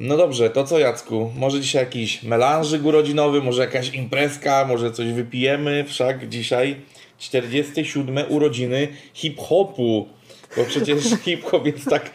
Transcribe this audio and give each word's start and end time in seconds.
No 0.00 0.16
dobrze, 0.16 0.50
to 0.50 0.64
co 0.64 0.78
Jacku? 0.78 1.32
Może 1.36 1.60
dzisiaj 1.60 1.84
jakiś 1.84 2.22
melanżyk 2.22 2.84
urodzinowy, 2.84 3.42
może 3.42 3.62
jakaś 3.62 3.94
imprezka, 3.94 4.64
może 4.68 4.92
coś 4.92 5.12
wypijemy? 5.12 5.84
Wszak 5.88 6.28
dzisiaj 6.28 6.76
47 7.18 8.18
urodziny 8.28 8.88
hip-hopu. 9.14 10.08
Bo 10.56 10.64
przecież 10.64 11.04
hip-hop 11.24 11.66
jest 11.66 11.84
tak 11.90 12.10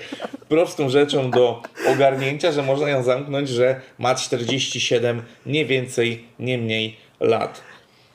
prostą 0.49 0.89
rzeczą 0.89 1.31
do 1.31 1.61
ogarnięcia, 1.87 2.51
że 2.51 2.63
można 2.63 2.89
ją 2.89 3.03
zamknąć, 3.03 3.49
że 3.49 3.81
ma 3.99 4.15
47, 4.15 5.21
nie 5.45 5.65
więcej, 5.65 6.25
nie 6.39 6.57
mniej 6.57 6.97
lat. 7.19 7.61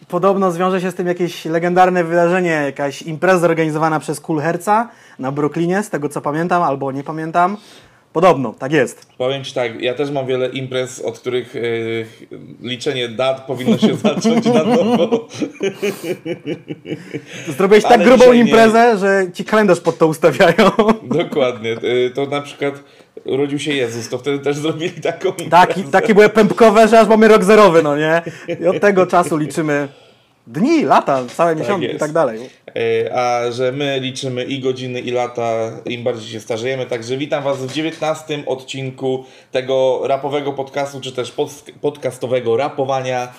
Podobno 0.09 0.53
zwiąże 0.53 0.80
się 0.80 0.91
z 0.91 0.95
tym 0.95 1.07
jakieś 1.07 1.45
legendarne 1.45 2.05
wydarzenie, 2.05 2.50
jakaś 2.50 3.03
impreza 3.03 3.39
zorganizowana 3.39 4.00
przez 4.00 4.21
Cool 4.21 4.41
Herca 4.41 4.89
na 5.19 5.32
Brooklynie, 5.32 5.82
z 5.82 5.91
tego 5.91 6.09
co 6.09 6.21
pamiętam, 6.21 6.62
albo 6.62 6.93
nie 6.93 7.05
pamiętam. 7.05 7.57
Podobno, 8.13 8.55
tak 8.59 8.73
jest. 8.73 9.07
Powiem 9.19 9.45
Ci 9.45 9.55
tak, 9.55 9.81
ja 9.83 9.95
też 9.95 10.11
mam 10.11 10.27
wiele 10.27 10.49
imprez, 10.49 11.01
od 11.01 11.19
których 11.19 11.55
yy, 11.55 12.07
liczenie 12.61 13.09
dat 13.09 13.47
powinno 13.47 13.79
się 13.79 13.97
zacząć 14.05 14.47
na 14.47 14.65
nowo. 14.65 15.29
Zrobiłeś 17.57 17.85
tak 17.85 18.02
grubą 18.02 18.19
dzisiaj 18.19 18.37
nie. 18.37 18.41
imprezę, 18.41 18.99
że 18.99 19.27
ci 19.33 19.45
kalendarz 19.45 19.80
pod 19.80 19.99
to 19.99 20.07
ustawiają. 20.07 20.71
Dokładnie. 21.02 21.77
Yy, 21.83 22.11
to 22.15 22.27
na 22.27 22.41
przykład 22.41 22.75
urodził 23.25 23.59
się 23.59 23.73
Jezus, 23.73 24.09
to 24.09 24.19
wtedy 24.19 24.38
też 24.38 24.57
zrobili 24.57 25.01
taką 25.01 25.29
imprezę. 25.29 25.51
Taki, 25.51 25.85
takie 25.85 26.15
były 26.15 26.29
pępkowe, 26.29 26.88
że 26.88 27.01
aż 27.01 27.09
mamy 27.09 27.29
rok 27.29 27.45
zerowy, 27.45 27.83
no 27.83 27.97
nie? 27.97 28.23
I 28.61 28.66
od 28.66 28.80
tego 28.80 29.07
czasu 29.07 29.37
liczymy 29.37 29.88
dni, 30.49 30.85
lata, 30.85 31.23
całe 31.37 31.57
miesiące 31.57 31.87
i 31.87 31.99
tak 31.99 32.13
dalej. 32.13 32.51
Yy, 32.75 33.15
A 33.15 33.51
że 33.51 33.73
my 33.73 34.01
liczymy 34.01 34.45
i 34.45 34.61
godziny, 34.61 35.01
i 35.01 35.11
lata, 35.11 35.71
im 35.87 36.05
bardziej 36.05 36.29
się 36.33 36.41
starzejemy. 36.41 36.87
Także 36.87 37.17
witam 37.17 37.45
Was 37.45 37.59
w 37.59 37.73
19 37.73 38.43
odcinku 38.47 39.25
tego 39.53 40.01
rapowego 40.05 40.53
podcastu, 40.53 41.01
czy 41.01 41.13
też 41.13 41.31
pod, 41.31 41.51
podcastowego 41.81 42.57
rapowania. 42.57 43.33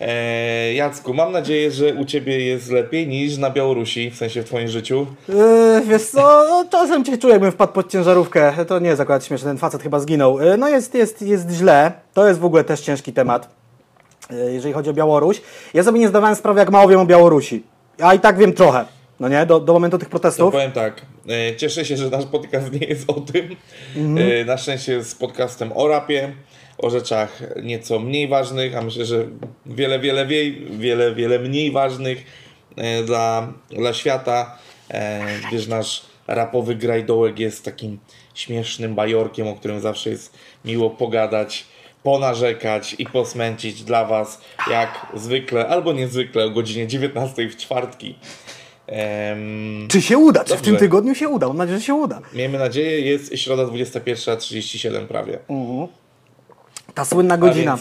Eee, 0.00 0.76
Jacku, 0.76 1.14
mam 1.14 1.32
nadzieję, 1.32 1.70
że 1.70 1.94
u 1.94 2.04
Ciebie 2.04 2.46
jest 2.46 2.70
lepiej 2.70 3.08
niż 3.08 3.38
na 3.38 3.50
Białorusi, 3.50 4.10
w 4.10 4.16
sensie 4.16 4.42
w 4.42 4.44
Twoim 4.44 4.68
życiu. 4.68 5.06
Yy, 5.28 5.82
wiesz 5.86 6.02
co, 6.02 6.46
no, 6.48 6.64
czasem 6.70 7.04
cię 7.04 7.18
czuję, 7.18 7.32
jakbym 7.32 7.52
wpadł 7.52 7.72
pod 7.72 7.90
ciężarówkę. 7.90 8.52
To 8.68 8.78
nie 8.78 8.88
jest 8.88 9.00
akurat 9.00 9.24
śmieszne, 9.24 9.50
ten 9.50 9.58
facet 9.58 9.82
chyba 9.82 10.00
zginął. 10.00 10.40
Yy, 10.40 10.56
no 10.56 10.68
jest, 10.68 10.94
jest, 10.94 11.22
jest 11.22 11.50
źle. 11.50 11.92
To 12.14 12.28
jest 12.28 12.40
w 12.40 12.44
ogóle 12.44 12.64
też 12.64 12.80
ciężki 12.80 13.12
temat, 13.12 13.48
jeżeli 14.52 14.74
chodzi 14.74 14.90
o 14.90 14.92
Białoruś. 14.92 15.42
Ja 15.74 15.82
sobie 15.82 16.00
nie 16.00 16.08
zdawałem 16.08 16.36
sprawy, 16.36 16.60
jak 16.60 16.70
mało 16.70 16.88
wiem 16.88 17.00
o 17.00 17.06
Białorusi. 17.06 17.71
A 18.00 18.14
i 18.14 18.20
tak 18.20 18.38
wiem 18.38 18.52
trochę, 18.52 18.84
no 19.20 19.28
nie, 19.28 19.46
do, 19.46 19.60
do 19.60 19.72
momentu 19.72 19.98
tych 19.98 20.08
To 20.08 20.10
protestów. 20.10 20.52
powiem 20.52 20.72
tak, 20.72 21.02
e, 21.28 21.56
cieszę 21.56 21.84
się, 21.84 21.96
że 21.96 22.10
nasz 22.10 22.24
podcast 22.26 22.72
nie 22.72 22.86
jest 22.86 23.10
o 23.10 23.12
tym. 23.20 23.56
Mhm. 23.96 24.28
E, 24.32 24.44
Na 24.44 24.56
szczęście 24.58 24.92
jest 24.92 25.18
podcastem 25.18 25.72
o 25.74 25.88
rapie, 25.88 26.32
o 26.78 26.90
rzeczach 26.90 27.42
nieco 27.62 27.98
mniej 27.98 28.28
ważnych, 28.28 28.76
a 28.76 28.82
myślę, 28.82 29.04
że 29.04 29.24
wiele, 29.66 29.98
wiele, 29.98 30.26
wiele, 30.26 30.50
wiele, 30.78 31.14
wiele 31.14 31.38
mniej 31.38 31.70
ważnych 31.70 32.24
e, 32.76 33.02
dla, 33.02 33.52
dla 33.70 33.92
świata, 33.94 34.58
gdyż 35.48 35.66
nasz 35.66 36.02
rapowy 36.26 36.74
grajdołek 36.74 37.38
jest 37.38 37.64
takim 37.64 37.98
śmiesznym 38.34 38.94
bajorkiem, 38.94 39.48
o 39.48 39.54
którym 39.54 39.80
zawsze 39.80 40.10
jest 40.10 40.34
miło 40.64 40.90
pogadać, 40.90 41.64
ponarzekać 42.02 42.94
i 42.98 43.06
posmęcić 43.06 43.82
dla 43.84 44.04
Was, 44.04 44.40
jak 44.70 45.06
zwykle, 45.14 45.68
albo 45.68 45.92
niezwykle 45.92 46.44
o 46.44 46.50
godzinie 46.50 46.86
19 46.86 47.48
w 47.48 47.56
czwartki. 47.56 48.18
Em, 48.86 49.88
Czy 49.88 50.02
się 50.02 50.18
uda? 50.18 50.44
Czy 50.44 50.56
w 50.56 50.60
tym 50.60 50.72
Dobrze. 50.72 50.78
tygodniu 50.86 51.14
się 51.14 51.28
uda? 51.28 51.48
Mam 51.48 51.56
nadzieję, 51.56 51.78
że 51.78 51.84
się 51.84 51.94
uda. 51.94 52.20
Miejmy 52.34 52.58
nadzieję, 52.58 53.00
jest 53.00 53.38
środa 53.38 53.62
21.37 53.62 55.06
prawie. 55.06 55.38
Ta 56.94 57.04
słynna 57.04 57.38
godzina. 57.38 57.78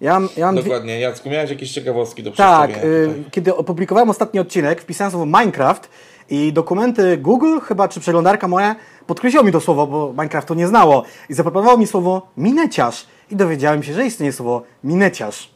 Ja, 0.00 0.12
mam- 0.20 0.28
ja 0.36 0.46
mam 0.46 0.54
dwie, 0.54 0.64
Dokładnie. 0.64 1.00
Jacku, 1.00 1.30
miałeś 1.30 1.50
jakieś 1.50 1.70
ciekawostki 1.72 2.22
do 2.22 2.30
Tak, 2.30 2.70
y, 2.84 3.10
kiedy 3.30 3.56
opublikowałem 3.56 4.10
ostatni 4.10 4.40
odcinek, 4.40 4.80
wpisałem 4.82 5.10
słowo 5.10 5.26
Minecraft 5.26 5.88
i 6.30 6.52
dokumenty 6.52 7.16
Google, 7.16 7.58
chyba 7.60 7.88
czy 7.88 8.00
przeglądarka 8.00 8.48
moja, 8.48 8.76
podkreśliło 9.06 9.44
mi 9.44 9.52
to 9.52 9.60
słowo, 9.60 9.86
bo 9.86 10.12
Minecraftu 10.12 10.54
nie 10.54 10.66
znało 10.68 11.04
i 11.28 11.34
zaproponowało 11.34 11.78
mi 11.78 11.86
słowo 11.86 12.26
mineciarz 12.36 13.06
i 13.32 13.36
dowiedziałem 13.36 13.82
się, 13.82 13.94
że 13.94 14.06
istnieje 14.06 14.32
słowo 14.32 14.62
mineciarz. 14.84 15.50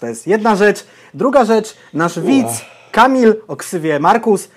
To 0.00 0.06
jest 0.06 0.26
jedna 0.26 0.56
rzecz. 0.56 0.86
Druga 1.14 1.44
rzecz, 1.44 1.76
nasz 1.94 2.20
widz 2.20 2.64
Kamil 2.92 3.34
o 3.48 3.56
ksywie 3.56 3.98
Markus 3.98 4.44
y, 4.44 4.48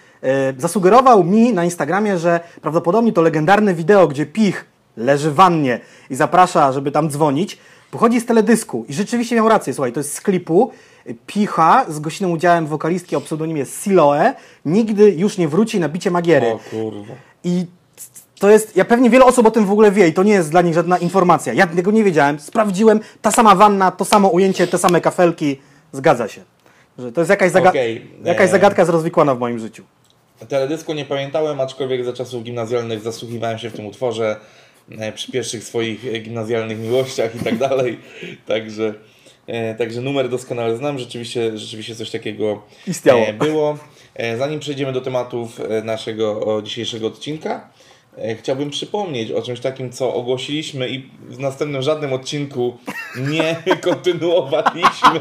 zasugerował 0.58 1.24
mi 1.24 1.54
na 1.54 1.66
Instagramie, 1.66 2.18
że 2.18 2.40
prawdopodobnie 2.62 3.14
to 3.14 3.22
legendarne 3.22 3.74
wideo, 3.74 4.08
gdzie 4.08 4.26
Pich 4.26 4.66
leży 4.98 5.32
w 5.32 5.36
wannie 5.36 5.80
i 6.10 6.16
zaprasza, 6.16 6.72
żeby 6.72 6.92
tam 6.92 7.10
dzwonić, 7.10 7.58
pochodzi 7.92 8.20
z 8.20 8.26
teledysku. 8.26 8.86
I 8.90 8.94
rzeczywiście 8.94 9.36
miał 9.36 9.50
rację, 9.50 9.74
słuchaj, 9.74 9.94
to 9.94 10.00
jest 10.00 10.14
z 10.14 10.22
klipu 10.22 10.72
Picha 11.28 11.86
z 11.90 12.00
gościnnym 12.00 12.34
udziałem 12.34 12.68
wokalistki 12.68 13.16
o 13.16 13.22
pseudonimie 13.22 13.66
Siloe 13.66 14.34
nigdy 14.66 15.12
już 15.12 15.38
nie 15.38 15.48
wróci 15.48 15.80
na 15.80 15.90
bicie 15.90 16.12
Magiery. 16.12 16.48
O 16.48 16.60
kurwa. 16.72 17.14
I 17.44 17.66
to 18.42 18.50
jest, 18.50 18.76
ja 18.78 18.86
pewnie 18.86 19.10
wiele 19.10 19.26
osób 19.26 19.46
o 19.48 19.52
tym 19.52 19.66
w 19.66 19.72
ogóle 19.72 19.92
wie 19.92 20.08
i 20.08 20.14
to 20.14 20.24
nie 20.24 20.34
jest 20.34 20.52
dla 20.52 20.62
nich 20.62 20.74
żadna 20.74 20.98
informacja. 20.98 21.54
Ja 21.54 21.68
tego 21.68 21.92
nie 21.92 22.04
wiedziałem, 22.04 22.40
sprawdziłem, 22.40 23.00
ta 23.22 23.32
sama 23.32 23.56
wanna, 23.56 23.92
to 23.92 24.06
samo 24.06 24.28
ujęcie, 24.30 24.68
te 24.68 24.78
same 24.78 25.02
kafelki, 25.02 25.62
zgadza 25.92 26.28
się. 26.28 26.42
Że 26.98 27.12
to 27.12 27.22
jest 27.22 27.30
jakaś, 27.30 27.52
zaga- 27.52 27.70
Okej, 27.70 28.08
jakaś 28.24 28.46
e- 28.50 28.52
zagadka 28.52 28.86
zrozwikłana 28.86 29.36
w 29.36 29.40
moim 29.40 29.60
życiu. 29.60 29.84
Teledysku 30.48 30.94
nie 30.94 31.06
pamiętałem, 31.06 31.62
aczkolwiek 31.62 32.06
za 32.06 32.14
czasów 32.14 32.44
gimnazjalnych 32.44 33.00
zasłuchiwałem 33.02 33.58
się 33.58 33.70
w 33.70 33.74
tym 33.74 33.86
utworze 33.86 34.36
e, 35.00 35.12
przy 35.12 35.32
pierwszych 35.32 35.64
swoich 35.64 36.06
e, 36.06 36.20
gimnazjalnych 36.20 36.80
miłościach 36.80 37.36
i 37.36 37.40
tak 37.40 37.58
dalej. 37.68 38.00
Także, 38.48 38.94
także 39.78 40.02
numer 40.02 40.30
doskonale 40.30 40.78
znam. 40.78 41.00
Rzeczywiście, 41.00 41.58
rzeczywiście 41.58 41.96
coś 41.96 42.10
takiego 42.12 42.62
Istniało. 42.88 43.26
było. 43.34 43.78
Zanim 44.38 44.60
przejdziemy 44.60 44.94
do 44.94 45.02
tematów 45.02 45.60
naszego 45.84 46.62
dzisiejszego 46.64 47.08
odcinka, 47.08 47.70
chciałbym 48.40 48.70
przypomnieć 48.70 49.32
o 49.32 49.42
czymś 49.42 49.60
takim, 49.60 49.92
co 49.92 50.14
ogłosiliśmy 50.14 50.90
i 50.90 51.10
w 51.30 51.40
następnym 51.40 51.82
żadnym 51.82 52.14
odcinku 52.14 52.78
nie 53.18 53.56
kontynuowaliśmy. 53.82 55.20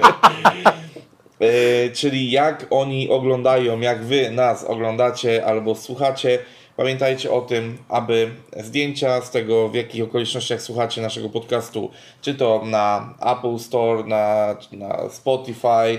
E, 1.40 1.90
czyli 1.90 2.30
jak 2.30 2.66
oni 2.70 3.10
oglądają, 3.10 3.80
jak 3.80 4.04
wy 4.04 4.30
nas 4.30 4.64
oglądacie 4.64 5.44
albo 5.44 5.74
słuchacie. 5.74 6.38
Pamiętajcie 6.76 7.30
o 7.30 7.40
tym, 7.40 7.78
aby 7.88 8.30
zdjęcia 8.56 9.20
z 9.20 9.30
tego, 9.30 9.68
w 9.68 9.74
jakich 9.74 10.04
okolicznościach 10.04 10.62
słuchacie 10.62 11.02
naszego 11.02 11.28
podcastu, 11.28 11.90
czy 12.20 12.34
to 12.34 12.62
na 12.64 13.14
Apple 13.20 13.58
Store, 13.58 14.04
na, 14.04 14.56
na 14.72 15.08
Spotify, 15.10 15.98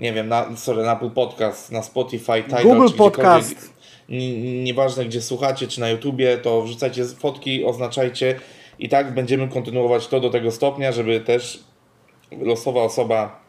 nie 0.00 0.12
wiem, 0.12 0.28
na, 0.28 0.56
sorry, 0.56 0.82
na 0.82 0.96
Apple 0.96 1.10
Podcast, 1.10 1.72
na 1.72 1.82
Spotify, 1.82 2.42
Tidal, 2.42 2.62
Google 2.62 2.96
Podcast. 2.96 3.77
Nieważne 4.62 5.04
gdzie 5.04 5.22
słuchacie, 5.22 5.68
czy 5.68 5.80
na 5.80 5.88
YouTubie, 5.88 6.38
to 6.38 6.62
wrzucajcie 6.62 7.04
fotki, 7.04 7.64
oznaczajcie 7.64 8.40
i 8.78 8.88
tak 8.88 9.14
będziemy 9.14 9.48
kontynuować 9.48 10.06
to 10.06 10.20
do 10.20 10.30
tego 10.30 10.50
stopnia, 10.50 10.92
żeby 10.92 11.20
też 11.20 11.60
losowa 12.40 12.82
osoba 12.82 13.40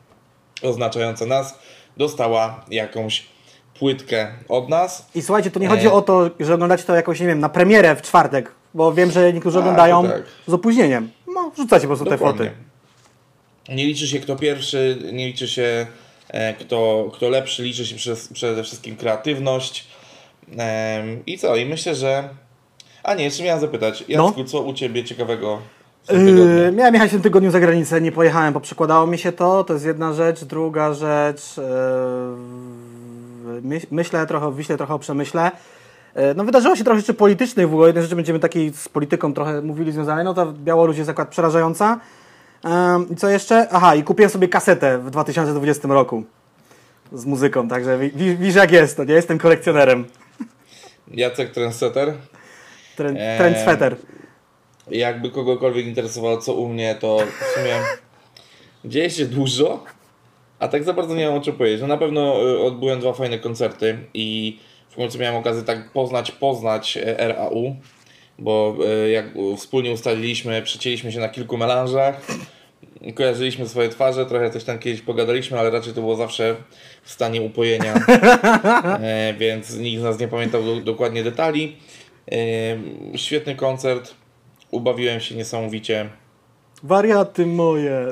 oznaczająca 0.62 1.26
nas 1.26 1.60
dostała 1.98 2.66
jakąś 2.72 3.26
płytkę 3.80 4.28
od 4.50 4.70
nas. 4.70 5.06
I 5.16 5.22
słuchajcie, 5.22 5.52
to 5.52 5.60
nie 5.60 5.66
E. 5.68 5.70
chodzi 5.70 5.88
o 5.88 6.02
to, 6.02 6.30
że 6.40 6.54
oglądacie 6.54 6.84
to 6.84 6.96
jakoś, 6.96 7.20
nie 7.20 7.28
wiem, 7.28 7.40
na 7.40 7.50
premierę 7.50 7.96
w 7.96 8.02
czwartek, 8.02 8.52
bo 8.74 8.94
wiem, 8.94 9.12
że 9.12 9.34
niektórzy 9.34 9.56
Tak, 9.58 9.62
oglądają 9.64 10.08
tak. 10.08 10.24
z 10.48 10.54
opóźnieniem. 10.54 11.12
No, 11.34 11.52
wrzucacie 11.56 11.82
po 11.82 11.88
prostu 11.88 12.06
te 12.06 12.12
Dokładnie. 12.12 12.46
foty. 12.46 13.76
Nie 13.76 13.86
liczy 13.86 14.08
się 14.08 14.20
kto 14.20 14.36
pierwszy, 14.36 14.98
nie 15.14 15.28
liczy 15.28 15.48
się 15.48 15.88
e, 16.28 16.54
kto, 16.54 17.10
kto 17.14 17.30
lepszy, 17.30 17.64
liczy 17.64 17.86
się 17.86 17.96
przez, 17.96 18.28
przede 18.34 18.64
wszystkim 18.64 18.96
kreatywność. 18.96 19.88
I 21.28 21.38
co? 21.38 21.56
I 21.56 21.66
myślę, 21.66 21.96
że... 21.96 22.30
A 23.04 23.14
nie, 23.14 23.24
jeszcze 23.24 23.44
miałem 23.44 23.62
zapytać. 23.62 24.04
Jacku, 24.08 24.44
co 24.44 24.62
u 24.62 24.74
Ciebie 24.74 25.04
ciekawego 25.04 25.60
w 26.04 26.08
tym 26.08 26.26
tygodniu? 26.26 26.56
Yy, 26.56 26.72
miałem 26.72 26.94
jechać 26.94 27.10
w 27.10 27.14
tym 27.14 27.22
tygodniu 27.22 27.52
za 27.52 27.60
granicę, 27.60 28.02
nie 28.02 28.12
pojechałem, 28.12 28.54
bo 28.54 28.60
przekładało 28.60 29.08
mi 29.08 29.18
się 29.18 29.32
to. 29.32 29.64
To 29.64 29.74
jest 29.74 29.86
jedna 29.86 30.14
rzecz. 30.14 30.44
Druga 30.44 30.94
rzecz, 30.94 31.58
yy, 31.58 31.64
my, 33.62 33.82
myślę 33.92 34.28
trochę 34.28 34.46
o 34.48 34.52
Wiśle, 34.52 34.78
trochę 34.78 34.94
o 34.94 35.00
Przemyśle. 35.00 35.52
Yy, 36.16 36.22
no 36.36 36.44
wydarzyło 36.44 36.76
się 36.76 36.84
trochę 36.84 37.00
rzeczy 37.00 37.14
politycznych 37.14 37.70
w 37.70 37.74
ogóle. 37.74 37.88
Jednej 37.88 38.04
rzeczy 38.04 38.16
będziemy 38.16 38.40
takiej 38.40 38.74
z 38.74 38.90
polityką 38.90 39.34
trochę 39.34 39.62
mówili 39.62 39.92
związanej. 39.92 40.26
No 40.26 40.34
ta 40.34 40.46
Białoruś 40.46 40.98
jest 40.98 41.10
akurat 41.10 41.30
przerażająca. 41.30 42.00
Yy, 42.64 42.70
I 43.12 43.16
co 43.16 43.30
jeszcze? 43.30 43.68
Aha, 43.72 43.96
i 43.96 44.04
kupiłem 44.04 44.30
sobie 44.30 44.48
kasetę 44.48 44.98
w 44.98 45.10
2020 45.10 45.88
roku 45.88 46.24
z 47.14 47.26
muzyką, 47.26 47.68
także 47.68 47.98
wi- 47.98 48.12
wi- 48.12 48.38
widzisz 48.38 48.56
jak 48.56 48.72
jest, 48.72 48.98
to 48.98 49.04
nie 49.04 49.14
jestem 49.14 49.38
kolekcjonerem. 49.38 50.06
Jacek 51.14 51.52
Trendsetter. 51.52 52.14
Trend, 52.96 53.18
Eee, 53.20 53.38
trend 53.38 53.58
sweter. 53.58 53.96
Jakby 54.92 55.30
kogokolwiek 55.32 55.86
interesowało, 55.86 56.38
co 56.38 56.54
u 56.54 56.70
mnie, 56.70 56.96
to 56.96 57.18
w 57.18 57.60
sumie 57.60 57.76
dzieje 58.86 59.10
się 59.10 59.26
dużo, 59.26 59.84
a 60.60 60.68
tak 60.68 60.84
za 60.84 60.94
bardzo 60.94 61.16
nie 61.16 61.28
mam 61.28 61.36
o 61.38 61.42
czym 61.42 61.56
powiedzieć. 61.56 61.82
No 61.82 61.88
na 61.88 61.98
pewno 61.98 62.50
y, 62.50 62.60
odbyłem 62.60 63.00
dwa 63.00 63.14
fajne 63.14 63.40
koncerty 63.40 63.98
i 64.14 64.60
w 64.90 64.96
końcu 64.96 65.18
miałem 65.20 65.36
okazję 65.36 65.64
tak 65.64 65.92
poznać, 65.92 66.32
poznać 66.32 66.98
e, 66.98 67.28
RAU. 67.28 67.76
bo 68.40 68.76
e, 69.06 69.10
jak 69.10 69.26
wspólnie 69.58 69.92
ustaliliśmy, 69.92 70.62
przecięliśmy 70.62 71.12
się 71.12 71.20
na 71.20 71.30
kilku 71.30 71.58
melanżach, 71.58 72.22
kojarzyliśmy 73.16 73.68
swoje 73.68 73.90
twarze, 73.90 74.26
trochę 74.26 74.50
coś 74.50 74.64
tam 74.64 74.80
kiedyś 74.80 75.02
pogadaliśmy, 75.02 75.60
ale 75.60 75.70
raczej 75.70 75.94
to 75.94 76.02
było 76.02 76.16
zawsze 76.16 76.56
w 77.04 77.12
stanie 77.12 77.42
upojenia, 77.42 77.94
e, 79.02 79.34
więc 79.34 79.78
nikt 79.78 80.02
z 80.02 80.04
nas 80.04 80.20
nie 80.20 80.28
pamiętał 80.28 80.64
do, 80.64 80.82
dokładnie 80.82 81.24
detali. 81.24 81.76
E, 82.32 82.38
świetny 83.18 83.56
koncert, 83.56 84.14
ubawiłem 84.72 85.20
się 85.20 85.36
niesamowicie. 85.36 86.10
Wariaty 86.84 87.46
moje. 87.46 88.06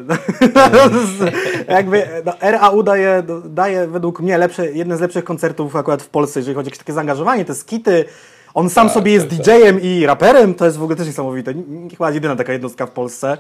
Jakby 1.70 2.08
no, 2.26 2.34
RAU 2.42 2.84
daje, 2.84 3.24
daje 3.46 3.88
według 3.88 4.20
mnie 4.20 4.38
lepsze, 4.38 4.72
jedne 4.72 4.98
z 4.98 5.02
lepszych 5.02 5.24
koncertów 5.24 5.76
akurat 5.76 6.04
w 6.04 6.10
Polsce, 6.10 6.40
jeżeli 6.40 6.56
chodzi 6.56 6.68
o 6.68 6.70
jakieś 6.70 6.80
takie 6.80 6.94
zaangażowanie, 6.94 7.46
te 7.46 7.56
skity. 7.56 8.06
On 8.54 8.70
sam 8.70 8.88
Tak, 8.88 8.94
sobie 8.94 9.12
jest 9.12 9.30
tak, 9.30 9.38
tak. 9.38 9.46
DJ-em 9.46 9.82
i 9.82 10.06
raperem, 10.06 10.54
to 10.54 10.66
jest 10.66 10.78
w 10.78 10.84
ogóle 10.84 10.96
też 10.96 11.08
niesamowite. 11.08 11.54
Chyba 11.92 12.12
jedyna 12.12 12.36
taka 12.36 12.54
jednostka 12.54 12.86
w 12.86 12.92
Polsce. 12.92 13.38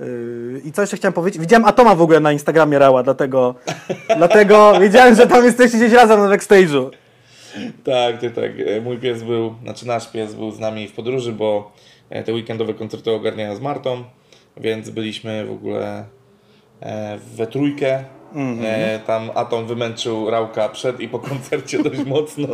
Yy, 0.00 0.60
I 0.64 0.72
co 0.72 0.80
jeszcze 0.80 0.96
chciałem 0.96 1.12
powiedzieć? 1.12 1.40
Widziałem 1.40 1.64
Atoma 1.64 1.94
w 1.94 2.02
ogóle 2.02 2.20
na 2.20 2.32
Instagramie 2.32 2.78
Rała, 2.78 3.02
dlatego, 3.02 3.54
dlatego 4.18 4.80
wiedziałem, 4.80 5.14
że 5.14 5.26
tam 5.26 5.44
jesteście 5.44 5.78
gdzieś 5.78 5.92
razem 5.92 6.20
na 6.20 6.36
backstage'u. 6.36 6.90
Tak, 7.84 8.20
tak, 8.20 8.34
tak. 8.34 8.52
E, 8.66 8.80
Mój 8.80 8.98
pies 8.98 9.22
był, 9.22 9.54
znaczy 9.62 9.86
nasz 9.86 10.10
pies 10.10 10.34
był 10.34 10.50
z 10.50 10.60
nami 10.60 10.88
w 10.88 10.92
podróży, 10.92 11.32
bo 11.32 11.72
e, 12.10 12.22
te 12.22 12.32
weekendowe 12.32 12.74
koncerty 12.74 13.10
ogarniają 13.10 13.56
z 13.56 13.60
Martą, 13.60 14.04
więc 14.56 14.90
byliśmy 14.90 15.46
w 15.46 15.50
ogóle 15.50 16.04
e, 16.80 17.18
we 17.36 17.46
trójkę. 17.46 18.04
E, 18.62 19.00
Tam 19.06 19.30
Atom 19.34 19.66
wymęczył 19.66 20.30
Rałka 20.30 20.68
przed 20.68 21.00
i 21.00 21.08
po 21.08 21.18
koncercie 21.28 21.82
dość 21.82 22.04
mocno. 22.04 22.48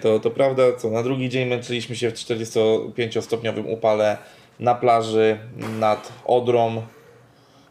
To, 0.00 0.20
to 0.20 0.30
prawda, 0.30 0.62
co 0.78 0.90
na 0.90 1.02
drugi 1.02 1.28
dzień 1.28 1.48
męczyliśmy 1.48 1.96
się 1.96 2.10
w 2.10 2.14
45-stopniowym 2.14 3.72
upale 3.72 4.16
na 4.60 4.74
plaży 4.74 5.38
nad 5.80 6.12
Odrą 6.24 6.82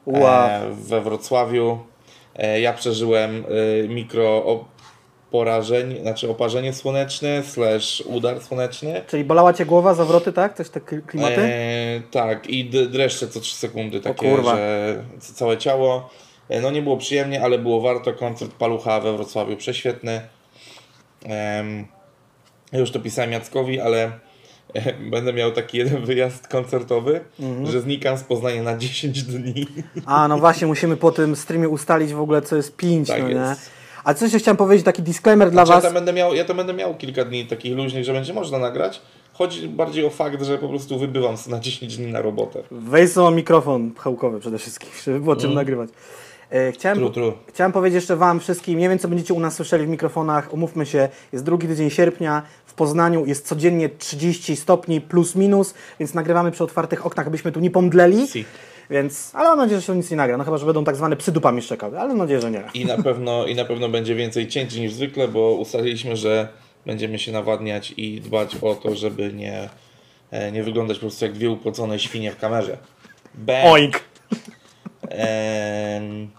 Wow. 0.06 0.24
e, 0.27 0.62
we 0.71 1.01
Wrocławiu. 1.01 1.80
E, 2.35 2.59
ja 2.62 2.74
przeżyłem 2.74 3.45
e, 3.83 3.88
mikro 3.88 4.44
porażenie, 5.31 6.01
znaczy 6.01 6.30
oparzenie 6.30 6.74
słoneczne 6.74 7.44
slash 7.44 8.01
udar 8.06 8.41
słoneczny. 8.41 9.01
Czyli 9.07 9.24
bolała 9.24 9.53
cię 9.53 9.65
głowa, 9.65 9.94
zawroty, 9.94 10.33
tak? 10.33 10.57
Coś 10.57 10.69
te 10.69 10.80
kli- 10.80 11.01
klimaty? 11.06 11.51
Tak, 12.12 12.47
i 12.50 12.65
dreszcze 12.69 13.27
co 13.27 13.39
3 13.39 13.56
sekundy, 13.56 14.00
takie, 14.00 14.44
że 14.44 15.03
całe 15.19 15.57
ciało. 15.57 16.09
No 16.62 16.71
nie 16.71 16.81
było 16.81 16.97
przyjemnie, 16.97 17.44
ale 17.44 17.57
było 17.57 17.81
warto. 17.81 18.13
Koncert 18.13 18.51
Palucha 18.51 19.00
we 19.00 19.13
Wrocławiu 19.13 19.57
prześwietny. 19.57 20.21
Ja 22.71 22.80
już 22.80 22.91
to 22.91 23.00
pisałem 23.00 23.31
Jackowi, 23.31 23.80
ale 23.80 24.12
będę 25.11 25.33
miał 25.33 25.51
taki 25.51 25.77
jeden 25.77 26.05
wyjazd 26.05 26.47
koncertowy, 26.47 27.21
Mhm. 27.39 27.67
że 27.71 27.81
znikam 27.81 28.17
z 28.17 28.23
Poznania 28.23 28.63
na 28.63 28.77
10 28.77 29.23
dni. 29.23 29.67
A, 30.05 30.27
no 30.27 30.37
właśnie, 30.37 30.67
musimy 30.67 30.97
po 30.97 31.11
tym 31.11 31.35
streamie 31.35 31.69
ustalić 31.69 32.13
w 32.13 32.19
ogóle, 32.21 32.41
co 32.41 32.55
jest 32.55 32.75
pięć, 32.75 33.07
Tak 33.07 33.21
no 33.21 33.27
nie? 33.27 33.33
jest. 33.35 33.69
A 34.03 34.13
coś 34.13 34.21
jeszcze 34.23 34.39
chciałem 34.39 34.57
powiedzieć, 34.57 34.85
taki 34.85 35.01
disclaimer 35.01 35.51
dla 35.51 35.65
Znaczy, 35.65 35.69
ja, 35.71 35.75
was. 35.75 35.83
tam 35.83 35.93
będę 35.93 36.13
miał, 36.13 36.33
ja 36.35 36.45
to 36.45 36.55
będę 36.55 36.73
miał 36.73 36.95
kilka 36.95 37.25
dni 37.25 37.45
takich 37.45 37.75
luźnych, 37.77 38.03
że 38.03 38.13
będzie 38.13 38.33
można 38.33 38.59
nagrać. 38.59 39.01
Chodzi 39.33 39.67
bardziej 39.67 40.05
o 40.05 40.09
fakt, 40.09 40.43
że 40.43 40.57
po 40.57 40.69
prostu 40.69 40.99
wybywam 40.99 41.35
na 41.47 41.59
10 41.59 41.97
dni 41.97 42.11
na 42.11 42.21
robotę. 42.21 42.63
Weź 42.71 43.11
sobie 43.11 43.35
mikrofon 43.35 43.91
pchełkowy 43.91 44.39
przede 44.39 44.57
wszystkim, 44.57 44.89
żeby 45.05 45.19
było 45.19 45.35
czym 45.35 45.53
nagrywać. 45.53 45.89
E, 46.51 46.71
Chciałem, 46.71 46.97
True, 46.97 47.11
true. 47.11 47.33
chciałem 47.47 47.71
powiedzieć 47.71 47.95
jeszcze 47.95 48.15
Wam 48.15 48.39
wszystkim, 48.39 48.79
nie 48.79 48.89
wiem 48.89 48.99
co 48.99 49.07
będziecie 49.07 49.33
u 49.33 49.39
nas 49.39 49.55
słyszeli 49.55 49.85
w 49.85 49.89
mikrofonach, 49.89 50.53
umówmy 50.53 50.85
się, 50.85 51.09
jest 51.33 51.45
drugi 51.45 51.67
tydzień 51.67 51.89
sierpnia, 51.89 52.41
w 52.73 52.75
Poznaniu 52.75 53.25
jest 53.25 53.47
codziennie 53.47 53.89
30 53.89 54.55
stopni 54.55 55.01
plus 55.01 55.35
minus, 55.35 55.73
więc 55.99 56.13
nagrywamy 56.13 56.51
przy 56.51 56.63
otwartych 56.63 57.05
oknach, 57.05 57.27
abyśmy 57.27 57.51
tu 57.51 57.59
nie 57.59 57.71
pomdleli, 57.71 58.27
Si. 58.27 58.45
więc, 58.89 59.31
ale 59.35 59.49
mam 59.49 59.57
nadzieję, 59.57 59.81
że 59.81 59.87
się 59.87 59.95
nic 59.95 60.11
nie 60.11 60.17
nagra, 60.17 60.37
no 60.37 60.43
chyba, 60.43 60.57
że 60.57 60.65
będą 60.65 60.83
tak 60.83 60.95
zwane 60.95 61.15
psy 61.15 61.31
dupami 61.31 61.61
szczekały, 61.61 61.99
ale 61.99 62.09
mam 62.09 62.17
nadzieję, 62.17 62.41
że 62.41 62.51
nie. 62.51 62.63
I 62.73 62.85
na 62.85 63.03
pewno, 63.03 63.45
I 63.45 63.55
na 63.55 63.65
pewno 63.65 63.89
będzie 63.89 64.15
więcej 64.15 64.47
cięć 64.47 64.75
niż 64.75 64.93
zwykle, 64.93 65.27
bo 65.27 65.53
ustaliliśmy, 65.53 66.15
że 66.17 66.47
będziemy 66.85 67.19
się 67.19 67.31
nawadniać 67.31 67.93
i 67.97 68.21
dbać 68.21 68.55
o 68.61 68.75
to, 68.75 68.95
żeby 68.95 69.33
nie, 69.33 69.69
e, 70.31 70.51
nie 70.51 70.63
wyglądać 70.63 70.97
po 70.97 71.01
prostu 71.01 71.25
jak 71.25 71.33
dwie 71.33 71.49
upłocone 71.49 71.99
świnie 71.99 72.31
w 72.31 72.37
kamerze. 72.39 72.77
Bam. 73.35 73.65
Oink! 73.65 73.99
Em, 75.09 76.29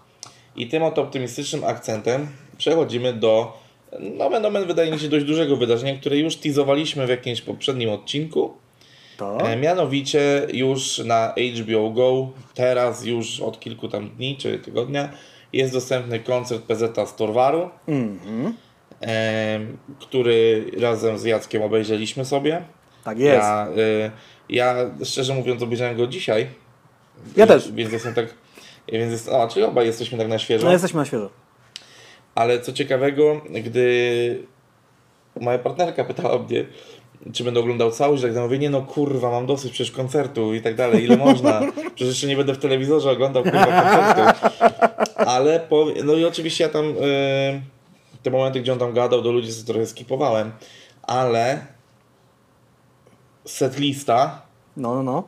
I 0.55 0.67
tym 0.67 0.83
oto 0.83 1.01
optymistycznym 1.01 1.63
akcentem 1.63 2.27
przechodzimy 2.57 3.13
do 3.13 3.64
nomen 3.99 4.41
nomen 4.41 4.65
wydaje 4.67 4.91
mi 4.91 4.99
się 4.99 5.09
dość 5.09 5.25
dużego 5.25 5.55
wydarzenia, 5.57 5.95
które 5.99 6.17
już 6.17 6.35
teasowaliśmy 6.35 7.05
w 7.05 7.09
jakimś 7.09 7.41
poprzednim 7.41 7.89
odcinku. 7.89 8.53
To? 9.17 9.39
E, 9.49 9.55
mianowicie 9.57 10.47
już 10.53 10.97
na 10.97 11.33
HBO 11.61 11.89
Go, 11.89 12.29
teraz 12.53 13.05
już 13.05 13.39
od 13.39 13.59
kilku 13.59 13.87
tam 13.87 14.09
dni 14.09 14.37
czy 14.37 14.59
tygodnia, 14.59 15.09
jest 15.53 15.73
dostępny 15.73 16.19
koncert 16.19 16.63
PZ 16.63 17.09
z 17.09 17.15
Torwaru, 17.15 17.69
Mhm. 17.87 18.53
em, 19.01 19.77
który 19.99 20.65
razem 20.79 21.17
z 21.17 21.23
Jackiem 21.23 21.61
obejrzeliśmy 21.61 22.25
sobie. 22.25 22.61
Tak 23.03 23.19
jest. 23.19 23.37
Ja, 23.43 23.67
y, 23.77 24.11
ja 24.49 24.75
szczerze 25.03 25.33
mówiąc 25.33 25.61
obejrzałem 25.63 25.97
go 25.97 26.07
dzisiaj. 26.07 26.47
Ja 27.37 27.47
też. 27.47 27.71
Więc 27.71 27.91
jestem 27.91 28.13
tak. 28.13 28.25
Więc 28.91 29.11
jest, 29.11 29.29
a, 29.29 29.47
czyli 29.47 29.65
obaj 29.65 29.85
jesteśmy 29.85 30.17
tak 30.17 30.27
na 30.27 30.39
świeżo. 30.39 30.65
No 30.65 30.71
jesteśmy 30.73 30.99
na 30.99 31.05
świeżo. 31.05 31.29
Ale 32.35 32.61
co 32.61 32.73
ciekawego, 32.73 33.41
gdy 33.49 34.45
moja 35.41 35.59
partnerka 35.59 36.03
pytała 36.03 36.39
mnie, 36.39 36.65
czy 37.33 37.43
będę 37.43 37.59
oglądał 37.59 37.91
całość, 37.91 38.23
tak 38.23 38.35
mówię, 38.35 38.59
nie 38.59 38.69
no 38.69 38.81
kurwa, 38.81 39.31
mam 39.31 39.45
dosyć 39.45 39.71
przecież 39.71 39.95
koncertu 39.95 40.53
i 40.53 40.61
tak 40.61 40.75
dalej, 40.75 41.03
ile 41.03 41.17
można, 41.17 41.61
przecież 41.95 42.07
jeszcze 42.07 42.27
nie 42.27 42.37
będę 42.37 42.53
w 42.53 42.57
telewizorze 42.57 43.11
oglądał 43.11 43.43
kurwa 43.43 43.65
koncertu. 43.65 44.47
Ale, 45.15 45.59
po, 45.59 45.87
no 46.03 46.13
i 46.13 46.25
oczywiście 46.25 46.63
ja 46.63 46.69
tam, 46.69 46.85
y, 46.85 47.61
te 48.23 48.31
momenty, 48.31 48.61
gdzie 48.61 48.73
on 48.73 48.79
tam 48.79 48.93
gadał 48.93 49.21
do 49.21 49.31
ludzi, 49.31 49.53
sobie 49.53 49.67
trochę 49.67 49.85
skipowałem, 49.85 50.51
ale 51.03 51.65
setlista, 53.45 54.41
No, 54.77 54.95
no, 54.95 55.03
no. 55.03 55.23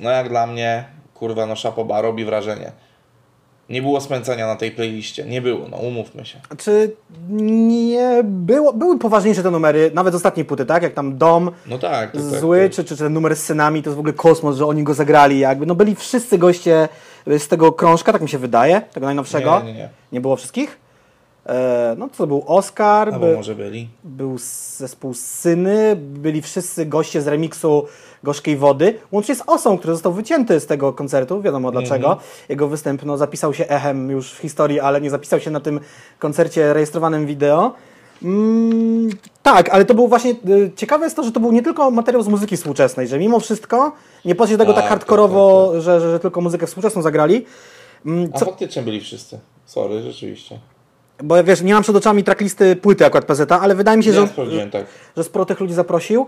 no 0.00 0.10
jak 0.10 0.28
dla 0.28 0.46
mnie, 0.46 0.84
kurwa, 1.14 1.46
no 1.46 1.56
szapoba, 1.56 2.00
robi 2.00 2.24
wrażenie. 2.24 2.72
Nie 3.72 3.82
było 3.82 4.00
spędzania 4.00 4.46
na 4.46 4.56
tej 4.56 4.70
playliście, 4.70 5.24
nie 5.24 5.42
było, 5.42 5.68
no 5.68 5.76
umówmy 5.76 6.26
się. 6.26 6.38
Czy 6.58 6.96
nie 7.30 8.20
było, 8.24 8.72
były 8.72 8.98
poważniejsze 8.98 9.42
te 9.42 9.50
numery, 9.50 9.90
nawet 9.94 10.12
z 10.12 10.16
ostatniej 10.16 10.46
płyty, 10.46 10.66
tak? 10.66 10.82
Jak 10.82 10.94
tam 10.94 11.18
Dom, 11.18 11.50
No 11.66 11.78
tak, 11.78 12.12
tak, 12.12 12.22
tak, 12.30 12.40
zły, 12.40 12.62
tak. 12.62 12.72
Czy, 12.72 12.84
czy 12.84 12.96
ten 12.96 13.12
numer 13.12 13.36
z 13.36 13.42
synami, 13.42 13.82
to 13.82 13.90
jest 13.90 13.96
w 13.96 14.00
ogóle 14.00 14.12
kosmos, 14.12 14.56
że 14.56 14.66
oni 14.66 14.82
go 14.82 14.94
zagrali 14.94 15.38
jakby. 15.38 15.66
No 15.66 15.74
byli 15.74 15.94
wszyscy 15.94 16.38
goście 16.38 16.88
z 17.26 17.48
tego 17.48 17.72
krążka, 17.72 18.12
tak 18.12 18.22
mi 18.22 18.28
się 18.28 18.38
wydaje, 18.38 18.80
tego 18.80 19.06
najnowszego. 19.06 19.60
Nie, 19.60 19.72
nie, 19.72 19.78
nie. 19.78 19.88
Nie 20.12 20.20
było 20.20 20.36
wszystkich? 20.36 20.81
E, 21.46 21.94
no 21.98 22.08
to 22.16 22.26
był 22.26 22.44
Oscar, 22.46 23.08
Albo 23.08 23.26
by, 23.26 23.36
może 23.36 23.54
byli. 23.54 23.88
był 24.04 24.38
zespół 24.76 25.14
Syny, 25.14 25.96
byli 25.96 26.42
wszyscy 26.42 26.86
goście 26.86 27.22
z 27.22 27.26
remiksu 27.26 27.86
Gorzkiej 28.22 28.56
Wody, 28.56 28.94
łącznie 29.12 29.34
z 29.34 29.42
Osą, 29.46 29.78
który 29.78 29.92
został 29.92 30.12
wycięty 30.12 30.60
z 30.60 30.66
tego 30.66 30.92
koncertu, 30.92 31.42
wiadomo 31.42 31.70
dlaczego. 31.70 32.12
Mhm. 32.12 32.28
Jego 32.48 32.68
występ 32.68 33.04
no, 33.04 33.16
zapisał 33.16 33.54
się 33.54 33.68
echem 33.68 34.10
już 34.10 34.32
w 34.32 34.38
historii, 34.38 34.80
ale 34.80 35.00
nie 35.00 35.10
zapisał 35.10 35.40
się 35.40 35.50
na 35.50 35.60
tym 35.60 35.80
koncercie 36.18 36.72
rejestrowanym 36.72 37.26
wideo. 37.26 37.72
Mm, 38.22 39.10
tak, 39.42 39.68
ale 39.68 39.84
to 39.84 39.94
był 39.94 40.08
właśnie, 40.08 40.30
y, 40.30 40.70
ciekawe 40.76 41.04
jest 41.06 41.16
to, 41.16 41.22
że 41.22 41.32
to 41.32 41.40
był 41.40 41.52
nie 41.52 41.62
tylko 41.62 41.90
materiał 41.90 42.22
z 42.22 42.28
muzyki 42.28 42.56
współczesnej, 42.56 43.08
że 43.08 43.18
mimo 43.18 43.40
wszystko 43.40 43.92
nie 44.24 44.34
poszli 44.34 44.58
tego 44.58 44.72
tak, 44.72 44.82
Tak, 44.82 44.88
hardkorowo, 44.90 45.70
tak, 45.72 45.82
Że, 45.82 46.00
że, 46.00 46.10
że 46.10 46.20
tylko 46.20 46.40
muzykę 46.40 46.66
współczesną 46.66 47.02
zagrali. 47.02 47.46
Mm, 48.06 48.30
A 48.34 48.38
co, 48.38 48.44
faktycznie 48.44 48.82
byli 48.82 49.00
wszyscy. 49.00 49.38
Sorry, 49.66 50.02
rzeczywiście. 50.02 50.58
Bo 51.22 51.44
wiesz, 51.44 51.62
nie 51.62 51.74
mam 51.74 51.82
przed 51.82 51.96
oczami 51.96 52.24
tracklisty 52.24 52.76
płyty 52.76 53.06
akurat 53.06 53.24
PZ, 53.24 53.52
ale 53.52 53.74
wydaje 53.74 53.98
mi 53.98 54.04
się, 54.04 54.12
że, 54.12 54.28
tak. 54.72 54.86
że 55.16 55.24
sporo 55.24 55.44
tych 55.44 55.60
ludzi 55.60 55.74
zaprosił. 55.74 56.26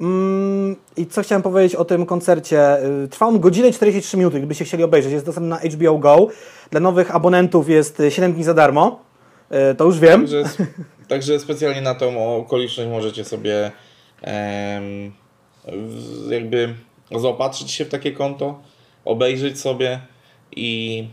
Mm, 0.00 0.76
I 0.96 1.06
co 1.06 1.22
chciałem 1.22 1.42
powiedzieć 1.42 1.74
o 1.74 1.84
tym 1.84 2.06
koncercie? 2.06 2.84
Y, 3.04 3.08
Trwał 3.08 3.28
on 3.28 3.40
godzinę 3.40 3.68
i 3.68 3.72
43 3.72 4.16
minuty, 4.16 4.38
gdybyście 4.38 4.64
chcieli 4.64 4.82
obejrzeć. 4.84 5.12
Jest 5.12 5.26
dostępny 5.26 5.48
na 5.48 5.58
HBO 5.58 5.98
Go. 5.98 6.28
Dla 6.70 6.80
nowych 6.80 7.14
abonentów 7.14 7.68
jest 7.68 8.00
y, 8.00 8.10
7 8.10 8.32
dni 8.32 8.44
za 8.44 8.54
darmo. 8.54 9.00
Y, 9.72 9.74
To 9.74 9.84
już 9.84 9.98
wiem. 9.98 10.20
Także, 10.20 10.44
także 11.08 11.38
specjalnie 11.38 11.80
na 11.82 11.94
tą 11.94 12.36
okoliczność 12.36 12.90
możecie 12.90 13.24
sobie 13.24 13.70
em, 14.22 15.12
jakby 16.30 16.74
zaopatrzyć 17.16 17.70
się 17.70 17.84
w 17.84 17.88
takie 17.88 18.12
konto, 18.12 18.60
obejrzeć 19.04 19.60
sobie 19.60 20.00
i 20.56 21.08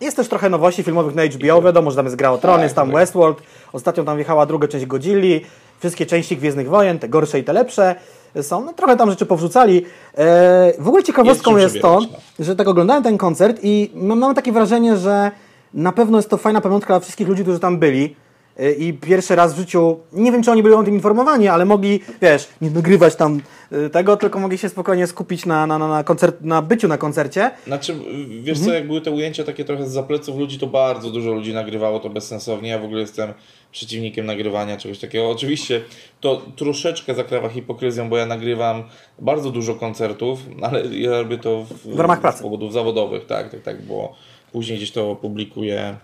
Jest 0.00 0.16
też 0.16 0.28
trochę 0.28 0.48
nowości 0.48 0.82
filmowych 0.82 1.14
na 1.14 1.22
HBO. 1.24 1.62
Wiadomo, 1.62 1.90
że 1.90 1.96
tam 1.96 2.06
jest 2.06 2.16
Gra 2.16 2.30
o 2.30 2.38
Tron, 2.38 2.54
Tak, 2.54 2.62
jest 2.62 2.74
tam 2.74 2.88
tak. 2.88 2.96
Westworld. 2.96 3.42
Ostatnio 3.72 4.04
tam 4.04 4.16
wjechała 4.16 4.46
druga 4.46 4.68
część 4.68 4.86
Godzilli. 4.86 5.40
Wszystkie 5.78 6.06
części 6.06 6.36
Gwiezdnych 6.36 6.68
Wojen, 6.68 6.98
te 6.98 7.08
gorsze 7.08 7.38
i 7.38 7.44
te 7.44 7.52
lepsze 7.52 7.94
są. 8.42 8.64
No, 8.64 8.72
trochę 8.72 8.96
tam 8.96 9.10
rzeczy 9.10 9.26
powrzucali. 9.26 9.84
E, 10.14 10.72
w 10.78 10.88
ogóle 10.88 11.02
ciekawostką 11.02 11.56
Jest 11.56 11.74
jest, 11.74 11.82
to, 11.82 11.98
przebierać, 11.98 12.22
że 12.38 12.56
tak 12.56 12.68
oglądałem 12.68 13.02
ten 13.02 13.18
koncert 13.18 13.60
i 13.62 13.90
mam, 13.94 14.18
mam 14.18 14.34
takie 14.34 14.52
wrażenie, 14.52 14.96
że 14.96 15.30
na 15.74 15.92
pewno 15.92 16.18
jest 16.18 16.30
to 16.30 16.36
fajna 16.36 16.60
pamiątka 16.60 16.94
dla 16.94 17.00
wszystkich 17.00 17.28
ludzi, 17.28 17.42
którzy 17.42 17.60
tam 17.60 17.78
byli. 17.78 18.16
Y, 18.60 18.72
i 18.72 18.92
pierwszy 18.92 19.36
raz 19.36 19.54
w 19.54 19.56
życiu, 19.56 19.98
nie 20.12 20.32
wiem 20.32 20.42
czy 20.42 20.50
oni 20.50 20.62
byli 20.62 20.74
o 20.74 20.82
tym 20.82 20.94
informowani, 20.94 21.48
ale 21.48 21.64
mogli, 21.64 22.00
wiesz, 22.22 22.48
nie 22.60 22.70
nagrywać 22.70 23.16
tam 23.16 23.40
y, 23.72 23.90
tego, 23.90 24.16
tylko 24.16 24.38
mogli 24.40 24.58
się 24.58 24.68
spokojnie 24.68 25.06
skupić 25.06 25.46
na, 25.46 25.66
na, 25.66 25.78
na, 25.78 25.88
na, 25.88 26.04
koncert, 26.04 26.36
na 26.40 26.62
byciu 26.62 26.88
na 26.88 26.98
koncercie. 26.98 27.50
Znaczy, 27.66 27.94
wiesz 28.42 28.60
co, 28.60 28.72
jak 28.72 28.86
były 28.86 29.00
te 29.00 29.10
ujęcia 29.10 29.44
takie 29.44 29.64
trochę 29.64 29.86
z 29.86 29.92
zapleców 29.92 30.36
ludzi, 30.38 30.58
to 30.58 30.66
bardzo 30.66 31.10
dużo 31.10 31.32
ludzi 31.32 31.54
nagrywało 31.54 32.00
to 32.00 32.10
bezsensownie. 32.10 32.68
Ja 32.70 32.78
w 32.78 32.84
ogóle 32.84 33.00
jestem 33.00 33.32
przeciwnikiem 33.72 34.26
nagrywania 34.26 34.76
czegoś 34.76 34.98
takiego. 34.98 35.30
Oczywiście 35.30 35.80
to 36.20 36.42
troszeczkę 36.56 37.14
zakrawa 37.14 37.48
hipokryzją, 37.48 38.08
bo 38.08 38.16
ja 38.16 38.26
nagrywam 38.26 38.82
bardzo 39.18 39.50
dużo 39.50 39.74
koncertów, 39.74 40.38
ale 40.62 40.86
ja 40.86 41.10
robię 41.10 41.38
to 41.38 41.64
w, 41.64 41.94
W 41.96 42.00
ramach 42.00 42.20
pracy. 42.20 42.38
z 42.38 42.42
powodów 42.42 42.72
zawodowych, 42.72 43.26
tak, 43.26 43.50
tak, 43.50 43.62
tak, 43.62 43.82
bo 43.82 44.14
później 44.52 44.78
gdzieś 44.78 44.90
to 44.92 45.16
publikuję. 45.16 45.96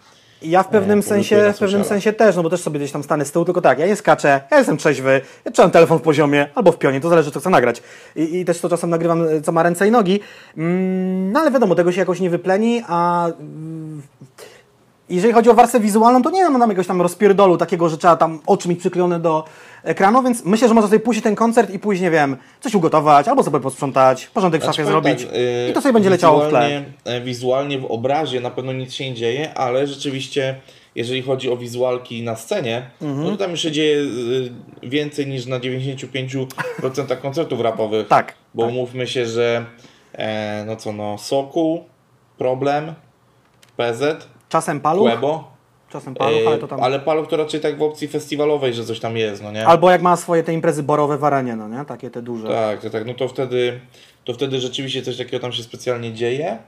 Ja 0.44 0.62
w 0.62 0.68
pewnym 0.68 1.02
sensie, 1.02 1.52
w 1.56 1.58
pewnym 1.58 1.84
sensie 1.84 2.12
też, 2.12 2.36
no 2.36 2.42
bo 2.42 2.50
też 2.50 2.60
sobie 2.60 2.78
gdzieś 2.78 2.92
tam 2.92 3.02
stanę 3.02 3.24
z 3.24 3.32
tyłu, 3.32 3.44
tylko 3.44 3.60
tak, 3.60 3.78
ja 3.78 3.86
nie 3.86 3.96
skaczę, 3.96 4.40
ja 4.50 4.58
jestem 4.58 4.76
trzeźwy, 4.76 5.20
ja 5.44 5.52
trzymam 5.52 5.70
telefon 5.70 5.98
w 5.98 6.02
poziomie 6.02 6.48
albo 6.54 6.72
w 6.72 6.78
pionie, 6.78 7.00
to 7.00 7.08
zależy 7.08 7.30
co 7.30 7.40
chcę 7.40 7.50
nagrać. 7.50 7.82
I, 8.16 8.40
i 8.40 8.44
też 8.44 8.60
to 8.60 8.68
czasem 8.68 8.90
nagrywam, 8.90 9.26
co 9.42 9.52
ma 9.52 9.62
ręce 9.62 9.88
i 9.88 9.90
nogi, 9.90 10.20
mm, 10.56 11.32
no 11.32 11.40
ale 11.40 11.50
wiadomo, 11.50 11.74
tego 11.74 11.92
się 11.92 12.00
jakoś 12.00 12.20
nie 12.20 12.30
wypleni, 12.30 12.82
a 12.88 13.28
jeżeli 15.08 15.34
chodzi 15.34 15.50
o 15.50 15.54
warstwę 15.54 15.80
wizualną, 15.80 16.22
to 16.22 16.30
nie 16.30 16.50
mam 16.50 16.60
jakiegoś 16.60 16.86
tam 16.86 17.02
rozpierdolu 17.02 17.56
takiego, 17.56 17.88
że 17.88 17.98
trzeba 17.98 18.16
tam 18.16 18.40
oczy 18.46 18.68
mieć 18.68 18.78
przyklejone 18.78 19.20
do 19.20 19.44
ekranu, 19.82 20.22
więc 20.22 20.44
myślę, 20.44 20.68
że 20.68 20.74
można 20.74 20.88
sobie 20.88 21.00
puścić 21.00 21.24
ten 21.24 21.34
koncert 21.34 21.70
i 21.70 21.78
pójść, 21.78 22.02
nie 22.02 22.10
wiem, 22.10 22.36
coś 22.60 22.74
ugotować, 22.74 23.28
albo 23.28 23.42
sobie 23.42 23.60
posprzątać, 23.60 24.26
porządek 24.26 24.60
w 24.60 24.64
Znaczy, 24.64 24.76
szafie 24.76 24.88
powiem 24.94 25.02
zrobić 25.18 25.24
tak, 25.26 25.36
y, 25.36 25.70
i 25.70 25.72
to 25.72 25.80
sobie 25.80 25.92
będzie 25.92 26.10
leciało 26.10 26.40
w 26.40 26.48
tle. 26.48 26.60
wizualnie- 26.60 26.84
e, 27.04 27.20
Wizualnie 27.20 27.78
w 27.78 27.84
obrazie 27.84 28.40
na 28.40 28.50
pewno 28.50 28.72
nic 28.72 28.92
się 28.92 29.04
nie 29.10 29.14
dzieje, 29.16 29.54
ale 29.54 29.86
rzeczywiście, 29.86 30.60
jeżeli 30.94 31.22
chodzi 31.22 31.50
o 31.50 31.56
wizualki 31.56 32.22
na 32.22 32.36
scenie, 32.36 32.90
Mhm. 33.02 33.24
no 33.24 33.30
to 33.30 33.36
tam 33.36 33.50
już 33.50 33.60
się 33.60 33.72
dzieje 33.72 33.96
y, 33.96 34.50
więcej 34.82 35.26
niż 35.26 35.46
na 35.46 35.60
95% 35.60 37.16
koncertów 37.22 37.60
rapowych. 37.60 38.08
Tak, 38.08 38.34
Bo 38.54 38.62
tak. 38.62 38.70
umówmy 38.72 39.06
się, 39.06 39.26
że 39.26 39.64
e, 40.12 40.64
no 40.66 40.76
co 40.76 40.92
no, 40.92 41.18
Sokół, 41.18 41.84
Problem, 42.38 42.94
PZ, 43.76 44.26
Czasem 44.54 44.80
paluch, 44.80 45.10
Quebo. 45.10 45.50
czasem 45.90 46.14
paluch, 46.14 46.46
ale 46.46 46.58
to 46.58 46.68
tam... 46.68 46.82
Ale 46.82 47.00
Paluch 47.00 47.28
to 47.28 47.36
raczej 47.36 47.60
tak 47.60 47.78
w 47.78 47.82
opcji 47.82 48.08
festiwalowej, 48.08 48.74
że 48.74 48.84
coś 48.84 49.00
tam 49.00 49.16
jest, 49.16 49.42
no 49.42 49.52
nie? 49.52 49.66
Albo 49.66 49.90
jak 49.90 50.02
ma 50.02 50.16
swoje 50.16 50.42
te 50.42 50.52
imprezy 50.52 50.82
borowe 50.82 51.18
w 51.18 51.24
arenie, 51.24 51.56
no 51.56 51.68
nie? 51.68 51.84
Takie 51.84 52.10
te 52.10 52.22
duże. 52.22 52.48
Tak, 52.48 52.80
tak, 52.80 52.92
tak. 52.92 53.06
No 53.06 53.14
to 53.14 53.28
wtedy, 53.28 53.80
to 54.24 54.32
wtedy 54.32 54.60
rzeczywiście 54.60 55.02
coś 55.02 55.16
takiego 55.16 55.40
tam 55.40 55.52
się 55.52 55.62
specjalnie 55.62 56.12
dzieje. 56.12 56.58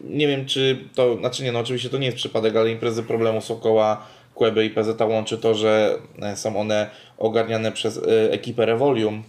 Nie 0.00 0.28
wiem, 0.28 0.46
czy 0.46 0.84
to, 0.94 1.16
znaczy 1.16 1.44
nie, 1.44 1.52
no 1.52 1.58
oczywiście 1.58 1.90
to 1.90 1.98
nie 1.98 2.06
jest 2.06 2.18
przypadek, 2.18 2.56
ale 2.56 2.70
imprezy 2.70 3.02
problemu 3.02 3.40
Sokoła, 3.40 4.02
Kłeby 4.34 4.64
i 4.64 4.70
PZ 4.70 5.00
łączy 5.00 5.38
to, 5.38 5.54
że 5.54 5.98
e, 6.22 6.36
są 6.36 6.60
one 6.60 6.90
ogarniane 7.18 7.72
przez 7.72 7.98
e, 7.98 8.32
ekipę 8.32 8.66
Revolium, 8.66 9.22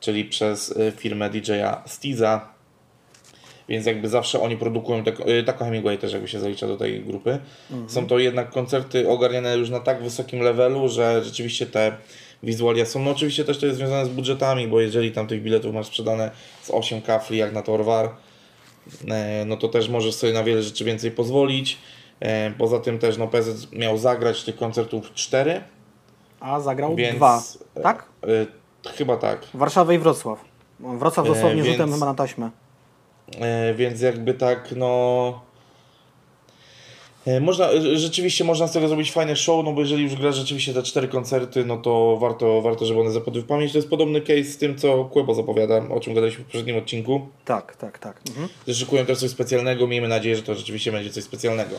czyli 0.00 0.24
przez 0.24 0.76
e, 0.76 0.92
firmę 0.92 1.30
DJ-a 1.30 1.82
Stiza. 1.86 2.53
Więc 3.68 3.86
jakby 3.86 4.08
zawsze 4.08 4.40
oni 4.40 4.56
produkują, 4.56 5.04
tak, 5.04 5.14
e, 5.20 5.42
Taco 5.42 5.64
Hemingway 5.64 5.98
też 5.98 6.12
jakby 6.12 6.28
się 6.28 6.40
zalicza 6.40 6.66
do 6.66 6.76
tej 6.76 7.00
grupy. 7.04 7.38
Są 7.88 8.06
to 8.06 8.18
jednak 8.18 8.50
koncerty 8.50 9.08
ogarniane 9.08 9.56
już 9.56 9.70
na 9.70 9.80
tak 9.80 10.02
wysokim 10.02 10.40
levelu, 10.40 10.88
że 10.88 11.24
rzeczywiście 11.24 11.66
te 11.66 11.96
wizualia 12.42 12.86
są. 12.86 13.02
No 13.02 13.10
oczywiście 13.10 13.44
też 13.44 13.58
to 13.58 13.66
jest 13.66 13.78
związane 13.78 14.06
z 14.06 14.08
budżetami, 14.08 14.68
bo 14.68 14.80
jeżeli 14.80 15.12
tam 15.12 15.26
tych 15.26 15.42
biletów 15.42 15.74
masz 15.74 15.86
sprzedane 15.86 16.30
z 16.62 16.70
8 16.70 17.02
kafli 17.02 17.38
jak 17.38 17.52
na 17.52 17.62
Torwar, 17.62 18.10
e, 19.08 19.44
no 19.46 19.56
to 19.56 19.68
też 19.68 19.88
możesz 19.88 20.14
sobie 20.14 20.32
na 20.32 20.44
wiele 20.44 20.62
rzeczy 20.62 20.84
więcej 20.84 21.10
pozwolić. 21.10 21.78
E, 22.20 22.50
Poza 22.58 22.80
tym 22.80 22.98
też 22.98 23.16
no 23.18 23.28
PZ 23.28 23.72
miał 23.72 23.98
zagrać 23.98 24.44
tych 24.44 24.56
koncertów 24.56 25.12
4, 25.14 25.60
A 26.40 26.60
zagrał 26.60 26.96
Więc- 26.96 27.16
dwa, 27.16 27.42
tak? 27.82 28.04
e, 28.86 28.92
chyba 28.96 29.16
tak. 29.16 29.38
Warszawę 29.54 29.94
i 29.94 29.98
Wrocław. 29.98 30.44
Wrocław 30.80 31.26
dosłownie 31.26 31.62
E, 31.62 31.64
rzutem 31.64 31.78
więc- 31.78 31.92
chyba 31.94 32.06
na 32.06 32.14
taśmę. 32.14 32.50
E, 33.40 33.74
więc 33.74 34.00
jakby 34.00 34.34
tak, 34.34 34.74
no. 34.76 35.40
e, 37.26 37.40
Można, 37.40 37.68
rzeczywiście 37.94 38.44
można 38.44 38.66
z 38.66 38.72
tego 38.72 38.88
zrobić 38.88 39.12
fajne 39.12 39.36
show, 39.36 39.64
no 39.64 39.72
bo 39.72 39.80
jeżeli 39.80 40.02
już 40.02 40.14
grasz 40.14 40.36
rzeczywiście 40.36 40.74
te 40.74 40.82
cztery 40.82 41.08
koncerty, 41.08 41.64
no 41.64 41.76
to 41.76 42.16
warto, 42.20 42.62
warto 42.62 42.86
żeby 42.86 43.00
one 43.00 43.10
zapadły 43.10 43.42
w 43.42 43.46
pamięć. 43.46 43.72
To 43.72 43.78
jest 43.78 43.90
podobny 43.90 44.20
case 44.20 44.44
z 44.44 44.58
tym, 44.58 44.78
co 44.78 45.04
Kłebo 45.04 45.34
zapowiada, 45.34 45.88
o 45.90 46.00
czym 46.00 46.14
gadaliśmy 46.14 46.42
w 46.44 46.46
poprzednim 46.46 46.76
odcinku. 46.76 47.28
Tak, 47.44 47.76
tak, 47.76 47.98
tak. 47.98 48.20
Mhm. 48.28 48.48
szykują 48.74 49.06
też 49.06 49.18
coś 49.18 49.30
specjalnego, 49.30 49.86
miejmy 49.86 50.08
nadzieję, 50.08 50.36
że 50.36 50.42
to 50.42 50.54
rzeczywiście 50.54 50.92
będzie 50.92 51.10
coś 51.10 51.24
specjalnego. 51.24 51.76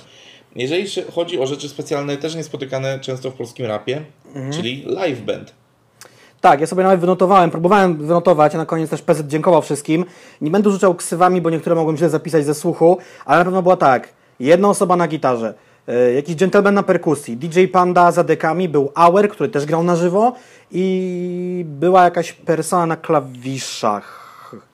Jeżeli 0.55 0.85
chodzi 1.11 1.39
o 1.39 1.47
rzeczy 1.47 1.69
specjalne, 1.69 2.17
też 2.17 2.35
niespotykane 2.35 2.99
często 2.99 3.31
w 3.31 3.33
polskim 3.33 3.65
rapie, 3.65 4.01
Mhm. 4.35 4.53
czyli 4.53 4.83
live 4.85 5.21
band. 5.21 5.53
Tak, 6.45 6.61
ja 6.61 6.67
sobie 6.67 6.83
nawet 6.83 6.99
wynotowałem, 6.99 7.51
próbowałem 7.51 7.97
wynotować, 7.97 8.55
a 8.55 8.57
na 8.57 8.65
koniec 8.65 8.89
też 8.89 9.01
PZ 9.01 9.27
dziękował 9.27 9.61
wszystkim. 9.61 10.05
Nie 10.41 10.51
będę 10.51 10.71
rzucał 10.71 10.95
ksywami, 10.95 11.41
bo 11.41 11.49
niektóre 11.49 11.75
mogłem 11.75 11.97
źle 11.97 12.09
zapisać 12.09 12.45
ze 12.45 12.53
słuchu, 12.53 12.97
ale 13.25 13.39
na 13.39 13.45
pewno 13.45 13.61
było 13.61 13.77
tak. 13.77 14.09
Jedna 14.39 14.69
osoba 14.69 14.95
na 14.95 15.07
gitarze, 15.07 15.53
e, 15.87 16.13
jakiś 16.13 16.35
gentleman 16.35 16.73
na 16.73 16.83
perkusji, 16.83 17.37
DJ 17.37 17.65
Panda 17.65 18.11
za 18.11 18.23
dekami, 18.23 18.69
był 18.69 18.91
Auer, 18.95 19.29
który 19.29 19.49
też 19.49 19.65
grał 19.65 19.83
na 19.83 19.95
żywo 19.95 20.33
i 20.71 21.65
była 21.67 22.03
jakaś 22.03 22.33
persona 22.33 22.85
na 22.85 22.97
klawiszach. 22.97 24.25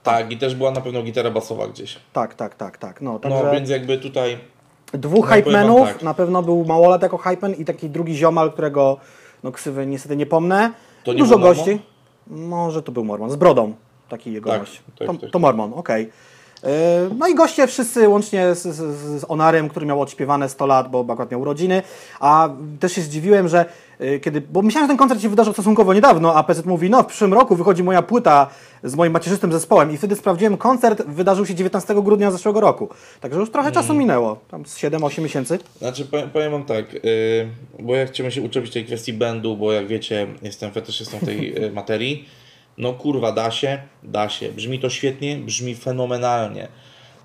Tak, 0.04 0.32
i 0.32 0.38
też 0.38 0.56
była 0.56 0.72
na 0.72 0.82
pewno 0.82 1.04
gitara 1.04 1.32
basowa 1.32 1.68
gdzieś. 1.68 2.00
Tak, 2.13 2.34
tak, 2.36 2.56
tak, 2.56 2.78
tak. 2.78 3.01
No, 3.01 3.20
także... 3.20 3.44
No, 3.44 3.51
więc 3.51 3.70
jakby 3.70 3.98
tutaj 3.98 4.38
Dwóch 4.94 5.30
No, 5.30 5.36
hypemenów, 5.36 5.88
tak. 5.88 6.04
na 6.04 6.13
pewno 6.13 6.44
był 6.44 6.66
Małolat 6.66 7.01
jako 7.01 7.18
hypen 7.18 7.54
i 7.54 7.66
taki 7.66 7.90
drugi 7.90 8.16
ziomal, 8.16 8.51
którego 8.51 8.98
no 9.44 9.51
ksywy 9.51 9.86
niestety 9.86 10.16
nie 10.16 10.25
pomnę. 10.25 10.72
To 11.03 11.13
nie 11.13 11.20
Dużo 11.20 11.38
gości. 11.38 11.79
Mormon? 12.27 12.50
Może 12.50 12.84
to 12.84 12.91
był 12.91 13.03
Mormon, 13.03 13.31
z 13.31 13.36
brodą 13.36 13.74
taki 14.10 14.34
jego 14.34 14.50
Tak, 14.50 14.65
tak, 15.00 15.08
to, 15.08 15.13
tak. 15.13 15.31
to 15.31 15.39
Mormon, 15.39 15.74
okej. 15.74 16.03
Yy, 16.03 16.12
No 17.20 17.27
i 17.27 17.36
goście 17.36 17.68
wszyscy 17.68 18.10
łącznie 18.10 18.56
z, 18.56 18.62
z, 18.62 18.75
z 19.22 19.25
Onarem, 19.27 19.70
który 19.70 19.86
miał 19.86 20.01
odśpiewane 20.01 20.50
100 20.50 20.65
lat, 20.65 20.91
bo 20.91 21.06
akurat 21.10 21.32
miał 21.32 21.41
urodziny, 21.41 21.82
a 22.20 22.50
też 22.80 22.91
się 22.91 23.01
zdziwiłem, 23.01 23.48
że 23.48 23.65
yy, 24.00 24.20
kiedy, 24.20 24.41
bo 24.41 24.62
myślałem, 24.62 24.86
że 24.86 24.89
ten 24.89 24.98
koncert 24.98 25.22
się 25.22 25.30
wydarzył 25.30 25.53
stosunkowo 25.53 25.94
niedawno, 25.94 26.36
a 26.36 26.44
PZ 26.44 26.65
mówi, 26.65 26.89
no 26.89 27.03
w 27.03 27.06
przyszłym 27.06 27.34
roku 27.34 27.56
wychodzi 27.56 27.84
moja 27.84 28.01
płyta 28.01 28.48
z 28.84 28.96
moim 28.96 29.13
macierzystym 29.13 29.51
zespołem 29.51 29.91
i 29.91 29.98
wtedy 29.98 30.15
sprawdziłem, 30.15 30.58
koncert 30.58 31.03
wydarzył 31.08 31.46
się 31.46 31.56
19 31.56 31.96
grudnia 32.01 32.32
zeszłego 32.32 32.62
roku. 32.62 32.89
Także 33.22 33.39
już 33.39 33.51
trochę 33.51 33.68
Mm. 33.70 33.74
czasu 33.74 33.94
minęło, 33.94 34.39
tam 34.51 34.65
z 34.65 34.77
7-8 34.77 35.22
miesięcy. 35.22 35.60
Znaczy, 35.77 36.06
powiem, 36.06 36.30
powiem 36.30 36.51
wam 36.51 36.63
tak, 36.63 36.94
yy, 36.94 37.01
bo 37.80 37.96
ja 37.96 38.06
chciałem 38.06 38.32
się 38.32 38.41
uczepić 38.41 38.74
tej 38.74 38.86
kwestii 38.86 39.13
bandu, 39.13 39.58
bo 39.58 39.72
jak 39.72 39.88
wiecie, 39.88 40.27
jestem 40.41 40.72
fetyszystą 40.72 41.20
tej 41.20 41.53
yy, 41.53 41.72
materii. 41.72 42.25
No 42.82 42.94
kurwa, 42.94 43.32
da 43.32 43.52
się, 43.52 43.82
da 44.04 44.30
się. 44.30 44.50
Brzmi 44.50 44.80
to 44.80 44.90
świetnie, 44.90 45.36
brzmi 45.36 45.76
fenomenalnie. 45.76 46.68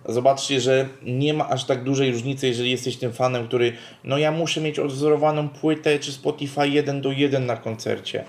Zobaczcie, 0.09 0.61
że 0.61 0.89
nie 1.03 1.35
ma 1.35 1.49
aż 1.49 1.65
tak 1.65 1.85
dużej 1.85 2.13
różnicy, 2.13 2.49
jeżeli 2.49 2.71
jesteś 2.71 2.97
tym 2.97 3.13
fanem, 3.13 3.47
który, 3.47 3.73
no 4.05 4.19
ja 4.19 4.33
muszę 4.33 4.61
mieć 4.61 4.79
odwzorowaną 4.79 5.49
płytę 5.49 5.99
czy 5.99 6.13
Spotify 6.13 6.69
1 6.69 7.01
do 7.01 7.13
1 7.13 7.47
na 7.47 7.57
koncercie. 7.57 8.25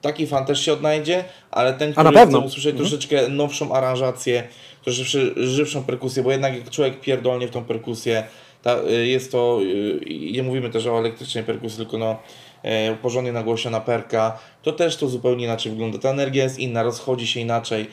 Taki 0.00 0.26
fan 0.26 0.46
też 0.46 0.64
się 0.64 0.72
odnajdzie, 0.72 1.24
ale 1.50 1.74
ten, 1.74 1.92
który 1.92 2.26
chce 2.26 2.38
usłyszeć 2.38 2.76
troszeczkę 2.76 3.28
nowszą 3.28 3.72
aranżację, 3.72 4.42
troszeczkę 4.84 5.18
żywszą 5.36 5.84
perkusję, 5.84 6.22
bo 6.22 6.32
jednak 6.32 6.54
jak 6.54 6.70
człowiek 6.70 7.00
pierdolnie 7.00 7.48
w 7.48 7.50
tą 7.50 7.64
perkusję, 7.64 8.24
ta, 8.62 8.76
y, 8.82 9.06
jest 9.06 9.32
to, 9.32 9.60
y, 9.62 10.30
nie 10.32 10.42
mówimy 10.42 10.70
też 10.70 10.86
o 10.86 10.98
elektrycznej 10.98 11.44
perkusji, 11.44 11.76
tylko 11.76 11.98
no 11.98 12.16
porządnie 13.02 13.32
nagłośniona 13.32 13.80
perka, 13.80 14.38
to 14.62 14.72
też 14.72 14.96
to 14.96 15.08
zupełnie 15.08 15.44
inaczej 15.44 15.72
wygląda. 15.72 15.98
Ta 15.98 16.10
energia 16.10 16.44
jest 16.44 16.58
inna, 16.58 16.82
rozchodzi 16.82 17.26
się 17.26 17.40
inaczej. 17.40 17.86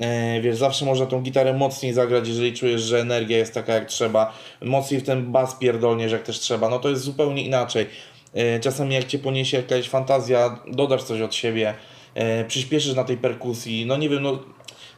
E, 0.00 0.40
Wiesz, 0.40 0.56
zawsze 0.56 0.84
można 0.84 1.06
tą 1.06 1.20
gitarę 1.22 1.52
mocniej 1.52 1.92
zagrać, 1.92 2.28
jeżeli 2.28 2.52
czujesz, 2.52 2.82
że 2.82 3.00
energia 3.00 3.38
jest 3.38 3.54
taka 3.54 3.74
jak 3.74 3.86
trzeba. 3.86 4.32
Mocniej 4.62 5.00
w 5.00 5.04
ten 5.06 5.32
bas 5.32 5.54
pierdolniesz 5.54 6.12
jak 6.12 6.22
też 6.22 6.38
trzeba. 6.40 6.68
No 6.68 6.78
to 6.78 6.88
jest 6.88 7.02
zupełnie 7.02 7.42
inaczej. 7.44 7.86
E, 8.34 8.60
Czasami 8.60 8.94
jak 8.94 9.04
cię 9.04 9.18
poniesie 9.18 9.56
jakaś 9.56 9.88
fantazja, 9.88 10.58
dodasz 10.72 11.02
coś 11.02 11.20
od 11.20 11.34
siebie, 11.34 11.74
e, 12.14 12.44
przyspieszysz 12.44 12.94
na 12.94 13.04
tej 13.04 13.16
perkusji. 13.16 13.86
No 13.86 13.96
nie 13.96 14.08
wiem, 14.08 14.22
no 14.22 14.38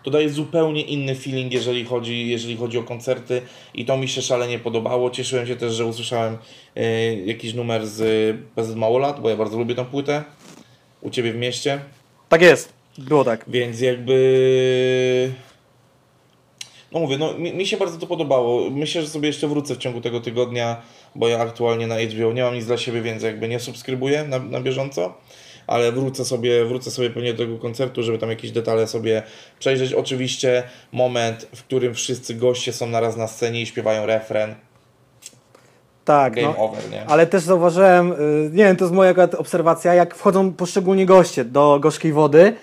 to 0.02 0.10
daje 0.10 0.28
zupełnie 0.28 0.82
inny 0.82 1.14
feeling, 1.14 1.52
jeżeli 1.52 1.84
chodzi, 1.84 2.28
jeżeli 2.28 2.56
chodzi 2.56 2.78
o 2.78 2.82
koncerty 2.82 3.42
i 3.74 3.84
to 3.84 3.96
mi 3.96 4.08
się 4.08 4.22
szalenie 4.22 4.58
podobało. 4.58 5.10
Cieszyłem 5.10 5.46
się 5.46 5.56
też, 5.56 5.72
że 5.72 5.86
usłyszałem 5.86 6.38
e, 6.76 7.14
jakiś 7.14 7.54
numer 7.54 7.86
z 7.86 8.36
PZ 8.54 8.74
Małolat, 8.74 9.20
bo 9.20 9.28
ja 9.30 9.36
bardzo 9.36 9.58
lubię 9.58 9.74
tą 9.74 9.84
płytę 9.84 10.24
u 11.00 11.10
Ciebie 11.10 11.32
w 11.32 11.36
mieście. 11.36 11.80
Tak 12.28 12.42
jest, 12.42 12.72
było 12.98 13.24
tak. 13.24 13.44
Więc 13.48 13.80
jakby. 13.80 15.32
No 16.92 17.00
mówię, 17.00 17.18
no 17.18 17.34
mi, 17.34 17.54
mi 17.54 17.66
się 17.66 17.76
bardzo 17.76 17.98
to 17.98 18.06
podobało. 18.06 18.70
Myślę, 18.70 19.02
że 19.02 19.08
sobie 19.08 19.26
jeszcze 19.26 19.48
wrócę 19.48 19.74
w 19.74 19.78
ciągu 19.78 20.00
tego 20.00 20.20
tygodnia, 20.20 20.82
bo 21.14 21.28
ja 21.28 21.38
aktualnie 21.38 21.86
na 21.86 22.00
HBO 22.00 22.32
nie 22.32 22.42
mam 22.42 22.54
nic 22.54 22.66
dla 22.66 22.78
siebie, 22.78 23.02
więc 23.02 23.22
jakby 23.22 23.48
nie 23.48 23.60
subskrybuję 23.60 24.24
na, 24.24 24.38
na 24.38 24.60
bieżąco. 24.60 25.14
Ale 25.66 25.92
wrócę 25.92 26.24
sobie, 26.24 26.64
wrócę 26.64 26.90
sobie 26.90 27.10
pewnie 27.10 27.32
do 27.32 27.44
tego 27.44 27.58
koncertu, 27.58 28.02
żeby 28.02 28.18
tam 28.18 28.30
jakieś 28.30 28.50
detale 28.50 28.86
sobie 28.86 29.22
przejrzeć. 29.58 29.92
Oczywiście 29.92 30.62
moment, 30.92 31.46
w 31.54 31.62
którym 31.62 31.94
wszyscy 31.94 32.34
goście 32.34 32.72
są 32.72 32.86
naraz 32.86 33.16
na 33.16 33.26
scenie 33.26 33.62
i 33.62 33.66
śpiewają 33.66 34.06
refren. 34.06 34.54
Tak, 36.04 36.34
game 36.34 36.48
no. 36.48 36.64
over, 36.64 36.90
nie? 36.90 37.06
Ale 37.06 37.26
też 37.26 37.42
zauważyłem, 37.42 38.12
y, 38.12 38.50
nie 38.52 38.64
wiem, 38.64 38.76
to 38.76 38.84
jest 38.84 38.94
moja 38.94 39.14
obserwacja, 39.38 39.94
jak 39.94 40.14
wchodzą 40.14 40.52
poszczególni 40.52 41.06
goście 41.06 41.44
do 41.44 41.78
gorzkiej 41.80 42.12
wody 42.12 42.56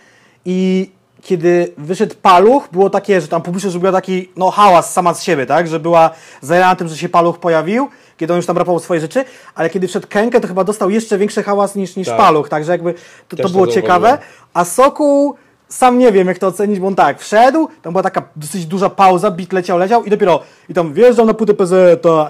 i 0.45 0.89
kiedy 1.21 1.73
wyszedł 1.77 2.15
paluch, 2.21 2.69
było 2.71 2.89
takie, 2.89 3.21
że 3.21 3.27
tam 3.27 3.41
publiczność 3.41 3.71
zrobiła 3.71 3.91
taki 3.91 4.29
no, 4.35 4.51
hałas 4.51 4.93
sama 4.93 5.13
z 5.13 5.23
siebie, 5.23 5.45
tak? 5.45 5.67
Że 5.67 5.79
była 5.79 6.09
zajarana 6.41 6.75
tym, 6.75 6.87
że 6.87 6.97
się 6.97 7.09
paluch 7.09 7.39
pojawił, 7.39 7.89
kiedy 8.19 8.33
on 8.33 8.37
już 8.37 8.45
tam 8.45 8.57
rapował 8.57 8.79
swoje 8.79 8.99
rzeczy, 9.01 9.23
ale 9.55 9.69
kiedy 9.69 9.87
wszedł 9.87 10.07
Kenke, 10.09 10.41
to 10.41 10.47
chyba 10.47 10.63
dostał 10.63 10.89
jeszcze 10.89 11.17
większy 11.17 11.43
hałas 11.43 11.75
niż, 11.75 11.95
niż 11.95 12.07
Tak. 12.07 12.17
paluch, 12.17 12.49
także 12.49 12.71
jakby 12.71 12.93
to, 13.27 13.37
to 13.37 13.43
to 13.43 13.49
było 13.49 13.67
ciekawe. 13.67 14.07
zauważyłem. 14.07 14.33
A 14.53 14.65
Sokół, 14.65 15.35
sam 15.67 15.99
nie 15.99 16.11
wiem 16.11 16.27
jak 16.27 16.39
to 16.39 16.47
ocenić, 16.47 16.79
bo 16.79 16.87
on 16.87 16.95
tak, 16.95 17.19
wszedł, 17.19 17.67
tam 17.81 17.93
była 17.93 18.03
taka 18.03 18.21
dosyć 18.35 18.65
duża 18.65 18.89
pauza, 18.89 19.31
bit 19.31 19.53
leciał, 19.53 19.77
leciał 19.77 20.03
i 20.03 20.09
dopiero, 20.09 20.43
i 20.69 20.73
tam 20.73 20.93
wjeżdżał 20.93 21.25
na 21.25 21.33
płytę 21.33 21.53
PZ, 21.53 21.73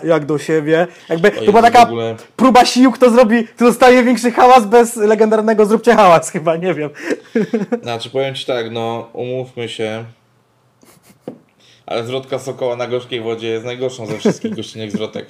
jak 0.03 0.25
do 0.25 0.37
siebie, 0.37 0.87
jakby 1.09 1.31
to 1.31 1.45
była 1.45 1.61
taka 1.61 1.81
ogóle- 1.83 2.15
próba 2.35 2.65
sił, 2.65 2.91
kto 2.91 3.09
zrobi, 3.09 3.47
kto 3.47 3.65
dostaje 3.65 4.03
większy 4.03 4.31
hałas 4.31 4.65
bez 4.65 4.95
legendarnego 4.95 5.65
zróbcie 5.65 5.95
hałas 5.95 6.29
chyba, 6.29 6.55
nie 6.55 6.73
wiem. 6.73 6.89
Znaczy 7.83 8.09
powiem 8.09 8.35
Ci 8.35 8.45
tak, 8.45 8.71
no 8.71 9.09
umówmy 9.13 9.69
się, 9.69 10.03
ale 11.85 12.03
zwrotka 12.03 12.39
Sokoła 12.39 12.75
na 12.75 12.87
gorzkiej 12.87 13.21
wodzie 13.21 13.47
jest 13.47 13.65
najgorszą 13.65 14.05
ze 14.05 14.17
wszystkich 14.17 14.55
gościnek 14.55 14.91
zwrotek. 14.91 15.25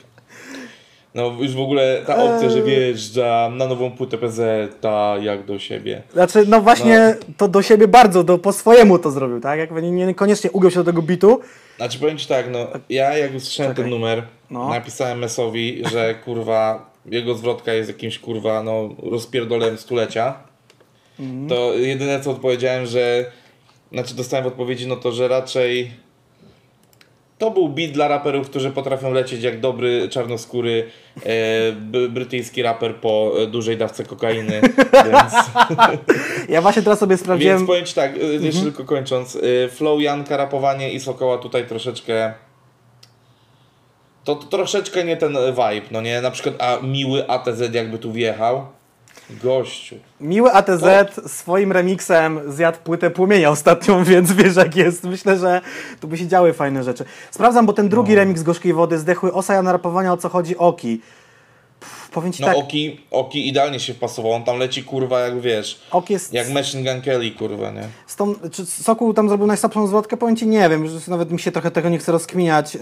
No 1.15 1.35
już 1.39 1.55
w 1.55 1.59
ogóle 1.59 2.01
ta 2.07 2.23
opcja, 2.23 2.49
że 2.49 2.61
wjeżdża 2.63 3.49
na 3.53 3.67
nową 3.67 3.91
płytę 3.91 4.17
PZ, 4.17 4.39
ta 4.81 5.15
jak 5.21 5.45
do 5.45 5.59
siebie. 5.59 6.01
Znaczy, 6.13 6.43
no 6.47 6.61
właśnie 6.61 7.15
to 7.37 7.47
do 7.47 7.61
siebie 7.61 7.87
bardzo, 7.87 8.23
do, 8.23 8.37
po 8.37 8.53
swojemu 8.53 8.99
to 8.99 9.11
zrobił, 9.11 9.39
tak? 9.41 9.59
Jakby 9.59 9.81
nie- 9.81 9.91
niekoniecznie 10.05 10.51
ugiął 10.51 10.71
się 10.71 10.79
do 10.79 10.83
tego 10.83 11.01
bitu. 11.01 11.39
Znaczy 11.77 11.99
powiem 11.99 12.17
Ci 12.17 12.27
tak, 12.27 12.51
no 12.51 12.67
ja 12.89 13.17
jak 13.17 13.35
usłyszałem 13.35 13.75
ten 13.75 13.85
Czekaj. 13.85 13.99
numer, 13.99 14.23
No. 14.51 14.69
napisałem 14.69 15.19
Mesowi, 15.19 15.81
że 15.91 16.15
kurwa 16.25 16.89
jego 17.05 17.35
zwrotka 17.35 17.73
jest 17.73 17.89
jakimś 17.89 18.19
kurwa 18.19 18.63
no 18.63 18.89
rozpierdolem 19.11 19.77
stulecia. 19.77 20.33
Mhm. 21.19 21.49
To 21.49 21.73
jedyne 21.73 22.19
co 22.21 22.31
odpowiedziałem, 22.31 22.85
że 22.85 23.25
znaczy 23.91 24.15
dostałem 24.15 24.43
w 24.43 24.47
odpowiedzi 24.47 24.87
no 24.87 24.95
to, 24.95 25.11
że 25.11 25.27
raczej 25.27 25.91
to 27.39 27.51
był 27.51 27.69
beat 27.69 27.91
dla 27.91 28.07
raperów, 28.07 28.49
którzy 28.49 28.71
potrafią 28.71 29.11
lecieć 29.13 29.43
jak 29.43 29.59
dobry 29.59 30.09
czarnoskóry 30.09 30.83
e, 31.25 31.71
brytyjski 32.09 32.61
raper 32.61 32.95
po 32.95 33.31
e, 33.43 33.47
dużej 33.47 33.77
dawce 33.77 34.03
kokainy, 34.05 34.61
więc... 35.11 35.33
Ja 36.49 36.61
właśnie 36.61 36.81
teraz 36.81 36.99
sobie 36.99 37.09
Więc 37.09 37.21
sprawdziłem, 37.21 37.67
powiem 37.67 37.85
Ci 37.85 37.93
tak, 37.93 38.17
y, 38.17 38.21
Mhm. 38.21 38.43
jeszcze 38.45 38.61
tylko 38.61 38.85
kończąc. 38.85 39.35
y, 39.35 39.69
Flow, 39.71 40.01
Janka, 40.01 40.37
rapowanie 40.37 40.91
i 40.91 40.99
Sokoła 40.99 41.37
tutaj 41.37 41.67
troszeczkę... 41.67 42.33
To, 44.23 44.35
to 44.35 44.47
troszeczkę 44.47 45.03
nie 45.03 45.17
ten 45.17 45.37
vibe, 45.49 45.87
no 45.91 46.01
nie? 46.01 46.21
Na 46.21 46.31
przykład 46.31 46.55
a 46.61 46.77
miły 46.83 47.29
ATZ 47.29 47.73
jakby 47.73 47.97
tu 47.97 48.11
wjechał. 48.11 48.65
Gościu. 49.43 49.95
miły 50.21 50.53
ATZ 50.53 50.83
swoim 51.27 51.71
remixem 51.71 52.39
zjadł 52.47 52.77
płytę 52.83 53.09
płomienia 53.09 53.49
ostatnią, 53.49 54.03
więc 54.13 54.31
wiesz 54.33 54.55
jak 54.55 54.75
jest. 54.75 55.03
Myślę, 55.03 55.37
że 55.37 55.61
tu 55.99 56.07
by 56.07 56.17
się 56.17 56.27
działy 56.27 56.53
fajne 56.53 56.83
rzeczy. 56.83 57.05
Sprawdzam, 57.31 57.65
bo 57.65 57.73
ten 57.73 57.85
No. 57.85 57.89
drugi 57.89 58.15
remix 58.15 58.43
Gorzkiej 58.43 58.73
Wody 58.73 58.97
zdechły 58.99 59.33
Osaja 59.33 59.61
na 59.61 59.71
rapowania 59.71 60.13
o 60.13 60.17
co 60.17 60.29
chodzi 60.29 60.57
Oki. 60.57 61.01
Powiem 62.11 62.33
Ci 62.33 62.41
No 62.41 62.47
tak, 62.47 62.57
Oki, 62.57 62.99
Oki 63.11 63.47
idealnie 63.47 63.79
się 63.79 63.93
wpasował, 63.93 64.31
on 64.31 64.43
tam 64.43 64.57
leci 64.59 64.83
kurwa 64.83 65.19
jak 65.19 65.41
wiesz, 65.41 65.79
Ok 65.91 66.09
jest... 66.09 66.33
jak 66.33 66.49
Machine 66.49 66.93
Gun 66.93 67.01
Kelly 67.01 67.31
kurwa, 67.31 67.71
nie? 67.71 67.83
Z 68.07 68.15
tą, 68.15 68.35
czy 68.51 68.65
Sokół 68.65 69.13
tam 69.13 69.29
zrobił 69.29 69.47
najsłabszą 69.47 69.87
zwrotkę? 69.87 70.17
Powiem 70.17 70.35
Ci, 70.35 70.47
nie 70.47 70.69
wiem, 70.69 70.87
że 70.87 70.99
nawet 71.07 71.31
mi 71.31 71.39
się 71.39 71.51
trochę 71.51 71.71
tego 71.71 71.89
nie 71.89 71.97
chce 71.97 72.11
rozkminiać, 72.11 72.73
yy, 72.75 72.81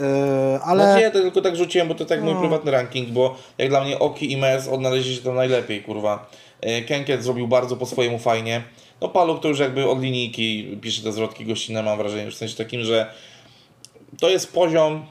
ale... 0.64 0.84
Znaczy 0.84 1.02
ja 1.02 1.12
to 1.12 1.22
tylko 1.22 1.42
tak 1.42 1.56
rzuciłem, 1.56 1.88
bo 1.88 1.96
to 1.96 2.06
tak 2.06 2.24
mój 2.24 2.34
No. 2.34 2.40
prywatny 2.40 2.72
ranking, 2.72 3.10
bo 3.10 3.36
jak 3.58 3.70
dla 3.70 3.84
mnie 3.84 4.00
Oki 4.00 4.32
i 4.32 4.38
Mes 4.38 4.68
odnaleźli 4.68 5.16
się 5.16 5.22
tam 5.22 5.36
najlepiej, 5.36 5.84
kurwa. 5.84 6.30
E, 6.62 6.82
Kenket 6.82 7.24
zrobił 7.24 7.48
bardzo 7.48 7.76
po 7.76 7.86
swojemu 7.86 8.20
fajnie. 8.20 8.64
No 9.02 9.10
Paluch 9.10 9.40
to 9.42 9.48
już 9.48 9.60
jakby 9.60 9.90
od 9.90 10.02
linijki 10.02 10.78
pisze 10.82 11.04
te 11.04 11.12
zwrotki 11.12 11.46
gościnne, 11.46 11.84
mam 11.84 11.98
wrażenie, 11.98 12.32
w 12.32 12.36
sensie 12.36 12.56
takim, 12.58 12.84
że 12.84 13.14
to 14.20 14.30
jest 14.30 14.54
poziom 14.54 15.06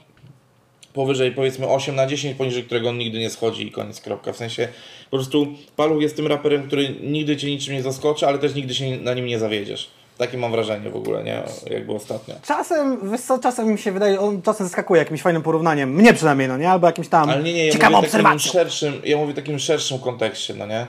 powyżej 0.97 1.33
powiedzmy 1.33 1.69
8 1.69 1.95
na 1.95 2.07
10, 2.07 2.37
poniżej 2.37 2.65
którego 2.65 2.89
on 2.89 2.99
nigdy 2.99 3.19
nie 3.19 3.31
schodzi 3.31 3.67
i 3.67 3.71
koniec, 3.71 4.01
kropka. 4.01 4.33
W 4.33 4.37
sensie 4.37 4.69
po 5.11 5.17
prostu 5.17 5.47
Paluch 5.77 6.03
jest 6.03 6.17
tym 6.17 6.27
raperem, 6.27 6.67
który 6.67 6.95
nigdy 7.01 7.37
Cię 7.37 7.51
niczym 7.51 7.75
nie 7.75 7.83
zaskoczy, 7.83 8.27
ale 8.27 8.39
też 8.39 8.55
nigdy 8.55 8.75
się 8.75 8.97
na 8.97 9.15
nim 9.15 9.27
nie 9.27 9.39
zawiedziesz. 9.39 9.91
Takie 10.19 10.39
mam 10.39 10.53
wrażenie 10.53 10.91
w 10.91 10.97
ogóle, 10.97 11.25
nie? 11.25 11.43
Jakby 11.71 11.93
ostatnio. 11.93 12.35
Czasem, 12.47 13.11
wiesz 13.11 13.21
co, 13.21 13.39
czasem 13.39 13.73
mi 13.73 13.79
się 13.79 13.93
wydaje, 13.93 14.21
on 14.21 14.43
czasem 14.43 14.67
zaskakuje 14.67 14.99
jakimś 14.99 15.23
fajnym 15.23 15.43
porównaniem, 15.43 15.95
mnie 15.95 16.15
przynajmniej, 16.15 16.49
no 16.49 16.57
nie? 16.59 16.71
Albo 16.71 16.87
jakimś 16.87 17.09
tam 17.09 17.31
Ale 17.31 17.43
nie, 17.43 17.53
nie, 17.53 17.67
ja 17.67 17.73
ciekawą 17.73 17.97
mówię, 17.97 18.09
takim 18.09 18.39
szerszym, 18.39 18.95
ja 19.05 19.17
mówię 19.17 19.33
w 19.33 19.37
takim 19.37 19.59
szerszym 19.59 19.99
kontekście, 19.99 20.55
no 20.55 20.67
nie? 20.67 20.87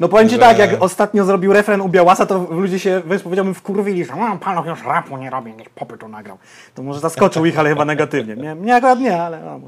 No 0.00 0.08
powiem 0.08 0.28
Ci 0.28 0.34
że- 0.34 0.40
tak, 0.40 0.58
jak 0.58 0.82
ostatnio 0.82 1.24
zrobił 1.24 1.52
refren 1.52 1.80
u 1.80 1.88
Białasa, 1.88 2.26
to 2.26 2.46
ludzie 2.50 2.78
się, 2.78 3.02
wiesz, 3.06 3.22
powiedziałbym, 3.22 3.54
wkurwili, 3.54 4.04
że 4.04 4.12
"A, 4.12 4.36
pan 4.36 4.66
już 4.66 4.82
rapu 4.82 5.16
nie 5.16 5.30
robi, 5.30 5.52
niech 5.52 5.70
popy 5.70 5.98
to 5.98 6.08
nagrał. 6.08 6.38
To 6.74 6.82
może 6.82 7.00
zaskoczył 7.00 7.46
ich, 7.46 7.58
ale 7.58 7.68
chyba 7.68 7.84
negatywnie. 7.84 8.36
Nie, 8.36 8.54
mnie 8.54 8.74
akurat 8.74 9.00
nie, 9.00 9.22
ale 9.22 9.40
no. 9.40 9.60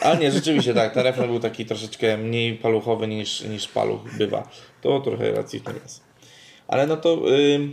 Ale 0.00 0.16
nie, 0.18 0.30
rzeczywiście 0.32 0.74
tak, 0.74 0.94
ten 0.94 1.02
refren 1.02 1.26
był 1.26 1.40
taki 1.40 1.66
troszeczkę 1.66 2.16
mniej 2.16 2.54
paluchowy 2.54 3.08
niż, 3.08 3.40
niż 3.40 3.68
paluch 3.68 4.00
bywa. 4.18 4.42
To 4.82 5.00
trochę 5.00 5.32
racji 5.32 5.58
w 5.60 5.62
tym 5.62 5.74
jest. 5.82 6.00
Ale 6.68 6.86
no 6.86 6.96
to 6.96 7.18
ym, 7.54 7.72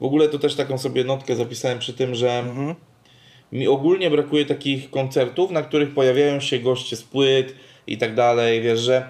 w 0.00 0.04
ogóle 0.04 0.28
to 0.28 0.38
też 0.38 0.54
taką 0.54 0.78
sobie 0.78 1.04
notkę 1.04 1.36
zapisałem 1.36 1.78
przy 1.78 1.92
tym, 1.94 2.14
że 2.14 2.44
mi 3.52 3.68
ogólnie 3.68 4.10
brakuje 4.10 4.46
takich 4.46 4.90
koncertów, 4.90 5.50
na 5.50 5.62
których 5.62 5.94
pojawiają 5.94 6.40
się 6.40 6.58
goście 6.58 6.96
z 6.96 7.02
płyt 7.02 7.54
i 7.86 7.98
tak 7.98 8.14
dalej, 8.14 8.62
wiesz, 8.62 8.80
że 8.80 9.08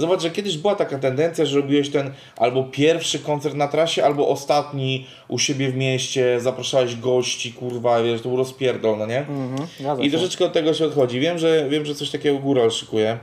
Zobacz, 0.00 0.22
że 0.22 0.30
kiedyś 0.30 0.58
była 0.58 0.74
taka 0.74 0.98
tendencja, 0.98 1.44
że 1.44 1.56
robiłeś 1.56 1.90
ten 1.90 2.12
albo 2.36 2.64
pierwszy 2.64 3.18
koncert 3.18 3.54
na 3.54 3.68
trasie, 3.68 4.04
albo 4.04 4.28
ostatni 4.28 5.06
u 5.28 5.38
siebie 5.38 5.68
w 5.70 5.76
mieście, 5.76 6.40
zapraszałeś 6.40 6.96
gości, 6.96 7.52
kurwa, 7.52 8.02
wiesz, 8.02 8.20
to 8.20 8.28
był 8.28 8.38
rozpierdol, 8.38 8.98
no 8.98 9.06
nie? 9.06 9.18
Mhm, 9.18 9.68
zgadza 9.80 10.02
I 10.02 10.10
troszeczkę 10.10 10.44
od 10.44 10.52
tego 10.52 10.74
się 10.74 10.84
odchodzi. 10.84 11.20
Wiem, 11.20 11.38
że 11.38 11.68
wiem, 11.68 11.84
że 11.86 11.94
coś 11.94 12.10
takiego 12.10 12.38
Góral 12.38 12.70
szykuje. 12.70 13.18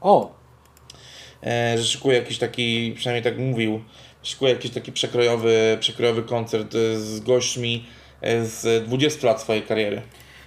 O, 0.00 0.38
E, 1.46 1.78
że 1.78 1.84
szykuje 1.84 2.18
jakiś 2.18 2.38
taki, 2.38 2.92
przynajmniej 2.96 3.32
tak 3.32 3.38
mówił, 3.42 3.80
szykuje 4.22 4.52
jakiś 4.52 4.70
taki 4.70 4.92
przekrojowy, 4.92 5.76
przekrojowy 5.80 6.22
koncert 6.22 6.74
e, 6.74 6.98
z 6.98 7.20
gośćmi 7.20 7.84
e, 8.20 8.44
z 8.44 8.84
20 8.84 9.26
lat 9.26 9.40
swojej 9.42 9.62
kariery. 9.62 10.02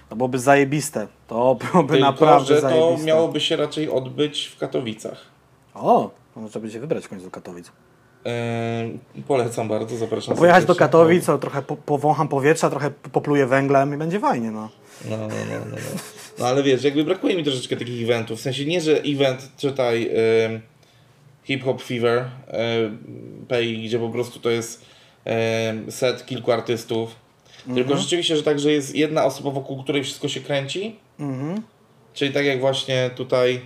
to 0.08 0.16
byłoby 0.16 0.38
zajebiste. 0.38 1.06
To 1.28 1.54
byłoby 1.54 1.92
Tylko, 1.92 2.06
naprawdę 2.10 2.54
że 2.54 2.62
to 2.62 2.68
zajebiste. 2.68 3.06
miałoby 3.06 3.40
się 3.40 3.56
raczej 3.56 3.90
odbyć 3.90 4.46
w 4.46 4.58
Katowicach. 4.58 5.31
O, 5.74 6.10
to 6.34 6.40
może 6.40 6.60
będzie 6.60 6.80
wybrać 6.80 7.04
w 7.04 7.08
końcu 7.08 7.24
do 7.24 7.30
Katowic. 7.30 7.72
E, 8.26 8.88
polecam 9.28 9.68
bardzo, 9.68 9.96
zapraszam 9.96 10.36
Pojechać 10.36 10.64
do. 10.64 10.74
Katowic, 10.74 11.28
o, 11.28 11.38
trochę 11.38 11.62
po, 11.62 11.76
powącham 11.76 12.28
powietrza, 12.28 12.70
trochę 12.70 12.90
popluję 12.90 13.46
węglem 13.46 13.94
i 13.94 13.96
będzie 13.96 14.20
fajnie, 14.20 14.50
no. 14.50 14.68
No, 15.10 15.16
no, 15.16 15.26
no, 15.26 15.58
no, 15.70 15.76
no. 15.76 16.00
no 16.38 16.46
ale 16.46 16.62
wiesz, 16.62 16.84
jakby 16.84 17.04
brakuje 17.04 17.36
mi 17.36 17.44
troszeczkę 17.44 17.76
takich 17.76 18.02
eventów. 18.02 18.38
W 18.38 18.42
sensie 18.42 18.64
nie, 18.64 18.80
że 18.80 19.00
event, 19.00 19.50
czytaj 19.56 20.10
ym, 20.46 20.60
Hip 21.44 21.64
Hop 21.64 21.82
Fever, 21.82 22.24
ym, 22.84 23.46
pay, 23.48 23.76
gdzie 23.84 23.98
po 23.98 24.08
prostu 24.08 24.40
to 24.40 24.50
jest 24.50 24.84
ym, 25.70 25.92
set 25.92 26.26
kilku 26.26 26.52
artystów. 26.52 27.22
Tylko 27.74 27.96
rzeczywiście, 27.96 28.36
że 28.36 28.42
także 28.42 28.72
jest 28.72 28.94
jedna 28.94 29.24
osoba, 29.24 29.50
wokół 29.50 29.82
której 29.82 30.04
wszystko 30.04 30.28
się 30.28 30.40
kręci. 30.40 30.96
Mhm. 31.20 31.62
Czyli 32.14 32.32
tak 32.32 32.44
jak 32.44 32.60
właśnie 32.60 33.10
tutaj, 33.16 33.60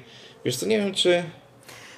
wiesz 0.45 0.57
co, 0.57 0.66
nie 0.66 0.79
wiem 0.79 0.95
czy... 0.95 1.23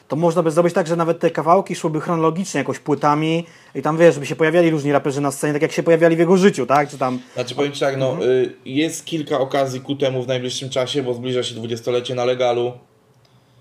To 0.08 0.16
można 0.16 0.42
by 0.42 0.50
zrobić 0.50 0.74
tak, 0.74 0.86
że 0.86 0.96
nawet 0.96 1.20
te 1.20 1.30
kawałki 1.30 1.74
szłyby 1.74 2.00
chronologicznie 2.00 2.58
jakoś 2.58 2.78
płytami 2.78 3.46
i 3.74 3.82
tam 3.82 3.98
wiesz, 3.98 4.14
żeby 4.14 4.26
się 4.26 4.36
pojawiali 4.36 4.70
różni 4.70 4.92
raperzy 4.92 5.20
na 5.20 5.30
scenie, 5.30 5.52
tak 5.52 5.62
jak 5.62 5.72
się 5.72 5.82
pojawiali 5.82 6.16
w 6.16 6.18
jego 6.18 6.36
życiu, 6.36 6.66
tak? 6.66 6.90
Czy 6.90 6.98
tam... 6.98 7.18
Znaczy 7.34 7.54
powiem 7.54 7.72
Ci 7.72 7.80
tak, 7.80 7.96
no 7.96 8.10
Mhm. 8.10 8.30
y, 8.30 8.52
jest 8.64 9.04
kilka 9.04 9.38
okazji 9.40 9.80
ku 9.80 9.96
temu 9.96 10.22
w 10.22 10.26
najbliższym 10.28 10.70
czasie, 10.70 11.02
bo 11.02 11.14
zbliża 11.14 11.42
się 11.42 11.54
dwudziestolecie 11.54 12.14
na 12.14 12.24
legalu 12.24 12.72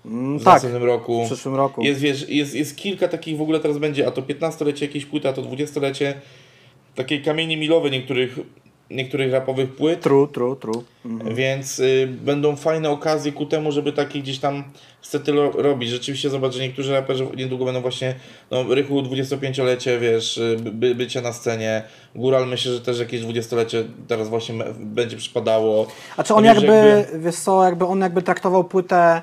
Mm, 0.06 0.38
w 0.38 0.44
tak, 0.44 0.54
następnym 0.54 0.84
roku. 0.84 1.24
w 1.24 1.26
przyszłym 1.26 1.54
roku. 1.54 1.82
Jest, 1.82 2.00
wiesz, 2.00 2.28
jest, 2.28 2.54
jest 2.54 2.76
kilka 2.76 3.08
takich 3.08 3.36
w 3.36 3.42
ogóle 3.42 3.60
teraz 3.60 3.78
będzie, 3.78 4.06
a 4.06 4.10
to 4.10 4.22
15-lecie 4.22 4.86
jakiejś 4.86 5.06
płyty, 5.06 5.28
a 5.28 5.32
to 5.32 5.42
20-lecie 5.42 6.14
takiej 6.94 7.22
kamienie 7.22 7.56
milowe 7.56 7.90
niektórych, 7.90 8.38
niektórych 8.90 9.32
rapowych 9.32 9.76
płyt, 9.76 10.00
True, 10.00 10.28
true, 10.28 10.56
true. 10.56 10.82
Mhm. 11.06 11.34
więc 11.34 11.78
y, 11.78 12.08
będą 12.24 12.56
fajne 12.56 12.90
okazje 12.90 13.32
ku 13.32 13.46
temu, 13.46 13.72
żeby 13.72 13.92
takie 13.92 14.20
gdzieś 14.20 14.38
tam 14.38 14.64
stety 15.02 15.32
lo- 15.32 15.50
robić. 15.62 15.90
Rzeczywiście 15.90 16.30
zobacz, 16.30 16.54
że 16.54 16.62
niektórzy 16.62 16.92
raperzy 16.92 17.26
niedługo 17.36 17.64
będą 17.64 17.80
właśnie, 17.80 18.14
no 18.50 18.74
Rychu 18.74 19.02
25-lecie, 19.02 19.98
wiesz, 19.98 20.38
y, 20.38 20.56
by, 20.72 20.94
bycie 20.94 21.20
na 21.20 21.32
scenie, 21.32 21.82
Góral 22.14 22.46
myślę, 22.48 22.72
że 22.72 22.80
też 22.80 22.98
jakieś 22.98 23.20
20-lecie 23.22 23.84
teraz 24.08 24.28
właśnie 24.28 24.64
będzie 24.80 25.16
przypadało. 25.16 25.86
A 26.16 26.22
czy 26.24 26.34
on 26.34 26.44
No 26.44 26.54
wiesz, 26.54 26.62
jakby, 26.62 27.06
wiesz 27.18 27.36
co, 27.36 27.64
jakby 27.64 27.86
on 27.86 28.00
jakby 28.00 28.22
traktował 28.22 28.64
płytę, 28.64 29.22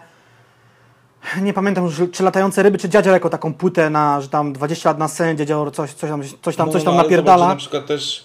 nie 1.41 1.53
pamiętam 1.53 1.83
już, 1.85 2.01
czy 2.11 2.23
Latające 2.23 2.63
Ryby, 2.63 2.77
czy 2.77 2.89
Dziadzior 2.89 3.13
jako 3.13 3.29
taką 3.29 3.53
płytę 3.53 3.89
na, 3.89 4.21
że 4.21 4.29
tam 4.29 4.53
20 4.53 4.89
lat 4.89 4.97
na 4.99 5.07
scenie, 5.07 5.35
Dziadzior 5.35 5.71
coś, 5.73 5.91
coś 5.93 6.09
tam, 6.09 6.23
coś 6.41 6.55
tam, 6.55 6.71
coś 6.71 6.83
tam 6.83 6.93
No, 6.93 6.99
ale 6.99 7.03
napierdala. 7.03 7.37
Zobacz, 7.37 7.53
na 7.55 7.59
przykład 7.59 7.85
też 7.85 8.23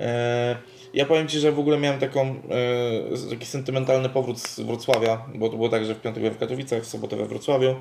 e, 0.00 0.56
Ja 0.94 1.06
powiem 1.06 1.28
Ci, 1.28 1.38
że 1.38 1.52
w 1.52 1.58
ogóle 1.58 1.78
miałem 1.78 2.00
taką, 2.00 2.20
e, 2.20 3.30
taki 3.30 3.46
sentymentalny 3.46 4.08
powrót 4.08 4.40
z 4.40 4.60
Wrocławia, 4.60 5.24
bo 5.34 5.48
to 5.48 5.56
było 5.56 5.68
tak, 5.68 5.84
że 5.84 5.94
w 5.94 6.00
piątek 6.00 6.22
byłem 6.22 6.34
w 6.34 6.38
Katowicach, 6.38 6.82
w 6.82 6.86
sobotę 6.86 7.16
we 7.16 7.26
Wrocławiu 7.26 7.74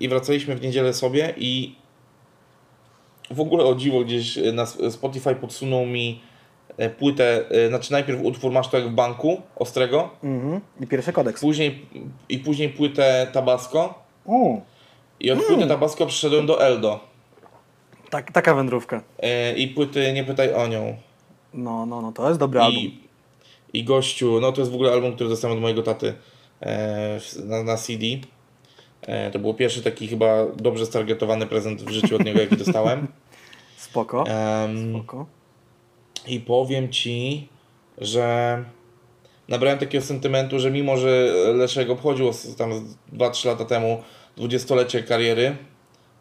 i 0.00 0.08
wracaliśmy 0.08 0.56
w 0.56 0.62
niedzielę 0.62 0.92
sobie 0.94 1.34
i 1.36 1.74
w 3.30 3.40
ogóle 3.40 3.64
o 3.64 3.74
dziwo 3.74 4.00
gdzieś 4.04 4.38
na 4.52 4.66
Spotify 4.66 5.34
podsunął 5.34 5.86
mi 5.86 6.20
e, 6.76 6.90
płytę, 6.90 7.44
e, 7.50 7.68
znaczy 7.68 7.92
najpierw 7.92 8.22
utwór 8.22 8.52
Masz 8.52 8.68
to 8.68 8.78
jak 8.78 8.88
w 8.88 8.92
banku, 8.92 9.42
Ostrego, 9.56 10.10
Mhm. 10.24 10.60
I 10.80 10.86
pierwszy 10.86 11.12
kodeks. 11.12 11.40
później, 11.40 11.86
i 12.28 12.38
później 12.38 12.68
płytę 12.68 13.26
Tabasco 13.32 13.94
O, 14.26 14.60
i 15.20 15.30
od 15.30 15.44
płyty 15.44 15.66
Tabasco 15.66 16.06
przyszedłem 16.06 16.46
do 16.46 16.62
Eldo 16.66 17.00
tak, 18.10 18.32
taka 18.32 18.54
wędrówka. 18.54 19.02
e, 19.18 19.52
i 19.56 19.68
płyty 19.68 20.12
Nie 20.12 20.24
pytaj 20.24 20.54
o 20.54 20.66
nią. 20.66 20.96
No, 21.54 21.86
no, 21.86 22.02
no, 22.02 22.12
to 22.12 22.28
jest 22.28 22.40
dobry 22.40 22.60
album. 22.60 22.82
I, 22.82 23.00
I 23.72 23.84
gościu, 23.84 24.40
no 24.40 24.52
to 24.52 24.60
jest 24.60 24.70
w 24.70 24.74
ogóle 24.74 24.92
album, 24.92 25.14
który 25.14 25.30
dostałem 25.30 25.56
od 25.56 25.62
mojego 25.62 25.82
taty 25.82 26.14
e, 26.62 27.20
na, 27.44 27.62
na 27.62 27.76
CD. 27.76 28.06
E, 29.02 29.30
to 29.30 29.38
był 29.38 29.54
pierwszy 29.54 29.82
taki 29.82 30.08
chyba 30.08 30.46
dobrze 30.56 30.86
stargetowany 30.86 31.46
prezent 31.46 31.82
w 31.82 31.90
życiu 31.90 32.16
od 32.16 32.24
niego, 32.24 32.40
jaki 32.40 32.56
dostałem. 32.56 33.06
Spoko. 33.76 34.24
Em, 34.26 34.94
Spoko. 34.94 35.26
I 36.26 36.40
powiem 36.40 36.88
Ci, 36.88 37.48
że 37.98 38.64
nabrałem 39.48 39.78
takiego 39.78 40.04
sentymentu, 40.04 40.58
że 40.58 40.70
mimo, 40.70 40.96
że 40.96 41.32
Leszek 41.54 41.90
obchodził 41.90 42.30
tam 42.58 42.74
z 42.74 42.96
2-3 43.12 43.46
lata 43.46 43.64
temu 43.64 44.02
dwudziestolecie 44.36 45.02
kariery, 45.02 45.56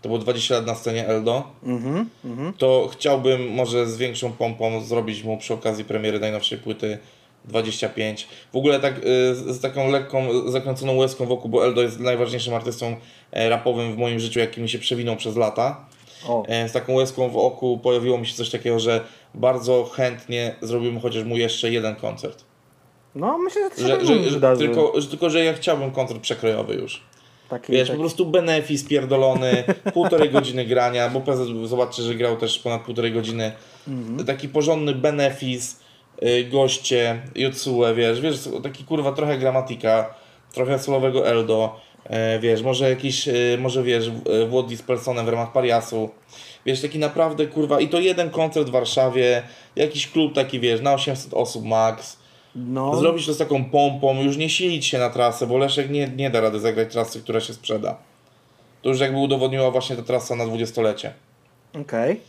to 0.02 0.10
było 0.10 0.20
20 0.20 0.56
lat 0.56 0.66
na 0.66 0.76
scenie 0.76 1.08
Eldo, 1.08 1.44
Mhm, 1.64 2.10
mhm. 2.26 2.54
to 2.54 2.90
chciałbym 2.94 3.50
może 3.54 3.88
z 3.88 3.98
większą 3.98 4.32
pompą 4.32 4.82
zrobić 4.84 5.24
mu 5.24 5.38
przy 5.38 5.54
okazji 5.54 5.86
premiery 5.86 6.20
najnowszej 6.20 6.58
płyty 6.58 6.98
25. 7.46 8.28
W 8.54 8.56
ogóle 8.56 8.80
tak 8.80 8.98
y, 8.98 9.04
z, 9.36 9.62
taką 9.62 9.90
lekką, 9.92 10.50
zakręconą 10.52 10.96
łezką 10.96 11.26
wokół, 11.26 11.52
bo 11.52 11.66
Eldo 11.66 11.82
jest 11.82 12.00
najważniejszym 12.00 12.54
artystą 12.54 12.96
e, 13.32 13.50
rapowym 13.50 13.94
w 13.94 13.98
moim 13.98 14.20
życiu, 14.20 14.40
jaki 14.40 14.62
mi 14.62 14.70
się 14.70 14.80
przewinął 14.80 15.16
przez 15.16 15.36
lata. 15.36 15.86
O, 16.28 16.44
E, 16.48 16.70
Z 16.70 16.72
taką 16.72 16.94
łezką 16.94 17.30
w 17.30 17.38
oku 17.38 17.80
pojawiło 17.84 18.18
mi 18.18 18.28
się 18.28 18.34
coś 18.36 18.50
takiego, 18.50 18.80
że 18.80 19.02
bardzo 19.36 19.84
chętnie 19.84 20.56
zrobimy 20.62 21.00
chociaż 21.00 21.24
mu 21.24 21.38
jeszcze 21.38 21.72
jeden 21.72 21.96
koncert. 21.96 22.44
no 23.16 23.38
myślę, 23.38 23.62
że 23.64 23.70
to 23.70 23.76
się 23.76 23.88
Że, 23.88 24.06
że, 24.06 24.24
że, 24.30 24.40
że, 24.40 24.58
tylko, 24.58 25.02
że, 25.02 25.08
tylko, 25.08 25.30
że 25.30 25.44
ja 25.46 25.54
chciałbym 25.54 25.92
koncert 25.92 26.20
przekrojowy 26.20 26.74
już. 26.76 27.04
Taki, 27.52 27.72
Wiesz, 27.72 27.88
taki. 27.88 27.98
po 27.98 28.02
prostu 28.04 28.26
benefis 28.26 28.84
pierdolony, 28.88 29.64
półtorej 29.94 30.30
godziny 30.30 30.66
grania, 30.66 31.10
bo 31.10 31.22
prezes 31.22 31.48
zobaczy, 31.66 32.02
że 32.02 32.16
grał 32.16 32.38
też 32.38 32.60
ponad 32.60 32.82
półtorej 32.82 33.12
godziny. 33.12 33.52
Mhm. 33.88 34.26
Taki 34.26 34.50
porządny 34.50 34.96
benefis, 34.96 35.80
y, 36.24 36.44
goście, 36.52 37.22
Jotsue, 37.36 37.82
wiesz, 37.96 38.22
wiesz, 38.22 38.36
taki 38.64 38.84
kurwa 38.84 39.12
trochę 39.12 39.38
gramatika, 39.38 40.14
trochę 40.54 40.80
solowego 40.80 41.28
Eldo, 41.28 41.80
e, 42.06 42.40
wiesz, 42.40 42.62
może 42.62 42.90
jakiś, 42.90 43.28
y, 43.28 43.58
może 43.60 43.84
wiesz, 43.84 44.10
w- 44.10 44.48
Włodzi 44.50 44.78
z 44.78 44.82
Personem 44.82 45.26
w 45.26 45.30
ramach 45.30 45.52
Pariasu. 45.52 46.10
Wiesz, 46.66 46.82
taki 46.82 47.00
naprawdę 47.00 47.48
kurwa, 47.48 47.80
i 47.82 47.88
to 47.90 48.00
jeden 48.00 48.30
koncert 48.30 48.68
w 48.68 48.72
Warszawie, 48.72 49.44
jakiś 49.76 50.08
klub 50.08 50.34
taki, 50.36 50.60
wiesz, 50.60 50.82
na 50.82 50.94
800 50.94 51.34
osób 51.34 51.66
max. 51.66 52.21
No, 52.56 52.96
Zrobić 52.96 53.26
to 53.26 53.34
z 53.34 53.38
taką 53.38 53.66
pompą, 53.66 54.22
już 54.22 54.38
nie 54.38 54.50
silić 54.50 54.86
się 54.86 55.00
na 55.00 55.10
trasę, 55.10 55.48
bo 55.48 55.58
Leszek 55.58 55.90
nie, 55.90 56.08
nie 56.08 56.30
da 56.30 56.42
rady 56.42 56.60
zagrać 56.60 56.92
trasy, 56.94 57.22
która 57.22 57.40
się 57.40 57.54
sprzeda. 57.54 57.98
To 58.82 58.90
już 58.90 59.00
jakby 59.00 59.18
udowodniła 59.18 59.72
właśnie 59.72 59.96
ta 59.96 60.02
trasa 60.02 60.36
na 60.36 60.46
dwudziestolecie. 60.46 61.14
okej. 61.82 62.22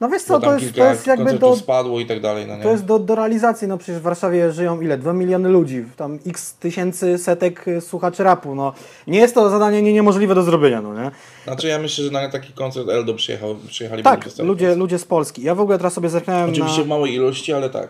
No 0.00 0.08
wiesz 0.08 0.22
co, 0.22 0.40
to 0.40 0.58
jest, 0.58 0.74
to 0.74 0.84
jest 0.84 1.06
jakby 1.06 1.32
do, 1.32 1.56
spadło 1.56 2.00
i 2.00 2.06
tak 2.06 2.20
dalej, 2.20 2.46
no 2.46 2.56
nie? 2.56 2.62
to 2.62 2.70
jest 2.70 2.84
do, 2.84 2.98
do 2.98 3.14
realizacji, 3.14 3.68
no 3.68 3.78
przecież 3.78 3.98
w 3.98 4.02
Warszawie 4.02 4.52
żyją 4.52 4.80
ile? 4.80 4.98
2 4.98 5.12
miliony 5.12 5.48
ludzi, 5.48 5.84
tam 5.96 6.18
x 6.26 6.54
tysięcy 6.54 7.18
setek 7.18 7.68
y, 7.68 7.80
słuchaczy 7.80 8.24
rapu, 8.24 8.54
no. 8.54 8.72
Nie 9.06 9.18
jest 9.18 9.34
to 9.34 9.50
zadanie 9.50 9.82
nie, 9.82 9.92
niemożliwe 9.92 10.34
do 10.34 10.42
zrobienia, 10.42 10.82
no 10.82 10.94
nie? 10.94 11.10
Znaczy 11.44 11.68
ja 11.68 11.78
myślę, 11.78 12.04
że 12.04 12.10
na 12.10 12.28
taki 12.28 12.52
koncert 12.52 12.88
Eldo 12.88 13.14
przyjechał, 13.14 13.56
przyjechali 13.68 14.02
Tak, 14.02 14.28
ludzie, 14.38 14.74
ludzie 14.74 14.98
z 14.98 15.04
Polski. 15.04 15.42
Ja 15.42 15.54
w 15.54 15.60
ogóle 15.60 15.78
teraz 15.78 15.92
sobie 15.92 16.08
zerknąłem 16.08 16.50
Oczywiście 16.50 16.78
na... 16.78 16.84
w 16.84 16.88
małej 16.88 17.14
ilości, 17.14 17.52
ale 17.52 17.70
tak. 17.70 17.88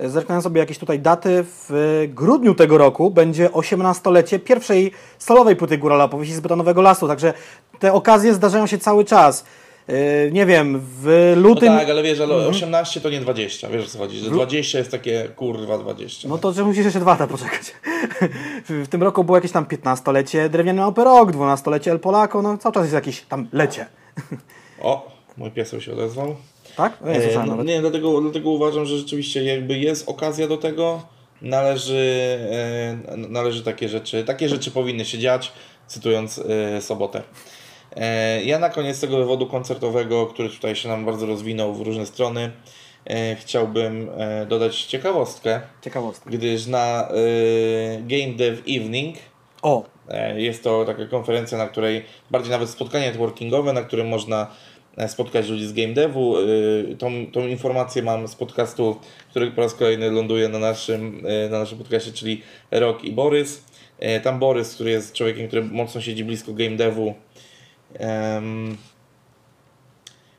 Zerknąłem 0.00 0.42
sobie 0.42 0.60
jakieś 0.60 0.78
tutaj 0.78 1.00
daty. 1.00 1.44
W 1.44 2.04
grudniu 2.08 2.54
tego 2.54 2.78
roku 2.78 3.10
będzie 3.10 3.48
18-lecie 3.48 4.38
pierwszej 4.38 4.92
solowej 5.18 5.56
płyty 5.56 5.78
Górala 5.78 6.08
powieści 6.08 6.34
z 6.34 6.40
betonowego 6.40 6.82
lasu, 6.82 7.08
także 7.08 7.34
te 7.78 7.92
okazje 7.92 8.34
zdarzają 8.34 8.66
się 8.66 8.78
cały 8.78 9.04
czas. 9.04 9.44
Yy, 9.88 9.94
nie 10.32 10.46
wiem, 10.46 10.80
w 11.02 11.32
No 11.36 11.42
lutym... 11.48 11.68
tak, 11.68 11.90
ale 11.90 12.02
wiesz, 12.02 12.20
ale 12.20 12.34
18 12.34 13.00
to 13.00 13.10
nie 13.10 13.20
20, 13.20 13.68
wiesz 13.68 13.86
o 13.86 13.88
co 13.88 13.98
chodzi, 13.98 14.18
że 14.18 14.30
20 14.30 14.78
jest 14.78 14.90
takie 14.90 15.28
kurwa 15.36 15.78
20. 15.78 16.28
No 16.28 16.38
to 16.38 16.52
że 16.52 16.64
musisz 16.64 16.84
jeszcze 16.84 17.00
dwa 17.00 17.10
lata 17.10 17.26
poczekać. 17.26 17.74
w, 18.68 18.88
tym 18.88 19.02
roku 19.02 19.24
było 19.24 19.36
jakieś 19.38 19.52
tam 19.52 19.64
15-lecie 19.64 20.48
Drewniany 20.48 20.80
Małpy 20.80 21.04
Rok, 21.04 21.32
12-lecie 21.32 21.90
El 21.90 22.00
Polaco, 22.00 22.42
no 22.42 22.58
cały 22.58 22.72
czas 22.72 22.82
jest 22.82 22.94
jakieś 22.94 23.20
tam 23.20 23.48
lecie. 23.52 23.86
O, 24.82 25.10
mój 25.36 25.50
piesek 25.50 25.82
się 25.82 25.92
odezwał. 25.92 26.36
Tak? 26.78 26.98
No, 27.00 27.12
nie 27.12 27.18
E, 27.32 27.46
nawet. 27.46 27.66
nie, 27.66 27.80
dlatego, 27.80 28.20
dlatego 28.20 28.50
uważam, 28.50 28.86
że 28.86 28.98
rzeczywiście 28.98 29.44
jakby 29.44 29.78
jest 29.78 30.08
okazja 30.08 30.48
do 30.48 30.56
tego, 30.56 31.02
należy, 31.42 32.38
e, 33.10 33.16
należy 33.16 33.62
takie 33.64 33.88
rzeczy, 33.88 34.24
takie 34.24 34.48
rzeczy 34.48 34.70
powinny 34.70 35.04
się 35.04 35.18
dziać, 35.18 35.52
cytując 35.86 36.38
e, 36.38 36.80
sobotę. 36.82 37.22
E, 37.96 38.42
ja 38.44 38.58
na 38.58 38.68
koniec 38.70 39.00
tego 39.00 39.16
wywodu 39.16 39.46
koncertowego, 39.46 40.26
który 40.26 40.50
tutaj 40.50 40.76
się 40.76 40.88
nam 40.88 41.04
bardzo 41.04 41.26
rozwinął 41.26 41.74
w 41.74 41.80
różne 41.80 42.06
strony, 42.06 42.50
e, 43.06 43.36
chciałbym 43.36 44.10
e, 44.18 44.46
dodać 44.46 44.82
ciekawostkę, 44.82 45.60
Ciekawostka. 45.84 46.30
gdyż 46.30 46.66
na 46.66 47.08
Game 48.00 48.32
Dev 48.36 48.62
Evening 48.68 49.16
O, 49.62 49.84
Jest 50.36 50.64
to 50.64 50.84
taka 50.84 51.06
konferencja, 51.06 51.58
na 51.58 51.66
której 51.66 52.04
bardziej 52.30 52.50
nawet 52.50 52.70
spotkanie 52.70 53.06
networkingowe, 53.06 53.72
na 53.72 53.82
którym 53.82 54.08
można 54.08 54.46
spotkać 55.08 55.48
ludzi 55.48 55.66
z 55.66 55.72
game 55.72 55.94
devu. 55.94 56.36
E, 56.38 56.42
Tą, 56.96 57.26
tą 57.32 57.46
informację 57.46 58.02
mam 58.02 58.28
z 58.28 58.34
podcastu, 58.34 59.00
który 59.30 59.50
po 59.50 59.60
raz 59.60 59.74
kolejny 59.74 60.10
ląduje 60.10 60.48
na 60.48 60.58
naszym, 60.58 61.22
e, 61.26 61.48
na 61.48 61.58
naszym 61.58 61.78
podcastie, 61.78 62.12
czyli 62.12 62.42
Rok 62.70 63.04
i 63.04 63.12
Borys. 63.12 63.64
E, 63.98 64.20
Tam 64.20 64.38
Borys, 64.38 64.74
który 64.74 64.90
jest 64.90 65.12
człowiekiem, 65.12 65.46
który 65.48 65.62
mocno 65.62 66.00
siedzi 66.00 66.24
blisko 66.24 66.52
game 66.52 66.76
devu, 66.76 67.14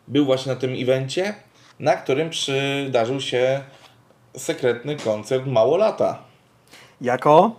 był 0.07 0.25
właśnie 0.25 0.53
na 0.53 0.59
tym 0.59 0.75
evencie, 0.81 1.33
na 1.79 1.95
którym 1.95 2.29
przydarzył 2.29 3.21
się 3.21 3.61
sekretny 4.37 4.95
koncert 4.95 5.45
Mało 5.45 5.77
Lata. 5.77 6.23
jako 7.01 7.55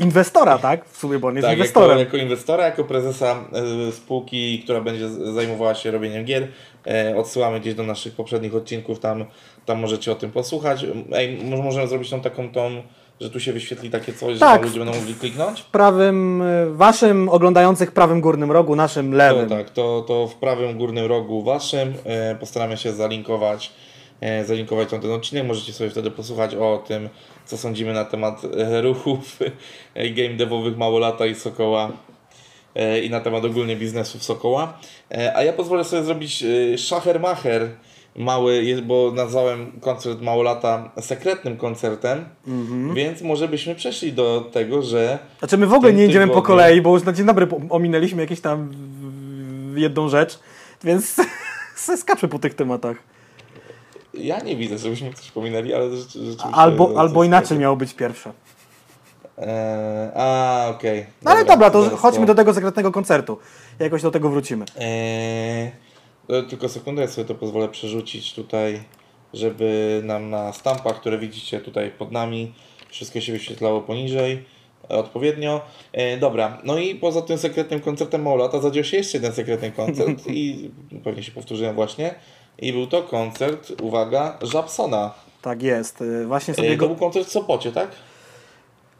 inwestora, 0.00 0.58
tak? 0.58 0.84
W 0.88 0.96
sumie, 0.98 1.18
bo 1.18 1.28
on 1.28 1.34
jest 1.36 1.44
Tak, 1.48 1.50
jako, 1.58 1.62
inwestorem. 1.62 1.98
jako 1.98 2.16
inwestora, 2.16 2.64
jako 2.64 2.84
prezesa 2.84 3.44
e, 3.88 3.92
spółki, 3.92 4.60
która 4.64 4.80
będzie 4.80 5.08
zajmowała 5.10 5.74
się 5.74 5.90
robieniem 5.90 6.24
gier. 6.24 6.48
E, 6.86 7.16
odsyłamy 7.16 7.60
gdzieś 7.60 7.74
do 7.74 7.82
naszych 7.82 8.14
poprzednich 8.14 8.54
odcinków, 8.54 9.00
tam, 9.00 9.24
tam 9.66 9.78
możecie 9.80 10.12
o 10.12 10.14
tym 10.14 10.30
posłuchać. 10.30 10.86
Ej, 11.12 11.38
może 11.44 11.62
możemy 11.62 11.88
zrobić 11.88 12.10
tą 12.10 12.20
taką 12.20 12.52
tą, 12.52 12.82
że 13.20 13.30
tu 13.30 13.40
się 13.40 13.52
wyświetli 13.52 13.90
takie 13.90 14.12
coś, 14.12 14.34
że 14.34 14.40
Tak. 14.40 14.54
tam 14.60 14.62
ludzie 14.68 14.78
będą 14.78 14.94
mogli 14.98 15.14
kliknąć? 15.14 15.62
prawym, 15.62 16.42
y, 16.42 16.66
waszym 16.70 17.28
oglądających 17.28 17.92
prawym 17.92 18.20
górnym 18.20 18.50
rogu, 18.52 18.76
naszym 18.76 19.10
To 19.10 19.16
lewym. 19.16 19.48
tak, 19.48 19.70
to, 19.70 20.04
to 20.08 20.28
w 20.28 20.34
prawym 20.34 20.78
górnym 20.78 21.06
rogu 21.06 21.42
waszym 21.42 21.94
e, 22.04 22.34
postaramy 22.34 22.76
się 22.76 22.92
zalinkować, 22.92 23.72
e, 24.20 24.44
zalinkować 24.44 24.88
ten 24.90 25.12
odcinek. 25.12 25.46
Możecie 25.46 25.72
sobie 25.72 25.90
wtedy 25.90 26.10
posłuchać 26.10 26.54
o 26.54 26.82
tym, 26.88 27.08
co 27.50 27.56
sądzimy 27.58 27.92
na 27.92 28.04
temat 28.04 28.42
e, 28.58 28.80
ruchów 28.82 29.38
e, 29.94 30.10
game 30.10 30.34
devowych 30.36 30.76
Małolata 30.76 31.26
i 31.26 31.34
Sokoła 31.34 31.92
e, 32.74 33.00
i 33.00 33.10
na 33.10 33.20
temat 33.20 33.44
ogólnie 33.44 33.76
biznesów 33.76 34.22
Sokoła. 34.22 34.78
E, 35.10 35.36
a 35.36 35.42
ja 35.42 35.52
pozwolę 35.52 35.84
sobie 35.84 36.02
zrobić 36.02 36.44
szachermacher 36.76 37.68
mały, 38.16 38.82
bo 38.82 39.12
nazwałem 39.14 39.72
koncert 39.80 40.20
Małolata 40.20 40.90
sekretnym 41.00 41.56
koncertem, 41.56 42.24
więc 42.94 43.22
może 43.22 43.48
byśmy 43.48 43.74
przeszli 43.74 44.12
do 44.12 44.40
tego, 44.52 44.82
że 44.82 45.18
Znaczy 45.38 45.58
my 45.58 45.66
w 45.66 45.72
ogóle 45.72 45.92
nie 45.92 46.06
idziemy 46.06 46.28
po 46.28 46.42
kolei, 46.42 46.80
bo 46.82 46.94
już 46.94 47.04
na 47.04 47.12
dzień 47.12 47.26
dobry 47.26 47.46
ominęliśmy 47.70 48.22
jakieś 48.22 48.40
tam 48.40 48.68
w- 48.70 49.74
w- 49.74 49.78
jedną 49.78 50.08
rzecz, 50.08 50.38
więc 50.84 51.16
se 51.76 51.96
skaczmy 51.96 52.28
po 52.28 52.38
tych 52.38 52.54
tematach. 52.54 52.96
Ja 54.14 54.40
nie 54.40 54.56
widzę, 54.56 54.78
żebyśmy 54.78 55.12
coś 55.12 55.30
pominęli, 55.30 55.74
ale 55.74 55.96
rzeczy, 55.96 56.18
rzeczywiście... 56.18 56.46
Albo, 56.52 56.86
to 56.86 57.00
albo 57.00 57.24
inaczej 57.24 57.58
miało 57.58 57.76
być 57.76 57.94
pierwsze. 57.94 58.32
Eee, 59.38 60.10
a, 60.14 60.66
okej. 60.70 61.06
No 61.22 61.30
ale 61.30 61.44
dobra, 61.44 61.70
to 61.70 61.96
chodźmy 61.96 62.26
do 62.26 62.34
tego 62.34 62.54
sekretnego 62.54 62.92
koncertu. 62.92 63.38
Jakoś 63.78 64.02
do 64.02 64.10
tego 64.10 64.28
wrócimy. 64.28 64.64
Eee, 64.78 65.70
to 66.26 66.42
tylko 66.42 66.68
sekundę, 66.68 67.02
ja 67.02 67.08
sobie 67.08 67.28
to 67.28 67.34
pozwolę 67.34 67.68
przerzucić 67.68 68.34
tutaj, 68.34 68.80
żeby 69.34 70.00
nam 70.04 70.30
na 70.30 70.52
stampach, 70.52 71.00
które 71.00 71.18
widzicie 71.18 71.60
tutaj 71.60 71.90
pod 71.90 72.12
nami, 72.12 72.54
wszystko 72.88 73.20
się 73.20 73.32
wyświetlało 73.32 73.80
poniżej 73.80 74.44
e, 74.90 74.94
odpowiednio. 74.94 75.60
E, 75.92 76.16
dobra, 76.16 76.58
no 76.64 76.78
i 76.78 76.94
poza 76.94 77.22
tym 77.22 77.38
sekretnym 77.38 77.80
koncertem 77.80 78.22
Maulata 78.22 78.60
zadział 78.60 78.84
się 78.84 78.96
jeszcze 78.96 79.18
jeden 79.18 79.32
sekretny 79.32 79.72
koncert 79.72 80.26
i 80.30 80.70
pewnie 81.04 81.22
się 81.22 81.32
powtórzyłem 81.32 81.74
właśnie. 81.74 82.14
I 82.60 82.72
był 82.72 82.86
to 82.86 83.02
koncert, 83.02 83.72
uwaga, 83.82 84.38
Żabsona. 84.42 85.14
Tak 85.42 85.62
jest. 85.62 86.00
Y, 86.00 86.26
Właśnie 86.26 86.54
sobie 86.54 86.72
E, 86.72 86.76
To 86.76 86.86
był 86.86 86.96
koncert 86.96 87.28
w 87.28 87.32
Sopocie, 87.32 87.72
tak? 87.72 87.88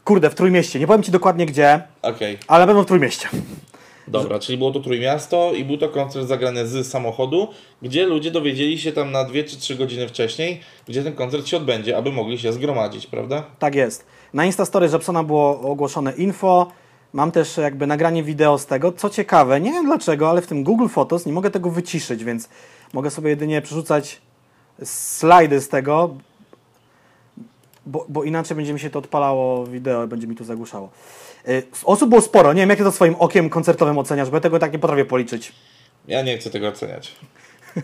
Kurde, 0.05 0.29
w 0.29 0.35
Trójmieście. 0.35 0.79
Nie 0.79 0.87
powiem 0.87 1.03
Ci 1.03 1.11
dokładnie 1.11 1.45
gdzie, 1.45 1.81
Okej, 2.01 2.37
ale 2.47 2.63
na 2.63 2.67
pewno 2.67 2.83
w 2.83 2.85
Trójmieście. 2.85 3.29
dobra, 4.07 4.39
czyli 4.39 4.57
było 4.57 4.71
to 4.71 4.79
Trójmiasto 4.79 5.51
i 5.53 5.65
był 5.65 5.77
to 5.77 5.89
koncert 5.89 6.27
zagrany 6.27 6.67
z 6.67 6.87
samochodu, 6.87 7.47
gdzie 7.81 8.05
ludzie 8.05 8.31
dowiedzieli 8.31 8.79
się 8.79 8.91
tam 8.91 9.11
na 9.11 9.23
2 9.23 9.33
czy 9.47 9.57
3 9.57 9.75
godziny 9.75 10.07
wcześniej, 10.07 10.61
gdzie 10.87 11.03
ten 11.03 11.13
koncert 11.15 11.47
się 11.47 11.57
odbędzie, 11.57 11.97
aby 11.97 12.11
mogli 12.11 12.39
się 12.39 12.53
zgromadzić, 12.53 13.07
prawda? 13.07 13.43
Tak 13.59 13.75
jest. 13.75 14.05
Na 14.33 14.45
Instastory 14.45 14.89
Żabsona 14.89 15.23
było 15.23 15.61
ogłoszone 15.61 16.11
info. 16.11 16.71
Mam 17.13 17.31
też 17.31 17.57
jakby 17.57 17.87
nagranie 17.87 18.23
wideo 18.23 18.57
z 18.57 18.65
tego. 18.65 18.91
Co 18.91 19.09
ciekawe, 19.09 19.61
nie 19.61 19.71
wiem 19.71 19.85
dlaczego, 19.85 20.29
ale 20.29 20.41
w 20.41 20.47
tym 20.47 20.63
Google 20.63 20.87
Photos 20.87 21.25
nie 21.25 21.33
mogę 21.33 21.49
tego 21.51 21.69
wyciszyć, 21.71 22.23
więc 22.23 22.49
mogę 22.93 23.11
sobie 23.11 23.29
jedynie 23.29 23.61
przerzucać 23.61 24.21
slajdy 24.83 25.61
z 25.61 25.69
tego, 25.69 26.15
bo, 27.85 28.05
bo 28.09 28.23
inaczej 28.23 28.57
będzie 28.57 28.73
mi 28.73 28.79
się 28.79 28.89
to 28.89 28.99
odpalało 28.99 29.67
wideo 29.67 30.03
i 30.03 30.07
będzie 30.07 30.27
mi 30.27 30.35
to 30.35 30.43
zagłuszało. 30.43 30.89
Y, 31.47 31.63
Osób 31.83 32.09
było 32.09 32.21
sporo, 32.21 32.53
nie 32.53 32.61
wiem 32.61 32.69
jak 32.69 32.77
ty 32.77 32.83
to 32.83 32.91
swoim 32.91 33.15
okiem 33.15 33.49
koncertowym 33.49 33.97
oceniasz, 33.97 34.29
bo 34.29 34.37
ja 34.37 34.41
tego 34.41 34.59
tak 34.59 34.73
nie 34.73 34.79
potrafię 34.79 35.05
policzyć. 35.05 35.53
Ja 36.07 36.21
nie 36.21 36.37
chcę 36.37 36.49
tego 36.49 36.67
oceniać. 36.67 37.15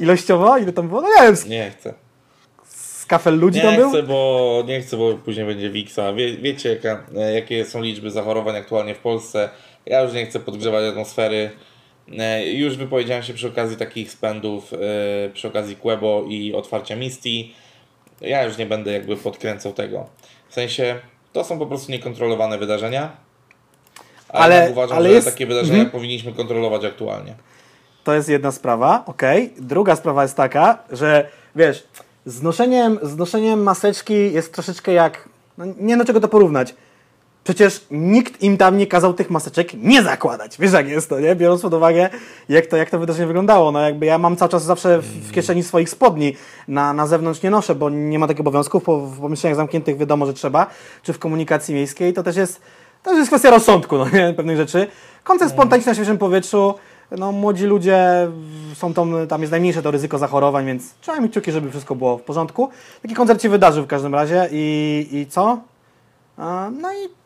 Ilościowo? 0.00 0.58
Ile 0.58 0.72
tam 0.72 0.88
było? 0.88 1.00
No 1.00 1.08
nie 1.08 1.22
wiem, 1.22 1.36
z, 1.36 1.46
Nie 1.46 1.70
chcę. 1.70 1.94
z 2.66 3.06
kafel 3.06 3.38
ludzi 3.38 3.60
tam 3.60 3.70
Nie 3.72 3.78
był? 3.78 3.90
chcę, 3.90 4.02
bo 4.02 4.62
nie 4.66 4.80
chcę, 4.80 4.96
bo 4.96 5.14
później 5.14 5.46
będzie 5.46 5.70
Wiksa. 5.70 6.12
Wie, 6.12 6.36
wiecie, 6.36 6.68
jaka, 6.74 7.04
e, 7.16 7.32
jakie 7.34 7.64
są 7.64 7.82
liczby 7.82 8.10
zachorowań 8.10 8.56
aktualnie 8.56 8.94
w 8.94 8.98
Polsce. 8.98 9.48
Ja 9.86 10.02
już 10.02 10.12
nie 10.12 10.26
chcę 10.26 10.40
podgrzewać 10.40 10.84
atmosfery. 10.84 11.50
E, 12.18 12.52
Już 12.52 12.76
wypowiedziałem 12.76 13.22
się 13.22 13.34
przy 13.34 13.48
okazji 13.48 13.76
takich 13.76 14.10
spędów, 14.10 14.72
e, 14.72 14.78
przy 15.30 15.48
okazji 15.48 15.76
Quebo 15.76 16.24
i 16.28 16.54
otwarcia 16.54 16.96
Misty. 16.96 17.28
Ja 18.20 18.44
już 18.44 18.58
nie 18.58 18.66
będę 18.66 18.92
jakby 18.92 19.16
podkręcał 19.16 19.72
tego. 19.72 20.06
W 20.48 20.54
sensie, 20.54 21.00
to 21.32 21.44
są 21.44 21.58
po 21.58 21.66
prostu 21.66 21.92
niekontrolowane 21.92 22.58
wydarzenia. 22.58 23.16
Ale, 24.28 24.62
Ale- 24.62 24.70
uważam, 24.70 24.96
ale 24.96 25.08
że 25.08 25.14
jest- 25.14 25.26
takie 25.30 25.46
wydarzenia 25.46 25.78
mhm. 25.78 25.90
powinniśmy 25.90 26.32
kontrolować 26.32 26.84
aktualnie. 26.84 27.34
To 28.04 28.14
jest 28.14 28.28
jedna 28.28 28.52
sprawa, 28.52 29.02
okej. 29.06 29.52
Druga 29.58 29.96
sprawa 29.96 30.22
jest 30.22 30.36
taka, 30.36 30.78
że 30.92 31.28
wiesz, 31.56 31.84
z 32.26 32.42
noszeniem, 32.42 32.98
z 33.02 33.16
noszeniem 33.16 33.62
maseczki 33.62 34.32
jest 34.32 34.54
troszeczkę 34.54 34.92
jak. 34.92 35.28
No, 35.58 35.64
nie 35.66 35.74
wiem 35.88 35.98
do 35.98 36.04
czego 36.04 36.20
to 36.20 36.28
porównać. 36.28 36.74
Przecież 37.44 37.86
nikt 37.90 38.42
im 38.42 38.56
tam 38.56 38.78
nie 38.78 38.86
kazał 38.86 39.14
tych 39.14 39.30
maseczek 39.30 39.74
nie 39.74 40.02
zakładać. 40.02 40.56
Wiesz 40.58 40.72
jak 40.72 40.88
jest 40.88 41.08
to, 41.08 41.20
nie? 41.20 41.36
Biorąc 41.36 41.62
pod 41.62 41.74
uwagę, 41.74 42.10
jak 42.48 42.66
to, 42.66 42.76
jak 42.76 42.90
to 42.90 42.98
wydarzenie 42.98 43.26
wyglądało. 43.26 43.72
No 43.72 43.80
jakby 43.80 44.06
ja 44.06 44.18
mam 44.18 44.36
cały 44.36 44.48
czas 44.48 44.64
zawsze 44.64 44.98
w, 44.98 45.32
kieszeni 45.32 45.62
swoich 45.62 45.90
spodni. 45.90 46.36
Na, 46.68 46.92
na 46.92 47.06
zewnątrz 47.06 47.42
nie 47.42 47.50
noszę, 47.50 47.74
bo 47.74 47.90
nie 47.90 48.18
ma 48.18 48.26
takich 48.26 48.40
obowiązków. 48.40 48.84
Po, 48.84 48.98
w 48.98 49.20
pomieszczeniach 49.20 49.56
zamkniętych 49.56 49.96
wiadomo, 49.96 50.26
że 50.26 50.32
trzeba. 50.32 50.66
Czy 51.02 51.12
w 51.12 51.18
komunikacji 51.18 51.74
miejskiej. 51.74 52.12
To 52.12 52.22
też 52.22 52.36
jest, 52.36 52.60
to 53.02 53.10
też 53.10 53.18
jest 53.18 53.30
kwestia 53.30 53.50
rozsądku, 53.50 53.98
no 53.98 54.08
nie? 54.08 54.34
Pewnych 54.34 54.56
rzeczy. 54.56 54.86
Koncert 55.24 55.52
spontaniczny 55.52 55.90
na 55.90 55.94
świeżym 55.94 56.18
powietrzu. 56.18 56.74
No, 57.18 57.32
młodzi 57.32 57.64
ludzie 57.64 58.28
są 58.74 58.94
tam, 58.94 59.14
tam 59.28 59.40
jest 59.40 59.50
najmniejsze 59.50 59.82
to 59.82 59.90
ryzyko 59.90 60.18
zachorowań, 60.18 60.66
więc 60.66 60.94
trzeba 61.00 61.20
mieć 61.20 61.32
kciuki, 61.32 61.52
żeby 61.52 61.70
wszystko 61.70 61.94
było 61.94 62.18
w 62.18 62.22
porządku. 62.22 62.68
Taki 63.02 63.14
koncert 63.14 63.42
się 63.42 63.48
wydarzył 63.48 63.84
w 63.84 63.86
każdym 63.86 64.14
razie 64.14 64.48
i, 64.52 65.08
i 65.12 65.26
co? 65.26 65.58
No 66.80 66.92
i, 66.92 67.21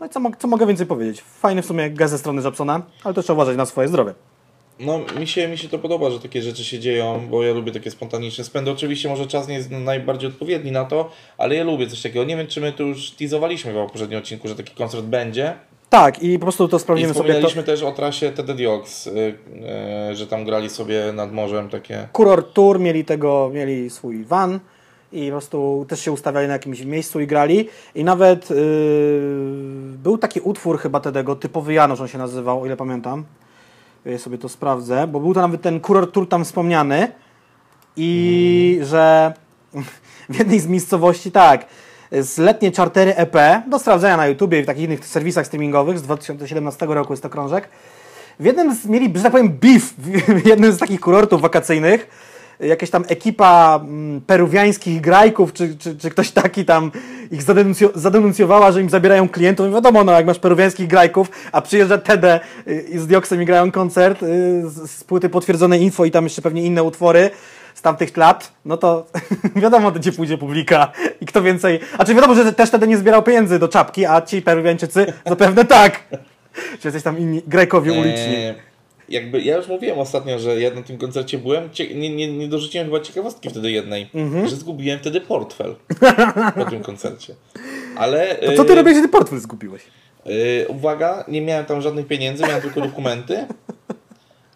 no 0.00 0.06
i 0.06 0.08
co, 0.08 0.20
co 0.38 0.48
mogę 0.48 0.66
więcej 0.66 0.86
powiedzieć? 0.86 1.22
Fajny 1.22 1.62
w 1.62 1.66
sumie 1.66 1.90
gest 1.90 2.12
ze 2.12 2.18
strony 2.18 2.42
Jobsona, 2.42 2.82
ale 3.04 3.14
też 3.14 3.24
trzeba 3.24 3.34
uważać 3.34 3.56
na 3.56 3.66
swoje 3.66 3.88
zdrowie. 3.88 4.14
No, 4.80 5.00
mi 5.18 5.26
się, 5.26 5.48
mi 5.48 5.58
się 5.58 5.68
to 5.68 5.78
podoba, 5.78 6.10
że 6.10 6.20
takie 6.20 6.42
rzeczy 6.42 6.64
się 6.64 6.78
dzieją, 6.78 7.26
bo 7.30 7.42
ja 7.42 7.52
lubię 7.52 7.72
takie 7.72 7.90
spontaniczne 7.90 8.44
spędy. 8.44 8.70
Oczywiście 8.70 9.08
może 9.08 9.26
czas 9.26 9.48
nie 9.48 9.54
jest 9.54 9.70
najbardziej 9.70 10.30
odpowiedni 10.30 10.72
na 10.72 10.84
to, 10.84 11.10
ale 11.38 11.54
ja 11.54 11.64
lubię 11.64 11.86
coś 11.86 12.02
takiego. 12.02 12.24
Nie 12.24 12.36
wiem, 12.36 12.46
czy 12.46 12.60
my 12.60 12.72
tu 12.72 12.86
już 12.86 13.10
teasowaliśmy 13.10 13.72
w 13.72 13.76
poprzednim 13.76 14.18
odcinku, 14.18 14.48
że 14.48 14.54
taki 14.54 14.74
koncert 14.74 15.04
będzie. 15.04 15.54
Tak, 15.90 16.22
i 16.22 16.38
po 16.38 16.42
prostu 16.42 16.68
to 16.68 16.76
I 16.76 16.80
sprawdzimy 16.80 17.08
sobie. 17.08 17.18
To, 17.18 17.24
wspominaliśmy 17.24 17.62
też 17.62 17.82
o 17.82 17.92
trasie 17.92 18.32
TD 18.32 18.54
Diox, 18.54 19.06
y, 19.06 19.34
y, 20.10 20.16
że 20.16 20.26
tam 20.26 20.44
grali 20.44 20.70
sobie 20.70 21.12
nad 21.12 21.32
morzem 21.32 21.68
takie... 21.68 22.08
Kuror 22.12 22.52
Tour 22.52 22.80
mieli 22.80 23.04
tego, 23.04 23.50
mieli 23.54 23.90
swój 23.90 24.24
van 24.24 24.60
i 25.14 25.26
po 25.26 25.30
prostu 25.30 25.86
też 25.88 26.00
się 26.00 26.12
ustawiali 26.12 26.46
na 26.46 26.52
jakimś 26.52 26.84
miejscu 26.84 27.20
i 27.20 27.26
grali. 27.26 27.68
I 27.94 28.04
nawet 28.04 28.50
yy, 28.50 28.56
był 30.02 30.18
taki 30.18 30.40
utwór 30.40 30.78
chyba 30.78 31.00
tego, 31.00 31.36
typowy 31.36 31.72
Janusz 31.72 32.00
on 32.00 32.08
się 32.08 32.18
nazywał, 32.18 32.62
o 32.62 32.66
ile 32.66 32.76
pamiętam. 32.76 33.24
Ja 34.04 34.18
sobie 34.18 34.38
to 34.38 34.48
sprawdzę, 34.48 35.06
bo 35.06 35.20
był 35.20 35.34
to 35.34 35.40
nawet 35.40 35.62
ten 35.62 35.80
Kuror 35.80 36.12
Tour 36.12 36.28
tam 36.28 36.44
wspomniany 36.44 37.12
i 37.96 38.80
że 38.82 39.34
w 40.28 40.38
jednej 40.38 40.60
z 40.60 40.66
miejscowości 40.66 41.30
tak, 41.30 41.66
z 42.12 42.38
letnie 42.38 42.72
czartery 42.72 43.16
EP, 43.16 43.36
do 43.68 43.78
sprawdzenia 43.78 44.16
na 44.16 44.26
YouTubie 44.26 44.60
i 44.60 44.62
w 44.62 44.66
takich 44.66 44.84
innych 44.84 45.06
serwisach 45.06 45.46
streamingowych 45.46 45.98
z 45.98 46.02
2017 46.02 46.86
roku 46.86 47.12
jest 47.12 47.22
to 47.22 47.30
krążek. 47.30 47.68
W 48.40 48.44
jednym 48.44 48.74
z, 48.74 48.86
mieli, 48.86 49.12
że 49.16 49.22
tak 49.22 49.32
powiem, 49.32 49.48
beef 49.48 49.94
w 49.98 50.46
jednym 50.46 50.72
z 50.72 50.78
takich 50.78 51.00
kurortów 51.00 51.40
wakacyjnych. 51.40 52.08
Jakaś 52.60 52.90
tam 52.90 53.04
ekipa 53.08 53.80
mm, 53.82 54.20
peruwiańskich 54.20 55.00
grajków, 55.00 55.52
czy, 55.52 55.76
czy, 55.76 55.96
czy 55.96 56.10
ktoś 56.10 56.30
taki 56.30 56.64
tam 56.64 56.90
ich 57.30 57.42
zadenuncio- 57.42 57.90
zadenuncjowała, 57.94 58.72
że 58.72 58.80
im 58.80 58.90
zabierają 58.90 59.28
klientów. 59.28 59.70
I 59.70 59.74
wiadomo, 59.74 60.04
no 60.04 60.12
jak 60.12 60.26
masz 60.26 60.38
peruwiańskich 60.38 60.86
grajków, 60.86 61.30
a 61.52 61.60
przyjeżdża 61.60 61.98
TD 61.98 62.40
y, 62.68 62.84
i 62.90 62.98
z 62.98 63.06
Dioksem 63.06 63.42
i 63.42 63.44
grają 63.44 63.72
koncert 63.72 64.22
y, 64.22 64.26
z, 64.68 65.04
płyty 65.04 65.28
potwierdzone 65.28 65.78
info 65.78 66.04
i 66.04 66.10
tam 66.10 66.24
jeszcze 66.24 66.42
pewnie 66.42 66.62
inne 66.62 66.82
utwory 66.82 67.30
z 67.74 67.82
tamtych 67.82 68.16
lat, 68.16 68.52
no 68.64 68.76
to 68.76 69.06
wiadomo, 69.56 69.92
gdzie 69.92 70.12
pójdzie 70.12 70.38
publika 70.38 70.92
i 71.20 71.26
kto 71.26 71.42
więcej. 71.42 71.80
A 71.98 72.04
czy 72.04 72.14
wiadomo, 72.14 72.34
że 72.34 72.52
też 72.52 72.68
wtedy 72.68 72.88
nie 72.88 72.98
zbierał 72.98 73.22
pieniędzy 73.22 73.58
do 73.58 73.68
czapki, 73.68 74.06
a 74.06 74.22
ci 74.22 74.42
peruwiańczycy 74.42 75.12
zapewne 75.26 75.64
tak. 75.64 76.00
Czy 76.80 76.88
jesteś 76.88 77.02
tam 77.02 77.18
inni 77.18 77.42
grajkowie 77.46 77.92
uliczni. 77.92 78.36
Jakby, 79.08 79.40
ja 79.42 79.56
już 79.56 79.68
mówiłem 79.68 79.98
ostatnio, 79.98 80.38
że 80.38 80.60
ja 80.60 80.70
na 80.74 80.82
tym 80.82 80.98
koncercie 80.98 81.38
byłem, 81.38 81.68
nie, 81.94 82.10
nie, 82.16 82.32
nie 82.38 82.48
dorzuciłem 82.48 82.86
chyba 82.86 83.00
ciekawostki 83.00 83.50
wtedy 83.50 83.70
jednej, 83.70 84.10
Mhm. 84.14 84.48
że 84.48 84.56
zgubiłem 84.56 84.98
wtedy 84.98 85.20
portfel 85.20 85.74
po 86.58 86.64
tym 86.64 86.82
koncercie. 86.82 87.34
Ale... 87.96 88.34
To 88.34 88.52
co 88.56 88.64
ty 88.64 88.72
e, 88.72 88.76
robisz, 88.76 88.94
że 88.94 89.02
ty 89.02 89.08
portfel 89.08 89.38
zgubiłeś? 89.38 89.82
Yy, 90.26 90.66
uwaga, 90.68 91.24
nie 91.28 91.42
miałem 91.42 91.64
tam 91.64 91.82
żadnych 91.82 92.06
pieniędzy, 92.06 92.42
miałem 92.46 92.62
tylko 92.62 92.80
dokumenty. 92.80 93.46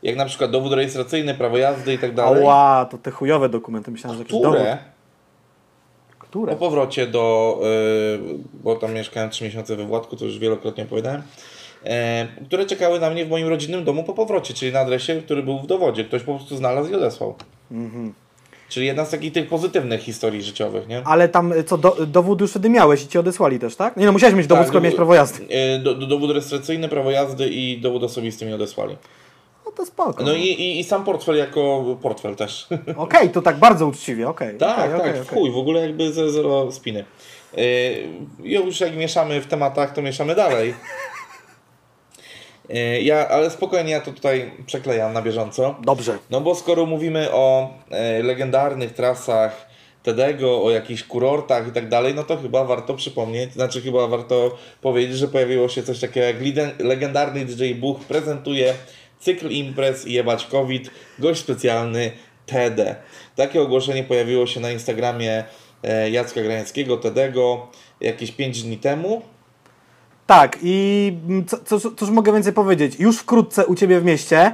Jak 0.02 0.16
na 0.16 0.24
przykład 0.24 0.50
dowód 0.50 0.72
rejestracyjny, 0.72 1.34
prawo 1.34 1.58
jazdy 1.58 1.94
i 1.94 1.98
tak 1.98 2.14
dalej. 2.14 2.42
Ała, 2.42 2.84
to 2.90 2.98
te 2.98 3.11
chujowe 3.11 3.48
dokumenty, 3.48 3.90
myślałem, 3.90 4.16
że 4.16 4.22
jakiś 4.22 4.40
dowód. 4.40 4.58
Które 4.58 4.78
Które? 6.18 6.52
po 6.52 6.58
powrocie 6.58 7.06
do, 7.06 7.58
yy, 7.62 8.38
bo 8.54 8.76
tam 8.76 8.92
mieszkałem 8.94 9.30
3 9.30 9.44
miesiące 9.44 9.76
we 9.76 9.84
Władku, 9.84 10.16
to 10.16 10.24
już 10.24 10.38
wielokrotnie 10.38 10.84
opowiadałem, 10.84 11.22
które 12.46 12.66
czekały 12.66 13.00
na 13.00 13.10
mnie 13.10 13.24
w 13.24 13.28
moim 13.28 13.48
rodzinnym 13.48 13.84
domu 13.84 14.04
po 14.04 14.14
powrocie, 14.14 14.54
czyli 14.54 14.72
na 14.72 14.80
adresie, 14.80 15.22
który 15.22 15.42
był 15.42 15.58
w 15.58 15.66
dowodzie. 15.66 16.04
Ktoś 16.04 16.22
po 16.22 16.34
prostu 16.34 16.56
znalazł 16.56 16.90
i 16.92 16.94
odesłał. 16.94 17.34
Mhm. 17.70 18.14
Czyli 18.68 18.86
jedna 18.86 19.04
z 19.04 19.10
takich 19.10 19.32
tych 19.32 19.48
pozytywnych 19.48 20.00
historii 20.00 20.42
życiowych, 20.42 20.88
nie? 20.88 21.02
Ale 21.04 21.28
tam, 21.28 21.52
y, 21.52 21.64
co, 21.64 21.78
do, 21.78 22.06
dowód 22.06 22.40
już 22.40 22.50
wtedy 22.50 22.70
miałeś 22.70 23.04
i 23.04 23.08
ci 23.08 23.18
odesłali 23.18 23.58
też, 23.58 23.76
tak? 23.76 23.96
Nie 23.96 24.06
no, 24.06 24.12
musiałeś 24.12 24.34
mieć 24.34 24.46
dowód, 24.46 24.62
Tak, 24.62 24.68
skoro 24.68 24.80
miałeś 24.80 24.96
prawo 24.96 25.14
jazdy. 25.14 25.44
Yy, 25.44 25.78
do, 25.78 25.94
do, 25.94 26.06
dowód 26.06 26.30
rejestracyjny, 26.30 26.88
prawo 26.88 27.10
jazdy 27.10 27.48
i 27.48 27.80
dowód 27.80 28.02
osobisty 28.02 28.46
mi 28.46 28.52
odesłali. 28.52 28.96
No 29.66 29.72
to 29.72 29.86
spoko. 29.86 30.24
No 30.24 30.34
i, 30.34 30.42
i, 30.42 30.80
i 30.80 30.84
sam 30.84 31.04
portfel 31.04 31.36
jako 31.36 31.84
portfel 32.02 32.36
też. 32.36 32.66
Okej, 32.96 33.30
to 33.30 33.42
tak 33.42 33.58
bardzo 33.58 33.86
uczciwie, 33.86 34.28
okej. 34.28 34.58
Tak, 34.58 34.78
okej, 34.78 34.90
tak, 34.90 35.00
okej, 35.00 35.12
w 35.12 35.26
okej. 35.26 35.38
chuj, 35.38 35.50
w 35.50 35.56
ogóle 35.56 35.80
jakby 35.80 36.12
ze 36.12 36.30
zero 36.30 36.72
spiny. 36.72 37.04
Yy, 37.56 37.64
już 38.42 38.80
jak 38.80 38.96
mieszamy 38.96 39.40
w 39.40 39.46
tematach, 39.46 39.92
to 39.92 40.02
mieszamy 40.02 40.34
dalej. 40.34 40.74
Yy, 42.68 43.02
ja, 43.02 43.28
ale 43.28 43.50
spokojnie, 43.50 43.90
ja 43.90 44.00
to 44.00 44.12
tutaj 44.12 44.50
przeklejam 44.66 45.12
na 45.12 45.22
bieżąco. 45.22 45.76
Dobrze. 45.83 46.18
No 46.31 46.40
bo 46.40 46.54
skoro 46.54 46.87
mówimy 46.87 47.33
o 47.33 47.74
e, 47.90 48.22
legendarnych 48.22 48.94
trasach 48.94 49.68
Tedego, 50.02 50.62
o 50.62 50.70
jakichś 50.70 51.02
kurortach 51.02 51.68
i 51.68 51.72
tak 51.72 51.88
dalej, 51.88 52.14
no 52.14 52.22
to 52.22 52.37
chyba 52.37 52.64
warto 52.64 52.94
przypomnieć, 52.94 53.52
znaczy 53.52 53.81
chyba 53.81 54.07
warto 54.07 54.57
powiedzieć, 54.81 55.16
że 55.16 55.28
pojawiło 55.28 55.68
się 55.68 55.83
coś 55.83 56.00
takiego 56.00 56.26
jak 56.26 56.37
legendarny 56.78 57.44
DJ 57.44 57.74
Buch 57.74 58.00
prezentuje 58.00 58.74
cykl 59.20 59.50
imprez 59.50 60.07
i 60.07 60.12
jebać 60.12 60.46
COVID, 60.46 60.90
gość 61.18 61.40
specjalny 61.40 62.11
TD. 62.46 62.96
Takie 63.37 63.62
ogłoszenie 63.62 64.04
pojawiło 64.04 64.46
się 64.46 64.61
na 64.61 64.70
Instagramie 64.70 65.44
e, 65.83 66.11
Jacka 66.11 66.42
Granieckiego, 66.42 66.96
Tedego, 66.96 67.68
jakieś 68.00 68.33
5 68.33 68.62
dni 68.62 68.76
temu. 68.76 69.22
Tak, 70.28 70.58
i 70.62 71.16
mm, 71.28 71.44
co, 71.44 71.80
co, 71.80 71.90
cóż 71.90 72.10
mogę 72.10 72.32
więcej 72.32 72.52
powiedzieć? 72.52 73.00
Już 73.00 73.18
wkrótce 73.18 73.66
u 73.66 73.74
Ciebie 73.74 74.00
w 74.00 74.04
mieście. 74.04 74.52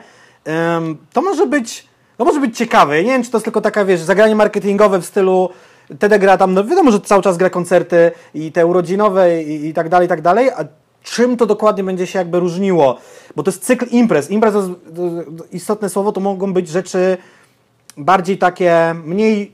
Ym, 0.78 0.96
to 1.12 1.22
może 1.22 1.46
być, 1.46 1.88
to 2.16 2.24
może 2.24 2.40
być 2.40 2.58
ciekawe. 2.58 3.04
Nie 3.04 3.10
wiem, 3.10 3.22
czy 3.22 3.30
to 3.30 3.36
jest 3.36 3.44
tylko 3.44 3.60
taka, 3.60 3.84
wiesz, 3.84 4.00
zagranie 4.00 4.36
marketingowe 4.36 5.00
w 5.00 5.04
stylu 5.04 5.48
TD 5.98 6.18
gra 6.18 6.36
tam, 6.36 6.54
no 6.54 6.64
wiadomo, 6.64 6.90
że 6.90 7.00
cały 7.00 7.22
czas 7.22 7.36
gra 7.36 7.50
koncerty 7.50 8.12
i 8.34 8.52
te 8.52 8.66
urodzinowe 8.66 9.42
i, 9.42 9.66
i 9.66 9.74
tak 9.74 9.88
dalej, 9.88 10.06
i 10.06 10.08
tak 10.08 10.22
dalej, 10.22 10.50
a 10.50 10.64
czym 11.02 11.36
to 11.36 11.46
dokładnie 11.46 11.84
będzie 11.84 12.06
się 12.06 12.18
jakby 12.18 12.40
różniło? 12.40 12.98
Bo 13.36 13.42
to 13.42 13.50
jest 13.50 13.64
cykl 13.64 13.86
imprez. 13.90 14.30
Imprez 14.30 14.54
to 14.54 14.60
jest 14.60 14.72
to 15.38 15.44
istotne 15.52 15.88
słowo, 15.88 16.12
to 16.12 16.20
mogą 16.20 16.52
być 16.52 16.68
rzeczy 16.68 17.16
bardziej 17.96 18.38
takie, 18.38 18.94
mniej, 19.04 19.52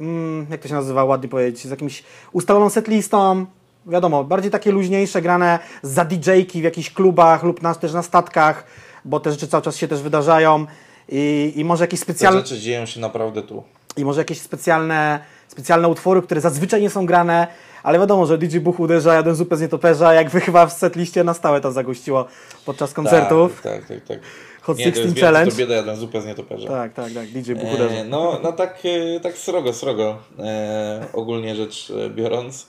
mm, 0.00 0.46
jak 0.50 0.60
to 0.60 0.68
się 0.68 0.74
nazywa, 0.74 1.04
ładnie 1.04 1.28
powiedzieć, 1.28 1.66
z 1.66 1.70
jakimś 1.70 2.04
ustaloną 2.32 2.70
setlistą, 2.70 3.46
wiadomo, 3.86 4.24
bardziej 4.24 4.50
takie 4.50 4.72
luźniejsze, 4.72 5.22
grane 5.22 5.58
za 5.82 6.04
DJ-ki 6.04 6.60
w 6.60 6.64
jakichś 6.64 6.90
klubach 6.90 7.42
lub 7.42 7.62
na, 7.62 7.74
też 7.74 7.92
na 7.92 8.02
statkach, 8.02 8.64
bo 9.04 9.20
te 9.20 9.30
rzeczy 9.30 9.48
cały 9.48 9.62
czas 9.62 9.76
się 9.76 9.88
też 9.88 10.02
wydarzają 10.02 10.66
i, 11.08 11.52
i 11.56 11.64
może 11.64 11.84
jakieś 11.84 12.00
Te 12.00 12.04
specjalne... 12.04 12.40
rzeczy 12.40 12.60
dzieją 12.60 12.86
się 12.86 13.00
naprawdę 13.00 13.42
tu. 13.42 13.62
I 13.96 14.04
może 14.04 14.20
jakieś 14.20 14.40
specjalne, 14.40 15.20
specjalne 15.48 15.88
utwory, 15.88 16.22
które 16.22 16.40
zazwyczaj 16.40 16.82
nie 16.82 16.90
są 16.90 17.06
grane, 17.06 17.46
ale 17.82 17.98
wiadomo, 17.98 18.26
że 18.26 18.38
DJ 18.38 18.58
Buch 18.58 18.80
uderza, 18.80 19.16
jeden 19.16 19.34
zupę 19.34 19.56
z 19.56 19.60
nietoperza, 19.60 20.14
jakby 20.14 20.40
chyba 20.40 20.66
w 20.66 20.72
setliście 20.72 21.24
na 21.24 21.34
stałe 21.34 21.60
to 21.60 21.72
zagościło 21.72 22.26
podczas 22.66 22.92
koncertów. 22.92 23.62
Tak, 23.62 23.72
tak, 23.72 23.88
tak. 23.88 24.06
tak. 24.08 24.18
Hot 24.62 24.78
Nie, 24.78 24.84
to 24.84 24.90
16 24.90 25.00
jest 25.00 25.14
więcej, 25.14 25.22
Challenge. 25.22 25.52
to 25.52 25.58
bieda 25.58 25.74
jeden 25.74 25.96
zupę 25.96 26.22
z 26.22 26.26
nietoperza. 26.26 26.68
Tak, 26.68 26.92
tak, 26.92 27.12
tak, 27.12 27.26
DJ 27.28 27.52
Buch 27.52 27.74
uderza. 27.74 27.94
E, 27.94 28.04
no, 28.04 28.40
no 28.42 28.52
tak, 28.52 28.78
e, 29.16 29.20
tak 29.20 29.38
srogo, 29.38 29.72
srogo, 29.72 30.18
e, 30.38 31.06
ogólnie 31.12 31.56
rzecz 31.56 31.92
e, 32.06 32.10
biorąc. 32.10 32.66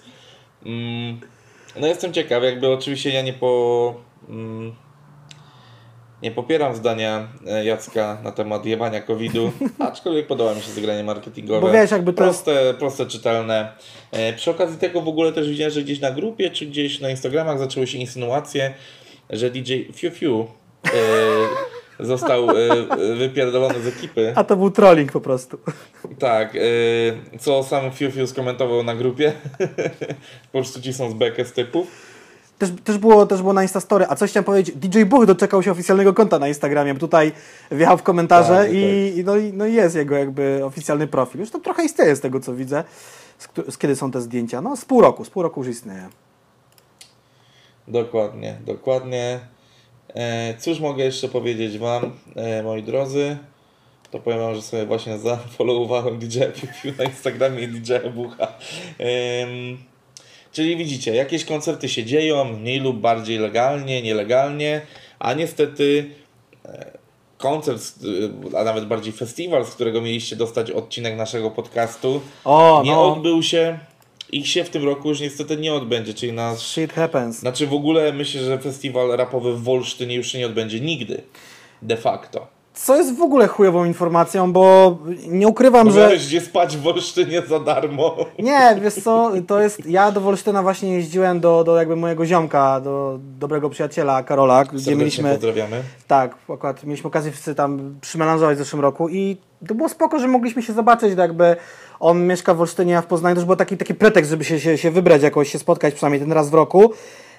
Mm, 0.65 1.19
no 1.79 1.87
jestem 1.87 2.13
ciekaw, 2.13 2.43
jakby 2.43 2.69
oczywiście 2.69 3.09
ja 3.09 3.21
nie 3.21 3.33
po... 3.33 3.95
Mm, 4.29 4.75
nie 6.21 6.31
popieram 6.31 6.75
zdania 6.75 7.27
e, 7.47 7.65
Jacka 7.65 8.17
na 8.23 8.31
temat 8.31 8.65
jebania 8.65 9.01
COVID-u, 9.01 9.51
aczkolwiek 9.89 10.27
podoba 10.27 10.55
mi 10.55 10.61
się 10.61 10.71
zagranie 10.71 11.03
marketingowe. 11.03 11.61
Bo 11.61 11.71
wiesz, 11.73 11.91
jakby 11.91 12.13
to 12.13 12.23
proste, 12.23 12.73
proste, 12.73 13.05
czytelne. 13.05 13.71
E, 14.11 14.33
przy 14.33 14.51
okazji 14.51 14.77
tego 14.77 15.01
w 15.01 15.07
ogóle 15.07 15.31
też 15.31 15.49
widziałem, 15.49 15.73
że 15.73 15.81
gdzieś 15.81 15.99
na 15.99 16.11
grupie, 16.11 16.49
czy 16.49 16.65
gdzieś 16.65 16.99
na 16.99 17.09
Instagramach 17.09 17.59
zaczęły 17.59 17.87
się 17.87 17.97
insynuacje, 17.97 18.73
że 19.29 19.49
DJ 19.49 19.73
Fiu 19.93 20.11
Fiu 20.11 20.47
e, 20.85 20.89
został 22.03 22.49
e, 22.49 22.53
e, 22.53 23.15
wypierdolony 23.15 23.81
z 23.81 23.87
ekipy. 23.87 24.33
A 24.35 24.43
to 24.43 24.55
był 24.55 24.71
trolling 24.71 25.11
po 25.11 25.21
prostu. 25.21 25.57
Tak, 26.19 26.53
yy, 26.53 26.61
co 27.39 27.63
sam 27.63 27.91
Fiu 27.91 28.27
skomentował 28.27 28.83
na 28.83 28.95
grupie. 28.95 29.33
po 30.51 30.59
prostu 30.59 30.81
ci 30.81 30.93
są 30.93 31.11
z 31.11 31.13
bekę 31.13 31.45
z 31.45 31.51
typów. 31.51 31.87
Też, 32.59 32.69
też, 32.83 32.97
było, 32.97 33.25
też 33.25 33.41
było 33.41 33.53
na 33.53 33.61
Instastory. 33.61 34.05
A 34.09 34.15
coś 34.15 34.29
chciałem 34.29 34.43
powiedzieć, 34.43 34.75
DJ 34.75 35.03
Buch 35.03 35.25
doczekał 35.25 35.63
się 35.63 35.71
oficjalnego 35.71 36.13
konta 36.13 36.39
na 36.39 36.47
Instagramie. 36.47 36.93
bo 36.93 36.99
Tutaj 36.99 37.31
wjechał 37.71 37.97
w 37.97 38.03
komentarze 38.03 38.57
Tak, 38.63 38.73
i, 38.73 39.13
i, 39.17 39.23
no, 39.23 39.37
i 39.37 39.53
no 39.53 39.65
i 39.65 39.73
jest 39.73 39.95
jego 39.95 40.15
jakby 40.15 40.61
oficjalny 40.65 41.07
profil. 41.07 41.41
Już 41.41 41.51
to 41.51 41.59
trochę 41.59 41.85
istnieje 41.85 42.15
z 42.15 42.19
tego, 42.19 42.39
co 42.39 42.53
widzę. 42.53 42.83
Z, 43.37 43.47
z 43.73 43.77
kiedy 43.77 43.95
są 43.95 44.11
te 44.11 44.21
zdjęcia? 44.21 44.61
No 44.61 44.77
z 44.77 44.85
pół 44.85 45.01
roku, 45.01 45.25
z 45.25 45.29
pół 45.29 45.43
roku 45.43 45.59
już 45.59 45.67
istnieje. 45.69 46.09
Dokładnie, 47.87 48.57
dokładnie. 48.65 49.39
E, 50.15 50.53
cóż 50.59 50.79
mogę 50.79 51.03
jeszcze 51.03 51.27
powiedzieć 51.29 51.77
Wam, 51.77 52.11
e, 52.35 52.63
moi 52.63 52.83
drodzy? 52.83 53.37
To 54.11 54.19
powiem 54.19 54.39
Wam, 54.39 54.55
że 54.55 54.61
sobie 54.61 54.85
właśnie 54.85 55.17
zafollowowałem 55.17 56.19
DJ 56.19 56.39
Fiu 56.81 56.93
na 56.97 57.03
Instagramie 57.03 57.63
i 57.63 57.67
DJ 57.67 57.93
Bucha. 58.13 58.47
Czyli 60.51 60.77
widzicie, 60.77 61.15
jakieś 61.15 61.45
koncerty 61.45 61.89
się 61.89 62.05
dzieją, 62.05 62.43
mniej 62.43 62.79
lub 62.79 62.99
bardziej 62.99 63.37
legalnie, 63.39 64.01
nielegalnie, 64.01 64.81
a 65.19 65.33
niestety 65.33 66.09
e, 66.65 66.91
koncert, 67.37 67.81
a 68.57 68.63
nawet 68.63 68.85
bardziej 68.85 69.13
festiwal, 69.13 69.65
z 69.65 69.69
którego 69.69 70.01
mieliście 70.01 70.35
dostać 70.35 70.71
odcinek 70.71 71.17
naszego 71.17 71.51
podcastu, 71.51 72.21
O, 72.45 72.81
nie 72.85 72.91
no. 72.91 73.13
odbył 73.13 73.43
się 73.43 73.79
i 74.37 74.45
się 74.45 74.63
w 74.63 74.69
tym 74.69 74.85
roku 74.85 75.09
już 75.09 75.19
niestety 75.19 75.57
nie 75.57 75.73
odbędzie, 75.73 76.13
czyli 76.13 76.33
nasz 76.33 76.59
Shit 76.59 76.93
happens. 76.93 77.39
znaczy 77.39 77.67
w 77.67 77.73
ogóle 77.73 78.13
myślę, 78.13 78.41
że 78.41 78.59
festiwal 78.59 79.17
rapowy 79.17 79.53
w 79.53 79.63
Wolsztynie 79.63 80.15
już 80.15 80.27
się 80.27 80.37
nie 80.39 80.45
odbędzie 80.45 80.79
nigdy. 80.79 81.21
De 81.81 81.97
facto. 81.97 82.47
Co 82.73 82.95
jest 82.97 83.17
w 83.17 83.21
ogóle 83.21 83.47
chujową 83.47 83.85
informacją, 83.85 84.53
bo 84.53 84.97
nie 85.27 85.47
ukrywam, 85.47 85.87
Że... 85.87 85.93
że... 85.93 85.99
Miałeś 85.99 86.27
gdzie 86.27 86.41
spać 86.41 86.77
w 86.77 86.81
Wolsztynie 86.81 87.41
za 87.41 87.59
darmo. 87.59 88.15
Nie, 88.39 88.79
wiesz 88.81 88.93
co, 88.93 89.31
to 89.47 89.61
jest... 89.61 89.85
Ja 89.85 90.11
do 90.11 90.21
Wolsztyna 90.21 90.63
właśnie 90.63 90.93
jeździłem 90.93 91.39
do, 91.39 91.63
do 91.63 91.77
jakby 91.77 91.95
mojego 91.95 92.25
ziomka, 92.25 92.81
do 92.81 93.19
dobrego 93.39 93.69
przyjaciela 93.69 94.23
Karola, 94.23 94.63
gdzie 94.63 94.71
Serdecznie 94.71 94.95
mieliśmy... 94.95 95.31
pozdrawiamy. 95.31 95.81
Tak, 96.07 96.35
akurat 96.49 96.83
mieliśmy 96.83 97.07
okazję 97.07 97.31
wszyscy 97.31 97.55
tam 97.55 97.95
przymelanżować 98.01 98.55
w 98.55 98.59
zeszłym 98.59 98.81
roku 98.81 99.09
i 99.09 99.37
to 99.67 99.75
było 99.75 99.89
spoko, 99.89 100.19
że 100.19 100.27
mogliśmy 100.27 100.61
się 100.63 100.73
zobaczyć, 100.73 101.17
jakby 101.17 101.55
on 102.03 102.27
mieszka 102.27 102.53
w 102.53 102.61
Olsztynie, 102.61 102.97
a 102.97 103.01
w 103.01 103.05
Poznaniu 103.05 103.35
też 103.35 103.45
był 103.45 103.55
taki, 103.55 103.77
taki 103.77 103.93
pretekst, 103.95 104.31
żeby 104.31 104.43
się, 104.43 104.59
się, 104.59 104.77
się 104.77 104.91
wybrać 104.91 105.21
jakoś, 105.21 105.51
się 105.51 105.59
spotkać 105.59 105.93
przynajmniej 105.93 106.21
ten 106.21 106.31
raz 106.31 106.49
w 106.49 106.53
roku. 106.53 106.91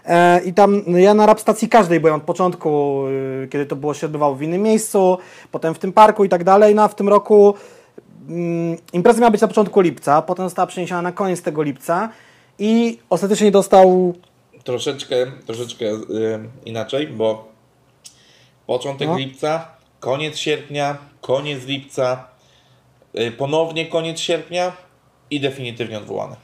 E, 0.04 0.40
I 0.44 0.54
tam 0.54 0.82
no 0.86 0.98
ja 0.98 1.14
na 1.14 1.26
rap 1.26 1.40
stacji 1.40 1.68
każdej 1.68 2.00
byłem 2.00 2.16
od 2.16 2.22
początku, 2.22 3.04
y, 3.44 3.48
kiedy 3.50 3.66
to 3.66 3.76
było 3.76 3.94
się 3.94 4.06
odbywało 4.06 4.34
w 4.34 4.42
innym 4.42 4.62
miejscu, 4.62 5.18
potem 5.50 5.74
w 5.74 5.78
tym 5.78 5.92
parku 5.92 6.24
i 6.24 6.28
tak 6.28 6.44
dalej. 6.44 6.74
No 6.74 6.82
a 6.82 6.88
w 6.88 6.94
tym 6.94 7.08
roku 7.08 7.54
mm, 8.28 8.76
impreza 8.92 9.20
miała 9.20 9.30
być 9.30 9.40
na 9.40 9.48
początku 9.48 9.80
lipca, 9.80 10.22
potem 10.22 10.46
została 10.46 10.66
przeniesiona 10.66 11.02
na 11.02 11.12
koniec 11.12 11.42
tego 11.42 11.62
lipca 11.62 12.08
i 12.58 12.98
ostatecznie 13.10 13.50
dostał 13.50 14.14
Troszeczkę, 14.64 15.16
troszeczkę 15.46 15.84
y, 15.84 16.00
inaczej, 16.64 17.06
bo 17.06 17.48
początek 18.66 19.08
No. 19.08 19.18
lipca, 19.18 19.68
koniec 20.00 20.36
sierpnia, 20.36 20.96
koniec 21.20 21.64
lipca, 21.64 22.14
y, 22.14 22.33
ponownie 23.38 23.86
koniec 23.86 24.20
sierpnia 24.20 24.72
i 25.30 25.40
definitywnie 25.40 25.98
odwołane. 25.98 26.36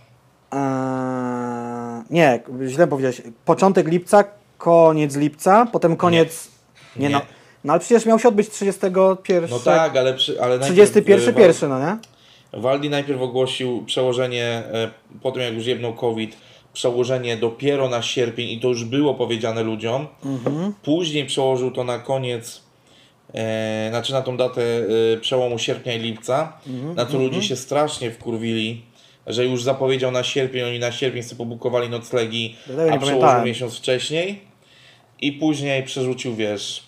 Eee, 0.52 2.02
nie, 2.11 2.40
źle 2.66 2.87
powiedziałeś. 2.87 3.22
Początek 3.44 3.88
lipca, 3.88 4.24
koniec 4.59 5.16
lipca, 5.16 5.66
potem 5.72 5.96
koniec. 5.96 6.48
Nie, 6.96 7.09
Nie. 7.09 7.14
no. 7.14 7.20
No 7.64 7.72
ale 7.72 7.80
przecież 7.80 8.06
miał 8.06 8.18
się 8.18 8.28
odbyć 8.28 8.50
31. 8.50 9.50
No 9.50 9.59
tak, 9.59 9.96
ale, 9.96 10.14
przy, 10.14 10.42
ale 10.42 10.59
najpierw, 10.59 10.90
31 10.90 11.28
y, 11.28 11.33
pierwszy, 11.33 11.68
no 11.68 11.78
nie? 11.80 11.96
Waldi 12.61 12.90
najpierw 12.90 13.20
ogłosił 13.20 13.85
przełożenie, 13.87 14.44
e, 14.44 14.90
po 15.22 15.33
tym 15.33 15.42
jak 15.42 15.54
już 15.54 15.66
jebnął 15.66 15.94
COVID, 15.94 16.37
przełożenie 16.72 17.37
dopiero 17.37 17.88
na 17.88 18.02
sierpień 18.02 18.48
i 18.48 18.61
to 18.61 18.68
już 18.68 18.85
było 18.85 19.14
powiedziane 19.14 19.62
ludziom. 19.62 20.06
Później 20.83 21.26
przełożył 21.26 21.70
to 21.70 21.85
na 21.85 21.98
koniec, 21.98 22.62
e, 23.35 23.87
znaczy 23.90 24.12
na 24.12 24.23
tą 24.23 24.37
datę 24.37 24.62
e, 25.14 25.16
przełomu 25.21 25.59
sierpnia 25.59 25.95
i 25.95 25.99
lipca, 25.99 26.53
na 26.97 27.05
to 27.05 27.19
ludzie 27.19 27.43
się 27.43 27.57
strasznie 27.57 28.11
wkurwili, 28.11 28.83
że 29.27 29.47
już 29.47 29.62
zapowiedział 29.62 30.11
na 30.11 30.23
sierpień, 30.23 30.62
oni 30.62 30.79
na 30.79 30.93
sierpień 30.93 31.23
sobie 31.23 31.38
pobukowali 31.38 31.88
noclegi, 31.88 32.57
a 32.66 32.73
przełożył 32.73 33.01
pamiętałem. 33.01 33.45
miesiąc 33.45 33.79
wcześniej 33.79 34.40
i 35.21 35.33
później 35.33 35.83
przerzucił, 35.83 36.35
wiesz, 36.37 36.83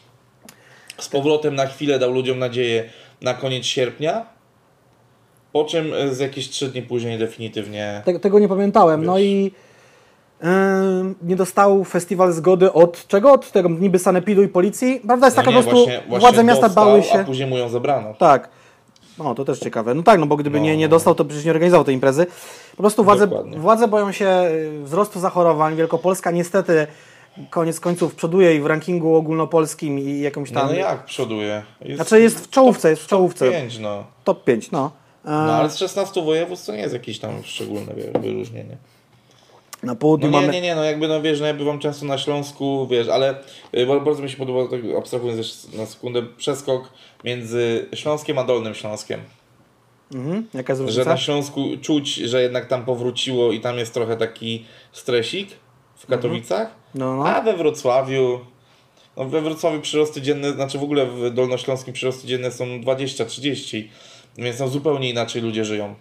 z 0.99 1.09
powrotem 1.09 1.55
na 1.55 1.67
chwilę 1.67 1.99
dał 1.99 2.13
ludziom 2.13 2.39
nadzieję 2.39 2.85
na 3.21 3.35
koniec 3.35 3.65
sierpnia, 3.65 4.27
po 5.53 5.65
czym 5.65 5.95
e, 5.95 6.15
z 6.15 6.19
jakieś 6.19 6.49
trzy 6.49 6.69
dni 6.69 6.83
później 6.83 7.19
definitywnie. 7.19 8.03
Tego, 8.05 8.19
tego 8.19 8.39
nie 8.39 8.49
pamiętałem. 8.49 9.05
No 9.05 9.17
Wiesz. 9.17 9.25
i 9.25 9.45
em, 9.45 9.51
nie 11.23 11.37
dostał 11.37 11.85
festiwal 11.85 12.33
zgody 12.33 12.73
od 12.73 13.07
czego? 13.07 13.33
Od 13.33 13.53
tego 13.53 13.69
niby 13.69 13.99
sanepidu 13.99 14.43
i 14.43 14.49
policji. 14.49 15.01
Prawda 15.07 15.27
jest 15.27 15.37
No 15.37 15.43
taka 15.43 15.57
nie, 15.57 15.63
po 15.63 15.63
prostu 15.63 15.85
właśnie, 15.85 16.03
właśnie 16.09 16.21
władze 16.21 16.45
miasta 16.45 16.67
dostał, 16.67 16.85
bały 16.85 17.03
się. 17.03 17.21
A 17.21 17.25
później 17.25 17.49
mu 17.49 17.59
ją 17.59 17.69
zabrano. 17.69 18.15
Tak. 18.15 18.49
No, 19.19 19.35
to 19.35 19.45
też 19.45 19.59
ciekawe. 19.59 19.95
No 19.95 20.03
tak, 20.03 20.21
no 20.21 20.27
bo 20.27 20.37
gdyby 20.37 20.59
No. 20.59 20.65
nie, 20.65 20.77
nie 20.77 20.89
dostał, 20.89 21.15
to 21.15 21.25
przecież 21.25 21.45
nie 21.45 21.51
organizował 21.51 21.85
tej 21.85 21.95
imprezy. 21.95 22.27
Po 22.77 22.83
prostu 22.83 23.05
władze, 23.05 23.27
Dokładnie. 23.27 23.59
władze 23.59 23.89
boją 23.89 24.13
się 24.13 24.29
y, 24.29 24.83
wzrostu 24.85 25.21
zachorowań. 25.21 25.77
Wielkopolska 25.77 26.31
niestety 26.31 26.87
koniec 27.51 27.81
końców 27.81 28.15
przoduje 28.15 28.57
i 28.57 28.61
w 28.61 28.67
rankingu 28.67 29.15
ogólnopolskim 29.15 29.99
i 29.99 30.21
jakąś 30.21 30.51
Nie, 30.51 30.55
tam... 30.57 30.67
no 30.67 30.75
jak 30.75 31.05
przoduje? 31.05 31.63
Jest 31.81 31.97
Znaczy 31.97 32.21
jest 32.21 32.41
w 32.47 32.51
czołówce, 32.51 32.91
jest 32.91 33.03
w 33.03 33.07
czołówce. 33.07 33.51
5, 33.51 33.79
no. 33.79 34.05
Top 34.25 34.45
5, 34.45 34.71
no. 34.71 34.91
E, 35.25 35.31
no. 35.31 35.53
ale 35.55 35.71
z 35.71 35.77
16 35.77 36.23
województw 36.25 36.67
to 36.67 36.73
nie 36.73 36.79
jest 36.79 36.95
jakieś 36.95 37.19
tam 37.19 37.31
szczególne 37.45 37.93
wyróżnienie. 38.21 38.77
Na 39.83 39.95
południu 39.95 40.31
No 40.31 40.41
nie, 40.41 40.47
mamy... 40.47 40.53
nie, 40.53 40.61
nie, 40.61 40.75
no 40.75 40.85
jakby 40.85 41.09
no 41.09 41.23
wiesz, 41.23 41.41
no 41.41 41.47
ja 41.47 41.55
bywam 41.55 41.79
często 41.79 42.07
na 42.07 42.19
Śląsku, 42.19 42.87
wiesz, 42.91 43.09
ale 43.09 43.35
y, 43.77 43.87
ba- 43.87 44.01
bardzo 44.01 44.23
mi 44.23 44.31
się 44.31 44.37
podoba, 44.37 44.71
tak 44.71 44.81
abstrahując 44.99 45.39
jeszcze 45.39 45.77
na 45.77 45.87
sekundę, 45.87 46.23
przeskok 46.37 46.89
między 47.25 47.89
Śląskiem 47.95 48.39
a 48.39 48.45
Dolnym 48.45 48.75
Śląskiem. 48.75 49.21
Mhm. 50.15 50.47
Jaka 50.55 50.73
jest 50.73 50.89
Że 50.89 51.05
na 51.05 51.17
Śląsku 51.17 51.69
czuć, 51.83 52.15
że 52.15 52.43
jednak 52.43 52.67
tam 52.67 52.85
powróciło 52.85 53.53
i 53.53 53.61
tam 53.61 53.79
jest 53.79 53.95
trochę 53.95 54.17
taki 54.17 54.65
stresik 54.93 55.49
w 55.97 56.07
Katowicach, 56.07 56.71
No, 56.95 57.17
no. 57.17 57.27
a 57.27 57.41
we 57.41 57.57
Wrocławiu, 57.57 58.41
no 59.17 59.25
we 59.25 59.41
Wrocławiu 59.41 59.81
przyrosty 59.81 60.23
dzienne, 60.23 60.53
znaczy 60.53 60.79
w 60.79 60.83
ogóle 60.83 61.07
w 61.07 61.31
Dolnośląskim 61.35 61.95
przyrosty 61.95 62.27
dzienne 62.27 62.51
są 62.51 62.65
20-30, 62.65 63.89
więc 64.39 64.59
tam 64.59 64.69
zupełnie 64.69 65.11
inaczej 65.11 65.43
ludzie 65.43 65.65
żyją. 65.65 65.95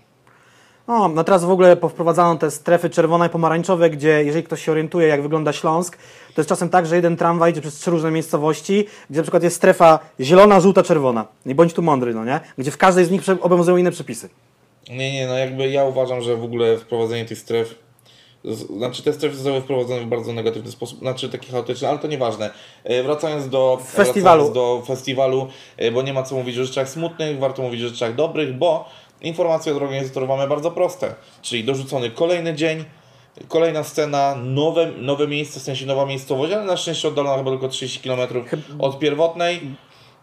O, 0.88 1.08
no 1.08 1.24
teraz 1.24 1.44
w 1.44 1.50
ogóle 1.50 1.78
powprowadzano 1.78 2.36
te 2.36 2.52
strefy 2.52 2.90
czerwone 2.90 3.28
i 3.28 3.30
pomarańczowe, 3.30 3.90
gdzie 3.90 4.24
jeżeli 4.24 4.44
ktoś 4.44 4.66
się 4.66 4.72
orientuje, 4.72 5.08
jak 5.08 5.22
wygląda 5.22 5.54
Śląsk, 5.54 5.98
to 6.36 6.42
jest 6.42 6.50
czasem 6.50 6.70
tak, 6.70 6.86
że 6.86 6.96
jeden 6.96 7.18
tramwaj 7.18 7.52
idzie 7.52 7.62
przez 7.62 7.76
trzy 7.76 7.92
różne 7.92 8.12
miejscowości, 8.12 8.86
gdzie 9.10 9.20
na 9.20 9.24
przykład 9.24 9.44
jest 9.44 9.56
strefa 9.56 10.00
zielona, 10.20 10.60
żółta, 10.60 10.84
czerwona. 10.84 11.26
Nie 11.46 11.56
bądź 11.56 11.74
tu 11.74 11.82
mądry, 11.82 12.14
no 12.14 12.26
nie? 12.26 12.40
Gdzie 12.58 12.72
w 12.72 12.78
każdej 12.78 13.06
z 13.06 13.12
nich 13.12 13.22
obowiązują 13.42 13.78
inne 13.78 13.92
przepisy. 13.92 14.30
Nie, 14.90 15.14
nie, 15.14 15.28
no 15.28 15.38
jakby 15.38 15.70
ja 15.70 15.86
uważam, 15.86 16.22
że 16.22 16.36
w 16.36 16.44
ogóle 16.44 16.78
wprowadzenie 16.78 17.26
tych 17.26 17.38
stref 17.40 17.76
znaczy 18.78 19.04
te 19.04 19.14
strefy 19.14 19.36
zostały 19.36 19.62
wprowadzone 19.62 20.02
w 20.02 20.06
bardzo 20.06 20.34
negatywny 20.34 20.72
sposób, 20.72 21.00
znaczy 21.00 21.30
taki 21.30 21.52
chaotyczny, 21.52 21.90
ale 21.90 22.00
to 22.00 22.08
nieważne. 22.08 22.50
E, 22.84 23.04
Wracając 23.04 23.50
do 23.50 23.80
Festiwalu. 23.86 24.44
Wracając 24.44 24.56
do 24.56 24.86
festiwalu, 24.88 25.48
e, 25.78 25.92
bo 25.92 26.02
nie 26.02 26.14
ma 26.14 26.24
co 26.24 26.36
mówić 26.36 26.58
o 26.58 26.66
rzeczach 26.66 26.90
smutnych, 26.90 27.40
warto 27.40 27.62
mówić 27.62 27.84
o 27.84 27.88
rzeczach 27.88 28.16
dobrych, 28.16 28.58
bo 28.58 28.90
informacje 29.22 29.76
od 29.76 29.82
organizatorów 29.82 30.30
mamy 30.30 30.48
bardzo 30.48 30.72
proste, 30.72 31.14
czyli 31.42 31.64
dorzucony 31.64 32.12
kolejny 32.12 32.54
dzień, 32.54 32.86
kolejna 33.48 33.84
scena, 33.84 34.36
nowe, 34.36 34.92
nowe 34.98 35.28
miejsce, 35.28 35.60
w 35.60 35.64
sensie 35.64 35.86
nowa 35.86 36.06
miejscowość, 36.06 36.54
ale 36.54 36.66
na 36.66 36.78
szczęście 36.78 37.08
oddalona 37.08 37.38
chyba 37.38 37.52
tylko 37.52 37.68
30 37.68 38.00
km 38.00 38.20
od 38.80 39.00
pierwotnej. 39.00 39.62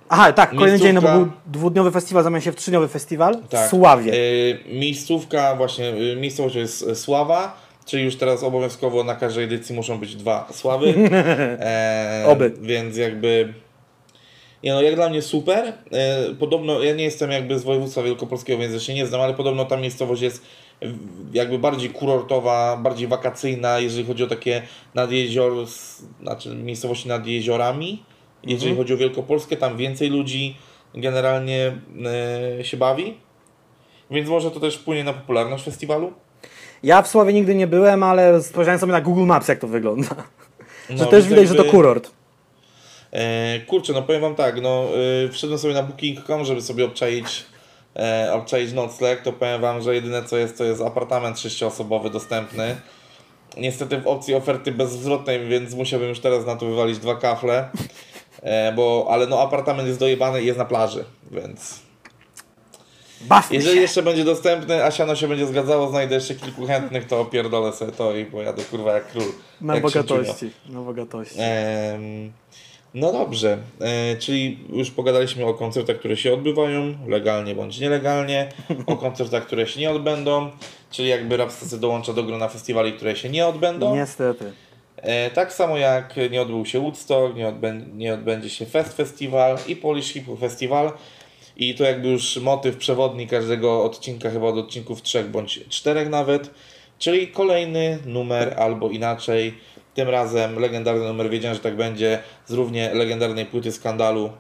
Aha, 0.09 0.33
tak, 0.33 0.55
kolejny 0.55 0.79
dzień, 0.79 0.95
no 0.95 1.03
bo 1.03 1.13
był 1.13 1.29
dwudniowy 1.47 1.91
festiwal, 1.91 2.25
zamienił 2.25 2.43
się 2.43 2.53
w 2.53 2.57
trzydniowy 2.57 2.89
festiwal 2.89 3.37
w 3.43 3.49
Tak. 3.49 3.71
Sławie. 3.71 4.15
Y, 4.15 4.59
miejscówka, 4.73 5.57
właśnie, 5.57 5.89
y, 5.89 6.17
miejscowość 6.17 6.55
jest 6.55 6.83
y, 6.83 6.95
Sława, 6.97 7.57
czyli 7.87 8.05
już 8.05 8.17
teraz 8.17 8.43
obowiązkowo 8.43 9.05
na 9.05 9.15
każdej 9.15 9.45
edycji 9.45 9.75
muszą 9.75 9.99
być 9.99 10.17
dwa 10.17 10.49
Sławy. 10.53 10.95
E, 11.61 12.25
Oby. 12.27 12.53
Więc 12.61 12.97
jakby... 12.97 13.55
Nie 14.65 14.73
no, 14.73 14.83
jak 14.83 14.95
dla 14.95 15.09
mnie 15.09 15.23
super. 15.23 15.73
E, 15.93 16.35
podobno, 16.39 16.83
ja 16.83 16.95
nie 16.95 17.05
jestem 17.05 17.31
jakby 17.31 17.59
z 17.59 17.65
województwa 17.65 18.03
wielkopolskiego, 18.03 18.59
więc 18.59 18.83
się 18.83 18.95
nie 18.95 19.07
znam, 19.07 19.21
ale 19.21 19.35
podobno 19.35 19.65
ta 19.65 19.77
miejscowość 19.77 20.23
jest 20.23 20.43
jakby 21.33 21.59
bardziej 21.59 21.91
kurortowa, 21.91 22.77
bardziej 22.77 23.09
wakacyjna, 23.09 23.79
jeżeli 23.79 24.05
chodzi 24.07 24.25
o 24.25 24.27
takie 24.27 24.63
nad 24.95 25.13
jezior, 25.13 25.53
znaczy 26.23 26.55
miejscowości 26.55 27.09
nad 27.09 27.27
jeziorami. 27.27 28.03
Jeżeli 28.45 28.77
chodzi 28.77 28.95
o 28.95 28.97
Wielkopolskę, 28.97 29.57
tam 29.57 29.77
więcej 29.77 30.11
ludzi 30.11 30.57
generalnie 30.95 31.73
e, 32.61 32.65
się 32.65 32.77
bawi. 32.77 33.15
Więc 34.11 34.29
może 34.29 34.51
to 34.51 34.61
też 34.61 34.77
wpłynie 34.77 35.05
na 35.05 35.13
popularność 35.13 35.65
festiwalu. 35.65 36.13
Ja 36.83 37.03
w 37.03 37.09
Sławie 37.09 37.33
nigdy 37.33 37.55
nie 37.55 37.67
byłem, 37.67 38.03
ale 38.03 38.43
spojrzałem 38.43 38.81
sobie 38.81 38.93
na 38.93 39.01
Google 39.01 39.25
Maps, 39.25 39.49
jak 39.49 39.59
to 39.59 39.69
wygląda. 39.69 40.09
że 40.91 41.05
No, 41.05 41.07
też 41.07 41.25
więc 41.25 41.29
widać, 41.29 41.49
że 41.49 41.55
to 41.55 41.63
jakby- 41.63 41.71
kurort. 41.71 42.11
E, 43.13 43.61
kurczę, 43.61 43.93
no 43.93 44.03
powiem 44.03 44.21
wam 44.21 44.35
tak, 44.35 44.63
no 44.63 44.85
e, 45.25 45.29
wszedłem 45.29 45.59
sobie 45.59 45.75
na 45.75 45.83
booking.com, 45.83 46.45
żeby 46.45 46.63
sobie 46.63 46.85
obczaić, 46.85 47.45
e, 47.97 48.31
obczaić 48.33 48.73
nocleg, 48.73 49.23
to 49.23 49.33
powiem 49.33 49.61
wam, 49.61 49.83
że 49.83 49.95
jedyne 49.95 50.23
co 50.25 50.37
jest, 50.37 50.59
to 50.59 50.65
jest 50.65 50.83
apartament 50.83 51.39
sześcioosobowy 51.41 52.11
dostępny. 52.11 52.77
Niestety 53.57 53.99
w 54.01 54.07
opcji 54.07 54.35
oferty 54.35 54.73
bezzwrotnej, 54.73 55.49
więc 55.49 55.75
musiałbym 55.75 56.09
już 56.09 56.21
teraz 56.21 56.47
na 56.47 56.57
to 56.57 56.67
wywalić 56.67 56.99
dwa 56.99 57.17
kafle. 57.17 57.69
E, 58.43 58.73
bo, 58.73 59.07
ale 59.11 59.27
no 59.27 59.41
apartament 59.43 59.89
jest 59.89 60.01
dojebany 60.01 60.43
i 60.43 60.47
jest 60.47 60.59
na 60.59 60.65
plaży, 60.65 61.05
więc 61.31 61.81
Bawmy 63.21 63.57
jeżeli 63.57 63.75
się. 63.75 63.81
jeszcze 63.81 64.03
będzie 64.03 64.25
dostępny, 64.25 64.85
a 64.85 64.91
siano 64.91 65.17
się 65.17 65.29
będzie 65.29 65.47
zgadzało, 65.47 65.89
znajdę 65.91 66.15
jeszcze 66.15 66.35
kilku 66.35 66.67
chętnych, 66.67 67.07
to 67.07 67.21
opierdolę 67.21 67.73
sobie 67.73 67.93
to 67.93 68.17
i 68.17 68.25
pojadę 68.25 68.63
kurwa 68.65 68.93
jak 68.93 69.09
król. 69.09 69.25
Na 69.61 69.75
jak 69.75 69.89
Szymczunio. 69.91 70.21
bogatości. 70.23 70.51
Na 70.69 70.81
bogatości. 70.81 71.37
Em, 71.39 72.33
no 72.95 73.13
dobrze, 73.13 73.59
e, 73.81 74.17
czyli 74.17 74.59
już 74.73 74.91
pogadaliśmy 74.91 75.47
o 75.47 75.55
koncertach, 75.55 75.99
które 75.99 76.17
się 76.17 76.35
odbywają, 76.35 76.95
legalnie 77.07 77.55
bądź 77.55 77.81
nielegalnie, 77.81 78.49
o 78.87 78.97
koncertach, 79.07 79.47
które 79.47 79.67
się 79.67 79.81
nie 79.81 79.91
odbędą, 79.91 80.51
czyli 80.91 81.09
jakby 81.09 81.37
Rapstacy 81.37 81.81
dołącza 81.81 82.13
do 82.13 82.23
grona 82.23 82.49
festiwali, 82.49 82.93
które 82.93 83.17
się 83.17 83.29
nie 83.29 83.47
odbędą. 83.47 83.97
Niestety. 83.97 84.53
E, 84.97 85.31
tak 85.31 85.53
samo 85.53 85.79
jak 85.79 86.15
nie 86.31 86.43
odbył 86.43 86.67
się 86.67 86.81
Woodstock, 86.81 87.35
nie, 87.37 87.49
odbę 87.49 87.81
nie 87.95 88.15
odbędzie 88.15 88.51
się 88.51 88.67
Fest 88.67 88.97
Festival 88.97 89.59
i 89.67 89.77
Polish 89.77 90.13
Hip 90.13 90.25
Festival. 90.41 90.93
I 91.57 91.75
to 91.75 91.85
jakby 91.85 92.09
już 92.09 92.37
motyw 92.37 92.77
przewodni 92.77 93.27
każdego 93.27 93.85
odcinka, 93.85 94.31
chyba 94.31 94.47
od 94.47 94.57
odcinków 94.57 95.03
trzech 95.03 95.31
bądź 95.31 95.61
czterech 95.69 96.09
nawet. 96.09 96.51
Czyli 96.99 97.29
kolejny 97.29 97.99
numer 98.07 98.55
albo 98.59 98.91
inaczej. 98.91 99.55
Tym 99.99 100.09
razem 100.09 100.59
legendarny 100.59 101.05
numer, 101.05 101.31
wiedziałem, 101.31 101.55
że 101.55 101.61
tak 101.63 101.77
będzie, 101.77 102.23
z 102.47 102.53
równie 102.53 102.95
legendarnej 102.95 103.47
płyty 103.47 103.73
skandalu 103.73 104.31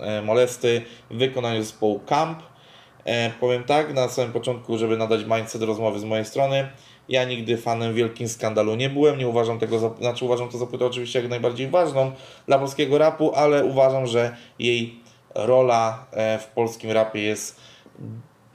e, 0.00 0.22
Molesty 0.22 0.82
w 1.10 1.16
wykonaniu 1.16 1.62
zespołu 1.62 2.00
Camp. 2.06 2.42
E, 3.04 3.30
powiem 3.40 3.64
tak, 3.64 3.94
na 3.94 4.08
samym 4.08 4.32
początku, 4.32 4.78
żeby 4.78 4.96
nadać 4.96 5.20
mindset 5.24 5.62
rozmowy 5.62 5.98
z 5.98 6.04
mojej 6.04 6.24
strony. 6.24 6.68
Ja 7.08 7.24
nigdy 7.24 7.56
fanem 7.56 7.94
wielkim 7.94 8.28
skandalu 8.28 8.74
nie 8.74 8.90
byłem, 8.90 9.18
nie 9.18 9.28
uważam 9.28 9.58
tego, 9.58 9.78
za, 9.78 9.90
znaczy 10.00 10.24
uważam 10.24 10.48
to 10.48 10.58
za 10.58 10.66
płytę 10.66 10.86
oczywiście 10.86 11.20
jak 11.20 11.30
najbardziej 11.30 11.68
ważną 11.68 12.12
dla 12.46 12.58
polskiego 12.58 12.98
rapu, 12.98 13.34
ale 13.34 13.64
uważam, 13.64 14.06
że 14.06 14.36
jej 14.58 15.00
rola 15.34 16.06
e, 16.12 16.38
w 16.38 16.46
polskim 16.46 16.90
rapie 16.90 17.22
jest 17.22 17.60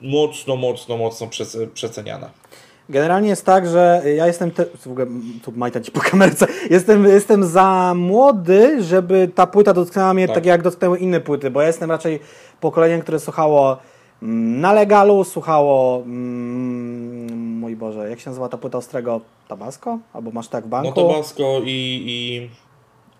mocno, 0.01 0.55
mocno, 0.55 0.97
mocno 0.97 1.27
przece- 1.27 1.67
przeceniana. 1.67 2.40
Generalnie 2.91 3.29
jest 3.29 3.45
tak, 3.45 3.67
że 3.67 4.01
ja 4.15 4.27
jestem. 4.27 4.51
Te... 4.51 4.65
W 4.65 4.87
ogóle, 4.87 5.05
tu 5.43 5.51
majta 5.55 5.81
ci 5.81 5.91
po 5.91 5.99
kamerce. 5.99 6.47
Jestem, 6.69 7.05
jestem 7.05 7.43
za 7.43 7.93
młody, 7.95 8.83
żeby 8.83 9.29
ta 9.35 9.47
płyta 9.47 9.73
dotknęła 9.73 10.13
mnie 10.13 10.27
tak. 10.27 10.35
Tak. 10.35 10.45
jak 10.45 10.61
dotknęły 10.61 10.99
inne 10.99 11.19
płyty, 11.21 11.51
bo 11.51 11.61
ja 11.61 11.67
jestem 11.67 11.91
raczej 11.91 12.19
pokoleniem, 12.59 13.01
które 13.01 13.19
słuchało 13.19 13.77
mm, 14.23 14.61
na 14.61 14.73
legalu, 14.73 15.23
słuchało. 15.23 16.01
Mm, 16.05 17.57
mój 17.59 17.75
Boże, 17.75 18.09
jak 18.09 18.19
się 18.19 18.29
nazywa 18.29 18.49
ta 18.49 18.57
płyta 18.57 18.77
ostrego? 18.77 19.21
Tabasco? 19.47 19.99
Albo 20.13 20.31
masz 20.31 20.47
tak 20.47 20.65
w 20.65 20.67
banku? 20.67 21.01
No 21.01 21.07
Tabasco 21.07 21.59
i, 21.63 21.69
i, 21.69 22.35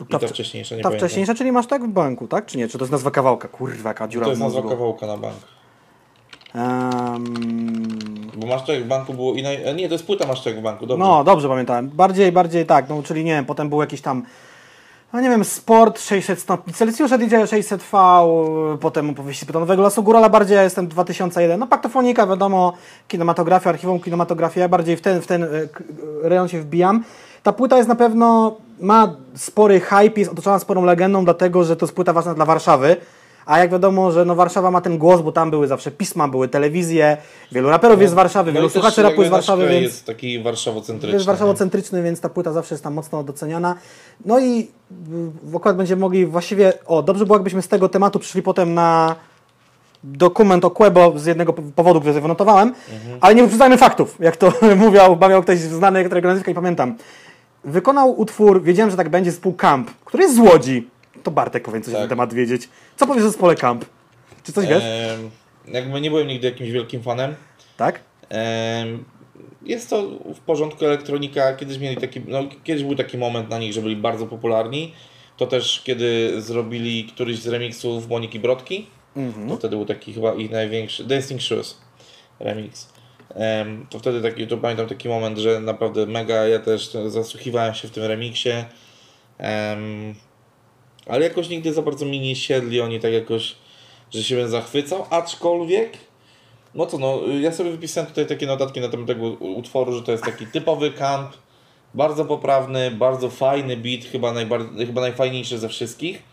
i 0.03 0.05
Ta 0.05 0.19
ta, 0.19 0.25
wcze- 0.25 0.29
wcześniejsza, 0.29 0.75
nie 0.75 0.81
ta 0.81 0.89
pamiętam. 0.89 1.07
wcześniejsza, 1.07 1.35
czyli 1.35 1.51
masz 1.51 1.67
tak 1.67 1.83
w 1.83 1.87
banku, 1.87 2.27
tak? 2.27 2.45
Czy 2.45 2.57
nie? 2.57 2.67
Czy 2.67 2.77
to 2.77 2.83
jest 2.83 2.91
nazwa 2.91 3.11
kawałka? 3.11 3.47
Kurwa, 3.47 3.89
jaka 3.89 4.07
dziura 4.07 4.25
To 4.25 4.29
w 4.29 4.39
jest 4.39 4.41
nazwa 4.41 4.69
kawałka 4.69 5.07
na 5.07 5.17
bank. 5.17 5.35
Em, 6.55 7.23
Bo 8.35 8.47
masz 8.47 8.63
to 8.65 8.73
jak 8.73 8.83
w 8.83 8.87
banku 8.87 9.13
było 9.13 9.33
i 9.33 9.43
naj... 9.43 9.63
e, 9.63 9.73
Nie, 9.73 9.87
to 9.87 9.93
jest 9.95 10.05
płyta 10.05 10.27
masz 10.27 10.43
to 10.43 10.49
jak 10.49 10.59
w 10.59 10.61
banku, 10.61 10.85
dobrze. 10.87 11.05
No, 11.05 11.23
dobrze 11.23 11.47
pamiętałem. 11.47 11.89
Bardziej, 11.89 12.31
bardziej 12.31 12.65
tak, 12.65 12.89
no 12.89 13.03
czyli 13.03 13.23
nie 13.23 13.31
wiem, 13.31 13.45
potem 13.45 13.69
był 13.69 13.81
jakiś 13.81 14.01
tam, 14.01 14.23
no 15.13 15.21
nie 15.21 15.29
wiem, 15.29 15.43
Sport 15.43 15.99
600 16.01 16.39
stopni 16.39 16.73
Celsjusza 16.73 17.17
DJ 17.17 17.35
600V, 17.35 18.77
potem 18.77 19.09
opowieści 19.09 19.45
pytonowego 19.45 19.81
Lasu 19.81 20.03
Górala, 20.03 20.29
bardziej 20.29 20.55
ja 20.55 20.63
jestem 20.63 20.87
2001, 20.87 21.59
no 21.59 21.67
paktofonika, 21.67 22.27
wiadomo, 22.27 22.73
kinematografia, 23.07 23.69
archiwum 23.69 23.99
kinematografia, 23.99 24.61
ja 24.61 24.69
bardziej 24.69 24.97
w 24.97 25.01
ten, 25.01 25.21
w 25.21 25.27
ten 25.27 25.43
e, 25.43 25.47
rejon 26.23 26.47
się 26.47 26.61
wbijam. 26.61 27.03
Ta 27.43 27.51
płyta 27.53 27.77
jest 27.77 27.89
na 27.89 27.95
pewno, 27.95 28.55
ma 28.79 29.15
spory 29.35 29.79
hype, 29.79 30.19
jest 30.19 30.31
otoczona 30.31 30.59
sporą 30.59 30.83
legendą, 30.85 31.23
dlatego, 31.25 31.63
że 31.63 31.75
to 31.75 31.85
jest 31.85 31.95
płyta 31.95 32.13
ważna 32.13 32.33
dla 32.33 32.45
Warszawy. 32.45 32.95
A 33.45 33.59
jak 33.59 33.71
wiadomo, 33.71 34.11
że 34.11 34.25
no 34.25 34.35
Warszawa 34.35 34.71
ma 34.71 34.81
ten 34.81 34.97
głos, 34.97 35.21
bo 35.21 35.31
tam 35.31 35.51
były 35.51 35.67
zawsze 35.67 35.91
pisma, 35.91 36.27
były 36.27 36.47
telewizje, 36.47 37.17
wielu 37.51 37.69
raperów 37.69 38.01
jest 38.01 38.11
z 38.11 38.15
Warszawy, 38.15 38.51
No 38.51 38.55
wielu 38.55 38.69
słuchaczy 38.69 39.01
rapu 39.03 39.15
jest 39.21 39.27
z 39.27 39.31
Warszawy, 39.31 39.67
więc... 39.67 39.83
jest 39.83 40.05
taki 40.05 40.39
warszawocentryczny. 40.43 41.13
Jest 41.13 41.25
warszawocentryczny, 41.25 42.03
więc 42.03 42.19
ta 42.21 42.29
płyta 42.29 42.51
zawsze 42.53 42.73
jest 42.75 42.83
tam 42.83 42.93
mocno 42.93 43.23
doceniana. 43.23 43.75
No 44.25 44.39
i 44.39 44.67
w 45.43 45.55
akurat 45.55 45.77
będziemy 45.77 45.99
mogli 45.99 46.25
właściwie, 46.25 46.73
o, 46.85 47.03
dobrze 47.03 47.25
było 47.25 47.35
jakbyśmy 47.37 47.61
z 47.61 47.67
tego 47.67 47.89
tematu 47.89 48.19
przyszli 48.19 48.41
potem 48.41 48.73
na 48.73 49.15
dokument 50.03 50.65
o 50.65 50.71
Quebo 50.71 51.13
z 51.19 51.25
jednego 51.25 51.53
po- 51.53 51.61
powodu, 51.75 51.99
który 51.99 52.13
sobie 52.13 52.21
wynotowałem, 52.21 52.67
Mhm. 52.93 53.17
ale 53.21 53.35
nie 53.35 53.41
wyprzedzajmy 53.43 53.77
faktów, 53.77 54.17
jak 54.19 54.37
to 54.37 54.53
mówił, 54.77 55.15
bawiał 55.15 55.41
ktoś 55.43 55.59
znany, 55.59 56.05
którego 56.05 56.27
nazwiska 56.27 56.51
nie 56.51 56.55
pamiętam. 56.55 56.95
Wykonał 57.63 58.19
utwór, 58.19 58.63
wiedziałem, 58.63 58.91
że 58.91 58.97
tak 58.97 59.09
będzie, 59.09 59.31
zespół 59.31 59.53
Camp, 59.53 59.91
który 60.05 60.23
jest 60.23 60.35
z 60.35 60.39
Łodzi. 60.39 60.89
To 61.23 61.31
Bartek 61.31 61.63
powinien 61.63 61.83
coś 61.83 61.93
na 61.93 61.99
Tak. 61.99 62.03
ten 62.03 62.09
temat 62.09 62.33
wiedzieć. 62.33 62.69
Co 62.97 63.07
powiesz 63.07 63.23
o 63.23 63.29
zespole 63.29 63.55
Camp? 63.55 63.85
Czy 64.43 64.53
coś 64.53 64.67
wiesz? 64.67 64.83
Em, 64.83 65.29
jakby 65.73 66.01
nie 66.01 66.09
byłem 66.09 66.27
nigdy 66.27 66.47
jakimś 66.47 66.69
wielkim 66.71 67.03
fanem. 67.03 67.35
Tak? 67.77 67.99
Em, 68.29 69.03
Jest 69.65 69.89
to 69.89 70.03
w 70.35 70.39
porządku 70.39 70.85
elektronika. 70.85 71.53
Kiedyś 71.55 71.77
mieli 71.77 71.97
taki, 71.97 72.21
no, 72.27 72.43
kiedyś 72.63 72.83
był 72.83 72.95
taki 72.95 73.17
moment 73.17 73.49
na 73.49 73.59
nich, 73.59 73.73
że 73.73 73.81
byli 73.81 73.95
bardzo 73.95 74.25
popularni. 74.27 74.93
To 75.37 75.47
też 75.47 75.81
kiedy 75.83 76.41
zrobili 76.41 77.05
któryś 77.05 77.39
z 77.39 77.47
remixów 77.47 78.09
Moniki 78.09 78.39
Brodki. 78.39 78.87
To 79.49 79.55
wtedy 79.57 79.75
był 79.75 79.85
taki 79.85 80.13
chyba 80.13 80.33
ich 80.33 80.51
największy 80.51 81.03
Dancing 81.03 81.41
Shoes 81.41 81.77
remix. 82.39 82.89
Em, 83.35 83.85
to 83.89 83.99
wtedy 83.99 84.21
taki, 84.21 84.47
to 84.47 84.57
pamiętam 84.57 84.87
taki 84.87 85.09
moment, 85.09 85.37
że 85.37 85.59
naprawdę 85.59 86.05
mega, 86.05 86.47
ja 86.47 86.59
też 86.59 86.89
zasłuchiwałem 87.07 87.73
się 87.73 87.87
w 87.87 87.91
tym 87.91 88.03
remiksie. 88.03 88.49
Em, 89.37 90.15
ale 91.07 91.23
jakoś 91.23 91.49
nigdy 91.49 91.73
za 91.73 91.81
bardzo 91.81 92.05
mi 92.05 92.19
nie 92.19 92.35
siedli 92.35 92.81
oni 92.81 92.99
tak 92.99 93.13
jakoś, 93.13 93.55
że 94.11 94.23
się 94.23 94.35
bym 94.35 94.49
zachwycał, 94.49 95.05
aczkolwiek 95.09 95.97
no 96.75 96.85
to 96.85 96.97
no, 96.97 97.19
ja 97.41 97.51
sobie 97.51 97.71
wypisałem 97.71 98.09
tutaj 98.09 98.25
takie 98.25 98.47
notatki 98.47 98.81
na 98.81 98.89
temat 98.89 99.07
tego 99.07 99.27
utworu, 99.29 99.93
że 99.93 100.01
to 100.01 100.11
jest 100.11 100.23
taki 100.23 100.47
typowy 100.47 100.91
camp, 100.91 101.33
bardzo 101.93 102.25
poprawny, 102.25 102.91
bardzo 102.91 103.29
fajny 103.29 103.77
beat, 103.77 104.05
chyba, 104.05 104.33
najbar- 104.33 104.85
chyba 104.85 105.01
najfajniejszy 105.01 105.57
ze 105.57 105.69
wszystkich. 105.69 106.23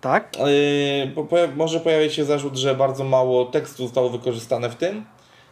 Tak? 0.00 0.36
Yy, 0.38 1.12
po, 1.14 1.24
poja- 1.24 1.56
może 1.56 1.80
pojawić 1.80 2.14
się 2.14 2.24
zarzut, 2.24 2.56
że 2.56 2.74
bardzo 2.74 3.04
mało 3.04 3.44
tekstu 3.44 3.82
zostało 3.82 4.10
wykorzystane 4.10 4.70
w 4.70 4.74
tym, 4.74 5.04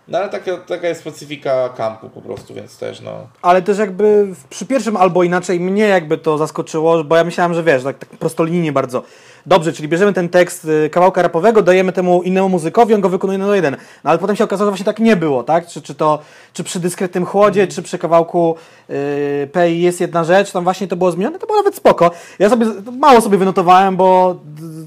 No 0.09 0.19
ale 0.19 0.29
taka, 0.29 0.57
taka 0.57 0.89
jest 0.89 1.01
specyfika 1.01 1.69
kampu 1.69 2.09
po 2.11 2.23
prostu, 2.23 2.55
więc 2.55 2.79
też 2.79 3.01
no. 3.01 3.27
Ale 3.43 3.63
też 3.63 3.79
jakby 3.79 4.27
przy 4.51 4.67
pierwszym 4.67 4.97
albo 4.97 5.23
inaczej 5.23 5.61
mnie 5.61 5.83
jakby 5.89 6.19
to 6.19 6.39
zaskoczyło, 6.39 7.05
bo 7.05 7.17
ja 7.17 7.25
myślałem, 7.25 7.55
że 7.55 7.63
wiesz, 7.63 7.85
tak, 7.85 7.99
tak 7.99 8.09
prostolinijnie 8.09 8.73
bardzo. 8.73 9.03
Dobrze, 9.47 9.73
czyli 9.73 9.89
bierzemy 9.89 10.13
ten 10.13 10.29
tekst 10.29 10.65
y, 10.65 10.91
kawałka 10.91 11.23
rapowego, 11.23 11.63
dajemy 11.63 11.93
temu 11.93 12.23
innemu 12.23 12.49
muzykowi, 12.49 12.95
on 12.95 13.01
go 13.01 13.09
wykonuje 13.09 13.39
na 13.39 13.57
jeden. 13.57 13.77
No 14.05 14.11
ale 14.11 14.19
potem 14.19 14.37
się 14.37 14.45
okazało, 14.45 14.67
że 14.67 14.71
właśnie 14.71 14.85
tak 14.85 14.99
nie 14.99 15.17
było, 15.17 15.43
tak? 15.43 15.67
Czy, 15.67 15.83
czy 15.83 15.95
to, 15.95 16.19
czy 16.53 16.65
przy 16.65 16.81
dyskretnym 16.81 17.27
chłodzie, 17.27 17.67
czy 17.67 17.83
przy 17.83 17.99
kawałku 17.99 18.57
y, 18.91 19.49
P 19.53 19.71
jest 19.71 20.01
jedna 20.01 20.25
rzecz, 20.25 20.53
tam 20.53 20.65
właśnie 20.65 20.89
to 20.89 20.97
było 20.97 21.13
zmienione, 21.13 21.39
to 21.39 21.47
było 21.47 21.59
nawet 21.59 21.75
spoko. 21.75 22.11
Ja 22.39 22.51
sobie, 22.51 22.67
mało 22.99 23.21
sobie 23.21 23.39
wynotowałem, 23.39 23.97
bo 23.97 24.37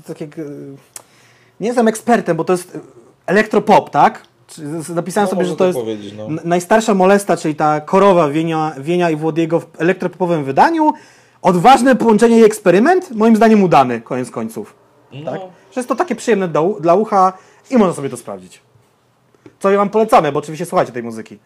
tak 0.08 0.22
jak, 0.22 0.38
y, 0.38 0.76
nie 1.60 1.68
jestem 1.68 1.88
ekspertem, 1.88 2.38
bo 2.38 2.44
to 2.44 2.54
jest 2.54 2.76
y, 2.76 2.80
elektropop, 3.26 3.90
tak? 3.90 4.22
Czy- 4.56 4.82
z- 4.84 4.90
Napisałem 4.90 5.26
No, 5.30 5.32
sobie, 5.32 5.46
że 5.46 5.56
to 5.56 5.74
tak 5.74 5.88
jest 5.88 6.16
no. 6.18 6.28
Najstarsza 6.44 6.94
molesta, 6.94 7.38
czyli 7.38 7.56
ta 7.56 7.82
korowa 7.82 8.30
Wienia, 8.30 8.74
Wienia 8.80 9.10
i 9.10 9.16
Włodiego 9.16 9.60
w 9.60 9.68
elektropopowym 9.78 10.44
wydaniu. 10.44 10.94
Odważne 11.42 11.96
połączenie 11.96 12.40
i 12.40 12.44
eksperyment, 12.44 13.12
moim 13.12 13.36
zdaniem 13.36 13.64
udany, 13.64 14.02
koniec 14.02 14.32
końców. 14.32 14.76
No, 15.14 15.32
Tak? 15.32 15.42
Że 15.42 15.80
jest 15.82 15.90
to 15.90 15.96
takie 15.96 16.16
przyjemne 16.16 16.48
dla, 16.48 16.62
dla 16.80 16.96
ucha 16.96 17.34
i 17.72 17.78
można 17.78 17.94
sobie 17.94 18.10
to 18.10 18.18
sprawdzić. 18.18 18.62
Co 19.60 19.72
ja 19.72 19.78
wam 19.78 19.90
polecamy, 19.90 20.32
bo 20.32 20.40
oczywiście 20.40 20.66
słuchajcie 20.66 20.92
tej 20.94 21.04
muzyki. 21.04 21.38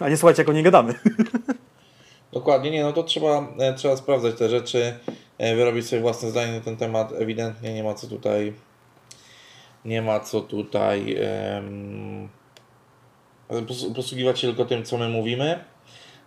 A 0.00 0.08
nie 0.08 0.16
słuchajcie, 0.16 0.42
jak 0.42 0.48
o 0.48 0.52
niej 0.52 0.62
gadamy. 0.62 0.94
Dokładnie, 2.32 2.70
nie, 2.70 2.82
no 2.82 2.92
to 2.92 3.02
trzeba, 3.02 3.48
e, 3.58 3.74
trzeba 3.74 3.96
sprawdzać 3.96 4.34
te 4.38 4.48
rzeczy, 4.48 4.94
e, 5.38 5.56
wyrobić 5.56 5.88
sobie 5.88 6.02
własne 6.02 6.30
zdanie 6.30 6.52
na 6.52 6.60
ten 6.60 6.76
temat. 6.76 7.12
Ewidentnie 7.18 7.74
nie 7.74 7.84
ma 7.84 7.94
co 7.94 8.06
tutaj, 8.06 8.52
nie 9.84 10.02
ma 10.02 10.20
co 10.20 10.40
tutaj 10.40 11.16
pos- 11.16 12.28
posługiwać 13.96 14.40
się 14.40 14.46
tylko 14.46 14.64
tym, 14.64 14.84
co 14.84 14.98
my 14.98 15.08
mówimy. 15.08 15.64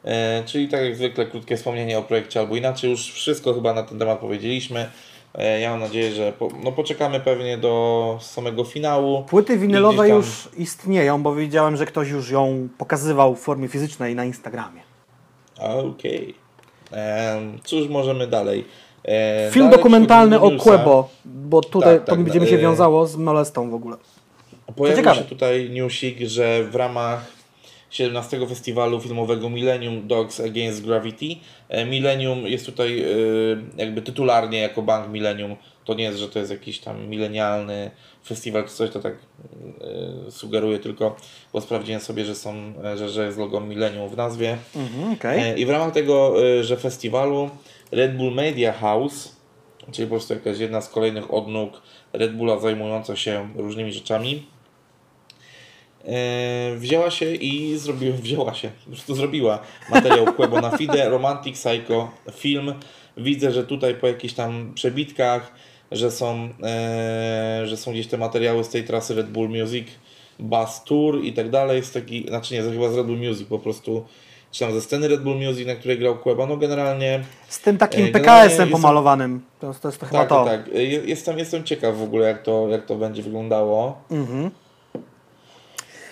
E, 0.06 0.44
czyli 0.46 0.68
tak 0.68 0.82
jak 0.82 0.96
zwykle 0.96 1.26
krótkie 1.26 1.58
wspomnienie 1.58 1.98
o 1.98 2.02
projekcie 2.02 2.40
albo 2.40 2.56
inaczej, 2.56 2.92
już 2.92 3.12
wszystko 3.12 3.54
chyba 3.54 3.74
na 3.74 3.84
ten 3.84 4.00
temat 4.00 4.20
powiedzieliśmy. 4.20 4.90
E, 5.36 5.60
ja 5.60 5.72
mam 5.72 5.80
nadzieję, 5.80 6.12
że 6.12 6.34
po, 6.40 6.50
no 6.64 6.72
poczekamy 6.72 7.20
pewnie 7.20 7.58
do 7.58 8.18
samego 8.22 8.64
finału. 8.64 9.24
Płyty 9.24 9.58
winylowe 9.58 9.98
tam- 10.08 10.18
już 10.18 10.50
istnieją, 10.58 11.24
bo 11.24 11.36
widziałem, 11.36 11.78
że 11.78 11.86
ktoś 11.86 12.10
już 12.10 12.30
ją 12.30 12.68
pokazywał 12.78 13.36
w 13.36 13.40
formie 13.40 13.68
fizycznej 13.68 14.16
na 14.16 14.26
Instagramie. 14.26 14.82
Okej. 15.60 16.36
Em, 16.92 17.60
Cóż 17.64 17.90
możemy 17.90 18.28
dalej? 18.28 18.66
E, 19.06 19.52
Film 19.52 19.66
dalej 19.66 19.78
dokumentalny 19.78 20.42
o. 20.42 20.52
Quebo, 20.52 21.10
bo 21.26 21.62
tutaj 21.62 21.96
Tak, 21.96 22.06
to 22.06 22.12
tak, 22.12 22.24
będzie 22.24 22.40
mi 22.40 22.48
się 22.48 22.56
e, 22.56 22.60
wiązało 22.60 23.08
z 23.08 23.16
molestą 23.16 23.70
w 23.70 23.74
ogóle. 23.74 23.98
Pojawił 24.76 25.14
się 25.14 25.22
tutaj 25.22 25.70
newsik, 25.70 26.20
że 26.20 26.64
w 26.64 26.76
ramach 26.76 27.32
17 27.94 28.48
festiwalu 28.48 29.02
filmowego 29.02 29.50
Millennium 29.50 30.08
Dogs 30.08 30.40
Against 30.40 30.86
Gravity. 30.86 31.26
e, 31.70 31.86
Millennium 31.86 32.48
jest 32.48 32.66
tutaj 32.66 33.02
e, 33.02 33.06
jakby 33.78 34.02
tytularnie 34.02 34.60
jako 34.60 34.82
bank 34.82 35.10
Millennium. 35.10 35.56
To 35.86 35.94
nie 35.94 36.04
jest, 36.04 36.20
że 36.20 36.30
to 36.30 36.40
jest 36.40 36.52
jakiś 36.52 36.80
tam 36.80 37.08
milenialny 37.08 37.92
festiwal 38.26 38.64
czy 38.68 38.74
coś, 38.74 38.90
to 38.90 39.00
tak 39.00 39.14
e, 40.28 40.32
sugeruje 40.32 40.80
tylko, 40.80 41.16
bo 41.54 41.62
sprawdziłem 41.62 42.02
sobie, 42.02 42.26
że 42.26 42.36
są, 42.36 42.74
że, 42.96 43.10
że 43.10 43.26
jest 43.26 43.38
logo 43.38 43.60
Millennium 43.60 44.10
w 44.10 44.18
nazwie. 44.18 44.58
Mhm. 44.76 45.18
E, 45.24 45.58
I 45.58 45.66
w 45.66 45.70
ramach 45.70 45.94
tego, 45.94 46.36
że 46.62 46.78
festiwalu 46.78 47.50
Red 47.92 48.18
Bull 48.18 48.34
Media 48.34 48.74
House, 48.74 49.36
czyli 49.92 50.08
po 50.08 50.16
prostu 50.16 50.34
jakaś 50.34 50.60
jedna 50.60 50.82
z 50.82 50.90
kolejnych 50.90 51.34
odnóg 51.34 51.82
Red 52.14 52.38
Bulla 52.38 52.60
zajmująca 52.60 53.16
się 53.16 53.50
różnymi 53.56 53.94
rzeczami, 53.94 54.53
wzięła 56.78 57.12
się 57.12 57.36
i 57.36 57.78
zrobiła, 57.78 58.16
wzięła 58.18 58.54
się, 58.54 58.70
po 58.86 58.92
prostu 58.92 59.16
zrobiła 59.16 59.60
materiał 59.92 60.26
Quebo 60.34 60.62
na 60.62 60.78
Fide, 60.78 61.10
Romantic 61.10 61.60
Psycho 61.60 62.12
film. 62.32 62.74
Widzę, 63.18 63.52
że 63.52 63.64
tutaj 63.64 63.96
po 63.96 64.08
jakichś 64.08 64.34
tam 64.34 64.72
przebitkach, 64.76 65.52
że 65.92 66.12
są, 66.12 66.50
e, 66.64 67.62
że 67.66 67.78
są 67.78 67.92
gdzieś 67.92 68.08
te 68.08 68.18
materiały 68.18 68.64
z 68.64 68.70
tej 68.70 68.84
trasy 68.84 69.16
Red 69.16 69.30
Bull 69.30 69.50
Music 69.50 69.88
Bus 70.40 70.84
Tour 70.86 71.24
i 71.24 71.34
tak 71.34 71.50
dalej. 71.50 71.78
Jest 71.78 71.94
taki, 71.94 72.28
znaczy 72.28 72.54
nie, 72.54 72.62
chyba 72.62 72.90
z 72.90 72.96
Red 72.96 73.06
Bull 73.08 73.18
Music 73.18 73.48
po 73.48 73.60
prostu, 73.60 74.06
czy 74.52 74.60
tam 74.60 74.74
ze 74.74 74.82
sceny 74.82 75.08
Red 75.08 75.24
Bull 75.24 75.36
Music, 75.36 75.68
na 75.68 75.76
której 75.76 76.00
grał 76.00 76.18
Quebo. 76.18 76.48
No 76.48 76.58
generalnie 76.58 77.24
Z 77.48 77.60
tym 77.62 77.78
takim 77.78 78.06
E, 78.06 78.08
PKS-em 78.08 78.70
pomalowanym. 78.70 79.42
To, 79.60 79.74
to 79.82 79.88
jest 79.88 80.00
to 80.00 80.06
chyba 80.06 80.20
tak, 80.20 80.30
to. 80.30 80.46
tak. 80.46 80.68
E, 80.76 80.84
Jestem, 80.84 81.40
jestem 81.40 81.64
ciekaw 81.64 81.98
w 81.98 82.04
ogóle, 82.04 82.28
jak 82.28 82.44
to, 82.44 82.68
jak 82.70 82.86
to 82.86 82.96
będzie 82.96 83.24
wyglądało. 83.24 84.02
Mhm. 84.12 84.52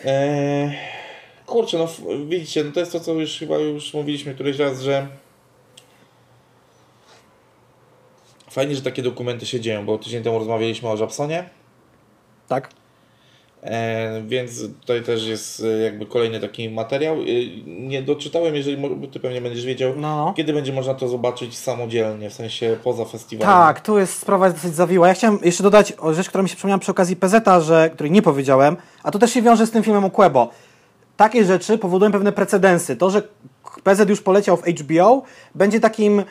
Eee, 0.06 0.72
kurczę, 1.45 1.78
no 1.78 1.88
widzicie, 2.26 2.64
no 2.64 2.72
to 2.72 2.80
jest 2.80 2.91
to, 2.91 2.99
co 2.99 3.14
już 3.14 3.39
chyba 3.39 3.58
już 3.58 3.93
mówiliśmy 3.93 4.34
któryś 4.34 4.58
raz, 4.58 4.82
że 4.82 5.08
fajnie, 8.49 8.76
że 8.76 8.82
takie 8.82 9.04
dokumenty 9.04 9.45
się 9.45 9.60
dzieją, 9.60 9.86
bo 9.86 9.97
tydzień 9.97 10.24
temu 10.24 10.39
rozmawialiśmy 10.39 10.89
o 10.89 10.97
Żabsonie, 10.97 11.49
Tak. 12.47 12.80
E, 13.64 14.22
więc 14.28 14.62
tutaj 14.80 15.01
też 15.03 15.26
jest 15.26 15.64
e, 15.64 15.68
jakby 15.78 16.05
kolejny 16.05 16.39
taki 16.39 16.70
materiał. 16.70 17.16
E, 17.16 17.26
nie 17.68 18.01
doczytałem, 18.01 18.55
jeżeli 18.55 18.78
ty 19.12 19.20
pewnie 19.20 19.41
będziesz 19.41 19.66
wiedział, 19.66 19.93
No. 19.97 20.34
kiedy 20.38 20.53
będzie 20.53 20.74
można 20.74 20.93
to 20.93 21.07
zobaczyć 21.07 21.57
samodzielnie, 21.57 22.30
w 22.30 22.34
sensie 22.34 22.78
poza 22.84 23.05
festiwalem. 23.05 23.53
Tak, 23.53 23.82
tu 23.82 23.99
jest 23.99 24.20
sprawa 24.20 24.45
jest 24.45 24.57
dosyć 24.57 24.76
zawiła. 24.76 25.07
Ja 25.07 25.14
chciałem 25.14 25.39
jeszcze 25.43 25.64
dodać 25.64 25.93
rzecz, 26.12 26.30
która 26.30 26.43
mi 26.43 26.49
się 26.49 26.55
przypomniała 26.55 26.80
przy 26.80 26.91
okazji 26.91 27.16
PZ, 27.16 27.36
że, 27.62 27.89
której 27.93 28.12
nie 28.12 28.22
powiedziałem, 28.22 28.78
a 29.03 29.12
to 29.12 29.20
też 29.20 29.32
się 29.34 29.41
wiąże 29.41 29.68
z 29.68 29.72
tym 29.72 29.84
filmem 29.84 30.05
o 30.05 30.09
Quebo. 30.09 30.49
Takie 31.18 31.45
rzeczy 31.45 31.78
powodują 31.78 32.12
pewne 32.12 32.32
precedensy. 32.32 32.95
To, 32.95 33.09
że 33.09 33.22
PZ 33.84 34.09
już 34.09 34.22
poleciał 34.22 34.57
w 34.57 34.64
HBO, 34.66 35.22
będzie 35.55 35.80
takim 35.80 36.24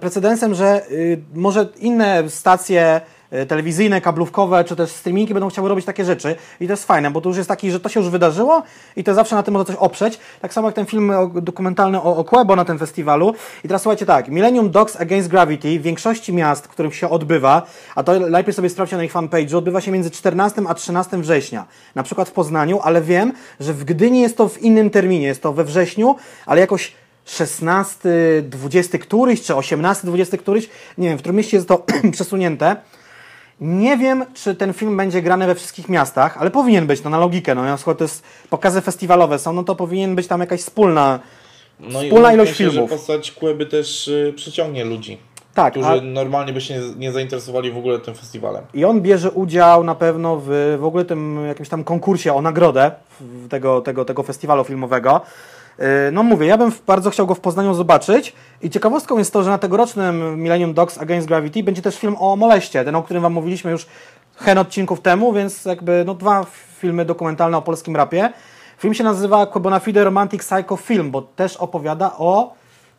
precedensem, 0.00 0.54
że 0.54 0.90
y, 0.90 1.20
może 1.34 1.68
inne 1.80 2.30
stacje 2.30 3.00
telewizyjne, 3.48 4.00
kablówkowe, 4.00 4.64
czy 4.64 4.76
też 4.76 4.90
streamingi 4.90 5.34
będą 5.34 5.48
chciały 5.48 5.68
robić 5.68 5.84
takie 5.84 6.04
rzeczy. 6.04 6.36
I 6.60 6.66
to 6.66 6.72
jest 6.72 6.86
fajne, 6.86 7.10
bo 7.10 7.20
to 7.20 7.28
już 7.28 7.36
jest 7.36 7.48
taki, 7.48 7.70
że 7.70 7.80
to 7.80 7.88
się 7.88 8.00
już 8.00 8.08
wydarzyło 8.08 8.62
i 8.96 9.04
to 9.04 9.14
zawsze 9.14 9.36
na 9.36 9.42
tym 9.42 9.54
można 9.54 9.64
coś 9.64 9.76
oprzeć. 9.76 10.18
Tak 10.40 10.54
samo 10.54 10.68
jak 10.68 10.74
ten 10.74 10.86
film 10.86 11.12
dokumentalny 11.34 12.02
o, 12.02 12.24
o 12.24 12.56
na 12.56 12.64
tym 12.64 12.78
festiwalu. 12.78 13.34
I 13.64 13.68
teraz 13.68 13.82
słuchajcie 13.82 14.06
tak, 14.06 14.28
Millennium 14.28 14.70
Dogs 14.70 14.96
Against 14.96 15.28
Gravity 15.28 15.78
w 15.78 15.82
większości 15.82 16.32
miast, 16.32 16.66
w 16.66 16.68
których 16.68 16.94
się 16.94 17.10
odbywa, 17.10 17.62
a 17.94 18.02
to 18.02 18.20
najpierw 18.20 18.56
sobie 18.56 18.68
sprawdźcie 18.68 18.96
na 18.96 19.04
ich 19.04 19.12
fanpage'u, 19.12 19.56
odbywa 19.56 19.80
się 19.80 19.90
między 19.90 20.10
14 20.10 20.62
a 20.68 20.74
13 20.74 21.18
września. 21.18 21.66
Na 21.94 22.02
przykład 22.02 22.28
w 22.28 22.32
Poznaniu, 22.32 22.80
ale 22.82 23.02
wiem, 23.02 23.32
że 23.60 23.74
w 23.74 23.84
Gdyni 23.84 24.20
jest 24.20 24.36
to 24.36 24.48
w 24.48 24.62
innym 24.62 24.90
terminie, 24.90 25.26
jest 25.26 25.42
to 25.42 25.52
we 25.52 25.64
wrześniu, 25.64 26.16
ale 26.46 26.60
jakoś 26.60 26.92
16, 27.24 28.08
20 28.42 28.98
któryś, 28.98 29.42
czy 29.42 29.56
18, 29.56 30.06
20 30.06 30.36
któryś, 30.36 30.68
nie 30.98 31.08
wiem, 31.08 31.18
w 31.18 31.20
którym 31.20 31.36
mieście 31.36 31.56
jest 31.56 31.68
to 31.68 31.86
przesunięte. 32.12 32.76
Nie 33.64 33.96
wiem, 33.96 34.24
czy 34.34 34.54
ten 34.54 34.72
film 34.72 34.96
będzie 34.96 35.22
grany 35.22 35.46
we 35.46 35.54
wszystkich 35.54 35.88
miastach, 35.88 36.36
ale 36.38 36.50
powinien 36.50 36.86
być, 36.86 37.02
no 37.04 37.10
na 37.10 37.18
logikę, 37.18 37.54
no 37.54 37.62
na 37.62 37.76
przykład 37.76 37.98
to 37.98 38.04
jest 38.04 38.22
pokazy 38.50 38.80
festiwalowe 38.80 39.38
są, 39.38 39.52
no 39.52 39.64
to 39.64 39.74
powinien 39.76 40.14
być 40.14 40.26
tam 40.26 40.40
jakaś 40.40 40.60
wspólna, 40.60 41.20
No 41.80 42.00
Wspólna 42.00 42.32
ilość 42.32 42.50
się, 42.50 42.56
filmów. 42.56 42.90
że 42.90 42.96
postać 42.96 43.32
Queby 43.32 43.66
też 43.66 44.08
y, 44.08 44.32
przyciągnie 44.36 44.84
ludzi, 44.84 45.18
tak, 45.54 45.72
którzy 45.72 45.88
a, 45.88 46.00
normalnie 46.00 46.52
by 46.52 46.60
się 46.60 46.74
nie, 46.78 46.94
nie 46.96 47.12
zainteresowali 47.12 47.70
w 47.72 47.76
ogóle 47.76 47.98
tym 47.98 48.14
festiwalem. 48.14 48.64
i 48.74 48.84
on 48.84 49.00
bierze 49.00 49.30
udział 49.30 49.84
na 49.84 49.94
pewno 49.94 50.40
w, 50.46 50.76
w 50.80 50.84
ogóle 50.84 51.04
tym 51.04 51.44
jakimś 51.46 51.68
tam 51.68 51.84
konkursie 51.84 52.34
o 52.34 52.42
nagrodę 52.42 52.90
tego, 53.50 53.80
tego, 53.80 54.04
tego 54.04 54.22
festiwalu 54.22 54.64
filmowego. 54.64 55.20
Yy, 55.78 55.84
No 56.12 56.22
mówię, 56.22 56.46
ja 56.46 56.58
bym 56.58 56.72
bardzo 56.86 57.10
chciał 57.10 57.26
go 57.26 57.34
w 57.34 57.40
Poznaniu 57.40 57.74
zobaczyć 57.74 58.32
i 58.62 58.70
ciekawostką 58.70 59.18
jest 59.18 59.32
to, 59.32 59.42
że 59.42 59.50
na 59.50 59.58
tegorocznym 59.58 60.42
Millennium 60.42 60.74
Dogs 60.74 60.98
Against 60.98 61.28
Gravity 61.28 61.62
będzie 61.62 61.82
też 61.82 61.98
film 61.98 62.16
o 62.18 62.36
moleście, 62.36 62.84
ten 62.84 62.94
o 62.94 63.02
którym 63.02 63.22
Wam 63.22 63.32
mówiliśmy 63.32 63.70
już 63.70 63.86
hen 64.36 64.58
odcinków 64.58 65.00
temu, 65.00 65.32
więc 65.32 65.64
jakby 65.64 66.02
no 66.06 66.14
dwa 66.14 66.46
filmy 66.78 67.04
dokumentalne 67.04 67.56
o 67.56 67.62
polskim 67.62 67.96
rapie. 67.96 68.32
Film 68.78 68.94
się 68.94 69.04
nazywa 69.04 69.46
Quebonafide 69.46 70.04
Romantic 70.04 70.42
Psycho 70.42 70.76
Film, 70.76 71.10
bo 71.10 71.22
też 71.22 71.56
opowiada 71.56 72.12
o 72.18 72.54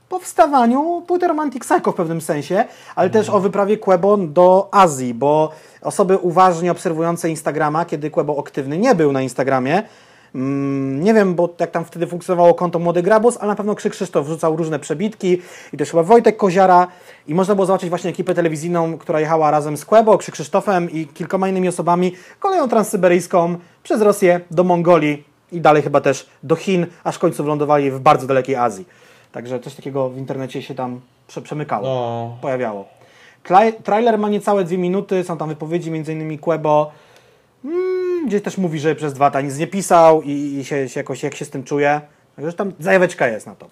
powstawaniu 0.09 1.03
płyty 1.07 1.27
Romantic 1.27 1.63
Psycho 1.63 1.91
w 1.91 1.95
pewnym 1.95 2.21
sensie, 2.21 2.65
ale 2.95 3.09
też 3.09 3.29
o 3.29 3.39
wyprawie 3.39 3.77
Quebo 3.77 4.17
do 4.17 4.69
Azji, 4.71 5.13
bo 5.13 5.51
osoby 5.81 6.17
uważnie 6.17 6.71
obserwujące 6.71 7.29
Instagrama, 7.29 7.85
kiedy 7.85 8.11
Quebo 8.11 8.39
aktywny 8.39 8.77
nie 8.77 8.95
był 8.95 9.11
na 9.11 9.21
Instagramie, 9.21 9.83
mm, 10.35 11.03
nie 11.03 11.13
wiem, 11.13 11.35
bo 11.35 11.49
jak 11.59 11.71
tam 11.71 11.85
wtedy 11.85 12.07
funkcjonowało 12.07 12.53
konto 12.53 12.79
Młody 12.79 13.01
Grabus, 13.03 13.37
ale 13.37 13.47
na 13.47 13.55
pewno 13.55 13.75
Krzyk 13.75 13.93
Krzysztof 13.93 14.25
wrzucał 14.25 14.55
różne 14.55 14.79
przebitki 14.79 15.41
i 15.73 15.77
też 15.77 15.91
chyba 15.91 16.03
Wojtek 16.03 16.37
Koziara 16.37 16.87
i 17.27 17.35
można 17.35 17.55
było 17.55 17.65
zobaczyć 17.65 17.89
właśnie 17.89 18.09
ekipę 18.09 18.33
telewizyjną, 18.33 18.97
która 18.97 19.19
jechała 19.19 19.51
razem 19.51 19.77
z 19.77 19.85
Quebo, 19.85 20.17
Krzyk 20.17 20.33
Krzysztofem 20.33 20.91
i 20.91 21.07
kilkoma 21.07 21.49
innymi 21.49 21.67
osobami 21.67 22.15
koleją 22.39 22.69
transsyberyjską 22.69 23.55
przez 23.83 24.01
Rosję 24.01 24.41
do 24.51 24.63
Mongolii 24.63 25.23
i 25.51 25.61
dalej 25.61 25.81
chyba 25.83 26.01
też 26.01 26.29
do 26.43 26.55
Chin, 26.55 26.85
aż 27.03 27.15
w 27.15 27.19
końcu 27.19 27.43
wylądowali 27.43 27.91
w 27.91 27.99
bardzo 27.99 28.27
dalekiej 28.27 28.55
Azji. 28.55 28.85
Także 29.31 29.59
coś 29.59 29.75
takiego 29.75 30.09
w 30.09 30.17
internecie 30.17 30.61
się 30.61 30.75
tam 30.75 31.01
prze 31.27 31.41
przemykało, 31.41 31.83
No, 31.83 32.37
pojawiało. 32.41 32.85
Trailer 33.83 34.19
ma 34.19 34.29
niecałe 34.29 34.63
dwie 34.63 34.77
minuty, 34.77 35.23
są 35.23 35.37
tam 35.37 35.49
wypowiedzi 35.49 35.89
innymi 35.89 36.39
Quebo. 36.39 36.91
Mm, 37.65 38.12
gdzieś 38.27 38.41
też 38.41 38.57
mówi, 38.57 38.79
że 38.79 38.95
przez 38.95 39.13
dwa 39.13 39.25
lata 39.25 39.41
nic 39.41 39.57
nie 39.57 39.67
pisał 39.67 40.21
i, 40.21 40.31
i 40.31 40.65
się, 40.65 40.89
się 40.89 40.99
jakoś, 40.99 41.23
jak 41.23 41.35
się 41.35 41.45
z 41.45 41.49
tym 41.49 41.63
czuje. 41.63 42.01
Także 42.35 42.53
tam 42.53 42.73
zajaweczka 42.79 43.27
jest 43.27 43.45
na 43.45 43.55
to. 43.55 43.69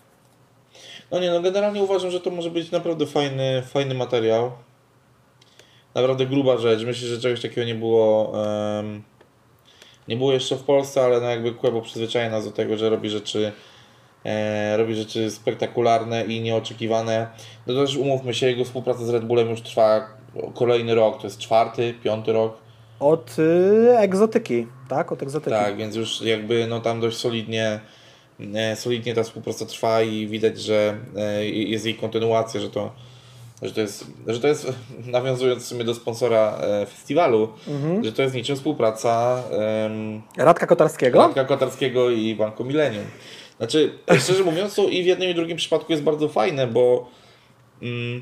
No 1.11 1.19
nie, 1.19 1.31
no 1.31 1.41
generalnie 1.41 1.83
uważam, 1.83 2.11
że 2.11 2.19
to 2.19 2.29
może 2.29 2.51
być 2.51 2.71
naprawdę 2.71 3.05
fajny, 3.05 3.63
fajny 3.67 3.95
materiał. 3.95 4.51
Naprawdę 5.95 6.25
gruba 6.25 6.57
rzecz. 6.57 6.83
Myślę, 6.83 7.07
że 7.07 7.21
czegoś 7.21 7.41
takiego 7.41 7.63
nie 7.63 7.75
było 7.75 8.33
em, 8.79 9.03
nie 10.07 10.17
było 10.17 10.33
jeszcze 10.33 10.55
w 10.55 10.63
Polsce, 10.63 11.03
ale 11.03 11.21
no 11.21 11.29
jakby 11.29 11.53
Quebo 11.53 11.81
przyzwyczaja 11.81 12.29
nas 12.29 12.45
do 12.45 12.51
tego, 12.51 12.77
że 12.77 12.89
robi 12.89 13.09
rzeczy 13.09 13.51
e, 14.25 14.77
robi 14.77 14.95
rzeczy 14.95 15.31
spektakularne 15.31 16.25
i 16.25 16.41
nieoczekiwane. 16.41 17.27
No 17.67 17.73
też 17.73 17.95
umówmy 17.95 18.33
się, 18.33 18.47
jego 18.47 18.65
współpraca 18.65 19.05
z 19.05 19.09
Red 19.09 19.25
Bullem 19.25 19.49
już 19.49 19.61
trwa 19.61 20.07
kolejny 20.53 20.95
rok, 20.95 21.21
to 21.21 21.27
jest 21.27 21.39
czwarty, 21.39 21.93
piąty 22.03 22.33
rok. 22.33 22.57
Od 23.01 23.39
y, 23.39 23.97
egzotyki, 23.97 24.67
tak? 24.89 25.11
Od 25.11 25.23
egzotyki. 25.23 25.55
Tak, 25.55 25.77
więc 25.77 25.95
już 25.95 26.21
jakby 26.21 26.67
no 26.67 26.79
tam 26.79 26.99
dość 26.99 27.17
solidnie 27.17 27.79
e, 28.53 28.75
solidnie 28.75 29.13
ta 29.13 29.23
współpraca 29.23 29.65
trwa 29.65 30.01
i 30.01 30.27
widać, 30.27 30.61
że 30.61 30.97
e, 31.17 31.45
jest 31.45 31.85
jej 31.85 31.95
kontynuacja, 31.95 32.61
że 32.61 32.69
to, 32.69 32.91
że 33.61 33.71
to 33.71 33.81
jest, 33.81 34.05
że 34.27 34.39
to 34.39 34.47
jest 34.47 34.73
nawiązując 35.05 35.63
w 35.63 35.67
sumie 35.67 35.83
do 35.83 35.95
sponsora 35.95 36.57
e, 36.61 36.85
festiwalu, 36.85 37.49
że 38.01 38.13
to 38.13 38.21
jest 38.21 38.35
niczym 38.35 38.55
współpraca 38.55 39.43
em, 39.51 40.21
Radka 40.37 40.67
Kotarskiego? 40.67 41.19
Radka 41.19 41.45
Kotarskiego 41.45 42.09
i 42.09 42.35
Banku 42.35 42.65
Millennium. 42.65 43.05
Znaczy, 43.57 43.93
szczerze 44.23 44.43
mówiąc, 44.43 44.75
to 44.75 44.83
i 44.83 45.03
w 45.03 45.05
jednym 45.05 45.29
i 45.29 45.35
drugim 45.35 45.57
przypadku 45.57 45.91
jest 45.91 46.03
bardzo 46.03 46.29
fajne, 46.29 46.67
bo 46.67 47.09
mm, 47.81 48.21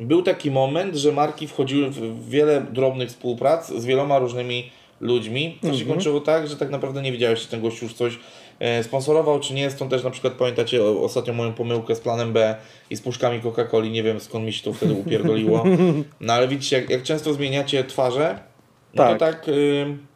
był 0.00 0.22
taki 0.22 0.50
moment, 0.50 0.94
że 0.94 1.12
marki 1.12 1.48
wchodziły 1.48 1.90
w 1.90 2.28
wiele 2.28 2.60
drobnych 2.72 3.08
współprac 3.08 3.72
z 3.72 3.84
wieloma 3.84 4.18
różnymi 4.18 4.70
ludźmi. 5.00 5.58
To 5.62 5.74
się 5.74 5.84
kończyło 5.84 6.20
tak, 6.20 6.48
że 6.48 6.56
tak 6.56 6.70
naprawdę 6.70 7.02
nie 7.02 7.12
wiedziałeś, 7.12 7.40
czy 7.40 7.48
ten 7.48 7.60
gość 7.62 7.82
już 7.82 7.94
coś 7.94 8.18
e, 8.58 8.82
sponsorował, 8.84 9.40
czy 9.40 9.54
nie. 9.54 9.70
Stąd 9.70 9.90
też 9.90 10.04
na 10.04 10.10
przykład 10.10 10.32
pamiętacie 10.32 10.84
ostatnio 10.84 11.32
moją 11.32 11.52
pomyłkę 11.52 11.94
z 11.94 12.00
planem 12.00 12.32
B 12.32 12.56
i 12.90 12.96
z 12.96 13.00
puszkami 13.00 13.40
Coca-Coli. 13.40 13.90
Nie 13.90 14.02
wiem 14.02 14.20
skąd 14.20 14.44
mi 14.44 14.52
się 14.52 14.64
to 14.64 14.72
wtedy 14.72 14.94
upierdoliło. 14.94 15.64
No 16.20 16.32
ale 16.32 16.48
widzicie, 16.48 16.76
jak, 16.76 16.90
jak 16.90 17.02
często 17.02 17.34
zmieniacie 17.34 17.84
twarze, 17.84 18.38
no 18.94 19.02
Tak. 19.04 19.12
to 19.12 19.18
tak... 19.18 19.48
ym, 19.48 20.06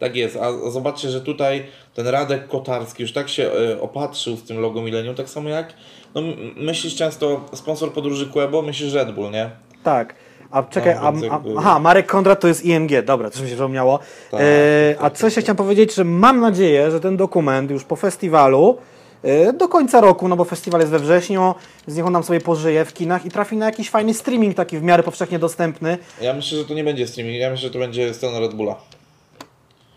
tak 0.00 0.16
jest, 0.16 0.36
a 0.36 0.70
zobaczcie, 0.70 1.08
że 1.10 1.20
tutaj 1.20 1.66
ten 1.94 2.06
Radek 2.06 2.48
Kotarski 2.48 3.02
już 3.02 3.12
tak 3.12 3.28
się 3.28 3.50
e, 3.52 3.80
opatrzył 3.80 4.36
z 4.36 4.42
tym 4.42 4.60
logo 4.60 4.82
Millennium, 4.82 5.14
tak 5.14 5.28
samo 5.30 5.48
jak 5.48 5.74
no, 6.14 6.22
myślisz 6.56 6.96
często 6.96 7.40
sponsor 7.54 7.92
podróży 7.92 8.26
Quebo, 8.26 8.62
myślisz 8.62 8.92
Red 8.92 9.14
Bull, 9.14 9.30
nie? 9.30 9.50
Tak. 9.84 10.14
A 10.50 10.62
czekaj, 10.62 10.94
No, 10.94 11.30
a, 11.30 11.34
a, 11.34 11.40
aha, 11.58 11.78
Marek 11.78 12.06
Kondrat 12.06 12.40
to 12.40 12.48
jest 12.48 12.64
IMG, 12.64 13.02
dobra, 13.04 13.30
coś 13.30 13.42
mi 13.42 13.48
się 13.48 13.54
przypomniało. 13.54 13.98
Tak, 14.30 14.40
e, 14.40 14.94
tak, 14.94 15.04
a 15.04 15.10
coś 15.10 15.36
ja 15.36 15.42
chciałem 15.42 15.56
powiedzieć, 15.56 15.94
że 15.94 16.04
mam 16.04 16.40
nadzieję, 16.40 16.90
że 16.90 17.00
ten 17.00 17.16
dokument 17.16 17.70
już 17.70 17.84
po 17.84 17.96
festiwalu 17.96 18.76
e, 19.22 19.52
do 19.52 19.68
końca 19.68 20.00
roku, 20.00 20.28
no 20.28 20.36
bo 20.36 20.44
festiwal 20.44 20.80
jest 20.80 20.92
we 20.92 20.98
wrześniu, 20.98 21.54
z 21.86 21.96
niech 21.96 22.06
on 22.06 22.12
nam 22.12 22.22
sobie 22.22 22.40
pożyje 22.40 22.84
w 22.84 22.92
kinach 22.92 23.26
i 23.26 23.30
trafi 23.30 23.56
na 23.56 23.66
jakiś 23.66 23.90
fajny 23.90 24.14
streaming 24.14 24.56
taki 24.56 24.78
w 24.78 24.82
miarę 24.82 25.02
powszechnie 25.02 25.38
dostępny. 25.38 25.98
Ja 26.20 26.34
myślę, 26.34 26.58
że 26.58 26.64
to 26.64 26.74
nie 26.74 26.84
będzie 26.84 27.06
streaming, 27.06 27.36
ja 27.36 27.50
myślę, 27.50 27.68
że 27.68 27.72
to 27.72 27.78
będzie 27.78 28.14
strona 28.14 28.40
Red 28.40 28.54
Bulla. 28.54 28.76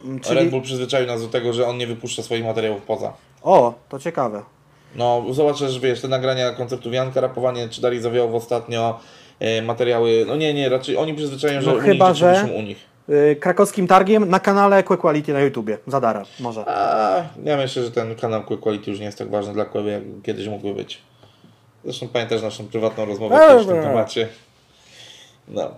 Mm, 0.03 0.17
Red 0.17 0.25
Czyli... 0.27 0.49
Bull 0.49 0.61
przyzwyczaił 0.61 1.07
nas 1.07 1.21
do 1.21 1.27
tego, 1.27 1.53
że 1.53 1.67
on 1.67 1.77
nie 1.77 1.87
wypuszcza 1.87 2.23
swoich 2.23 2.45
materiałów 2.45 2.81
poza. 2.81 3.13
O, 3.43 3.73
to 3.89 3.99
ciekawe. 3.99 4.43
No, 4.95 5.23
zobaczysz, 5.31 5.79
wiesz, 5.79 6.01
te 6.01 6.07
nagrania 6.07 6.51
konceptów 6.51 6.93
Janka, 6.93 7.21
rapowanie, 7.21 7.69
czy 7.69 7.81
Dali 7.81 8.01
Zawioł 8.01 8.35
ostatnio, 8.37 8.99
e, 9.39 9.61
materiały, 9.61 10.25
no 10.27 10.35
nie, 10.35 10.53
nie, 10.53 10.69
raczej 10.69 10.97
oni 10.97 11.13
przyzwyczają, 11.13 11.61
że 11.61 11.71
No 11.71 11.77
u 11.77 11.79
chyba, 11.79 12.09
nich 12.09 12.17
że- 12.17 12.49
u 12.57 12.61
nich. 12.61 12.77
E, 13.09 13.35
krakowskim 13.35 13.87
targiem 13.87 14.29
na 14.29 14.39
kanale 14.39 14.83
Que 14.83 14.97
Quality 14.97 15.33
na 15.33 15.39
YouTubie, 15.41 15.77
za 15.87 16.01
darem, 16.01 16.23
może. 16.39 16.63
A 16.67 17.23
ja 17.43 17.57
myślę, 17.57 17.83
że 17.83 17.91
ten 17.91 18.15
kanał 18.15 18.43
Quick 18.43 18.61
Quality 18.63 18.91
już 18.91 18.99
nie 18.99 19.05
jest 19.05 19.17
tak 19.17 19.29
ważny 19.29 19.53
dla 19.53 19.65
Queby, 19.65 19.91
jak 19.91 20.01
kiedyś 20.23 20.47
mógłby 20.47 20.73
być. 20.73 21.01
Zresztą 21.83 22.07
pamiętasz 22.07 22.41
naszą 22.41 22.67
prywatną 22.67 23.05
rozmowę 23.05 23.35
Eee, 23.35 23.63
w 23.63 23.67
tym 23.67 23.75
eee. 23.77 23.83
temacie. 23.83 24.27
No. 25.47 25.71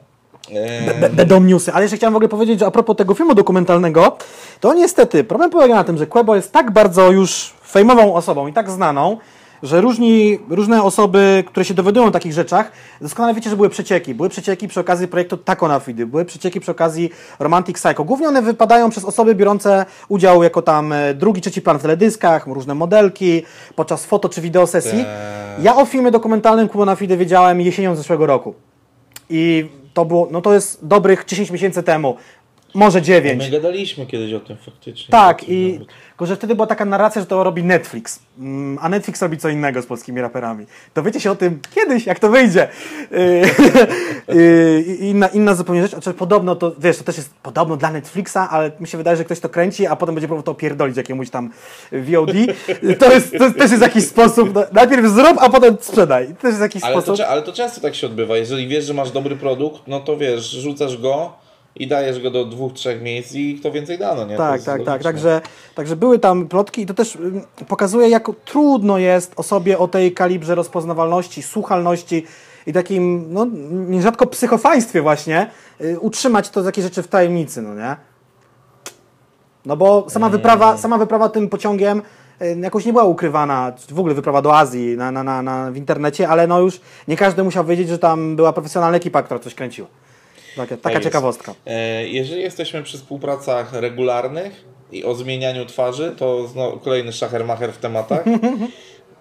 Będą 1.12 1.39
newsy, 1.39 1.74
ale 1.74 1.84
jeszcze 1.84 1.98
chciałem 1.98 2.14
w 2.14 2.16
ogóle 2.16 2.30
powiedzieć, 2.30 2.60
że 2.60 2.66
a 2.66 2.72
propos 2.72 2.96
tego 2.96 3.14
filmu 3.14 3.36
dokumentalnego, 3.36 4.18
to 4.60 4.74
niestety 4.74 5.24
problem 5.24 5.50
polega 5.50 5.76
na 5.76 5.84
tym, 5.84 5.98
że 5.98 6.08
Quebo 6.08 6.36
jest 6.36 6.52
tak 6.52 6.72
bardzo 6.72 7.12
już 7.12 7.54
fejmową 7.68 8.14
osobą 8.14 8.48
i 8.48 8.54
tak 8.54 8.72
znaną, 8.72 9.18
że 9.64 9.82
różni, 9.82 10.39
różne 10.50 10.84
osoby, 10.84 11.43
które 11.48 11.66
się 11.66 11.74
dowiadują 11.74 12.06
o 12.06 12.12
takich 12.12 12.34
rzeczach, 12.34 12.72
doskonale 13.02 13.34
wiecie, 13.34 13.50
że 13.50 13.56
były 13.56 13.70
przecieki. 13.70 14.16
Były 14.16 14.30
przecieki 14.30 14.68
przy 14.68 14.80
okazji 14.80 15.08
projektu 15.08 15.38
Taco 15.38 15.68
na 15.68 15.80
Fidy, 15.80 16.06
były 16.06 16.26
przecieki 16.26 16.60
przy 16.60 16.72
okazji 16.72 17.10
Romantic 17.39 17.76
Psycho. 17.76 18.04
Głównie 18.04 18.28
one 18.28 18.41
wypadają 18.41 18.89
przez 18.89 19.06
osoby 19.06 19.36
biorące 19.36 19.86
udział 20.08 20.43
jako 20.43 20.62
tam 20.62 20.93
e, 20.93 21.14
drugi, 21.14 21.41
trzeci 21.41 21.62
plan 21.62 21.80
w 21.80 21.82
teledyskach, 21.82 22.48
różne 22.48 22.76
modelki, 22.76 23.43
podczas 23.76 24.06
foto 24.06 24.30
czy 24.30 24.41
wideo 24.41 24.68
sesji. 24.68 25.00
Tak. 25.00 25.64
Ja 25.64 25.76
o 25.76 25.86
filmie 25.86 26.12
dokumentalnym 26.12 26.70
Kubo 26.70 26.86
na 26.86 26.96
Fidy 26.96 27.18
wiedziałem 27.18 27.62
jesienią 27.62 27.96
zeszłego 27.96 28.26
roku. 28.26 28.54
I 29.30 29.70
to 29.96 30.06
było, 30.06 30.28
no 30.32 30.41
to 30.41 30.54
jest 30.54 30.88
dobrych 30.88 31.26
10 31.26 31.52
miesięcy 31.52 31.84
temu, 31.84 32.18
może 32.76 33.01
9. 33.01 33.43
my 33.43 33.51
gadaliśmy 33.51 34.05
kiedyś 34.05 34.34
o 34.34 34.39
tym 34.39 34.57
faktycznie. 34.57 35.11
Tak, 35.11 35.39
tym 35.39 35.49
i 35.49 35.71
nawet. 35.73 35.88
tylko, 36.09 36.26
że 36.26 36.36
wtedy 36.36 36.55
była 36.55 36.67
taka 36.67 36.86
narracja, 36.86 37.21
że 37.21 37.28
to 37.28 37.43
robi 37.43 37.63
Netflix, 37.63 38.19
Mm, 38.39 38.78
a 38.82 38.89
Netflix 38.89 39.21
robi 39.21 39.38
co 39.38 39.49
innego 39.49 39.82
z 39.82 39.86
polskimi 39.86 40.21
raperami. 40.21 40.65
Dowiecie 40.95 41.19
się 41.19 41.32
o 41.32 41.36
tym 41.36 41.59
kiedyś, 41.76 42.05
jak 42.05 42.19
to 42.19 42.30
wyjdzie. 42.30 42.67
Yy, 44.28 44.82
i 44.82 45.03
inna, 45.09 45.28
inna 45.28 45.55
zupełnie 45.55 45.82
rzecz, 45.82 45.91
znaczy 45.91 46.13
podobno 46.13 46.55
to, 46.55 46.76
wiesz, 46.80 46.97
to 46.97 47.03
też 47.03 47.17
jest 47.17 47.34
podobno 47.43 47.78
dla 47.78 47.91
Netflixa, 47.91 48.38
ale 48.49 48.71
mi 48.80 48.88
się 48.88 48.97
wydaje, 48.97 49.17
że 49.17 49.26
ktoś 49.26 49.39
to 49.39 49.49
kręci, 49.49 49.88
a 49.88 49.95
potem 49.95 50.15
będzie 50.15 50.28
próbował 50.28 50.43
to 50.43 50.51
opierdolić 50.51 50.97
jakiemuś 50.97 51.30
tam 51.30 51.49
VOD. 51.91 52.32
To, 52.99 53.13
jest, 53.13 53.38
to 53.38 53.51
też 53.51 53.71
jest 53.71 53.84
jakiś 53.84 54.05
sposób, 54.05 54.53
no, 54.53 54.63
najpierw 54.71 55.05
zrób, 55.07 55.38
a 55.39 55.49
potem 55.49 55.78
sprzedaj. 55.82 56.28
To 56.28 56.34
też 56.34 56.49
jest 56.49 56.61
jakiś 56.61 56.84
ale, 56.84 56.93
to, 56.95 57.01
sposób. 57.01 57.17
cze- 57.17 57.28
ale 57.28 57.41
to 57.41 57.53
często 57.53 57.82
tak 57.82 57.95
się 57.95 58.07
odbywa. 58.07 58.38
Jeżeli 58.38 58.67
wiesz, 58.67 58.86
że 58.86 58.93
masz 58.93 59.11
dobry 59.11 59.36
produkt, 59.36 59.82
no 59.88 59.99
to 59.99 60.17
wiesz, 60.17 60.51
rzucasz 60.51 60.97
go 60.97 61.34
i 61.76 61.88
dajesz 61.88 62.21
go 62.21 62.32
do 62.32 62.45
dwóch, 62.45 62.73
trzech 62.73 63.01
miejsc 63.01 63.34
i 63.34 63.55
kto 63.59 63.71
więcej 63.71 63.97
da, 63.97 64.15
no 64.15 64.26
nie? 64.26 64.38
Tak, 64.38 64.63
tak, 64.63 64.65
tak. 64.65 64.78
logiczne. 64.78 65.03
Także, 65.03 65.41
także 65.76 65.95
były 65.95 66.19
tam 66.19 66.47
plotki 66.47 66.82
i 66.82 66.86
to 66.86 66.93
też 66.93 67.15
ym, 67.15 67.41
pokazuje, 67.67 68.09
jak 68.09 68.28
trudno 68.45 68.97
jest 68.97 69.34
osobie 69.36 69.80
o 69.80 69.88
tej 69.88 70.13
kalibrze 70.13 70.55
rozpoznawalności, 70.55 71.43
słuchalności 71.43 72.26
i 72.67 72.73
takim, 72.73 73.26
no, 73.34 73.45
nierzadko 73.71 74.28
psychofaństwie 74.28 75.01
właśnie, 75.01 75.49
y, 75.82 75.99
utrzymać 75.99 76.49
to 76.49 76.63
takie 76.63 76.82
rzeczy 76.82 77.03
w 77.03 77.07
tajemnicy, 77.07 77.61
no 77.61 77.76
nie? 77.76 77.95
No 79.65 79.78
bo 79.78 80.09
sama 80.09 80.30
wyprawa, 80.30 80.78
sama 80.78 80.97
wyprawa 80.97 81.30
tym 81.30 81.49
pociągiem 81.49 82.01
y, 82.41 82.57
jakoś 82.61 82.86
nie 82.86 82.91
była 82.93 83.03
ukrywana, 83.03 83.73
w 83.89 83.99
ogóle 83.99 84.15
wyprawa 84.15 84.41
do 84.41 84.57
Azji 84.57 84.97
na, 84.97 85.11
na, 85.11 85.23
na, 85.23 85.41
na, 85.41 85.71
w 85.71 85.78
internecie, 85.78 86.30
ale 86.30 86.47
no 86.47 86.59
już 86.59 86.82
nie 87.07 87.17
każdy 87.17 87.43
musiał 87.43 87.65
wiedzieć, 87.65 87.89
że 87.89 87.99
tam 87.99 88.36
była 88.36 88.53
profesjonalna 88.53 88.97
ekipa, 88.97 89.23
która 89.23 89.39
coś 89.39 89.55
kręciła. 89.55 89.88
Taka, 90.56 90.78
taka 90.78 90.89
jest. 90.95 91.03
ciekawostka. 91.03 91.56
E, 91.66 92.08
Jeżeli 92.08 92.41
jesteśmy 92.41 92.84
przy 92.84 92.97
współpracach 92.97 93.74
regularnych 93.74 94.66
i 94.91 95.03
o 95.03 95.16
zmienianiu 95.16 95.66
twarzy, 95.66 96.14
to 96.18 96.47
znowu 96.47 96.80
kolejny 96.80 97.14
szachermacher 97.14 97.74
w 97.74 97.78
tematach. 97.78 98.24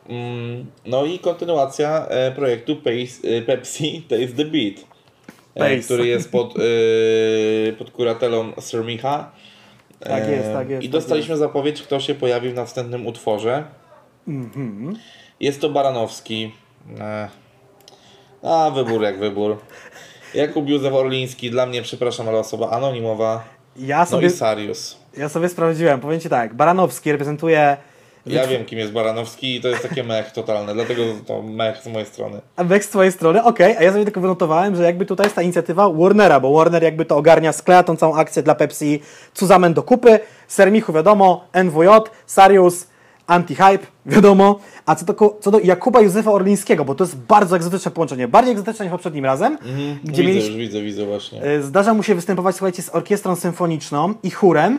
Mm, 0.09 0.67
No 0.87 1.05
i 1.05 1.19
kontynuacja 1.19 2.07
e, 2.07 2.33
projektu 2.33 2.73
e, 3.25 3.43
Pepsi 3.43 4.03
Taste 4.09 4.27
the 4.37 4.45
Beat, 4.45 4.75
Pace. 5.55 5.77
który 5.79 6.07
jest 6.07 6.33
pod, 6.33 6.55
pod 7.79 7.91
kuratelą 7.91 8.53
Sir 8.61 8.85
Micha. 8.85 9.31
Tak 10.01 10.29
jest, 10.29 10.53
tak 10.53 10.71
jest, 10.71 10.83
I 10.83 10.87
tak 10.87 10.93
dostaliśmy 10.93 11.37
zapowiedź, 11.37 11.83
kto 11.83 12.01
się 12.01 12.15
pojawi 12.15 12.51
w 12.51 12.55
następnym 12.55 13.07
utworze. 13.07 13.65
Mhm. 14.29 14.97
Jest 15.41 15.61
to 15.61 15.71
Baranowski. 15.71 16.53
A, 18.43 18.71
wybór 18.71 19.03
jak 19.03 19.19
wybór. 19.19 19.59
Jakub 20.35 20.69
Józef 20.69 20.95
Orliński, 20.95 21.51
dla 21.51 21.67
mnie, 21.67 21.83
przepraszam, 21.83 22.29
ale 22.29 22.39
osoba 22.39 22.71
anonimowa. 22.71 23.45
Ja 23.77 23.99
No 24.01 24.07
sobie, 24.07 24.27
i 24.27 24.31
Sarius. 24.31 24.97
ja 25.17 25.29
sobie 25.29 25.49
sprawdziłem, 25.49 26.01
powiem 26.01 26.21
Ci 26.21 26.29
tak, 26.29 26.55
Baranowski 26.55 27.13
reprezentuje 27.13 27.77
Ja 28.27 28.47
wiem, 28.47 28.65
kim 28.65 28.79
jest 28.79 28.93
Baranowski 28.93 29.57
i 29.57 29.61
to 29.61 29.69
jest 29.69 29.83
takie 29.83 30.05
mech 30.05 30.31
totalne, 30.33 30.75
dlatego 30.75 31.03
to 31.27 31.43
mech 31.43 31.77
z 31.83 31.87
mojej 31.87 32.07
strony. 32.09 32.41
Wex 32.57 32.87
z 32.87 32.91
twojej 32.91 33.13
strony, 33.13 33.45
okej, 33.45 33.77
a 33.77 33.83
ja 33.83 33.93
sobie 33.93 34.05
tylko 34.05 34.21
wynotowałem, 34.21 34.77
że 34.77 34.83
jakby 34.83 35.07
tutaj 35.07 35.27
jest 35.27 35.37
ta 35.37 35.43
inicjatywa 35.43 35.91
Warnera, 35.91 36.41
bo 36.41 36.53
Warner 36.59 36.83
jakby 36.83 37.05
to 37.05 37.17
ogarnia, 37.17 37.53
skleja 37.53 37.83
tą 37.83 37.97
całą 37.97 38.15
akcję 38.17 38.43
dla 38.43 38.55
Pepsi, 38.55 39.03
Cuzamen 39.35 39.75
do 39.75 39.83
kupy, 39.83 40.19
Sermichu 40.49 40.93
wiadomo, 40.93 41.45
NWJ, 41.65 41.89
Sarius, 42.27 42.87
Anti-Hype, 43.27 43.87
wiadomo, 44.07 44.59
a 44.87 44.95
co 44.95 45.05
do, 45.05 45.39
co 45.41 45.51
do 45.51 45.59
Jakuba 45.61 46.01
Józefa 46.01 46.33
Orlińskiego, 46.33 46.85
bo 46.85 46.95
to 46.95 47.05
jest 47.05 47.17
bardzo 47.17 47.57
egzotyczne 47.57 47.91
połączenie, 47.91 48.29
bardziej 48.29 48.53
egzotyczne 48.53 48.85
niż 48.85 48.93
poprzednim 48.93 49.25
razem, 49.25 49.59
gdzie 50.05 50.23
widzę, 50.23 50.23
mieliśmy... 50.23 50.49
już 50.49 50.59
widzę, 50.59 50.83
widzę 50.83 51.07
właśnie. 51.07 51.45
Y, 51.47 51.63
Zdarza 51.63 51.95
mu 51.95 52.03
się 52.03 52.15
występować, 52.15 52.57
słuchajcie, 52.57 52.83
z 52.83 52.95
orkiestrą 52.95 53.37
symfoniczną 53.37 54.15
i 54.23 54.31
chórem. 54.31 54.79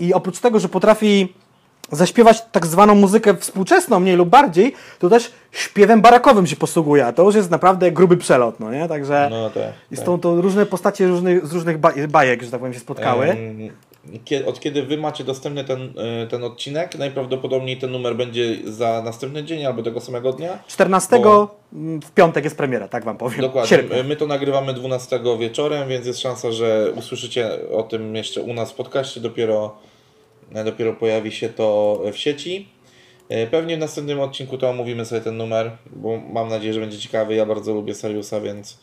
I 0.00 0.14
oprócz 0.14 0.40
tego, 0.40 0.60
że 0.60 0.68
potrafi 0.68 1.34
zaśpiewać 1.92 2.42
tak 2.52 2.66
zwaną 2.66 2.94
muzykę 2.94 3.36
współczesną, 3.36 4.00
mniej 4.00 4.16
lub 4.16 4.28
bardziej, 4.28 4.74
to 4.98 5.08
też 5.08 5.32
śpiewem 5.52 6.00
barakowym 6.00 6.46
się 6.46 6.56
posługuje, 6.56 7.06
a 7.06 7.12
to 7.12 7.22
już 7.22 7.34
jest 7.34 7.50
naprawdę 7.50 7.92
gruby 7.92 8.16
przelot, 8.16 8.60
no 8.60 8.72
nie? 8.72 8.88
Także 8.88 9.28
No 9.30 9.50
tak. 9.50 9.62
i 9.90 9.96
tak. 9.96 10.04
to 10.20 10.40
różne 10.40 10.66
postacie 10.66 11.08
różnych, 11.08 11.46
z 11.46 11.52
różnych 11.52 11.78
ba 11.78 11.92
bajek, 12.08 12.42
że 12.42 12.50
tak 12.50 12.60
powiem, 12.60 12.74
się 12.74 12.80
spotkały. 12.80 13.36
Od 14.46 14.60
kiedy 14.60 14.82
wy 14.82 14.96
macie 14.96 15.24
dostępny 15.24 15.64
ten, 15.64 15.82
y, 15.82 16.26
ten 16.30 16.44
odcinek, 16.44 16.98
najprawdopodobniej 16.98 17.76
ten 17.76 17.90
numer 17.90 18.16
będzie 18.16 18.56
za 18.64 19.02
następny 19.04 19.44
dzień 19.44 19.64
albo 19.66 19.82
tego 19.82 20.00
samego 20.00 20.32
dnia. 20.32 20.58
14 20.66 21.18
bo- 21.22 21.56
w 22.02 22.10
piątek 22.14 22.44
jest 22.44 22.56
premiera, 22.56 22.88
tak 22.88 23.04
wam 23.04 23.16
powiem. 23.16 23.40
Dokładnie. 23.40 23.68
Sierpnia. 23.68 24.02
My 24.02 24.16
to 24.16 24.26
nagrywamy 24.26 24.74
12 24.74 25.20
wieczorem, 25.38 25.88
więc 25.88 26.06
jest 26.06 26.20
szansa, 26.20 26.52
że 26.52 26.92
usłyszycie 26.96 27.50
o 27.72 27.82
tym 27.82 28.16
jeszcze 28.16 28.42
u 28.42 28.54
nas 28.54 28.72
w 28.72 28.74
podcaście. 28.74 29.20
Dopiero, 29.20 29.76
dopiero 30.64 30.92
pojawi 30.92 31.32
się 31.32 31.48
to 31.48 32.00
w 32.12 32.16
sieci. 32.16 32.68
E, 33.28 33.46
Pewnie 33.46 33.76
w 33.76 33.80
następnym 33.80 34.20
odcinku 34.20 34.58
to 34.58 34.70
omówimy 34.70 35.04
sobie 35.04 35.20
ten 35.20 35.36
numer, 35.36 35.70
bo 35.96 36.16
mam 36.32 36.48
nadzieję, 36.48 36.74
że 36.74 36.80
będzie 36.80 36.98
ciekawy. 36.98 37.34
Ja 37.34 37.46
bardzo 37.46 37.74
lubię 37.74 37.94
Seriusa, 37.94 38.40
więc 38.40 38.78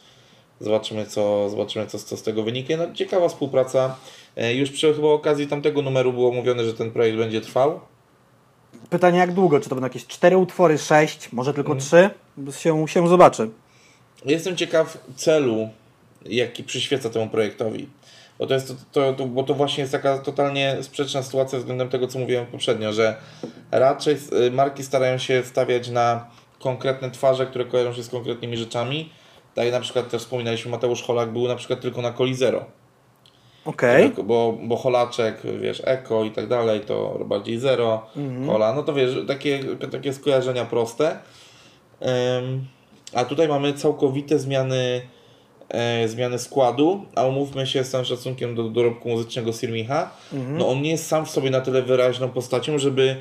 zobaczymy, 0.61 1.05
co, 1.05 1.49
zobaczymy, 1.49 1.87
co, 1.87 1.99
co 1.99 2.17
z 2.17 2.23
tego 2.23 2.43
wyniknie. 2.43 2.77
No, 2.77 2.93
ciekawa 2.93 3.29
współpraca. 3.29 3.95
E, 4.37 4.53
Już 4.55 4.71
przy 4.71 4.93
chyba 4.93 5.07
okazji 5.07 5.47
tamtego 5.47 5.81
numeru 5.81 6.13
było 6.13 6.31
mówione, 6.31 6.65
że 6.65 6.73
ten 6.73 6.91
projekt 6.91 7.17
będzie 7.17 7.41
trwał. 7.41 7.79
Pytanie 8.89 9.19
jak 9.19 9.33
długo? 9.33 9.59
Czy 9.59 9.69
to 9.69 9.75
będą 9.75 9.85
jakieś 9.87 10.07
4 10.07 10.37
utwory, 10.37 10.77
6, 10.77 11.31
może 11.31 11.53
tylko 11.53 11.71
Mhm. 11.73 12.11
3? 12.51 12.61
Się, 12.61 12.87
się 12.87 13.07
zobaczy. 13.07 13.49
Jestem 14.25 14.57
ciekaw 14.57 14.97
celu, 15.15 15.69
jaki 16.25 16.63
przyświeca 16.63 17.09
temu 17.09 17.27
projektowi. 17.29 17.87
Bo 18.39 18.47
to, 18.47 18.53
jest, 18.53 18.67
to, 18.67 18.73
to, 18.91 19.13
to, 19.13 19.25
bo 19.25 19.43
to 19.43 19.53
właśnie 19.53 19.81
jest 19.81 19.91
taka 19.91 20.17
totalnie 20.19 20.77
sprzeczna 20.81 21.23
sytuacja 21.23 21.59
względem 21.59 21.89
tego, 21.89 22.07
co 22.07 22.19
mówiłem 22.19 22.45
poprzednio, 22.45 22.93
że 22.93 23.15
raczej 23.71 24.17
y, 24.47 24.51
marki 24.51 24.83
starają 24.83 25.17
się 25.17 25.43
stawiać 25.43 25.89
na 25.89 26.25
konkretne 26.59 27.11
twarze, 27.11 27.45
które 27.47 27.65
kojarzą 27.65 27.93
się 27.93 28.03
z 28.03 28.09
konkretnymi 28.09 28.57
rzeczami. 28.57 29.09
Tak 29.55 29.65
jak 29.65 29.73
na 29.73 29.79
przykład 29.79 30.09
też 30.09 30.21
wspominaliśmy, 30.21 30.71
Mateusz 30.71 31.03
Holak 31.03 31.31
był 31.31 31.47
na 31.47 31.55
przykład 31.55 31.81
tylko 31.81 32.01
na 32.01 32.13
Coli 32.13 32.35
Zero. 32.35 32.65
Okej. 33.65 34.05
Tylko, 34.05 34.23
bo, 34.23 34.57
bo 34.63 34.75
Holaczek, 34.75 35.41
wiesz, 35.61 35.81
Eko 35.85 36.23
i 36.23 36.31
tak 36.31 36.47
dalej, 36.47 36.79
to 36.79 37.19
bardziej 37.25 37.59
Zero, 37.59 38.05
Kola, 38.45 38.73
no 38.73 38.83
to 38.83 38.93
wiesz, 38.93 39.11
takie, 39.27 39.59
takie 39.91 40.13
skojarzenia 40.13 40.65
proste. 40.65 41.17
Ym, 42.39 42.65
a 43.13 43.25
tutaj 43.25 43.47
mamy 43.47 43.73
całkowite 43.73 44.39
zmiany, 44.39 45.01
e, 45.69 46.07
zmiany 46.07 46.39
składu, 46.39 47.05
a 47.15 47.25
umówmy 47.25 47.67
się 47.67 47.83
z 47.83 47.89
całym 47.89 48.05
szacunkiem 48.05 48.55
do 48.55 48.63
dorobku 48.63 49.09
muzycznego 49.09 49.53
Sirmicha, 49.53 50.11
no 50.57 50.69
on 50.69 50.81
nie 50.81 50.91
jest 50.91 51.07
sam 51.07 51.25
w 51.25 51.29
sobie 51.29 51.49
na 51.49 51.61
tyle 51.61 51.81
wyraźną 51.81 52.29
postacią, 52.29 52.77
żeby 52.77 53.15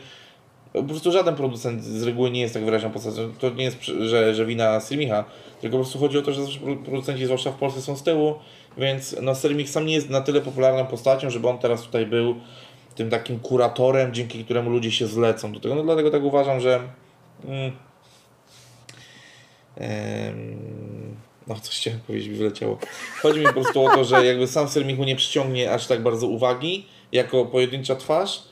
po 0.72 0.82
prostu 0.82 1.12
żaden 1.12 1.34
producent 1.34 1.84
z 1.84 2.02
reguły 2.02 2.30
nie 2.30 2.40
jest 2.40 2.54
tak 2.54 2.64
wyraźną 2.64 2.90
postacią. 2.90 3.32
To 3.38 3.50
nie 3.50 3.64
jest, 3.64 3.82
że, 3.82 4.34
że 4.34 4.46
wina 4.46 4.80
Sirmicha, 4.80 5.24
tylko 5.60 5.76
po 5.76 5.82
prostu 5.82 5.98
chodzi 5.98 6.18
o 6.18 6.22
to, 6.22 6.32
że 6.32 6.42
producenci, 6.84 7.24
zwłaszcza 7.24 7.52
w 7.52 7.54
Polsce, 7.54 7.82
są 7.82 7.96
z 7.96 8.02
tyłu, 8.02 8.34
więc 8.78 9.16
no, 9.22 9.34
Sirmich 9.34 9.70
sam 9.70 9.86
nie 9.86 9.94
jest 9.94 10.10
na 10.10 10.20
tyle 10.20 10.40
popularną 10.40 10.86
postacią, 10.86 11.30
żeby 11.30 11.48
on 11.48 11.58
teraz 11.58 11.82
tutaj 11.82 12.06
był 12.06 12.34
tym 12.94 13.10
takim 13.10 13.38
kuratorem, 13.38 14.14
dzięki 14.14 14.44
któremu 14.44 14.70
ludzie 14.70 14.90
się 14.90 15.06
zlecą 15.06 15.52
do 15.52 15.60
tego. 15.60 15.74
No 15.74 15.82
dlatego 15.82 16.10
tak 16.10 16.22
uważam, 16.22 16.60
że 16.60 16.80
mm, 17.44 17.72
no 21.46 21.54
coś 21.60 21.76
chciałem 21.76 22.00
powiedzieć, 22.00 22.28
mi 22.28 22.34
wyleciało. 22.34 22.78
Chodzi 23.22 23.40
mi 23.40 23.46
po 23.46 23.52
prostu 23.52 23.84
o 23.86 23.90
to, 23.94 24.04
że 24.04 24.26
jakby 24.26 24.46
sam 24.46 24.68
Sermichu 24.68 25.04
nie 25.04 25.16
przyciągnie 25.16 25.72
aż 25.72 25.86
tak 25.86 26.02
bardzo 26.02 26.26
uwagi, 26.26 26.86
jako 27.12 27.46
pojedyncza 27.46 27.96
twarz, 27.96 28.42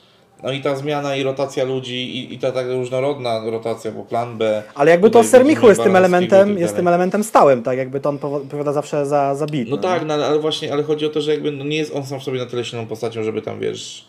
no 0.43 0.51
i 0.51 0.61
ta 0.61 0.75
zmiana 0.75 1.15
i 1.15 1.23
rotacja 1.23 1.63
ludzi 1.63 2.17
i, 2.17 2.33
i 2.33 2.39
ta 2.39 2.51
taka 2.51 2.73
różnorodna 2.73 3.41
rotacja, 3.45 3.91
bo 3.91 4.03
plan 4.03 4.37
B... 4.37 4.63
Ale 4.75 4.91
jakby 4.91 5.09
to 5.09 5.23
Sermichu 5.23 5.69
jest 5.69 5.83
tym 5.83 5.95
elementem, 5.95 6.49
tak 6.49 6.59
jest 6.59 6.75
tym 6.75 6.87
elementem 6.87 7.23
stałym, 7.23 7.63
tak? 7.63 7.77
Jakby 7.77 7.99
to 7.99 8.09
on 8.09 8.19
odpowiada 8.21 8.73
zawsze 8.73 9.05
za, 9.05 9.35
za 9.35 9.45
beat. 9.45 9.67
No 9.67 9.77
tak, 9.77 10.05
no, 10.05 10.13
ale- 10.13 10.39
właśnie, 10.39 10.73
ale 10.73 10.83
chodzi 10.83 11.05
o 11.05 11.09
to, 11.09 11.21
że 11.21 11.31
jakby 11.31 11.51
no 11.51 11.63
nie 11.63 11.77
jest 11.77 11.95
on 11.95 12.05
sam 12.05 12.19
w 12.19 12.23
sobie 12.23 12.39
na 12.39 12.45
tyle 12.45 12.65
silną 12.65 12.85
postacią, 12.85 13.23
żeby 13.23 13.41
tam, 13.41 13.59
wiesz, 13.59 14.05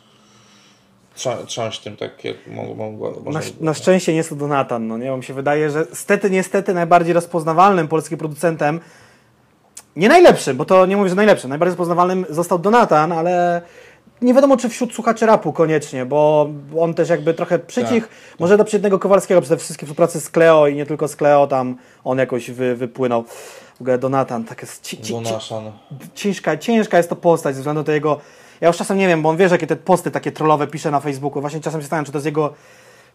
trząść 1.46 1.80
tym 1.80 1.96
tak, 1.96 2.24
jak 2.24 2.36
mogło... 2.46 3.22
Na, 3.32 3.40
na 3.60 3.74
szczęście 3.74 4.12
nie 4.12 4.18
jest 4.18 4.30
to 4.30 4.36
Donatan, 4.36 4.86
no 4.86 4.98
nie? 4.98 5.10
Bo 5.10 5.16
mi 5.16 5.24
się 5.24 5.34
wydaje, 5.34 5.70
że 5.70 5.86
stety, 5.92 6.30
niestety 6.30 6.74
najbardziej 6.74 7.12
rozpoznawalnym 7.12 7.88
polskim 7.88 8.18
producentem, 8.18 8.80
nie 9.96 10.08
najlepszym, 10.08 10.56
bo 10.56 10.64
to 10.64 10.86
nie 10.86 10.96
mówię, 10.96 11.08
że 11.08 11.14
najlepszym, 11.14 11.50
najbardziej 11.50 11.70
rozpoznawalnym 11.70 12.26
został 12.28 12.58
Donatan, 12.58 13.12
ale 13.12 13.62
nie 14.22 14.34
wiadomo, 14.34 14.56
czy 14.56 14.68
wśród 14.68 14.94
słuchaczy 14.94 15.26
rapu 15.26 15.52
koniecznie, 15.52 16.06
bo 16.06 16.50
on 16.78 16.94
też 16.94 17.08
jakby 17.08 17.34
trochę 17.34 17.58
przycich, 17.58 18.02
Tak, 18.04 18.16
może 18.38 18.56
do 18.56 18.64
przeciętnego 18.64 18.98
Kowalskiego, 18.98 19.40
przez 19.40 19.50
te 19.50 19.56
wszystkie 19.56 19.86
współpracy 19.86 20.20
z 20.20 20.30
Kleo 20.30 20.66
i 20.66 20.74
nie 20.74 20.86
tylko 20.86 21.08
z 21.08 21.16
Kleo, 21.16 21.46
tam 21.46 21.76
on 22.04 22.18
jakoś 22.18 22.50
wy, 22.50 22.76
wypłynął. 22.76 23.24
W 23.78 23.80
ogóle 23.80 23.98
Donatan, 23.98 24.44
tak 24.44 24.62
jest 24.62 24.82
ci, 24.82 24.98
ci, 24.98 25.12
Donaszan. 25.12 25.72
ciężka, 26.14 26.56
ciężka 26.56 26.96
jest 26.96 27.08
to 27.08 27.16
postać 27.16 27.54
ze 27.54 27.60
względu 27.60 27.84
na 27.86 27.92
jego. 27.92 28.20
Ja 28.60 28.68
już 28.68 28.76
czasem 28.76 28.98
nie 28.98 29.08
wiem, 29.08 29.22
bo 29.22 29.28
on 29.28 29.36
wie, 29.36 29.48
że 29.48 29.54
jakie 29.54 29.66
te 29.66 29.76
posty 29.76 30.10
takie 30.10 30.32
trollowe 30.32 30.66
pisze 30.66 30.90
na 30.90 31.00
Facebooku. 31.00 31.40
Właśnie 31.40 31.60
czasem 31.60 31.80
się 31.80 31.82
zastanawiam, 31.82 32.04
czy 32.04 32.12
to 32.12 32.18
jest 32.18 32.26
jego. 32.26 32.54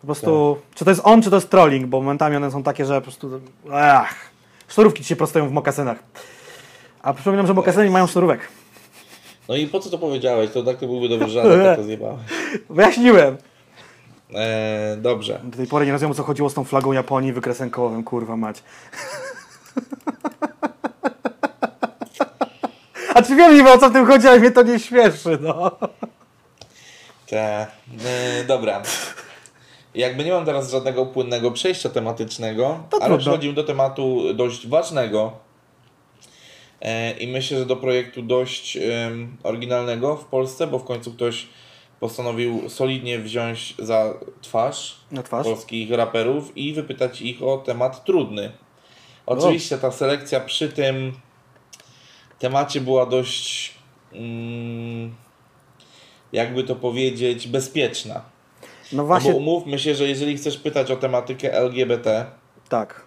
Po 0.01 0.05
prostu. 0.05 0.57
Czy 0.75 0.85
to 0.85 0.91
jest 0.91 1.01
on, 1.03 1.21
czy 1.21 1.29
to 1.29 1.35
jest 1.35 1.49
trolling, 1.49 1.87
bo 1.87 2.01
momentami 2.01 2.35
one 2.35 2.51
są 2.51 2.63
takie, 2.63 2.85
że 2.85 2.95
po 2.95 3.01
prostu. 3.01 3.41
Ach, 3.73 4.15
sznurówki 4.67 5.03
ci 5.03 5.09
się 5.09 5.15
prostują 5.15 5.49
w 5.49 5.51
mokasynach. 5.51 5.97
A 7.01 7.13
przypominam, 7.13 7.47
że 7.47 7.53
mokasyny 7.53 7.85
nie 7.85 7.91
mają 7.91 8.07
sznurówek. 8.07 8.39
No 9.49 9.55
i 9.55 9.67
po 9.67 9.79
co 9.79 9.89
to 9.89 9.97
powiedziałeś? 9.97 10.51
To 10.51 10.63
tak 10.63 10.77
to 10.77 10.85
byłby 10.87 11.09
dobry 11.09 11.29
żart, 11.29 11.49
to 11.77 11.83
zjebałeś. 11.89 12.19
Wyjaśniłem. 12.69 13.37
Eee, 14.35 14.97
dobrze. 14.97 15.39
Do 15.43 15.57
tej 15.57 15.67
pory 15.67 15.85
nie 15.85 15.91
rozumiem, 15.91 16.11
o 16.11 16.15
co 16.15 16.23
chodziło 16.23 16.49
z 16.49 16.53
tą 16.53 16.63
flagą 16.63 16.91
Japonii 16.91 17.33
wykresem 17.33 17.69
kołowym, 17.69 18.03
kurwa 18.03 18.37
mać. 18.37 18.63
A 23.15 23.21
czy 23.21 23.35
wiem 23.35 23.55
niby 23.55 23.71
o 23.71 23.77
co 23.77 23.89
w 23.89 23.93
tym 23.93 24.05
chodzi, 24.05 24.27
ale 24.27 24.39
mnie 24.39 24.51
to 24.51 24.63
nie 24.63 24.79
śmieszy, 24.79 25.37
no. 25.41 25.71
Te, 27.27 27.67
e, 28.05 28.43
dobra. 28.47 28.81
Jakby 29.95 30.23
nie 30.23 30.31
mam 30.31 30.45
teraz 30.45 30.71
żadnego 30.71 31.05
płynnego 31.05 31.51
przejścia 31.51 31.89
tematycznego, 31.89 32.63
To 32.89 32.97
ale 32.97 33.05
trudno. 33.05 33.17
przechodzimy 33.17 33.53
do 33.53 33.63
tematu 33.63 34.33
dość 34.33 34.67
ważnego. 34.67 35.31
E, 36.85 37.11
I 37.11 37.27
myślę, 37.27 37.59
że 37.59 37.65
do 37.65 37.75
projektu 37.75 38.21
dość 38.21 38.77
oryginalnego 39.43 40.15
w 40.15 40.25
Polsce, 40.25 40.67
bo 40.67 40.79
w 40.79 40.83
końcu 40.83 41.11
ktoś 41.11 41.47
postanowił 41.99 42.69
solidnie 42.69 43.19
wziąć 43.19 43.75
za 43.79 44.13
twarz 44.41 44.95
twarz. 45.23 45.45
polskich 45.45 45.91
raperów 45.91 46.57
i 46.57 46.73
wypytać 46.73 47.21
ich 47.21 47.43
o 47.43 47.57
temat 47.57 48.05
trudny. 48.05 48.51
Oczywiście 49.25 49.77
ta 49.77 49.91
selekcja 49.91 50.39
przy 50.39 50.69
tym 50.69 51.13
temacie 52.39 52.81
była 52.81 53.05
dość, 53.05 53.73
mm, 54.13 55.15
jakby 56.33 56.63
to 56.63 56.75
powiedzieć, 56.75 57.47
bezpieczna. 57.47 58.13
No 58.13 58.21
No 58.91 59.05
właśnie, 59.05 59.31
bo 59.31 59.37
umówmy 59.37 59.79
się, 59.79 59.95
że 59.95 60.07
jeżeli 60.07 60.37
chcesz 60.37 60.57
pytać 60.57 60.91
o 60.91 60.95
tematykę 60.95 61.53
LGBT 61.53 62.25
tak. 62.69 63.04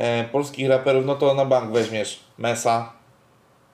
E, 0.00 0.24
polskich 0.24 0.68
raperów, 0.68 1.06
no 1.06 1.14
to 1.14 1.34
na 1.34 1.44
bank 1.44 1.70
weźmiesz 1.72 2.20
Mesa, 2.38 2.92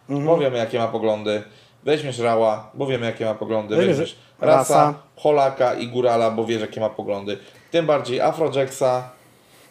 Mhm. 0.08 0.26
bo 0.26 0.38
wiemy 0.38 0.58
jakie 0.58 0.78
ma 0.78 0.88
poglądy, 0.88 1.42
weźmiesz 1.84 2.18
Rała, 2.18 2.70
bo 2.74 2.86
wiemy 2.86 3.06
jakie 3.06 3.24
ma 3.24 3.34
poglądy, 3.34 3.76
Weźmiesz 3.76 4.16
Rasa. 4.40 4.56
Rasa, 4.74 4.94
Holaka 5.16 5.74
i 5.74 5.88
Górala, 5.88 6.30
bo 6.30 6.44
wiesz 6.44 6.60
jakie 6.60 6.80
ma 6.80 6.90
poglądy. 6.90 7.38
Tym 7.70 7.86
bardziej 7.86 8.20
Afrojacksa. 8.20 9.10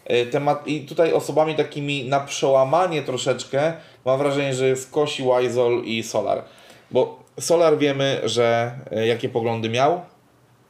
e, 0.06 0.26
Temat, 0.26 0.68
I 0.68 0.82
tutaj 0.86 1.14
osobami 1.14 1.56
takimi 1.56 2.10
na 2.10 2.20
przełamanie 2.20 3.01
troszeczkę 3.01 3.74
mam 4.06 4.18
wrażenie, 4.20 4.53
że 4.53 4.68
jest 4.68 4.91
Kosi, 4.91 5.24
Wizol 5.41 5.82
i 5.84 6.03
Solar. 6.03 6.43
Bo 6.91 7.20
Solar 7.39 7.78
wiemy, 7.78 8.22
że 8.24 8.72
e, 8.91 9.08
jakie 9.08 9.30
poglądy 9.30 9.70
miał, 9.70 10.01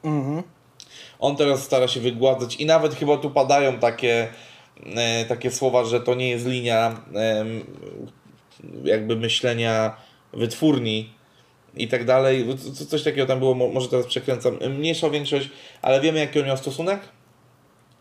Mhm. 0.03 0.43
on 1.19 1.35
teraz 1.35 1.63
stara 1.63 1.87
się 1.87 1.99
wygładzać 1.99 2.55
i 2.55 2.65
nawet 2.65 2.95
chyba 2.95 3.17
tu 3.17 3.29
padają 3.29 3.79
takie, 3.79 4.27
takie 5.27 5.51
słowa, 5.51 5.85
że 5.85 6.01
to 6.01 6.15
nie 6.15 6.29
jest 6.29 6.45
linia 6.47 6.95
jakby 8.83 9.15
myślenia 9.15 9.95
wytwórni 10.33 11.13
i 11.77 11.87
tak 11.87 12.05
dalej. 12.05 12.45
Co- 12.73 12.85
Coś 12.85 13.03
takiego 13.03 13.25
tam 13.27 13.39
było, 13.39 13.53
mo- 13.55 13.67
może 13.67 13.87
teraz 13.89 14.05
przekręcam. 14.05 14.57
Mniejsza 14.77 15.09
większość, 15.09 15.49
ale 15.81 16.01
wiemy 16.01 16.19
jaki 16.19 16.39
on 16.39 16.45
miał 16.45 16.57
stosunek 16.57 16.99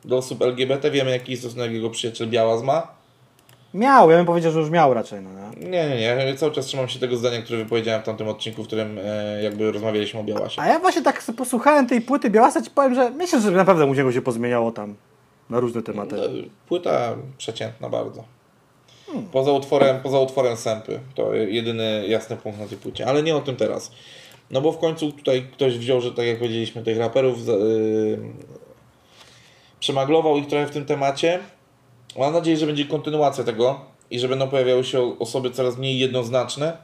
do 0.05 0.17
osób 0.17 0.43
LGBT, 0.43 0.91
wiemy 0.91 1.11
jaki 1.11 1.37
stosunek 1.37 1.73
jego 1.73 1.91
przyjaciel 1.91 2.29
Białaz 2.29 2.63
ma. 2.63 2.89
Miał, 3.75 4.11
ja 4.11 4.17
bym 4.17 4.27
powiedział, 4.27 4.53
że 4.53 4.61
już 4.61 4.71
miał 4.71 4.95
raczej, 4.95 5.21
no 5.23 5.31
nie? 5.31 5.67
Nie, 5.71 5.89
nie, 5.89 6.01
ja 6.01 6.37
cały 6.37 6.53
czas 6.53 6.67
trzymam 6.67 6.89
się 6.89 6.99
tego 6.99 7.17
zdania, 7.17 7.43
które 7.43 7.59
wypowiedziałem 7.59 8.03
w 8.03 8.05
tamtym 8.05 8.29
odcinku, 8.29 8.65
w 8.65 8.67
którym 8.67 8.99
e, 9.05 9.43
jakby 9.43 9.73
rozmawialiśmy 9.73 10.21
o 10.21 10.25
Białasie. 10.25 10.63
A 10.63 10.67
ja 10.69 10.79
właśnie 10.79 11.03
tak 11.03 11.23
posłuchałem 11.37 11.87
tej 11.87 12.01
płyty 12.01 12.31
Białasa 12.31 12.63
ci 12.63 12.71
powiem, 12.71 12.95
że 12.95 13.11
myślę, 13.11 13.41
że 13.41 13.51
naprawdę 13.51 13.87
u 13.87 13.95
niego 13.95 14.13
się 14.13 14.23
pozmieniało 14.23 14.73
tam 14.73 14.95
na 15.55 15.61
różne 15.61 15.83
tematy. 15.83 16.17
No, 16.17 16.23
Płyta 16.69 17.17
przeciętna 17.39 17.89
bardzo. 17.89 18.25
Poza 19.33 19.53
utworem, 19.53 20.01
poza 20.03 20.19
utworem 20.19 20.57
Sępy. 20.57 21.01
To 21.15 21.35
jedyny 21.35 22.05
jasny 22.09 22.37
punkt 22.37 22.61
na 22.61 22.67
tej 22.67 22.79
płycie. 22.79 23.07
Ale 23.07 23.23
nie 23.23 23.37
o 23.37 23.41
tym 23.41 23.57
teraz. 23.57 23.91
No 24.51 24.61
bo 24.61 24.73
w 24.73 24.79
końcu 24.79 25.13
tutaj 25.13 25.47
ktoś 25.53 25.79
wziął, 25.79 26.01
że 26.01 26.13
tak 26.13 26.27
jak 26.27 26.39
powiedzieliśmy, 26.39 26.83
tych 26.83 26.99
raperów, 26.99 27.47
yy, 27.47 28.19
przemaglował 29.81 30.37
ich 30.37 30.47
trochę 30.47 30.67
w 30.67 30.71
tym 30.71 30.85
temacie. 30.85 31.41
Mam 32.19 32.33
nadzieję, 32.33 32.57
że 32.57 32.67
będzie 32.67 32.85
kontynuacja 32.85 33.45
tego 33.45 33.81
i 34.11 34.19
że 34.19 34.29
będą 34.29 34.49
pojawiały 34.49 34.85
się 34.85 35.19
osoby 35.19 35.51
coraz 35.51 35.79
mniej 35.79 35.99
jednoznaczne. 35.99 36.77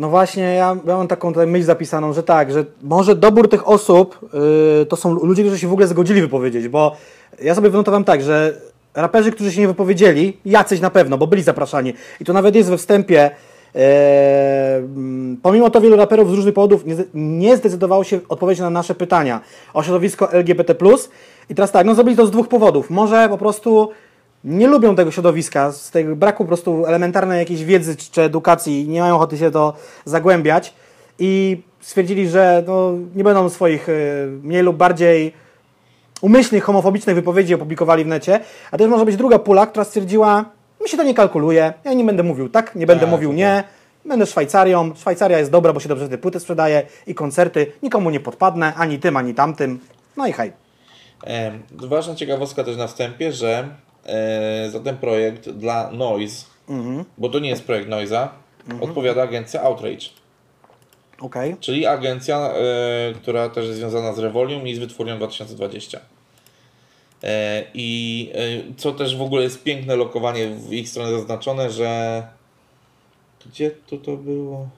No 0.00 0.08
właśnie, 0.08 0.42
ja, 0.42 0.76
ja 0.86 0.96
mam 0.96 1.08
taką 1.08 1.32
tutaj 1.32 1.46
myśl 1.46 1.66
zapisaną, 1.66 2.12
że 2.12 2.22
tak, 2.22 2.52
że 2.52 2.64
może 2.82 3.16
dobór 3.16 3.48
tych 3.48 3.68
osób 3.68 4.18
yy, 4.78 4.86
to 4.86 4.96
są 4.96 5.14
ludzie, 5.14 5.42
którzy 5.42 5.58
się 5.58 5.68
w 5.68 5.72
ogóle 5.72 5.86
zgodzili 5.86 6.20
wypowiedzieć, 6.20 6.68
bo 6.68 6.96
ja 7.42 7.54
sobie 7.54 7.70
wynotowałem 7.70 8.04
tak, 8.04 8.22
że 8.22 8.60
raperzy, 8.94 9.32
którzy 9.32 9.52
się 9.52 9.60
nie 9.60 9.68
wypowiedzieli, 9.68 10.36
jacyś 10.44 10.80
na 10.80 10.90
pewno, 10.90 11.18
bo 11.18 11.26
byli 11.26 11.42
zapraszani 11.42 11.94
i 12.20 12.24
to 12.24 12.32
nawet 12.32 12.54
jest 12.54 12.70
we 12.70 12.78
wstępie, 12.78 13.30
yy, 13.74 13.80
pomimo 15.42 15.70
to 15.70 15.80
wielu 15.80 15.96
raperów 15.96 16.30
z 16.30 16.34
różnych 16.34 16.54
powodów 16.54 16.86
nie, 16.86 16.96
nie 17.14 17.56
zdecydowało 17.56 18.04
się 18.04 18.20
odpowiedzieć 18.28 18.60
na 18.60 18.70
nasze 18.70 18.94
pytania 18.94 19.40
o 19.74 19.82
środowisko 19.82 20.32
LGBT+. 20.32 20.74
I 21.50 21.54
teraz 21.54 21.72
tak, 21.72 21.86
no 21.86 21.94
zrobili 21.94 22.16
to 22.16 22.26
z 22.26 22.30
dwóch 22.30 22.48
powodów. 22.48 22.90
Może 22.90 23.28
po 23.28 23.38
prostu 23.38 23.90
nie 24.44 24.66
lubią 24.66 24.96
tego 24.96 25.10
środowiska, 25.10 25.72
z 25.72 25.90
tego 25.90 26.16
braku 26.16 26.44
po 26.44 26.48
prostu 26.48 26.86
elementarnej 26.86 27.38
jakiejś 27.38 27.64
wiedzy 27.64 27.96
czy 27.96 28.22
edukacji, 28.22 28.88
nie 28.88 29.00
mają 29.00 29.16
ochoty 29.16 29.38
się 29.38 29.50
to 29.50 29.74
zagłębiać 30.04 30.74
i 31.18 31.62
stwierdzili, 31.80 32.28
że 32.28 32.64
no, 32.66 32.92
nie 33.14 33.24
będą 33.24 33.48
swoich 33.48 33.88
y, 33.88 34.28
mniej 34.42 34.62
lub 34.62 34.76
bardziej 34.76 35.32
umyślnych, 36.20 36.64
homofobicznych 36.64 37.16
wypowiedzi 37.16 37.54
opublikowali 37.54 38.04
w 38.04 38.06
necie, 38.06 38.40
a 38.70 38.78
też 38.78 38.88
może 38.88 39.04
być 39.04 39.16
druga 39.16 39.38
pula, 39.38 39.66
która 39.66 39.84
stwierdziła, 39.84 40.44
mi 40.82 40.88
się 40.88 40.96
to 40.96 41.02
nie 41.02 41.14
kalkuluje, 41.14 41.72
ja 41.84 41.92
nie 41.92 42.04
będę 42.04 42.22
mówił 42.22 42.48
tak, 42.48 42.74
nie 42.74 42.86
będę 42.86 43.00
Tak, 43.00 43.10
mówił 43.10 43.30
tak. 43.30 43.36
nie, 43.36 43.64
będę 44.04 44.26
Szwajcarią, 44.26 44.94
Szwajcaria 44.94 45.38
jest 45.38 45.50
dobra, 45.50 45.72
bo 45.72 45.80
się 45.80 45.88
dobrze 45.88 46.08
te 46.08 46.18
płyty 46.18 46.40
sprzedaje 46.40 46.82
i 47.06 47.14
koncerty, 47.14 47.72
nikomu 47.82 48.10
nie 48.10 48.20
podpadnę, 48.20 48.74
ani 48.74 48.98
tym, 48.98 49.16
ani 49.16 49.34
tamtym, 49.34 49.80
no 50.16 50.26
i 50.26 50.32
hej. 50.32 50.52
E, 51.26 51.52
ważna 51.72 52.14
ciekawostka 52.14 52.64
też 52.64 52.76
na 52.76 52.86
wstępie, 52.86 53.32
że 53.32 53.68
e, 54.04 54.70
za 54.70 54.80
ten 54.80 54.96
projekt 54.96 55.50
dla 55.50 55.90
Noise, 55.90 56.46
bo 57.18 57.28
to 57.28 57.38
nie 57.38 57.48
jest 57.48 57.64
projekt 57.64 57.88
Noise'a, 57.88 58.28
odpowiada 58.80 59.22
agencja 59.22 59.62
Outrage. 59.62 60.06
Okej. 61.20 61.56
Czyli 61.60 61.86
agencja, 61.86 62.52
e, 62.52 63.12
która 63.14 63.48
też 63.48 63.66
jest 63.66 63.78
związana 63.78 64.12
z 64.12 64.18
Revolium 64.18 64.68
i 64.68 64.74
z 64.74 64.78
Wytwórnią 64.78 65.16
2020. 65.16 66.00
E, 67.22 67.64
I 67.74 68.30
e, 68.34 68.74
co 68.76 68.92
też 68.92 69.16
w 69.16 69.22
ogóle 69.22 69.42
jest 69.42 69.62
piękne 69.62 69.96
lokowanie 69.96 70.48
w 70.48 70.72
ich 70.72 70.88
stronę 70.88 71.10
zaznaczone, 71.10 71.70
że 71.70 72.22
gdzie 73.46 73.70
to 73.70 73.96
to 73.96 74.16
było? 74.16 74.68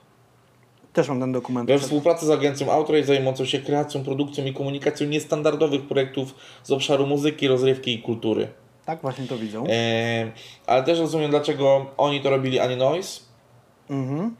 Też 0.93 1.07
mam 1.07 1.19
ten 1.19 1.31
dokument. 1.31 1.69
We 1.69 1.79
współpracy 1.79 2.25
z 2.25 2.29
agencją 2.29 2.71
Outrage 2.71 3.05
zajmującą 3.05 3.45
się 3.45 3.59
kreacją, 3.59 4.03
produkcją 4.03 4.45
i 4.45 4.53
komunikacją 4.53 5.07
niestandardowych 5.07 5.81
projektów 5.81 6.35
z 6.63 6.71
obszaru 6.71 7.07
muzyki, 7.07 7.47
rozrywki 7.47 7.93
i 7.93 8.01
kultury. 8.01 8.47
Tak, 8.85 9.01
właśnie 9.01 9.27
to 9.27 9.37
widzą. 9.37 9.65
E, 9.69 10.31
ale 10.67 10.83
też 10.83 10.99
rozumiem, 10.99 11.29
dlaczego 11.31 11.85
oni 11.97 12.21
to 12.21 12.29
robili, 12.29 12.59
a 12.59 12.67
nie 12.67 12.75
Noise, 12.75 13.21
Mhm. 13.89 14.35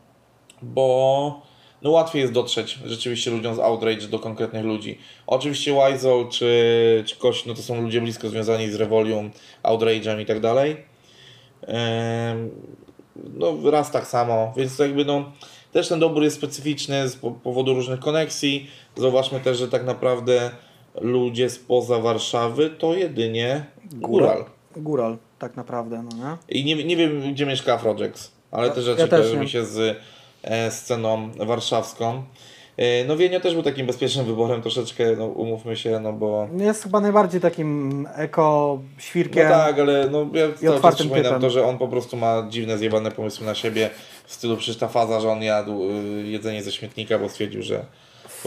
bo 0.61 1.41
no 1.81 1.91
łatwiej 1.91 2.21
jest 2.21 2.33
dotrzeć 2.33 2.79
rzeczywiście 2.85 3.31
ludziom 3.31 3.55
z 3.55 3.59
Outrage 3.59 4.07
do 4.07 4.19
konkretnych 4.19 4.65
ludzi. 4.65 4.97
Oczywiście 5.27 5.73
Wizo 5.91 6.27
czy, 6.31 7.03
czy 7.07 7.15
Koś, 7.15 7.45
no 7.45 7.53
to 7.53 7.61
są 7.61 7.81
ludzie 7.81 8.01
blisko 8.01 8.29
związani 8.29 8.69
z 8.71 8.75
Revolium, 8.75 9.31
Outrage'em 9.63 10.21
i 10.21 10.25
tak 10.25 10.39
dalej. 10.39 10.77
No 13.33 13.71
raz 13.71 13.91
tak 13.91 14.07
samo, 14.07 14.53
więc 14.57 14.77
to 14.77 14.83
jakby 14.83 15.05
no 15.05 15.31
też 15.71 15.87
ten 15.87 15.99
dobór 15.99 16.23
jest 16.23 16.35
specyficzny 16.35 17.09
z 17.09 17.15
po- 17.15 17.31
powodu 17.31 17.73
różnych 17.73 17.99
koneksji. 17.99 18.67
Zauważmy 18.95 19.39
też, 19.39 19.57
że 19.57 19.67
tak 19.67 19.85
naprawdę 19.85 20.51
ludzie 21.01 21.49
spoza 21.49 21.99
Warszawy 21.99 22.69
to 22.69 22.95
jedynie 22.95 23.65
Góral. 23.91 24.45
Góral, 24.75 25.17
tak 25.39 25.55
naprawdę, 25.55 26.03
no 26.03 26.17
nie? 26.17 26.59
I 26.59 26.65
nie, 26.65 26.83
nie 26.83 26.97
wiem, 26.97 27.33
gdzie 27.33 27.45
mieszka 27.45 27.73
Afrojax, 27.73 28.31
ale 28.51 28.69
te 28.69 28.79
Ja 28.79 28.85
rzeczy 28.85 29.07
kojarzą 29.07 29.33
nie. 29.33 29.39
mi 29.39 29.49
się 29.49 29.65
z 29.65 29.97
e, 30.43 30.71
sceną 30.71 31.31
warszawską. 31.37 32.23
E, 32.77 33.05
no 33.05 33.17
Wienio 33.17 33.39
też 33.39 33.53
był 33.53 33.63
takim 33.63 33.87
bezpiecznym 33.87 34.25
wyborem 34.25 34.61
troszeczkę, 34.61 35.15
no 35.17 35.25
umówmy 35.25 35.75
się, 35.75 35.99
no 35.99 36.13
bo... 36.13 36.47
Jest 36.57 36.83
chyba 36.83 36.99
najbardziej 36.99 37.41
takim 37.41 38.07
eko 38.15 38.79
No 39.35 39.49
tak, 39.49 39.79
ale 39.79 40.09
no, 40.09 40.27
ja 40.33 40.47
cały 40.69 40.81
czas 40.81 40.95
przypominam 40.95 41.41
to, 41.41 41.49
że 41.49 41.65
on 41.65 41.77
po 41.77 41.87
prostu 41.87 42.17
ma 42.17 42.47
dziwne, 42.49 42.77
zjebane 42.77 43.11
pomysły 43.11 43.45
na 43.45 43.55
siebie 43.55 43.89
w 44.25 44.33
stylu 44.33 44.57
przecież 44.57 44.77
ta 44.77 44.87
faza, 44.87 45.19
że 45.19 45.29
on 45.29 45.43
jadł 45.43 45.89
y, 45.89 46.27
jedzenie 46.27 46.63
ze 46.63 46.71
śmietnika, 46.71 47.19
bo 47.19 47.29
stwierdził, 47.29 47.61
że 47.61 47.85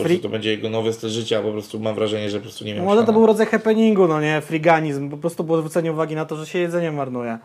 prostu 0.02 0.22
to 0.22 0.28
będzie 0.28 0.50
jego 0.50 0.70
nowy 0.70 0.92
styl 0.92 1.10
życia, 1.10 1.42
po 1.42 1.52
prostu 1.52 1.80
mam 1.80 1.94
wrażenie, 1.94 2.30
że 2.30 2.38
po 2.38 2.42
prostu 2.42 2.64
nie 2.64 2.70
No 2.74 2.76
miał 2.76 2.84
może 2.86 3.00
to 3.00 3.06
siana. 3.06 3.12
był 3.18 3.26
rodzaj 3.26 3.46
happeningu, 3.46 4.08
no 4.08 4.20
nie? 4.20 4.40
Friganizm. 4.40 5.10
Po 5.10 5.16
prostu 5.16 5.44
było 5.44 5.58
zwrócenie 5.58 5.92
uwagi 5.92 6.14
na 6.14 6.24
to, 6.24 6.36
że 6.36 6.46
się 6.46 6.58
jedzenie 6.58 6.92
marnuje. 6.92 7.38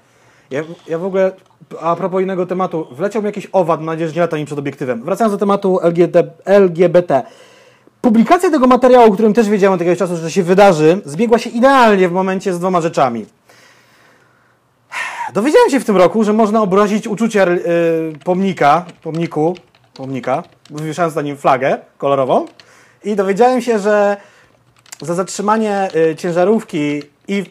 Ja, 0.51 0.63
ja 0.87 0.97
w 0.97 1.05
ogóle, 1.05 1.31
a 1.81 1.95
propos 1.95 2.21
innego 2.21 2.45
tematu, 2.45 2.87
wleciał 2.91 3.21
mi 3.21 3.25
jakiś 3.25 3.47
owad, 3.51 3.79
mam 3.79 3.85
nadzieję, 3.85 4.09
że 4.09 4.15
nie 4.15 4.21
lata 4.21 4.37
mi 4.37 4.45
przed 4.45 4.59
obiektywem. 4.59 5.03
Wracając 5.03 5.33
do 5.33 5.37
tematu 5.39 5.79
LGBT, 5.81 6.23
LGBT. 6.45 7.23
Publikacja 8.01 8.49
tego 8.51 8.67
materiału, 8.67 9.07
o 9.09 9.13
którym 9.13 9.33
też 9.33 9.49
wiedziałem 9.49 9.73
od 9.73 9.79
jakiegoś 9.79 9.99
czasu, 9.99 10.17
że 10.17 10.31
się 10.31 10.43
wydarzy, 10.43 11.01
zbiegła 11.05 11.37
się 11.39 11.49
idealnie 11.49 12.09
w 12.09 12.11
momencie 12.11 12.53
z 12.53 12.59
dwoma 12.59 12.81
rzeczami. 12.81 13.25
Dowiedziałem 15.33 15.69
się 15.69 15.79
w 15.79 15.85
tym 15.85 15.97
roku, 15.97 16.23
że 16.23 16.33
można 16.33 16.61
obrazić 16.61 17.07
uczucia 17.07 17.47
y, 17.47 17.59
pomnika, 18.23 18.85
pomniku, 19.03 19.55
pomnika, 19.93 20.43
wywieszając 20.69 21.15
na 21.15 21.21
nim 21.21 21.37
flagę 21.37 21.77
kolorową. 21.97 22.45
I 23.03 23.15
dowiedziałem 23.15 23.61
się, 23.61 23.79
że 23.79 24.17
za 25.01 25.15
zatrzymanie 25.15 25.89
y, 25.95 26.15
ciężarówki 26.15 27.01
i 27.27 27.43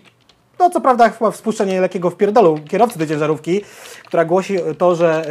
no 0.59 0.71
co 0.71 0.81
prawda 0.81 1.09
chyba 1.09 1.33
spuszczenie 1.33 1.81
lekkiego 1.81 2.11
wpierdolu 2.11 2.59
kierowcy 2.69 2.99
tej 2.99 3.09
ciężarówki, 3.09 3.61
która 4.05 4.25
głosi 4.25 4.57
to, 4.79 4.95
że 4.95 5.31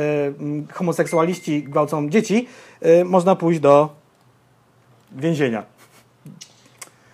y, 0.69 0.73
homoseksualiści 0.73 1.63
gwałcą 1.63 2.09
dzieci, 2.09 2.47
y, 2.85 3.05
można 3.05 3.35
pójść 3.35 3.59
do 3.59 3.89
więzienia. 5.11 5.63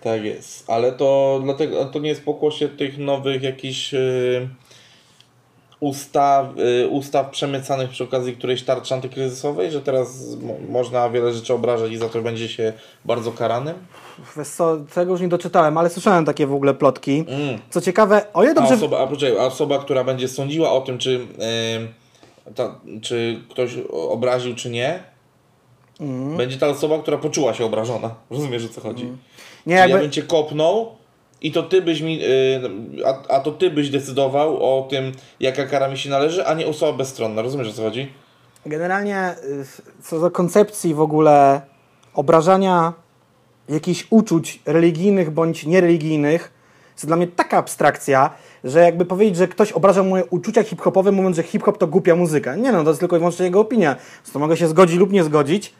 Tak 0.00 0.24
jest, 0.24 0.70
ale 0.70 0.92
to 0.92 1.40
dlatego 1.44 1.84
to 1.84 1.98
nie 1.98 2.08
jest 2.08 2.24
pokłosie 2.24 2.68
tych 2.68 2.98
nowych 2.98 3.42
jakichś 3.42 3.94
y, 3.94 4.48
ustaw, 5.80 6.46
y, 6.84 6.88
ustaw 6.88 7.30
przemycanych 7.30 7.90
przy 7.90 8.04
okazji 8.04 8.36
którejś 8.36 8.62
tarczy 8.62 8.94
antykryzysowej, 8.94 9.70
że 9.70 9.80
teraz 9.82 10.36
mo- 10.42 10.56
można 10.68 11.10
wiele 11.10 11.32
rzeczy 11.32 11.54
obrażać 11.54 11.92
i 11.92 11.96
za 11.96 12.08
to 12.08 12.22
będzie 12.22 12.48
się 12.48 12.72
bardzo 13.04 13.32
karanym. 13.32 13.74
Wiesz 14.36 14.48
co, 14.48 14.76
tego 14.94 15.12
już 15.12 15.20
nie 15.20 15.28
doczytałem, 15.28 15.78
ale 15.78 15.90
słyszałem 15.90 16.24
takie 16.24 16.46
w 16.46 16.54
ogóle 16.54 16.74
plotki. 16.74 17.24
Mm. 17.28 17.58
Co 17.70 17.80
ciekawe, 17.80 18.24
o 18.34 18.42
ile 18.42 18.52
A 18.52 18.54
dobrze... 18.54 18.74
osoba, 18.74 18.98
a 18.98 19.06
poczekaj, 19.06 19.38
a 19.38 19.44
osoba, 19.46 19.78
która 19.78 20.04
będzie 20.04 20.28
sądziła 20.28 20.72
o 20.72 20.80
tym, 20.80 20.98
czy, 20.98 21.10
y, 22.48 22.52
ta, 22.54 22.80
czy 23.02 23.40
ktoś 23.50 23.70
obraził, 23.92 24.54
czy 24.54 24.70
nie, 24.70 25.02
Mhm. 26.00 26.36
będzie 26.36 26.58
ta 26.58 26.68
osoba, 26.68 26.98
która 26.98 27.18
poczuła 27.18 27.54
się 27.54 27.64
obrażona. 27.64 28.14
Rozumiesz, 28.30 28.64
o 28.64 28.68
co 28.68 28.80
chodzi? 28.80 29.04
Nie, 29.04 29.10
Czyli 29.64 29.72
ja 29.74 29.78
jakby... 29.78 29.98
bym 29.98 30.10
cię 30.10 30.22
kopnął 30.22 30.96
i 31.42 31.52
to 31.52 31.62
ty 31.62 31.82
byś 31.82 32.00
mi, 32.00 32.20
y, 32.24 33.06
a, 33.06 33.34
a 33.34 33.40
to 33.40 33.52
ty 33.52 33.70
byś 33.70 33.90
decydował 33.90 34.56
o 34.56 34.86
tym, 34.90 35.12
jaka 35.40 35.66
kara 35.66 35.88
mi 35.88 35.98
się 35.98 36.10
należy, 36.10 36.46
a 36.46 36.54
nie 36.54 36.66
osoba 36.66 36.98
bezstronna. 36.98 37.42
Rozumiesz 37.42 37.68
o 37.68 37.72
co 37.72 37.82
chodzi? 37.82 38.12
Generalnie 38.66 39.34
y, 39.44 40.02
co 40.02 40.20
do 40.20 40.30
koncepcji 40.30 40.94
w 40.94 41.00
ogóle 41.00 41.60
obrażania 42.14 42.92
jakichś 43.68 44.06
uczuć 44.10 44.60
religijnych 44.66 45.30
bądź 45.30 45.66
niereligijnych, 45.66 46.52
jest 46.94 47.06
dla 47.06 47.16
mnie 47.16 47.26
taka 47.26 47.58
abstrakcja, 47.58 48.30
że 48.64 48.80
jakby 48.80 49.04
powiedzieć, 49.04 49.36
że 49.36 49.48
ktoś 49.48 49.72
obraża 49.72 50.02
moje 50.02 50.24
uczucia 50.24 50.62
hip-hopowe, 50.62 51.12
mówiąc, 51.12 51.36
że 51.36 51.42
hip-hop 51.42 51.78
to 51.78 51.86
głupia 51.86 52.16
muzyka. 52.16 52.56
Nie 52.56 52.72
no, 52.72 52.84
to 52.84 52.90
jest 52.90 53.00
tylko 53.00 53.16
i 53.16 53.18
wyłącznie 53.18 53.44
jego 53.44 53.60
opinia. 53.60 53.96
Z 54.24 54.32
to 54.32 54.38
mogę 54.38 54.56
się 54.56 54.68
zgodzić 54.68 54.98
lub 54.98 55.12
nie 55.12 55.24
zgodzić. 55.24 55.74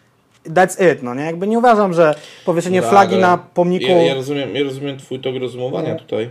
That's 0.49 0.93
it, 0.93 1.03
no 1.03 1.15
nie? 1.15 1.25
Jakby 1.25 1.47
nie 1.47 1.59
uważam, 1.59 1.95
że 1.95 2.15
powieszenie 2.45 2.81
No, 2.81 2.89
flagi 2.89 3.17
na 3.17 3.39
pomniku... 3.39 3.87
Ja, 3.87 4.03
ja, 4.03 4.15
rozumiem, 4.15 4.57
ja 4.57 4.65
rozumiem 4.65 4.99
twój 4.99 5.21
tok 5.21 5.37
rozumowania 5.37 5.93
No. 5.93 5.99
tutaj. 5.99 6.31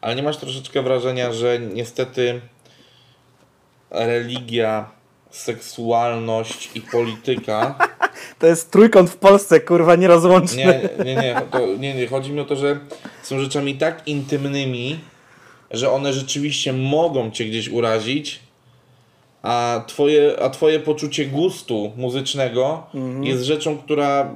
Ale 0.00 0.14
nie 0.16 0.22
masz 0.22 0.36
troszeczkę 0.36 0.82
wrażenia, 0.82 1.32
że 1.32 1.58
niestety 1.58 2.40
religia, 3.90 4.90
seksualność 5.30 6.70
i 6.74 6.80
polityka 6.80 7.74
To 8.38 8.46
jest 8.46 8.70
trójkąt 8.70 9.10
w 9.10 9.16
Polsce, 9.16 9.60
kurwa, 9.60 9.96
nierozłączny. 9.96 10.56
Nie, 10.58 11.04
nie, 11.04 11.14
nie, 11.14 11.42
to, 11.50 11.66
nie, 11.66 11.94
nie. 11.94 12.06
Chodzi 12.06 12.32
mi 12.32 12.40
o 12.40 12.44
to, 12.44 12.56
że 12.56 12.80
są 13.22 13.40
rzeczami 13.40 13.74
tak 13.74 14.08
intymnymi, 14.08 14.98
że 15.70 15.90
one 15.90 16.12
rzeczywiście 16.12 16.72
mogą 16.72 17.30
cię 17.30 17.44
gdzieś 17.44 17.68
urazić, 17.68 18.40
a 19.42 19.84
twoje, 19.86 20.42
a 20.42 20.50
twoje 20.50 20.80
poczucie 20.80 21.26
gustu 21.26 21.92
muzycznego 21.96 22.82
jest 23.20 23.42
rzeczą, 23.44 23.78
która 23.78 24.30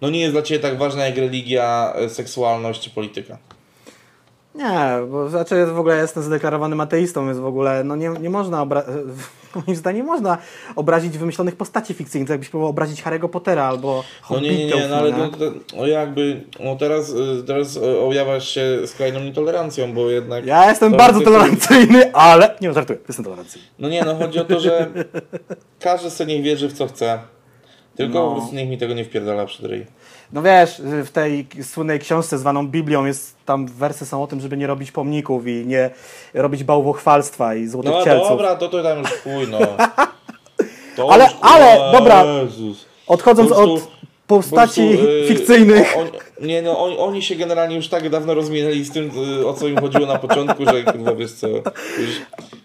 no 0.00 0.10
nie 0.10 0.20
jest 0.20 0.32
dla 0.32 0.42
ciebie 0.42 0.60
tak 0.60 0.78
ważna 0.78 1.06
jak 1.06 1.16
religia, 1.16 1.92
e, 1.96 2.08
seksualność 2.08 2.80
czy 2.80 2.90
polityka. 2.90 3.38
Nie, 4.54 4.90
bo 5.10 5.28
znaczy 5.28 5.66
w 5.66 5.78
ogóle 5.78 5.96
jestem 5.96 6.22
zadeklarowanym 6.22 6.80
ateistą, 6.80 7.26
więc 7.26 7.38
w 7.38 7.46
ogóle 7.46 7.84
no 7.84 7.96
nie, 7.96 8.08
nie 8.08 8.30
można 8.30 8.66
obra- 8.66 8.84
Moim 9.66 9.76
zdaniem 9.76 10.06
można 10.06 10.38
obrazić 10.76 11.18
wymyślonych 11.18 11.56
postaci 11.56 11.94
fikcyjnych, 11.94 12.30
jakbyś 12.30 12.48
próbował 12.48 12.70
obrazić 12.70 13.02
Harry'ego 13.02 13.28
Pottera 13.28 13.64
albo 13.64 14.04
No 14.30 14.40
nie, 14.40 14.48
nie, 14.50 14.66
nie, 14.66 14.70
Hobbitów, 14.72 14.90
no 14.90 14.96
ale 14.96 15.10
no, 15.12 15.30
no 15.76 15.86
jakby, 15.86 16.44
no 16.60 16.76
teraz, 16.76 17.10
y, 17.10 17.42
teraz 17.46 17.76
y, 17.76 17.98
objawiasz 18.00 18.48
się 18.48 18.78
skrajną 18.86 19.20
nietolerancją, 19.20 19.92
bo 19.94 20.10
jednak... 20.10 20.46
Ja 20.46 20.68
jestem 20.70 20.90
to- 20.92 20.98
bardzo 20.98 21.18
to- 21.18 21.24
tolerancyjny, 21.24 22.12
ale... 22.14 22.56
Nie, 22.60 22.68
no, 22.68 22.74
żartuję, 22.74 22.98
jestem 23.08 23.24
tolerancyjny. 23.24 23.66
No 23.78 23.88
nie, 23.88 24.02
no 24.04 24.14
chodzi 24.16 24.38
o 24.38 24.44
to, 24.44 24.60
że 24.60 24.86
każdy 25.80 26.10
sobie 26.10 26.34
niech 26.34 26.44
wierzy 26.44 26.68
w 26.68 26.72
co 26.72 26.86
chce, 26.86 27.18
tylko 27.96 28.14
No. 28.18 28.28
po 28.30 28.36
prostu 28.36 28.54
niech 28.56 28.68
mi 28.68 28.78
tego 28.78 28.94
nie 28.94 29.04
wpierdala 29.04 29.46
przed 29.46 29.66
ryj. 29.66 29.86
No 30.32 30.42
wiesz, 30.42 30.82
w 30.84 31.10
tej 31.10 31.46
słynnej 31.62 31.98
książce 31.98 32.38
zwaną 32.38 32.66
Biblią 32.68 33.04
jest 33.04 33.36
tam 33.46 33.66
wersy 33.66 34.06
są 34.06 34.22
o 34.22 34.26
tym, 34.26 34.40
żeby 34.40 34.56
nie 34.56 34.66
robić 34.66 34.92
pomników 34.92 35.46
i 35.46 35.66
nie 35.66 35.90
robić 36.34 36.64
bałwochwalstwa 36.64 37.54
i 37.54 37.66
złotych 37.66 37.92
No 37.92 38.04
cielców. 38.04 38.28
dobra, 38.28 38.56
to 38.56 38.68
to 38.68 38.82
tam 38.82 38.98
już 38.98 39.08
chuj, 39.10 39.46
no. 39.50 39.58
To 40.96 41.12
Ale- 41.12 41.24
już, 41.24 41.34
ale, 41.40 41.92
dobra. 41.92 42.24
Jezus. 42.24 42.84
Odchodząc 43.06 43.48
prostu- 43.48 43.74
od 43.74 43.88
postaci 44.26 44.80
Po 44.82 44.88
prostu, 44.96 45.08
y, 45.08 45.28
fikcyjnych. 45.28 45.96
o- 45.96 46.00
on- 46.00 46.08
nie 46.40 46.62
no, 46.62 46.84
oni, 46.84 46.98
oni 46.98 47.22
się 47.22 47.34
generalnie 47.36 47.76
już 47.76 47.88
tak 47.88 48.10
dawno 48.10 48.34
rozminęli 48.34 48.84
z 48.84 48.90
tym, 48.90 49.10
y, 49.40 49.46
o 49.46 49.54
co 49.54 49.68
im 49.68 49.80
chodziło 49.80 50.06
na 50.06 50.18
początku, 50.18 50.64
że 50.64 50.84
kurwa 50.84 51.14
wiesz 51.14 51.32
co. 51.32 51.48
Już, 51.48 51.62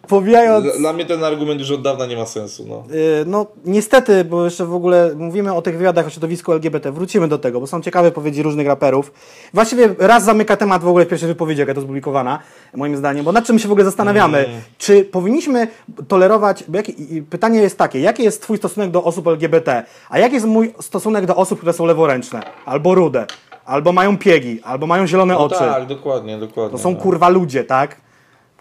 Powijając... 0.08 0.78
dla, 0.78 0.94
mnie 0.94 1.06
ten 1.06 1.24
argument 1.24 1.60
już 1.60 1.72
od 1.72 1.82
dawna 1.82 2.06
nie 2.06 2.18
ma 2.18 2.26
sensu. 2.26 2.66
No. 2.68 2.84
y, 2.96 3.26
No 3.26 3.46
niestety, 3.66 4.26
bo 4.26 4.46
jeszcze 4.46 4.66
w 4.66 4.74
ogóle 4.74 5.12
mówimy 5.18 5.54
o 5.54 5.62
tych 5.62 5.78
wywiadach 5.78 6.08
o 6.08 6.10
środowisku 6.10 6.54
LGBT, 6.54 6.92
wrócimy 6.92 7.28
do 7.28 7.38
tego, 7.38 7.60
bo 7.60 7.68
są 7.68 7.82
ciekawe 7.82 8.08
wypowiedzi 8.08 8.44
różnych 8.44 8.68
raperów. 8.68 9.12
Właściwie 9.54 9.96
raz 10.00 10.24
zamyka 10.24 10.58
temat 10.58 10.84
w 10.84 10.88
ogóle 10.88 11.06
w 11.06 11.08
pierwszej 11.08 11.28
wypowiedzi, 11.28 11.60
jaka 11.60 11.74
to 11.74 11.82
opublikowana, 11.82 12.40
moim 12.76 12.98
zdaniem, 12.98 13.26
bo 13.26 13.32
nad 13.32 13.46
czym 13.46 13.60
się 13.60 13.68
w 13.68 13.72
ogóle 13.72 13.86
zastanawiamy? 13.86 14.38
Mm. 14.38 14.62
Czy 14.78 15.04
powinniśmy 15.04 15.68
tolerować, 16.08 16.64
bo 16.68 16.78
jaki, 16.78 17.16
i 17.16 17.22
pytanie 17.22 17.60
jest 17.60 17.78
takie, 17.78 18.00
jaki 18.00 18.24
jest 18.24 18.42
twój 18.42 18.58
stosunek 18.58 18.92
do 18.92 19.04
osób 19.04 19.28
LGBT, 19.28 19.84
a 20.10 20.20
jaki 20.20 20.34
jest 20.34 20.46
mój 20.46 20.74
stosunek 20.82 21.26
do 21.26 21.36
osób, 21.36 21.60
które 21.60 21.74
są 21.74 21.86
leworęczne, 21.86 22.44
albo 22.66 22.96
rude, 22.96 23.26
albo 23.66 23.92
mają 23.94 24.18
piegi, 24.18 24.60
albo 24.64 24.88
mają 24.88 25.08
zielone 25.08 25.34
No 25.34 25.40
oczy. 25.40 25.56
tak, 25.60 25.86
dokładnie, 25.86 26.38
dokładnie. 26.38 26.78
To 26.78 26.84
są 26.84 26.92
no. 26.92 26.98
kurwa 26.98 27.30
ludzie, 27.30 27.64
tak? 27.64 28.02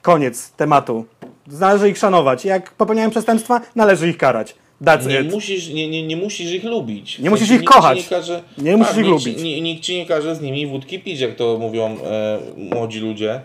Koniec 0.02 0.50
tematu. 0.52 1.04
Należy 1.46 1.88
ich 1.90 1.98
szanować. 1.98 2.44
Jak 2.44 2.70
popełniają 2.72 3.10
przestępstwa, 3.10 3.60
należy 3.76 4.08
ich 4.08 4.16
karać. 4.16 4.54
That's 4.82 5.06
Nie 5.06 5.20
it. 5.20 5.32
musisz, 5.32 5.68
nie, 5.68 5.88
nie, 5.88 6.06
nie 6.06 6.16
musisz 6.16 6.52
ich 6.52 6.64
lubić. 6.64 7.18
Nie 7.18 7.30
musisz 7.30 7.50
ich 7.50 7.60
nikt 7.60 7.72
kochać. 7.74 7.98
Nie, 7.98 8.16
każe, 8.16 8.42
Nie 8.58 8.76
musisz 8.76 8.92
ich 8.96 8.98
nikt 8.98 9.08
lubić. 9.08 9.42
nie- 9.42 9.60
Nikt 9.60 9.82
ci 9.82 9.96
nie 9.96 10.06
każe 10.06 10.36
z 10.36 10.40
nimi 10.40 10.66
wódki 10.66 10.98
pić, 11.00 11.20
jak 11.20 11.34
to 11.36 11.58
mówią 11.60 11.96
e, 12.04 12.38
młodzi 12.56 13.00
ludzie. 13.00 13.40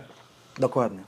Dokładnie. 0.58 0.98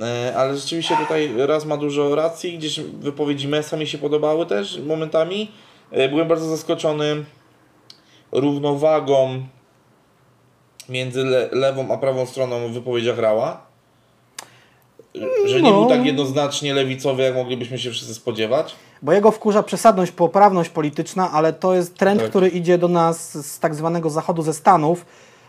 E, 0.00 0.32
ale 0.36 0.56
rzeczywiście 0.56 0.96
tutaj 0.96 1.30
raz 1.36 1.64
ma 1.64 1.76
dużo 1.76 2.14
racji, 2.14 2.58
gdzieś 2.58 2.80
wypowiedzi 2.80 3.48
Mesa 3.48 3.76
mi 3.76 3.86
się 3.86 3.98
podobały 3.98 4.46
też 4.46 4.80
momentami. 4.86 5.50
E, 5.90 6.08
byłem 6.08 6.28
bardzo 6.28 6.46
zaskoczony 6.48 7.24
równowagą 8.32 9.42
między 10.92 11.24
le, 11.24 11.48
lewą 11.52 11.90
a 11.94 11.96
prawą 11.98 12.26
stroną 12.26 12.68
w 12.68 12.72
wypowiedziach 12.72 13.18
Rała. 13.18 13.60
Że 15.44 15.62
nie 15.62 15.70
No. 15.70 15.80
był 15.80 15.88
tak 15.88 16.06
jednoznacznie 16.06 16.74
lewicowy, 16.74 17.22
jak 17.22 17.34
moglibyśmy 17.34 17.78
się 17.78 17.90
wszyscy 17.90 18.14
spodziewać. 18.14 18.74
Bo 19.02 19.12
jego 19.12 19.30
wkurza 19.30 19.62
przesadność, 19.62 20.12
poprawność 20.12 20.70
polityczna, 20.70 21.30
ale 21.32 21.52
to 21.52 21.74
jest 21.74 21.94
trend, 21.96 22.20
Tak. 22.20 22.30
który 22.30 22.48
idzie 22.48 22.78
do 22.78 22.88
nas 22.88 23.46
z 23.46 23.58
tak 23.58 23.74
zwanego 23.74 24.10
zachodu 24.10 24.42
ze 24.42 24.54
Stanów. 24.54 25.04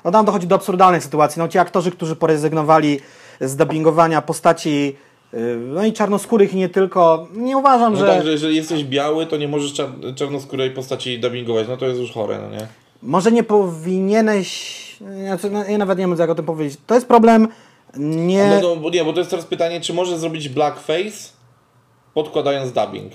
No 0.06 0.12
tam 0.12 0.26
dochodzi 0.26 0.48
do 0.48 0.56
absurdalnych 0.56 1.04
sytuacji. 1.04 1.40
No 1.40 1.48
ci 1.48 1.58
aktorzy, 1.60 1.92
którzy 1.92 2.16
porezygnowali 2.16 3.00
z 3.42 3.56
dubbingowania 3.56 4.22
postaci 4.22 4.96
yy, 5.34 5.40
no 5.68 5.86
i 5.86 5.94
czarnoskórych 5.94 6.54
i 6.54 6.58
nie 6.58 6.70
tylko, 6.70 7.28
nie 7.36 7.58
uważam, 7.58 7.94
No 7.94 8.00
że... 8.00 8.08
tak, 8.08 8.24
że 8.24 8.32
jeżeli 8.32 8.56
jesteś 8.56 8.84
biały, 8.84 9.26
to 9.26 9.38
nie 9.38 9.48
możesz 9.48 9.74
czar- 9.74 10.16
czarnoskórej 10.16 10.72
postaci 10.72 11.20
dubbingować. 11.20 11.68
No 11.68 11.78
to 11.78 11.86
jest 11.86 12.00
już 12.00 12.12
chore, 12.12 12.40
no 12.42 12.50
nie? 12.58 12.68
Może 13.04 13.32
nie 13.32 13.44
powinieneś. 13.44 14.84
Ja 15.26 15.78
nawet 15.78 15.98
nie 15.98 16.08
wiem, 16.08 16.18
jak 16.20 16.30
o 16.30 16.36
tym 16.36 16.46
powiedzieć. 16.46 16.80
To 16.88 16.96
jest 16.96 17.08
problem 17.08 17.48
nie. 17.98 18.60
No, 18.62 18.70
no 18.70 18.76
bo 18.76 18.90
nie, 18.90 19.06
bo 19.06 19.14
to 19.14 19.20
jest 19.20 19.30
teraz 19.30 19.46
pytanie, 19.46 19.82
czy 19.82 19.94
możesz 19.94 20.20
zrobić 20.20 20.50
blackface 20.50 21.30
podkładając 22.14 22.72
dubbing? 22.72 23.14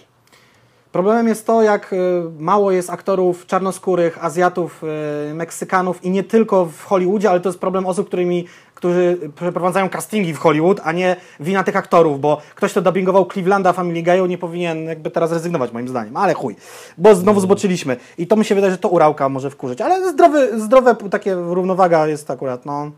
Problemem 0.93 1.29
jest 1.29 1.47
to, 1.47 1.63
jak 1.63 1.93
y, 1.93 1.97
mało 2.39 2.71
jest 2.71 2.91
aktorów 2.91 3.47
czarnoskórych, 3.47 4.25
Azjatów, 4.25 4.85
y, 5.31 5.35
Meksykanów 5.35 6.05
i 6.05 6.11
nie 6.11 6.25
tylko 6.25 6.67
w 6.67 6.85
Hollywoodzie, 6.85 7.31
ale 7.31 7.41
to 7.41 7.49
jest 7.49 7.59
problem 7.59 7.87
osób, 7.87 8.07
którymi, 8.07 8.47
którzy 8.75 9.19
przeprowadzają 9.37 9.89
castingi 9.89 10.35
w 10.35 10.39
Hollywood, 10.39 10.81
a 10.85 10.93
nie 10.93 11.17
wina 11.41 11.65
tych 11.65 11.77
aktorów, 11.77 12.21
bo 12.21 12.41
ktoś, 12.55 12.71
kto 12.71 12.83
dubbingował 12.83 13.27
Clevelanda 13.27 13.73
Family 13.73 14.03
Guy'u 14.03 14.29
nie 14.29 14.39
powinien 14.39 14.85
jakby 14.85 15.11
teraz 15.11 15.33
rezygnować 15.33 15.73
moim 15.73 15.89
zdaniem, 15.89 16.17
ale 16.17 16.35
chuj, 16.35 16.57
bo 16.99 17.15
znowu 17.15 17.41
zboczyliśmy. 17.41 17.97
I 18.19 18.27
to 18.27 18.37
mi 18.37 18.45
się 18.45 18.55
wydaje, 18.55 18.71
że 18.71 18.79
to 18.79 18.89
urałka 18.89 19.29
może 19.29 19.51
wkurzyć, 19.51 19.81
ale 19.81 20.13
zdrowy, 20.13 20.61
zdrowe 20.61 20.97
takie 21.11 21.35
równowaga 21.35 22.07
jest 22.07 22.31
akurat, 22.31 22.67
no, 22.67 22.91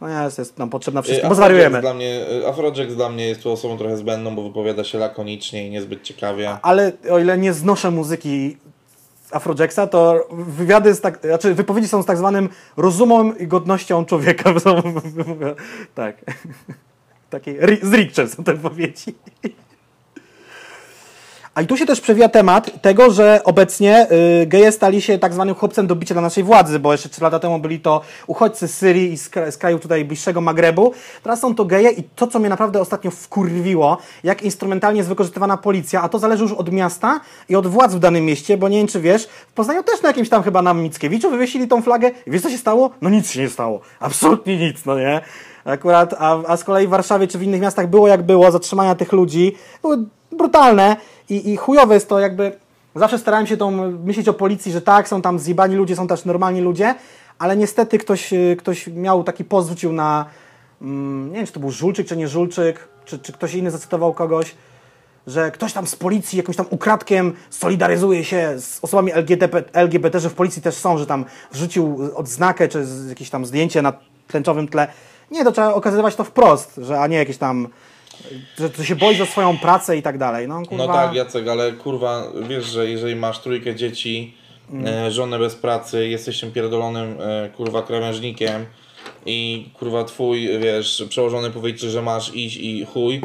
no 0.00 0.24
jest, 0.24 0.38
jest 0.38 0.58
nam 0.58 0.70
potrzebna 0.70 1.02
wszystkim, 1.02 1.28
bo 1.28 1.34
zwariujemy. 1.34 1.80
Dla 1.80 1.94
mnie, 1.94 2.26
y, 2.42 2.48
Afrojack 2.48 2.92
dla 2.92 3.08
mnie 3.08 3.28
jest 3.28 3.42
tu 3.42 3.52
osobą 3.52 3.78
trochę 3.78 3.96
zbędną, 3.96 4.36
bo 4.36 4.42
wypowiada 4.42 4.84
się 4.84 4.98
lakonicznie 4.98 5.66
i 5.66 5.70
niezbyt 5.70 6.02
ciekawie. 6.02 6.56
Ale 6.62 6.92
o 7.10 7.18
ile 7.18 7.38
nie 7.38 7.52
znoszę 7.52 7.90
muzyki 7.90 8.56
Afrojacksa, 9.30 9.86
to 9.86 10.28
wywiady 10.30 10.94
z 10.94 11.00
tak, 11.00 11.18
znaczy 11.22 11.54
wypowiedzi 11.54 11.88
są 11.88 12.02
z 12.02 12.06
tak 12.06 12.18
zwanym 12.18 12.48
rozumem 12.76 13.38
i 13.38 13.46
godnością 13.46 14.04
człowieka. 14.04 14.54
Tak. 15.94 16.16
Takiej 17.30 17.58
z 17.82 17.92
Rickchem 17.92 18.28
są 18.28 18.44
te 18.44 18.54
wypowiedzi. 18.54 19.14
A 21.58 21.62
i 21.62 21.66
tu 21.66 21.76
się 21.76 21.86
też 21.86 22.00
przewija 22.00 22.28
temat 22.28 22.82
tego, 22.82 23.10
że 23.10 23.40
obecnie 23.44 24.06
y, 24.42 24.46
geje 24.46 24.72
stali 24.72 25.02
się 25.02 25.18
tak 25.18 25.34
zwanym 25.34 25.54
chłopcem 25.54 25.86
do 25.86 25.96
bicia 25.96 26.14
dla 26.14 26.22
naszej 26.22 26.44
władzy, 26.44 26.78
bo 26.78 26.92
jeszcze 26.92 27.08
3 27.08 27.22
lata 27.22 27.38
temu 27.38 27.58
byli 27.58 27.80
to 27.80 28.00
uchodźcy 28.26 28.68
z 28.68 28.74
Syrii 28.74 29.12
i 29.12 29.18
z, 29.18 29.30
z 29.50 29.56
krajów 29.56 29.80
tutaj 29.80 30.04
bliższego 30.04 30.40
Magrebu. 30.40 30.92
Teraz 31.22 31.40
są 31.40 31.54
to 31.54 31.64
geje 31.64 31.90
i 31.90 32.02
to, 32.02 32.26
co 32.26 32.38
mnie 32.38 32.48
naprawdę 32.48 32.80
ostatnio 32.80 33.10
wkurwiło, 33.10 33.98
jak 34.24 34.42
instrumentalnie 34.42 34.98
jest 34.98 35.08
wykorzystywana 35.08 35.56
policja, 35.56 36.02
a 36.02 36.08
to 36.08 36.18
zależy 36.18 36.42
już 36.42 36.52
od 36.52 36.72
miasta 36.72 37.20
i 37.48 37.56
od 37.56 37.66
władz 37.66 37.94
w 37.94 37.98
danym 37.98 38.24
mieście, 38.24 38.56
bo 38.56 38.68
nie 38.68 38.78
wiem, 38.78 38.86
czy 38.86 39.00
wiesz, 39.00 39.26
w 39.26 39.52
Poznaniu 39.52 39.82
też 39.82 40.02
na 40.02 40.08
jakimś 40.08 40.28
tam 40.28 40.42
chyba 40.42 40.62
na 40.62 40.74
Mickiewiczu 40.74 41.30
wywiesili 41.30 41.68
tą 41.68 41.82
flagę 41.82 42.10
i 42.26 42.30
wiesz, 42.30 42.42
co 42.42 42.50
się 42.50 42.58
stało? 42.58 42.90
No 43.02 43.10
nic 43.10 43.30
się 43.30 43.40
nie 43.40 43.48
stało. 43.48 43.80
Absolutnie 44.00 44.56
nic, 44.56 44.84
no 44.84 44.98
nie? 44.98 45.20
Akurat, 45.64 46.14
a, 46.18 46.38
a 46.46 46.56
z 46.56 46.64
kolei 46.64 46.86
w 46.86 46.90
Warszawie 46.90 47.26
czy 47.26 47.38
w 47.38 47.42
innych 47.42 47.60
miastach 47.60 47.90
było 47.90 48.08
jak 48.08 48.22
było, 48.22 48.50
zatrzymania 48.50 48.94
tych 48.94 49.12
ludzi 49.12 49.56
były 49.82 49.98
brutalne 50.32 50.96
i, 51.28 51.52
i 51.52 51.56
chujowe 51.56 51.94
jest 51.94 52.08
to 52.08 52.18
jakby... 52.18 52.52
Zawsze 52.94 53.18
starałem 53.18 53.46
się 53.46 53.56
tą, 53.56 53.70
myśleć 53.90 54.28
o 54.28 54.34
policji, 54.34 54.72
że 54.72 54.80
tak, 54.80 55.08
są 55.08 55.22
tam 55.22 55.38
zjebani 55.38 55.76
ludzie, 55.76 55.96
są 55.96 56.06
też 56.06 56.24
normalni 56.24 56.60
ludzie, 56.60 56.94
ale 57.38 57.56
niestety 57.56 57.98
ktoś, 57.98 58.32
y, 58.32 58.56
ktoś 58.58 58.86
miał 58.86 59.24
taki 59.24 59.44
post, 59.44 59.68
wrzucił 59.68 59.92
na... 59.92 60.26
Mm, 60.82 61.30
nie 61.30 61.36
wiem, 61.36 61.46
czy 61.46 61.52
to 61.52 61.60
był 61.60 61.70
Żulczyk, 61.70 62.06
czy 62.06 62.16
nie 62.16 62.28
Żulczyk, 62.28 62.88
czy, 63.04 63.18
czy 63.18 63.32
ktoś 63.32 63.54
inny 63.54 63.70
zacytował 63.70 64.14
kogoś, 64.14 64.54
że 65.26 65.50
ktoś 65.50 65.72
tam 65.72 65.86
z 65.86 65.96
policji 65.96 66.36
jakimś 66.36 66.56
tam 66.56 66.66
ukradkiem 66.70 67.32
solidaryzuje 67.50 68.24
się 68.24 68.54
z 68.58 68.78
osobami 68.82 69.12
LGBT, 69.12 69.62
LGBT, 69.72 70.20
że 70.20 70.30
w 70.30 70.34
policji 70.34 70.62
też 70.62 70.74
są, 70.74 70.98
że 70.98 71.06
tam 71.06 71.24
wrzucił 71.52 72.10
odznakę 72.14 72.68
czy 72.68 72.86
jakieś 73.08 73.30
tam 73.30 73.46
zdjęcie 73.46 73.82
na 73.82 73.92
tęczowym 74.28 74.68
tle. 74.68 74.88
Nie, 75.30 75.44
to 75.44 75.52
trzeba 75.52 75.74
okazywać 75.74 76.16
to 76.16 76.24
wprost, 76.24 76.80
że 76.82 77.00
a 77.00 77.06
nie 77.06 77.16
jakieś 77.16 77.38
tam, 77.38 77.68
że 78.58 78.70
to 78.70 78.84
się 78.84 78.96
boi 78.96 79.16
za 79.16 79.26
swoją 79.26 79.58
pracę 79.58 79.96
i 79.96 80.02
tak 80.02 80.18
dalej. 80.18 80.48
No, 80.48 80.62
kurwa. 80.62 80.86
No 80.86 80.92
tak, 80.92 81.14
Jacek, 81.14 81.48
ale 81.48 81.72
kurwa, 81.72 82.24
wiesz, 82.48 82.64
że 82.66 82.90
jeżeli 82.90 83.16
masz 83.16 83.38
trójkę 83.38 83.74
dzieci, 83.74 84.34
e, 84.86 85.10
żonę 85.10 85.38
bez 85.38 85.54
pracy, 85.54 86.08
jesteś 86.08 86.40
tym 86.40 86.52
pierdolonym 86.52 87.16
e, 87.20 87.50
kurwa 87.56 87.82
krawężnikiem 87.82 88.66
i 89.26 89.68
kurwa 89.78 90.04
twój, 90.04 90.58
wiesz, 90.58 91.04
przełożony 91.08 91.50
powiedzieć, 91.50 91.80
że 91.90 92.02
masz 92.02 92.34
iść 92.34 92.56
i 92.56 92.84
chuj, 92.84 93.20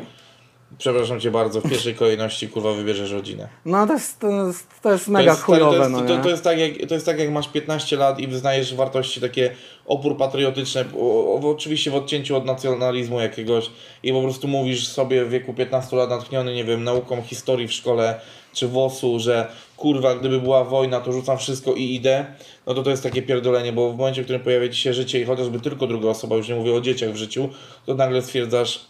przepraszam 0.78 1.20
cię 1.20 1.32
bardzo, 1.32 1.62
w 1.62 1.70
pierwszej 1.70 1.96
kolejności 1.96 2.48
kurwa 2.48 2.74
wybierzesz 2.74 3.12
rodzinę. 3.12 3.48
No 3.66 3.88
to 3.88 3.94
jest, 3.94 4.20
to 4.20 4.48
jest, 4.48 4.68
to 4.82 4.92
jest 4.92 5.06
To 5.06 5.12
mega 5.12 5.32
jest, 5.32 5.44
chujowe. 5.44 5.78
to, 5.78 5.84
jest, 5.84 5.92
no, 5.92 6.24
to, 6.24 6.30
jest 6.30 6.44
tak 6.44 6.60
jak, 6.60 6.72
to 6.88 6.94
jest 6.94 7.06
tak 7.06 7.20
jak 7.20 7.32
masz 7.32 7.48
15 7.48 7.96
lat 7.96 8.20
i 8.20 8.28
wyznajesz 8.28 8.76
wartości 8.76 9.22
takie 9.22 9.52
opór 9.86 10.18
patriotyczny, 10.18 10.86
o, 10.98 11.36
o, 11.36 11.50
oczywiście 11.52 11.92
w 11.92 11.96
odcięciu 11.96 12.36
od 12.36 12.46
nacjonalizmu 12.46 13.20
jakiegoś 13.20 13.70
i 14.04 14.12
po 14.14 14.22
prostu 14.22 14.48
mówisz 14.48 14.88
sobie 14.88 15.26
w 15.26 15.30
wieku 15.30 15.54
15 15.54 15.96
lat 15.96 16.10
natchniony, 16.10 16.54
nie 16.56 16.64
wiem, 16.64 16.84
nauką 16.84 17.22
historii 17.22 17.68
w 17.68 17.74
szkole 17.74 18.20
czy 18.54 18.68
WOS-u, 18.68 19.20
że 19.20 19.48
kurwa, 19.78 20.16
gdyby 20.16 20.40
była 20.42 20.64
wojna, 20.64 21.00
to 21.00 21.12
rzucam 21.14 21.38
wszystko 21.38 21.74
i 21.74 21.96
idę, 21.96 22.26
no 22.68 22.74
to 22.74 22.84
to 22.84 22.90
jest 22.90 23.04
takie 23.04 23.22
pierdolenie, 23.22 23.74
bo 23.74 23.92
w 23.94 23.98
momencie, 23.98 24.22
w 24.22 24.24
którym 24.24 24.42
pojawia 24.42 24.70
Ci 24.70 24.82
się 24.82 24.94
życie 24.94 25.22
i 25.22 25.26
chociażby 25.26 25.60
tylko 25.60 25.88
druga 25.88 26.10
osoba, 26.10 26.36
już 26.36 26.50
nie 26.50 26.56
mówię 26.56 26.74
o 26.74 26.82
dzieciach 26.82 27.12
w 27.12 27.16
życiu, 27.16 27.50
to 27.86 27.96
nagle 27.96 28.22
stwierdzasz, 28.22 28.86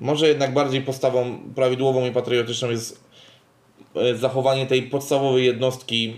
może 0.00 0.28
jednak 0.28 0.54
bardziej 0.54 0.80
postawą 0.82 1.38
prawidłową 1.54 2.06
i 2.06 2.10
patriotyczną 2.12 2.70
jest 2.70 3.00
e, 3.96 4.16
zachowanie 4.16 4.66
tej 4.66 4.82
podstawowej 4.82 5.44
jednostki 5.46 6.16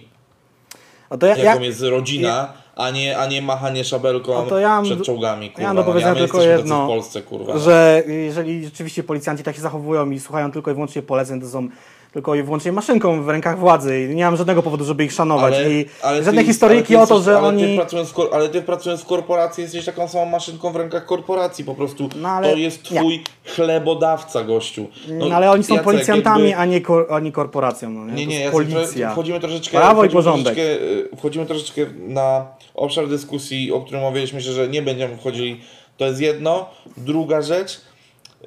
No 1.11 1.19
to 1.19 1.27
ja- 1.27 1.37
jaką 1.37 1.61
ja- 1.61 1.67
jest 1.67 1.83
rodzina, 1.83 2.53
a, 2.77 2.91
nie, 2.91 3.19
a 3.19 3.27
nie 3.27 3.43
machanie 3.43 3.85
szabelką 3.85 4.47
No 4.51 4.59
ja 4.59 4.83
przed 4.83 5.03
czołgami, 5.03 5.51
kurwa. 5.51 5.63
ja 5.63 5.75
no, 5.75 5.81
nie? 5.81 5.87
powiedzenia 5.87 6.11
A 6.13 6.15
my 6.15 6.21
tylko 6.21 6.43
jedno, 6.43 6.85
w 6.85 6.89
Polsce, 6.89 7.23
kurwa. 7.23 7.59
że 7.59 8.03
jeżeli 8.07 8.65
rzeczywiście 8.65 9.03
policjanci 9.03 9.43
tak 9.45 9.55
się 9.57 9.63
zachowują 9.63 10.11
i 10.11 10.21
słuchają 10.21 10.53
tylko 10.53 10.71
i 10.71 10.75
wyłącznie 10.75 11.03
poleceń, 11.03 11.41
to 11.41 11.49
są 11.49 11.69
tylko 12.13 12.35
i 12.35 12.43
wyłącznie 12.43 12.73
maszynką 12.73 13.23
w 13.23 13.29
rękach 13.29 13.59
władzy 13.59 14.01
i 14.01 14.15
nie 14.15 14.25
mam 14.25 14.37
żadnego 14.37 14.63
powodu, 14.63 14.85
żeby 14.85 15.05
ich 15.05 15.13
szanować. 15.13 15.55
I 15.55 15.85
ty- 15.85 15.91
żadne 16.03 16.31
ale 16.41 16.45
historyjki 16.45 16.93
ty 16.95 16.99
o 16.99 17.07
to, 17.07 17.21
że 17.23 17.39
ale 17.39 17.49
oni... 17.49 17.63
Ty 17.63 17.77
pracując 17.77 18.15
ale 18.33 18.49
ty 18.49 18.63
pracując 18.63 19.03
w 19.03 19.07
korporacji 19.07 19.63
jesteś 19.63 19.85
taką 19.85 20.09
samą 20.09 20.27
maszynką 20.27 20.73
w 20.73 20.77
rękach 20.77 21.07
korporacji, 21.07 21.65
po 21.65 21.75
prostu 21.75 22.09
No, 22.17 22.29
ale 22.29 22.51
to 22.53 22.57
jest 22.57 22.91
nie. 22.91 23.01
twój 23.01 23.23
chlebodawca, 23.47 24.45
gościu. 24.45 24.87
No, 25.09 25.37
ale 25.37 25.51
oni 25.51 25.65
są 25.65 25.75
Jacek, 25.75 25.85
policjantami, 25.85 26.43
jakby- 26.49 26.57
a 26.57 26.65
nie, 26.65 26.81
kor, 26.81 27.07
a 27.11 27.21
nie 27.21 27.33
korporacją. 27.33 27.91
No, 27.91 28.07
nie? 28.07 28.13
Nie, 28.13 28.27
nie, 28.27 28.41
jest 28.41 28.45
ja 28.45 28.51
trochę, 28.61 28.75
policja. 28.83 29.13
wchodzimy 29.13 29.41
troszeczkę, 29.41 29.79
Prawo 29.79 30.05
i 30.05 30.09
porządek. 30.09 30.55
Troszeczkę, 30.55 30.85
y, 30.85 31.17
wchodzimy 31.17 31.47
troszeczkę 31.47 31.83
na 31.99 32.47
obszar 32.75 33.09
dyskusji, 33.09 33.73
o 33.73 33.81
którym 33.81 34.05
omawialiśmy 34.05 34.43
się, 34.43 34.53
że 34.53 34.69
nie 34.69 34.83
będziemy 34.83 35.17
wchodzili. 35.17 35.61
To 35.97 36.07
jest 36.07 36.21
jedno. 36.21 36.69
Druga 36.97 37.43
rzecz, 37.43 37.81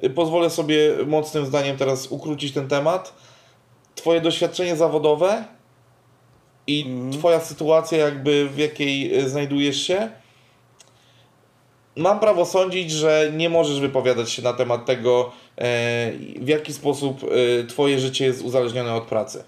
y, 0.04 0.10
pozwolę 0.10 0.50
sobie 0.50 0.90
mocnym 1.06 1.46
zdaniem 1.46 1.76
teraz 1.76 2.06
ukrócić 2.10 2.52
ten 2.52 2.68
temat. 2.68 3.25
Twoje 3.96 4.20
doświadczenie 4.20 4.76
zawodowe 4.76 5.44
i 6.66 6.82
Mhm. 6.86 7.12
twoja 7.12 7.40
sytuacja 7.40 7.98
jakby 7.98 8.48
w 8.48 8.58
jakiej 8.58 9.18
y, 9.18 9.28
znajdujesz 9.28 9.82
się. 9.82 10.10
Mam 11.96 12.20
prawo 12.20 12.44
sądzić, 12.44 12.90
że 12.90 13.32
nie 13.36 13.50
możesz 13.50 13.80
wypowiadać 13.80 14.30
się 14.30 14.42
na 14.42 14.52
temat 14.52 14.84
tego, 14.86 15.32
e, 15.58 16.12
w 16.40 16.48
jaki 16.48 16.72
sposób 16.72 17.20
e, 17.24 17.66
twoje 17.66 17.98
życie 17.98 18.24
jest 18.24 18.42
uzależnione 18.42 18.94
od 18.94 19.04
pracy. 19.04 19.44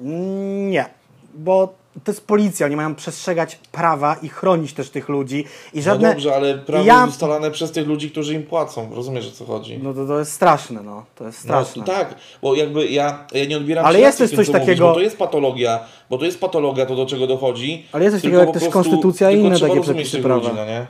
Nie, 0.00 0.86
bo 1.34 1.74
to 2.04 2.12
jest 2.12 2.26
policja, 2.26 2.66
oni 2.66 2.76
mają 2.76 2.94
przestrzegać 2.94 3.58
prawa 3.72 4.16
i 4.22 4.28
chronić 4.28 4.72
też 4.72 4.90
tych 4.90 5.08
ludzi 5.08 5.44
i 5.74 5.82
żadne... 5.82 6.08
No 6.08 6.14
dobrze, 6.14 6.34
ale 6.34 6.58
prawo 6.58 6.84
Ja- 6.84 7.00
jest 7.00 7.08
ustalane 7.08 7.50
przez 7.50 7.72
tych 7.72 7.86
ludzi, 7.86 8.10
którzy 8.10 8.34
im 8.34 8.42
płacą. 8.42 8.90
Rozumiesz 8.94 9.28
o 9.28 9.30
co 9.30 9.44
chodzi? 9.44 9.78
No 9.82 9.94
to, 9.94 10.06
to 10.06 10.18
jest 10.18 10.32
straszne, 10.32 10.82
no. 10.82 11.04
To 11.14 11.26
jest 11.26 11.44
No, 11.44 11.64
straszne. 11.64 11.84
tak, 11.94 12.14
bo 12.42 12.54
jakby 12.54 12.86
ja, 12.86 13.26
ja 13.32 13.44
nie 13.44 13.56
odbieram 13.56 13.86
Ale 13.86 14.00
jest 14.00 14.18
też 14.18 14.30
coś 14.30 14.38
mówisz, 14.38 14.52
takiego- 14.52 14.88
Bo 14.88 14.94
to 14.94 15.00
jest 15.00 15.18
patologia, 15.18 15.80
bo 16.10 16.18
to 16.18 16.24
jest 16.24 16.40
patologia, 16.40 16.86
to 16.86 16.96
do 16.96 17.06
czego 17.06 17.26
dochodzi. 17.26 17.86
Ale 17.92 18.04
jest 18.04 18.16
coś 18.16 18.22
takiego 18.22 18.40
jak 18.40 18.52
też 18.52 18.68
konstytucja 18.68 19.30
i 19.30 19.40
inne 19.40 19.60
takie 19.60 19.80
przepisy 19.80 20.18
prawa. 20.18 20.40
Ludzi, 20.42 20.56
no 20.56 20.64
nie? 20.64 20.86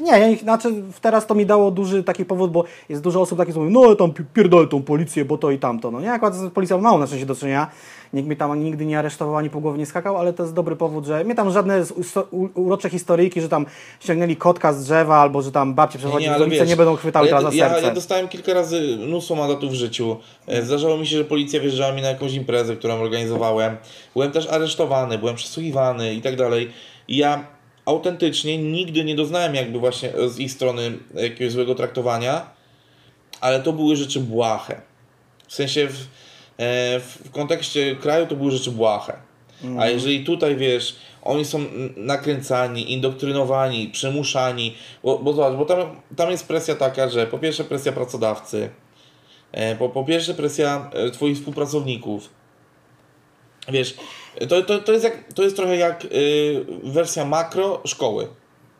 Nie, 0.00 0.10
ja 0.18 0.28
nie, 0.28 0.36
znaczy 0.36 0.68
teraz 1.00 1.26
to 1.26 1.34
mi 1.34 1.46
dało 1.46 1.70
duży 1.70 2.04
taki 2.04 2.24
powód, 2.24 2.50
bo 2.52 2.64
jest 2.88 3.02
dużo 3.02 3.20
osób 3.20 3.38
takich, 3.38 3.54
co 3.54 3.60
mówią, 3.60 3.72
no 3.72 3.94
tam 3.94 4.12
pi- 4.12 4.24
pierdolę 4.34 4.66
tą 4.66 4.82
policję, 4.82 5.24
bo 5.24 5.38
to 5.38 5.50
i 5.50 5.58
tamto. 5.58 5.90
No 5.90 6.00
nie, 6.00 6.12
akurat 6.12 6.34
z 6.34 6.50
policją 6.52 6.80
mało 6.80 6.98
na 6.98 7.06
szczęście 7.06 7.26
do 7.26 7.34
czynienia. 7.34 7.70
Nikt 8.12 8.26
mnie 8.26 8.36
tam 8.36 8.64
nigdy 8.64 8.86
nie 8.86 8.98
aresztował, 8.98 9.36
ani 9.36 9.50
po 9.50 9.60
głowie 9.60 9.78
nie 9.78 9.86
skakał, 9.86 10.18
ale 10.18 10.32
to 10.32 10.42
jest 10.42 10.54
dobry 10.54 10.76
powód, 10.76 11.04
że 11.06 11.24
mnie 11.24 11.34
tam 11.34 11.50
żadne 11.50 11.82
urocze 12.54 12.90
historyjki, 12.90 13.40
że 13.40 13.48
tam 13.48 13.66
ściągnęli 14.00 14.36
kotka 14.36 14.72
z 14.72 14.84
drzewa, 14.84 15.16
albo 15.16 15.42
że 15.42 15.52
tam 15.52 15.74
babcie 15.74 15.98
przechodzi 15.98 16.26
z 16.38 16.40
ulicy, 16.40 16.66
nie 16.66 16.76
będą 16.76 16.96
chwytały 16.96 17.28
teraz 17.28 17.42
ja, 17.44 17.50
za 17.50 17.56
ja, 17.56 17.68
serce. 17.68 17.86
ja 17.88 17.94
dostałem 17.94 18.28
kilka 18.28 18.54
razy 18.54 18.96
mnóstwo 19.06 19.34
mandatów 19.34 19.70
w 19.70 19.74
życiu. 19.74 20.16
E, 20.46 20.62
Zdarzało 20.62 20.96
mi 20.96 21.06
się, 21.06 21.16
że 21.16 21.24
policja 21.24 21.60
wjeżdżała 21.60 21.92
mi 21.92 22.02
na 22.02 22.08
jakąś 22.08 22.34
imprezę, 22.34 22.76
którą 22.76 22.94
organizowałem. 22.94 23.76
Byłem 24.14 24.32
też 24.32 24.48
aresztowany, 24.48 25.18
byłem 25.18 25.34
przesłuchiwany 25.34 26.14
i 26.14 26.22
tak 26.22 26.36
dalej. 26.36 26.70
I 27.08 27.16
ja 27.16 27.44
autentycznie 27.84 28.58
nigdy 28.58 29.04
nie 29.04 29.14
doznałem 29.14 29.54
jakby 29.54 29.78
właśnie 29.78 30.12
z 30.28 30.38
ich 30.38 30.52
strony 30.52 30.98
jakiegoś 31.14 31.52
złego 31.52 31.74
traktowania, 31.74 32.46
ale 33.40 33.60
to 33.60 33.72
były 33.72 33.96
rzeczy 33.96 34.20
błahe. 34.20 34.80
W 35.48 35.54
sensie 35.54 35.86
w, 35.88 35.96
e, 36.58 37.00
w 37.00 37.30
kontekście 37.32 37.96
kraju 37.96 38.26
to 38.26 38.36
były 38.36 38.50
rzeczy 38.50 38.70
błahe. 38.70 39.16
A 39.78 39.86
jeżeli 39.86 40.24
tutaj 40.24 40.56
wiesz, 40.56 40.96
oni 41.22 41.44
są 41.44 41.64
nakręcani, 41.96 42.92
indoktrynowani, 42.92 43.88
przymuszani, 43.88 44.74
bo, 45.02 45.18
bo 45.18 45.32
zobacz, 45.32 45.58
bo 45.58 45.64
tam, 45.64 46.00
tam 46.16 46.30
jest 46.30 46.48
presja 46.48 46.74
taka, 46.74 47.08
że 47.08 47.26
po 47.26 47.38
pierwsze 47.38 47.64
presja 47.64 47.92
pracodawcy, 47.92 48.70
e, 49.52 49.76
po, 49.76 49.88
po 49.88 50.04
pierwsze 50.04 50.34
presja 50.34 50.90
e, 50.92 51.10
twoich 51.10 51.36
współpracowników. 51.36 52.30
Wiesz, 53.68 53.94
to, 54.48 54.62
to, 54.62 54.78
to, 54.78 54.92
jest, 54.92 55.04
jak, 55.04 55.32
to 55.34 55.42
jest 55.42 55.56
trochę 55.56 55.76
jak 55.76 56.04
y, 56.04 56.64
wersja 56.84 57.24
makro 57.24 57.80
szkoły. 57.84 58.28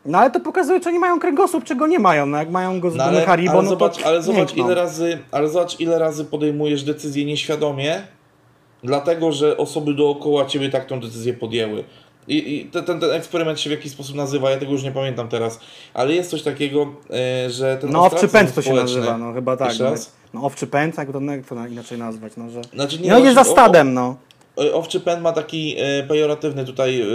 No 0.07 0.19
ale 0.19 0.31
to 0.31 0.41
pokazuje, 0.41 0.81
czy 0.81 0.89
oni 0.89 0.99
mają 0.99 1.21
kręgosłup, 1.21 1.65
czego 1.65 1.87
nie 1.87 1.99
mają. 1.99 2.27
No 2.27 2.39
jak 2.39 2.51
mają 2.51 2.81
go 2.81 2.91
z 2.91 2.95
No 2.97 3.05
ale, 3.05 3.27
Haribo, 3.27 3.53
ale 3.53 3.63
no 3.63 3.69
zobacz, 3.69 3.99
to 3.99 4.07
ale 4.07 4.23
zobacz 4.23 4.55
ile 4.57 4.75
razy, 4.75 5.19
ale 5.31 5.49
zobacz 5.49 5.81
ile 5.81 5.99
razy 5.99 6.25
podejmujesz 6.25 6.83
decyzję 6.85 7.25
nieświadomie, 7.25 8.03
dlatego 8.83 9.33
że 9.33 9.57
osoby 9.57 9.95
dookoła 9.95 10.47
ciebie 10.47 10.71
tak 10.71 10.87
tą 10.87 11.01
decyzję 11.01 11.35
podjęły. 11.35 11.85
I, 12.29 12.57
i 12.57 12.65
te- 12.65 12.83
ten, 12.83 13.01
ten 13.01 13.11
eksperyment 13.11 13.61
się 13.61 13.71
w 13.71 13.73
jakiś 13.73 13.93
sposób 13.93 14.17
nazywa, 14.17 14.51
ja 14.51 14.59
tego 14.59 14.73
już 14.73 14.83
nie 14.83 14.93
pamiętam 14.93 15.29
teraz, 15.29 15.61
ale 15.95 16.15
jest 16.15 16.31
coś 16.31 16.43
takiego, 16.43 16.87
e, 17.11 17.51
że 17.51 17.77
ten 17.77 17.91
No 17.91 18.05
owczy 18.05 18.29
pęd 18.29 18.55
to 18.55 18.63
się 18.63 18.73
nazywa, 18.73 19.19
no 19.19 19.33
chyba 19.33 19.57
tak. 19.57 19.73
No, 19.81 19.95
no 20.35 20.43
owczy 20.47 20.67
pęd, 20.67 20.99
jak 20.99 21.13
to, 21.13 21.21
jak 21.21 21.47
to 21.47 21.67
inaczej 21.67 21.99
nazwać, 21.99 22.33
no 22.37 22.51
że... 22.51 22.61
Znaczy, 22.75 22.99
Nie, 23.01 23.17
on 23.17 23.23
jest 23.23 23.35
właśnie- 23.35 23.51
za 23.51 23.53
stadem, 23.53 23.95
no. 23.95 24.03
O, 24.03 24.11
o, 24.11 24.17
owczy 24.57 25.01
pęd 25.01 25.23
ma 25.23 25.33
taki 25.33 25.77
e, 25.79 26.03
pejoratywny 26.03 26.65
tutaj, 26.65 27.01
e, 27.01 27.07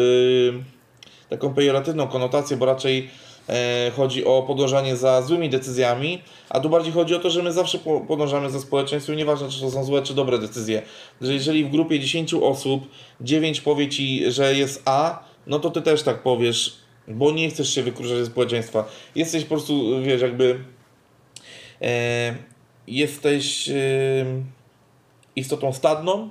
taką 1.29 1.53
pejoratywną 1.53 2.07
konotację, 2.07 2.57
bo 2.57 2.65
raczej 2.65 3.09
e, 3.49 3.91
chodzi 3.95 4.25
o 4.25 4.43
podążanie 4.43 4.95
za 4.95 5.21
złymi 5.21 5.49
decyzjami, 5.49 6.21
a 6.49 6.59
tu 6.59 6.69
bardziej 6.69 6.93
chodzi 6.93 7.15
o 7.15 7.19
to, 7.19 7.29
że 7.29 7.43
my 7.43 7.51
zawsze 7.53 7.77
po, 7.77 8.01
podążamy 8.01 8.49
za 8.49 8.59
społeczeństwem, 8.59 9.15
nieważne 9.15 9.49
czy 9.49 9.61
to 9.61 9.71
są 9.71 9.83
złe 9.83 10.01
czy 10.01 10.13
dobre 10.13 10.37
decyzje. 10.37 10.81
Że 11.21 11.33
jeżeli 11.33 11.65
w 11.65 11.69
grupie 11.69 11.99
10 11.99 12.33
osób 12.33 12.87
9 13.21 13.61
powie 13.61 13.89
ci, 13.89 14.31
że 14.31 14.55
jest 14.55 14.81
A, 14.85 15.23
no 15.47 15.59
to 15.59 15.69
ty 15.69 15.81
też 15.81 16.03
tak 16.03 16.23
powiesz, 16.23 16.75
bo 17.07 17.31
nie 17.31 17.49
chcesz 17.49 17.75
się 17.75 17.83
wykruszać 17.83 18.17
ze 18.17 18.25
społeczeństwa. 18.25 18.85
Jesteś 19.15 19.43
po 19.43 19.49
prostu, 19.49 20.01
wiesz, 20.01 20.21
jakby 20.21 20.63
e, 21.81 22.35
jesteś 22.87 23.69
e, 23.69 23.73
istotą 25.35 25.73
stadną, 25.73 26.29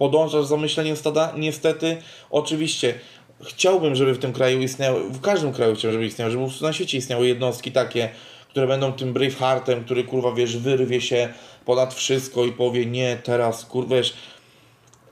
podążasz 0.00 0.46
za 0.46 0.56
myśleniem 0.56 0.96
stada? 0.96 1.32
Niestety, 1.36 1.96
oczywiście, 2.30 2.94
chciałbym, 3.42 3.94
żeby 3.94 4.14
w 4.14 4.18
tym 4.18 4.32
kraju 4.32 4.60
istniały, 4.60 5.10
w 5.10 5.20
każdym 5.20 5.52
kraju 5.52 5.74
chciałbym, 5.74 5.92
żeby 5.92 6.06
istniały, 6.06 6.30
żeby 6.30 6.44
na 6.62 6.72
świecie 6.72 6.98
istniały 6.98 7.26
jednostki 7.26 7.72
takie, 7.72 8.08
które 8.48 8.66
będą 8.66 8.92
tym 8.92 9.12
Braveheartem, 9.12 9.84
który 9.84 10.04
kurwa 10.04 10.32
wiesz, 10.32 10.56
wyrwie 10.56 11.00
się 11.00 11.28
ponad 11.64 11.94
wszystko 11.94 12.44
i 12.44 12.52
powie 12.52 12.86
nie, 12.86 13.16
teraz 13.22 13.64
kurwa 13.64 13.96
wiesz. 13.96 14.14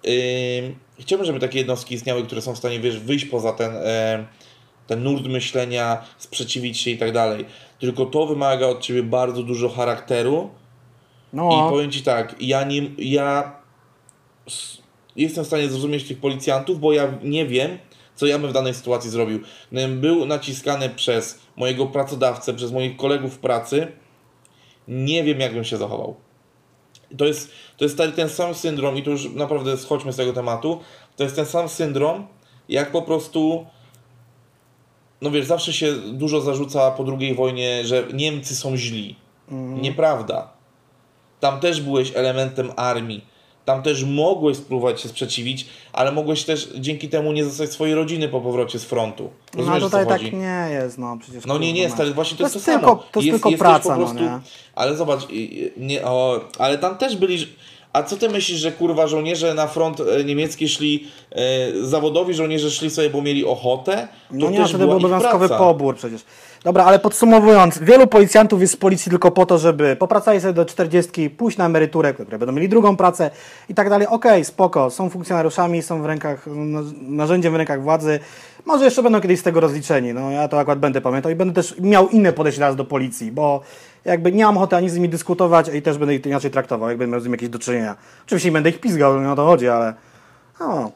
Yy, 0.04 0.12
chciałbym, 1.00 1.26
żeby 1.26 1.40
takie 1.40 1.58
jednostki 1.58 1.94
istniały, 1.94 2.22
które 2.22 2.42
są 2.42 2.54
w 2.54 2.58
stanie 2.58 2.80
wiesz, 2.80 2.98
wyjść 2.98 3.24
poza 3.24 3.52
ten, 3.52 3.76
e, 3.76 4.26
ten 4.86 5.02
nurt 5.02 5.26
myślenia, 5.26 6.04
sprzeciwić 6.18 6.78
się 6.78 6.90
i 6.90 6.98
tak 6.98 7.12
dalej. 7.12 7.44
Tylko 7.78 8.06
to 8.06 8.26
wymaga 8.26 8.66
od 8.66 8.80
ciebie 8.80 9.02
bardzo 9.02 9.42
dużo 9.42 9.68
charakteru, 9.68 10.50
No, 11.32 11.48
i 11.48 11.70
powiem 11.70 11.90
Ci 11.90 12.02
tak, 12.02 12.34
ja 12.40 12.64
nie, 12.64 12.82
ja 12.98 13.57
jestem 15.16 15.44
w 15.44 15.46
stanie 15.46 15.68
zrozumieć 15.68 16.04
tych 16.08 16.20
policjantów, 16.20 16.80
bo 16.80 16.92
ja 16.92 17.18
nie 17.22 17.46
wiem, 17.46 17.78
co 18.14 18.26
ja 18.26 18.38
bym 18.38 18.50
w 18.50 18.52
danej 18.52 18.74
sytuacji 18.74 19.10
zrobił. 19.10 19.40
Gdybym 19.72 20.00
był 20.00 20.26
naciskany 20.26 20.90
przez 20.90 21.38
mojego 21.56 21.86
pracodawcę, 21.86 22.54
przez 22.54 22.72
moich 22.72 22.96
kolegów 22.96 23.34
w 23.34 23.38
pracy, 23.38 23.92
nie 24.88 25.24
wiem, 25.24 25.40
jak 25.40 25.54
bym 25.54 25.64
się 25.64 25.76
zachował. 25.76 26.16
To 27.18 27.24
jest, 27.24 27.50
to 27.76 27.84
jest 27.84 27.96
ten, 27.96 28.12
ten 28.12 28.28
sam 28.28 28.54
syndrom, 28.54 28.96
i 28.96 29.02
tu 29.02 29.10
już 29.10 29.30
naprawdę 29.34 29.76
schodźmy 29.76 30.12
z 30.12 30.16
tego 30.16 30.32
tematu, 30.32 30.80
to 31.16 31.22
jest 31.22 31.36
ten 31.36 31.46
sam 31.46 31.68
syndrom, 31.68 32.26
jak 32.68 32.92
po 32.92 33.02
prostu 33.02 33.66
no 35.20 35.30
wiesz, 35.30 35.46
zawsze 35.46 35.72
się 35.72 35.94
dużo 35.94 36.40
zarzuca 36.40 36.90
po 36.90 37.04
II 37.20 37.34
wojnie, 37.34 37.84
że 37.84 38.06
Niemcy 38.14 38.56
są 38.56 38.76
źli. 38.76 39.16
Nieprawda. 39.80 40.52
Tam 41.40 41.60
też 41.60 41.80
byłeś 41.80 42.12
elementem 42.14 42.72
armii. 42.76 43.24
Tam 43.68 43.82
też 43.82 44.04
mogłeś 44.04 44.56
spróbować 44.56 45.00
się 45.00 45.08
sprzeciwić, 45.08 45.66
ale 45.92 46.12
mogłeś 46.12 46.44
też 46.44 46.68
dzięki 46.74 47.08
temu 47.08 47.32
nie 47.32 47.44
zostać 47.44 47.70
swojej 47.72 47.94
rodziny 47.94 48.28
po 48.28 48.40
powrocie 48.40 48.78
z 48.78 48.84
frontu. 48.84 49.30
no 49.54 49.58
Rozumiesz, 49.58 49.82
tutaj 49.82 50.02
o 50.02 50.06
co 50.06 50.10
tak 50.10 50.32
nie 50.32 50.68
jest, 50.70 50.98
no 50.98 51.16
przecież... 51.20 51.46
No 51.46 51.58
nie, 51.58 51.72
nie, 51.72 51.82
kurwa, 51.82 51.96
stary, 51.96 52.14
właśnie 52.14 52.36
to, 52.38 52.42
jest 52.42 52.54
jest 52.54 52.66
to 52.66 52.72
tylko- 52.72 52.86
samo. 52.86 53.02
to 53.12 53.20
jest 53.20 53.30
tylko 53.30 53.50
jesteś 53.50 53.66
praca, 53.66 53.88
po 53.88 53.90
no 53.90 53.96
prostu, 53.96 54.22
nie? 54.22 54.40
Ale 54.74 54.96
zobacz, 54.96 55.20
nie, 55.76 56.04
o, 56.04 56.40
ale 56.58 56.78
tam 56.78 56.98
też 56.98 57.16
byli... 57.16 57.46
A 57.92 58.02
co 58.02 58.16
ty 58.16 58.28
myślisz, 58.28 58.58
że 58.58 58.72
kurwa 58.72 59.06
żołnierze 59.06 59.54
na 59.54 59.66
front 59.66 60.00
e, 60.00 60.24
niemiecki 60.24 60.68
szli, 60.68 61.08
e, 61.32 61.38
zawodowi 61.82 62.34
żołnierze 62.34 62.70
szli 62.70 62.90
sobie, 62.90 63.10
bo 63.10 63.22
mieli 63.22 63.44
ochotę? 63.44 64.08
To 64.28 64.34
No 64.36 64.50
nie, 64.50 64.64
wtedy 64.64 64.78
był 64.78 64.96
obowiązkowy 64.96 65.48
praca. 65.48 65.64
pobór 65.64 65.96
przecież. 65.96 66.24
Dobra, 66.64 66.84
ale 66.84 66.98
podsumowując, 66.98 67.78
wielu 67.78 68.06
policjantów 68.06 68.60
jest 68.60 68.72
z 68.72 68.76
policji 68.76 69.10
tylko 69.10 69.30
po 69.30 69.46
to, 69.46 69.58
żeby 69.58 69.96
popracali 69.96 70.40
sobie 70.40 70.52
do 70.52 70.64
40, 70.64 71.30
pójść 71.30 71.58
na 71.58 71.66
emeryturę, 71.66 72.14
które 72.14 72.38
będą 72.38 72.52
mieli 72.52 72.68
drugą 72.68 72.96
pracę 72.96 73.30
i 73.68 73.74
tak 73.74 73.90
dalej. 73.90 74.06
Okej, 74.06 74.44
spoko, 74.44 74.90
są 74.90 75.10
funkcjonariuszami, 75.10 75.82
są 75.82 76.02
w 76.02 76.06
rękach, 76.06 76.46
narzędziem 77.00 77.52
w 77.52 77.56
rękach 77.56 77.82
władzy. 77.82 78.20
Może 78.64 78.84
jeszcze 78.84 79.02
będą 79.02 79.20
kiedyś 79.20 79.40
z 79.40 79.42
tego 79.42 79.60
rozliczeni. 79.60 80.14
No 80.14 80.30
ja 80.30 80.48
to 80.48 80.58
akurat 80.58 80.78
będę 80.78 81.00
pamiętał 81.00 81.32
i 81.32 81.34
będę 81.34 81.54
też 81.54 81.74
miał 81.80 82.08
inne 82.08 82.32
podejście 82.32 82.58
teraz 82.60 82.76
do 82.76 82.84
policji, 82.84 83.32
bo 83.32 83.60
jakby 84.08 84.32
nie 84.32 84.44
mam 84.44 84.56
ochoty 84.56 84.76
ani 84.76 84.90
z 84.90 84.94
nimi 84.94 85.08
dyskutować 85.08 85.68
i 85.74 85.82
też 85.82 85.98
będę 85.98 86.14
ich 86.14 86.26
inaczej 86.26 86.50
traktował, 86.50 86.88
jak 86.88 86.98
będę 86.98 87.12
miał 87.12 87.20
z 87.20 87.24
nimi 87.24 87.34
jakieś 87.34 87.48
do 87.48 87.58
czynienia. 87.58 87.96
Oczywiście 88.26 88.48
nie 88.48 88.52
będę 88.52 88.70
ich 88.70 88.80
pizgał, 88.80 89.20
nie 89.20 89.32
o 89.32 89.36
to 89.36 89.46
chodzi, 89.46 89.68
ale 89.68 89.94
no, 90.60 90.92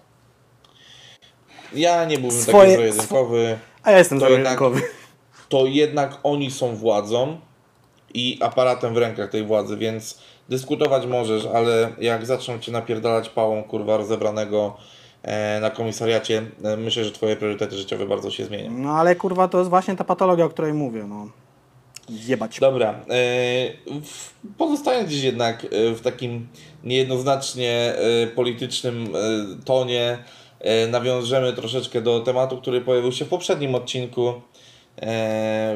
ja 1.75 2.05
nie 2.05 2.19
byłbym 2.19 2.41
Swoje- 2.41 2.53
taki 2.53 2.71
zero-jedynkowy. 2.73 3.59
A 3.83 3.91
ja 3.91 3.99
jestem 3.99 4.21
zero-jedynkowy. 4.21 4.83
To 5.49 5.67
jednak 5.67 6.19
oni 6.23 6.51
są 6.51 6.77
władzą 6.77 7.41
i 8.15 8.39
aparatem 8.43 8.95
w 8.95 8.97
rękach 8.97 9.31
tej 9.31 9.47
władzy, 9.47 9.77
więc 9.77 10.19
dyskutować 10.49 11.07
możesz, 11.07 11.47
ale 11.47 11.93
jak 11.99 12.27
zaczną 12.27 12.59
cię 12.59 12.73
napierdalać 12.73 13.29
pałą 13.29 13.63
kurwa 13.65 13.97
rozebranego 13.97 14.77
e, 15.23 15.61
na 15.61 15.71
komisariacie, 15.71 16.43
e, 16.65 16.77
myślę, 16.77 17.05
że 17.05 17.13
twoje 17.13 17.37
priorytety 17.37 17.77
życiowe 17.77 18.07
bardzo 18.07 18.31
się 18.31 18.45
zmienią. 18.45 18.71
No 18.71 18.93
ale 18.93 19.17
kurwa, 19.17 19.49
to 19.49 19.59
jest 19.59 19.71
właśnie 19.71 19.97
ta 19.97 20.05
patologia, 20.05 20.45
o 20.45 20.49
której 20.49 20.75
mówię, 20.75 21.05
no. 21.09 21.29
Jebać. 22.09 22.61
Dobra, 22.61 23.01
e, 23.11 23.15
pozostając 24.59 25.09
gdzieś 25.09 25.23
jednak 25.23 25.65
e, 25.65 25.95
w 25.95 26.01
takim 26.01 26.49
niejednoznacznie 26.85 27.95
e, 27.95 28.27
politycznym 28.27 29.09
tonie, 29.65 30.19
nawiążemy 30.91 31.53
troszeczkę 31.53 32.01
do 32.01 32.20
tematu, 32.20 32.59
który 32.59 32.81
pojawił 32.81 33.12
się 33.12 33.24
w 33.24 33.29
poprzednim 33.29 33.74
odcinku, 33.74 34.33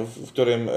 w 0.00 0.28
którym 0.28 0.70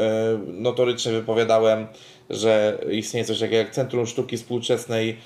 notorycznie 0.47 1.11
wypowiadałem, 1.11 1.87
że 2.29 2.77
istnieje 2.91 3.25
coś 3.25 3.39
takiego 3.39 3.57
jak 3.57 3.71
Centrum 3.71 4.07
Sztuki 4.07 4.37
Współczesnej 4.37 5.17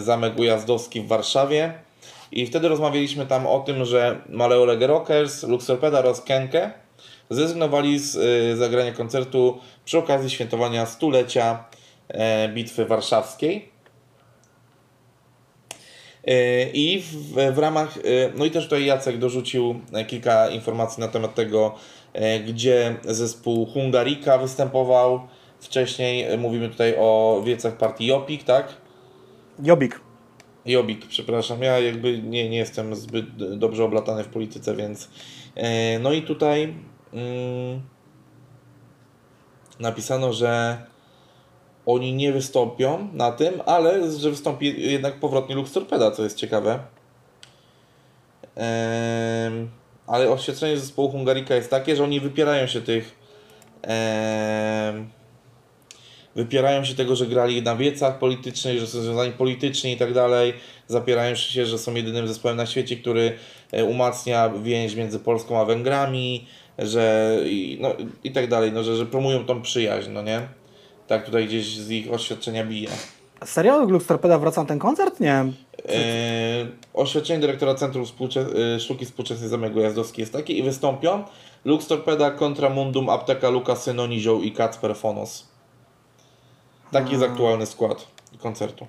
Zamek 0.00 0.38
Ujazdowski 0.38 1.00
w 1.00 1.06
Warszawie. 1.06 1.72
I 2.32 2.46
wtedy 2.46 2.68
rozmawialiśmy 2.68 3.26
tam 3.26 3.46
o 3.46 3.60
tym, 3.60 3.84
że 3.84 4.20
Maleolege 4.28 4.86
Rockers, 4.86 5.42
Luxorpeda 5.42 5.98
oraz 5.98 6.22
Kenke 6.22 6.72
zrezygnowali 7.30 7.98
z 7.98 8.16
y, 8.16 8.56
zagrania 8.56 8.92
koncertu 8.92 9.58
przy 9.84 9.98
okazji 9.98 10.30
świętowania 10.30 10.86
stulecia 10.86 11.64
e, 12.08 12.48
Bitwy 12.48 12.84
Warszawskiej. 12.84 13.68
E, 16.24 16.70
I 16.70 17.02
w, 17.02 17.34
w 17.54 17.58
ramach, 17.58 17.96
e, 17.96 18.00
no 18.36 18.44
i 18.44 18.50
też 18.50 18.64
tutaj 18.64 18.84
Jacek 18.84 19.18
dorzucił 19.18 19.80
kilka 20.06 20.48
informacji 20.48 21.00
na 21.00 21.08
temat 21.08 21.34
tego, 21.34 21.74
gdzie 22.46 22.96
zespół 23.04 23.66
Hungarika 23.66 24.38
występował 24.38 25.20
wcześniej. 25.60 26.38
Mówimy 26.38 26.68
tutaj 26.68 26.94
o 26.98 27.42
wiecach 27.44 27.76
partii 27.76 28.06
Jopik, 28.06 28.44
tak? 28.44 28.74
Jobik. 29.62 30.00
Jobik, 30.66 31.06
przepraszam, 31.06 31.62
ja 31.62 31.78
jakby 31.78 32.22
nie, 32.22 32.48
nie 32.48 32.58
jestem 32.58 32.94
zbyt 32.94 33.58
dobrze 33.58 33.84
oblatany 33.84 34.24
w 34.24 34.28
polityce, 34.28 34.76
więc. 34.76 35.08
No 36.00 36.12
i 36.12 36.22
tutaj 36.22 36.74
mm, 37.12 37.82
napisano, 39.80 40.32
że 40.32 40.82
oni 41.86 42.14
nie 42.14 42.32
wystąpią 42.32 43.08
na 43.12 43.32
tym, 43.32 43.54
ale 43.66 44.12
że 44.12 44.30
wystąpi 44.30 44.90
jednak 44.90 45.20
powrotnie 45.20 45.54
Lux 45.54 45.72
Torpeda, 45.72 46.10
co 46.10 46.22
jest 46.22 46.36
ciekawe. 46.36 46.78
Ale 50.06 50.30
oświadczenie 50.30 50.76
zespołu 50.76 51.10
Hungarika 51.10 51.54
jest 51.54 51.70
takie, 51.70 51.96
że 51.96 52.04
oni 52.04 52.20
wypierają 52.20 52.66
się 52.66 52.80
tych. 52.80 53.18
wypierają 56.34 56.84
się 56.84 56.94
tego, 56.94 57.16
że 57.16 57.26
grali 57.26 57.62
na 57.62 57.76
wiecach 57.76 58.18
politycznych, 58.18 58.78
że 58.78 58.86
są 58.86 59.00
związani 59.00 59.32
politycznie 59.32 59.92
i 59.92 59.96
tak 59.96 60.12
dalej. 60.12 60.54
Zapierają 60.86 61.34
się, 61.34 61.66
że 61.66 61.78
są 61.78 61.94
jedynym 61.94 62.28
zespołem 62.28 62.56
na 62.56 62.66
świecie, 62.66 62.96
który 62.96 63.38
e, 63.72 63.84
umacnia 63.84 64.48
więź 64.48 64.94
między 64.94 65.18
Polską 65.18 65.60
a 65.60 65.64
Węgrami, 65.64 66.46
że 66.78 67.36
i, 67.44 67.78
no, 67.80 67.88
i 68.24 68.32
tak 68.32 68.48
dalej, 68.48 68.72
no, 68.72 68.82
że, 68.82 68.96
że 68.96 69.06
promują 69.06 69.44
tą 69.44 69.62
przyjaźń, 69.62 70.10
no 70.10 70.22
nie? 70.22 70.48
Tak 71.06 71.24
tutaj 71.26 71.46
gdzieś 71.46 71.76
z 71.76 71.90
ich 71.90 72.12
oświadczenia 72.12 72.64
bije. 72.64 72.88
Serio? 73.44 73.84
Lux 73.84 74.06
Torpeda 74.06 74.38
wraca 74.38 74.60
na 74.60 74.66
ten 74.68 74.78
koncert? 74.78 75.20
Nie. 75.20 75.32
E, 75.34 75.52
oświadczenie 76.94 77.40
dyrektora 77.40 77.74
Centrum 77.74 78.04
Współcze- 78.04 78.74
e, 78.76 78.80
Sztuki 78.80 79.06
Współczesnej 79.06 79.48
Zamek 79.48 79.76
Ujazdowski 79.76 80.20
jest 80.20 80.32
takie 80.32 80.52
i 80.52 80.62
wystąpią 80.62 81.24
Lux 81.64 81.86
Torpeda, 81.86 82.30
Contra 82.30 82.68
Mundum, 82.70 83.08
Apteka 83.08 83.48
Luka 83.50 83.76
Synonizioł 83.76 84.42
i 84.42 84.52
Kacper 84.52 84.96
Fonos. 84.96 85.46
Taki 86.92 87.12
jest 87.12 87.24
aktualny 87.24 87.66
skład 87.66 88.06
koncertu. 88.38 88.86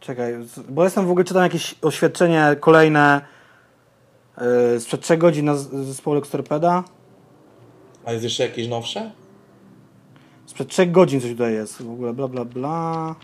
Czekaj, 0.00 0.34
bo 0.68 0.84
jestem 0.84 1.06
w 1.06 1.10
ogóle 1.10 1.24
czytam 1.24 1.42
jakieś 1.42 1.74
oświadczenie 1.82 2.56
kolejne 2.60 3.20
yy, 4.72 4.80
sprzed 4.80 5.00
3 5.00 5.16
godzin 5.16 5.44
na 5.44 5.54
z- 5.54 5.70
zespołu 5.86 6.14
Lux 6.16 6.30
Torpeda. 6.30 6.84
A 8.08 8.12
jest 8.12 8.24
jeszcze 8.24 8.42
jakieś 8.42 8.68
nowsze? 8.68 9.10
Sprzed 10.46 10.68
3 10.68 10.86
godzin 10.86 11.20
coś 11.20 11.30
tutaj 11.30 11.54
jest. 11.54 11.82
W 11.82 11.90
ogóle 11.90 12.12
bla 12.12 12.28
bla 12.28 12.44
bla. 12.44 13.14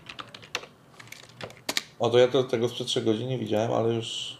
O, 1.99 2.09
to 2.09 2.17
ja 2.17 2.27
to, 2.27 2.43
tego 2.43 2.69
sprzed 2.69 2.87
3 2.87 3.01
godzin 3.01 3.27
nie 3.27 3.37
widziałem, 3.37 3.71
ale 3.71 3.93
już... 3.93 4.37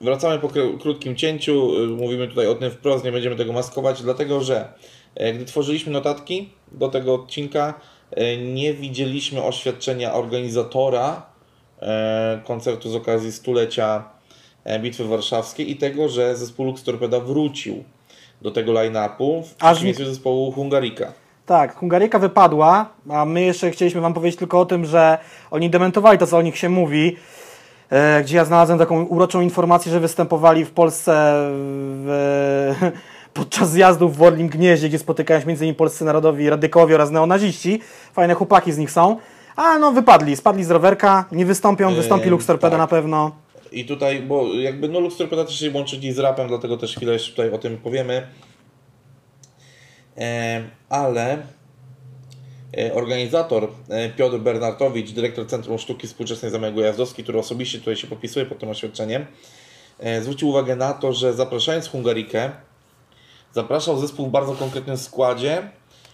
Wracamy 0.00 0.38
po 0.38 0.48
kró- 0.48 0.78
krótkim 0.80 1.16
cięciu. 1.16 1.82
y, 1.84 1.86
Mówimy 1.86 2.28
tutaj 2.28 2.46
o 2.46 2.54
tym 2.54 2.70
wprost, 2.70 3.04
nie 3.04 3.12
będziemy 3.12 3.36
tego 3.36 3.52
maskować, 3.52 4.02
dlatego 4.02 4.40
że 4.40 4.72
e, 5.14 5.32
gdy 5.32 5.44
tworzyliśmy 5.44 5.92
notatki 5.92 6.52
do 6.72 6.88
tego 6.88 7.14
odcinka, 7.14 7.80
e, 8.10 8.36
nie 8.36 8.74
widzieliśmy 8.74 9.42
oświadczenia 9.42 10.14
organizatora 10.14 11.26
e, 11.82 12.40
koncertu 12.46 12.90
z 12.90 12.94
okazji 12.94 13.32
stulecia 13.32 14.10
Bitwy 14.80 15.04
Warszawskiej 15.04 15.70
i 15.70 15.76
tego, 15.76 16.08
że 16.08 16.36
zespół 16.36 16.66
Lux 16.66 16.82
Torpeda 16.82 17.20
wrócił 17.20 17.84
do 18.42 18.50
tego 18.50 18.72
line-upu 18.72 19.42
w 19.42 19.54
Aż 19.60 19.72
przeciwieństwie 19.72 20.04
zespołu 20.04 20.52
Hungarika. 20.52 21.12
Tak, 21.46 21.74
Hungaryka 21.74 22.18
wypadła, 22.18 22.86
a 23.10 23.24
my 23.24 23.42
jeszcze 23.42 23.70
chcieliśmy 23.70 24.00
Wam 24.00 24.14
powiedzieć 24.14 24.38
tylko 24.38 24.60
o 24.60 24.66
tym, 24.66 24.84
że 24.84 25.18
oni 25.50 25.70
dementowali 25.70 26.18
to, 26.18 26.26
co 26.26 26.36
o 26.38 26.42
nich 26.42 26.58
się 26.58 26.68
mówi. 26.68 27.16
E, 27.90 28.22
gdzie 28.22 28.36
ja 28.36 28.44
znalazłem 28.44 28.78
taką 28.78 29.04
uroczą 29.04 29.40
informację, 29.40 29.92
że 29.92 30.00
występowali 30.00 30.64
w 30.64 30.70
Polsce 30.70 31.32
w, 32.04 32.74
podczas 33.34 33.70
zjazdów 33.70 34.16
w 34.16 34.22
Orlim 34.22 34.48
Gnieździe, 34.48 34.88
gdzie 34.88 34.98
spotykają 34.98 35.40
się 35.40 35.46
m.in. 35.50 35.74
polscy 35.74 36.04
narodowi 36.04 36.50
radykowie 36.50 36.94
oraz 36.94 37.10
neonaziści. 37.10 37.80
Fajne 38.12 38.34
chłopaki 38.34 38.72
z 38.72 38.78
nich 38.78 38.90
są. 38.90 39.16
A 39.56 39.78
no 39.78 39.92
wypadli, 39.92 40.36
spadli 40.36 40.64
z 40.64 40.70
rowerka, 40.70 41.24
nie 41.32 41.46
wystąpią, 41.46 41.94
wystąpi 41.94 42.24
Eee, 42.24 42.30
Lux 42.30 42.46
tak. 42.46 42.72
na 42.72 42.86
pewno. 42.86 43.30
I 43.72 43.84
tutaj, 43.84 44.22
bo 44.22 44.54
jakby 44.54 44.88
no 44.88 45.00
Lux 45.00 45.16
Torpeda 45.16 45.44
też 45.44 45.58
się 45.58 45.70
łączy 45.70 46.12
z 46.12 46.18
rapem, 46.18 46.48
dlatego 46.48 46.76
też 46.76 46.96
chwilę 46.96 47.12
jeszcze 47.12 47.30
tutaj 47.30 47.50
o 47.52 47.58
tym 47.58 47.76
powiemy. 47.78 48.26
E, 50.16 50.62
ale 50.88 51.42
e, 52.78 52.94
organizator 52.94 53.68
e, 53.88 54.10
Piotr 54.10 54.38
Bernartowicz, 54.38 55.10
dyrektor 55.10 55.46
Centrum 55.46 55.78
Sztuki 55.78 56.06
Współczesnej 56.06 56.50
Zamek 56.50 56.76
Ujazdowski, 56.76 57.22
który 57.22 57.38
osobiście 57.38 57.78
tutaj 57.78 57.96
się 57.96 58.06
podpisuje 58.06 58.46
pod 58.46 58.58
tym 58.58 58.68
oświadczeniem, 58.68 59.26
e, 59.98 60.22
zwrócił 60.22 60.48
uwagę 60.48 60.76
na 60.76 60.92
to, 60.92 61.12
że 61.12 61.32
zapraszając 61.32 61.88
Hungarikę, 61.88 62.50
zapraszał 63.52 63.98
zespół 63.98 64.26
w 64.26 64.30
bardzo 64.30 64.52
konkretnym 64.52 64.96
składzie, 64.96 65.70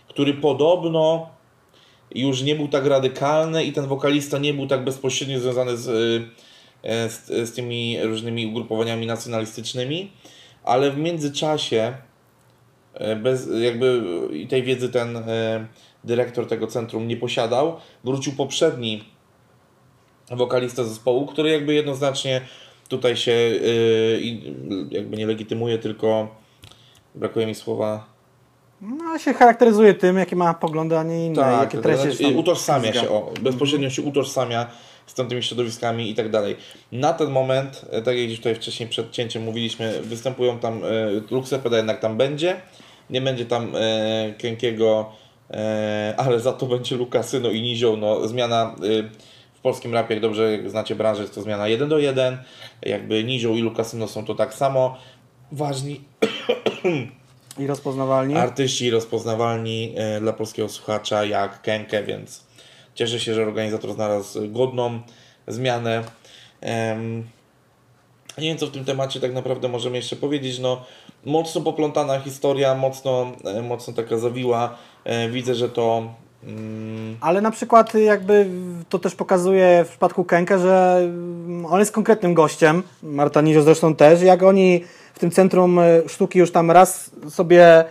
który 0.08 0.34
podobno 0.34 1.30
już 2.14 2.42
nie 2.42 2.54
był 2.54 2.68
tak 2.68 2.86
radykalny 2.86 3.64
i 3.64 3.72
ten 3.72 3.86
wokalista 3.86 4.38
nie 4.38 4.54
był 4.54 4.66
tak 4.66 4.84
bezpośrednio 4.84 5.40
związany 5.40 5.76
z, 5.76 6.22
z, 6.86 7.48
z 7.48 7.54
tymi 7.54 8.02
różnymi 8.02 8.46
ugrupowaniami 8.46 9.06
nacjonalistycznymi, 9.06 10.12
ale 10.64 10.90
w 10.90 10.98
międzyczasie 10.98 11.94
e, 12.94 13.16
bez 13.16 13.48
jakby 13.60 14.02
tej 14.48 14.62
wiedzy 14.62 14.88
ten 14.88 15.16
e, 15.16 15.66
dyrektor 16.04 16.46
tego 16.48 16.66
centrum 16.66 17.08
nie 17.08 17.16
posiadał, 17.16 17.76
wrócił 18.04 18.32
poprzedni 18.32 19.04
wokalista 20.30 20.84
zespołu, 20.84 21.26
który 21.26 21.50
jakby 21.50 21.74
jednoznacznie 21.74 22.40
tutaj 22.88 23.16
się 23.16 23.32
jakby 24.90 25.16
nie 25.16 25.26
legitymuje, 25.26 25.78
tylko 25.78 26.36
brakuje 27.14 27.46
mi 27.46 27.54
słowa 27.54 28.16
No 28.80 29.18
się 29.18 29.34
charakteryzuje 29.34 29.94
tym, 29.94 30.16
jakie 30.16 30.36
ma 30.36 30.54
poglądy, 30.54 30.98
a 30.98 31.02
nie 31.02 31.26
inne, 31.26 31.42
tak, 31.42 31.60
jakie 31.60 31.78
treści 31.78 32.02
znaczy, 32.02 32.32
są. 32.32 32.38
utożsamia 32.38 32.92
się, 32.92 33.10
o, 33.10 33.32
bezpośrednio 33.42 33.90
się 33.90 34.02
utożsamia 34.02 34.66
z 35.06 35.14
tamtymi 35.14 35.42
środowiskami 35.42 36.10
i 36.10 36.14
tak 36.14 36.30
dalej. 36.30 36.56
Na 36.92 37.12
ten 37.12 37.30
moment, 37.30 37.84
e, 37.90 38.02
tak 38.02 38.16
jak 38.16 38.26
gdzieś 38.26 38.38
tutaj 38.38 38.54
wcześniej 38.54 38.88
przed 38.88 39.10
cięciem 39.10 39.42
mówiliśmy, 39.42 40.00
występują 40.02 40.58
tam, 40.58 40.84
e, 40.84 40.88
Luxepeda 41.30 41.76
jednak 41.76 42.00
tam 42.00 42.16
będzie, 42.16 42.60
nie 43.10 43.20
będzie 43.20 43.46
tam 43.46 43.76
e, 43.76 44.34
Kenkiego, 44.38 45.12
e, 45.50 46.14
ale 46.16 46.40
za 46.40 46.52
to 46.52 46.66
będzie 46.66 46.96
Lukasyno 46.96 47.50
i 47.50 47.62
Nizioł, 47.62 47.96
no 47.96 48.28
zmiana 48.28 48.74
w 49.54 49.60
polskim 49.60 49.94
rapie, 49.94 50.14
jak 50.14 50.22
dobrze 50.22 50.58
znacie 50.66 50.94
branżę, 50.94 51.22
jest 51.22 51.34
to 51.34 51.42
zmiana 51.42 51.68
1 51.68 51.88
do 51.88 51.98
1, 51.98 52.38
jakby 52.82 53.24
Nizioł 53.24 53.54
i 53.54 53.62
Lukasyno 53.62 54.08
są 54.08 54.24
to 54.24 54.34
tak 54.34 54.54
samo 54.54 54.96
ważni 55.52 56.00
I 57.58 57.66
rozpoznawalni. 57.66 58.36
artyści 58.36 58.90
rozpoznawalni 58.90 59.94
dla 60.20 60.32
polskiego 60.32 60.68
słuchacza 60.68 61.24
jak 61.24 61.62
Kenke, 61.62 62.02
więc 62.02 62.45
cieszę 62.97 63.20
się, 63.20 63.35
że 63.35 63.43
organizator 63.43 63.93
znalazł 63.93 64.52
godną 64.52 65.01
zmianę. 65.47 66.05
Nie 68.39 68.48
wiem, 68.48 68.59
co 68.59 68.66
w 68.66 68.70
tym 68.70 68.85
temacie 68.85 69.20
tak 69.20 69.35
naprawdę 69.35 69.68
możemy 69.68 69.97
jeszcze 69.97 70.16
powiedzieć. 70.16 70.59
No, 70.59 70.85
mocno 71.24 71.60
poplątana 71.60 72.20
historia, 72.20 72.74
mocno, 72.74 73.32
e, 73.44 73.62
mocno 73.62 73.94
taka 73.94 74.18
zawiła. 74.18 74.77
E, 75.05 75.28
Widzę, 75.28 75.55
że 75.55 75.68
to 75.68 76.14
Mm, 76.44 77.16
Ale 77.20 77.40
na 77.40 77.51
przykład 77.51 77.94
jakby 77.94 78.47
to 78.89 78.98
też 78.98 79.14
pokazuje 79.14 79.85
w 79.85 79.89
przypadku 79.89 80.24
Kenke, 80.24 80.59
że 80.59 80.98
mm, 81.02 81.66
on 81.66 81.81
jest 81.81 81.93
konkretnym 81.93 82.35
gościem, 82.35 82.82
Marta 83.02 83.40
Nizio 83.40 83.62
zresztą 83.62 83.94
też, 83.94 84.23
jak 84.23 84.43
oni 84.43 84.85
w 85.14 85.18
tym 85.18 85.31
Centrum 85.31 85.78
e, 85.78 86.09
Sztuki 86.09 86.39
już 86.39 86.52
tam 86.52 86.70
raz 86.70 87.10
sobie 87.28 87.85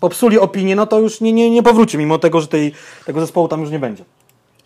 popsuli 0.00 0.38
opinię, 0.38 0.76
no 0.76 0.86
to 0.86 1.00
już 1.00 1.20
nie, 1.20 1.32
nie, 1.32 1.50
nie 1.50 1.62
powróci, 1.62 1.98
mimo 1.98 2.18
tego, 2.18 2.40
że 2.40 2.48
tej, 2.48 2.72
tego 3.06 3.20
zespołu 3.20 3.48
tam 3.48 3.60
już 3.60 3.70
nie 3.70 3.78
będzie. 3.78 4.04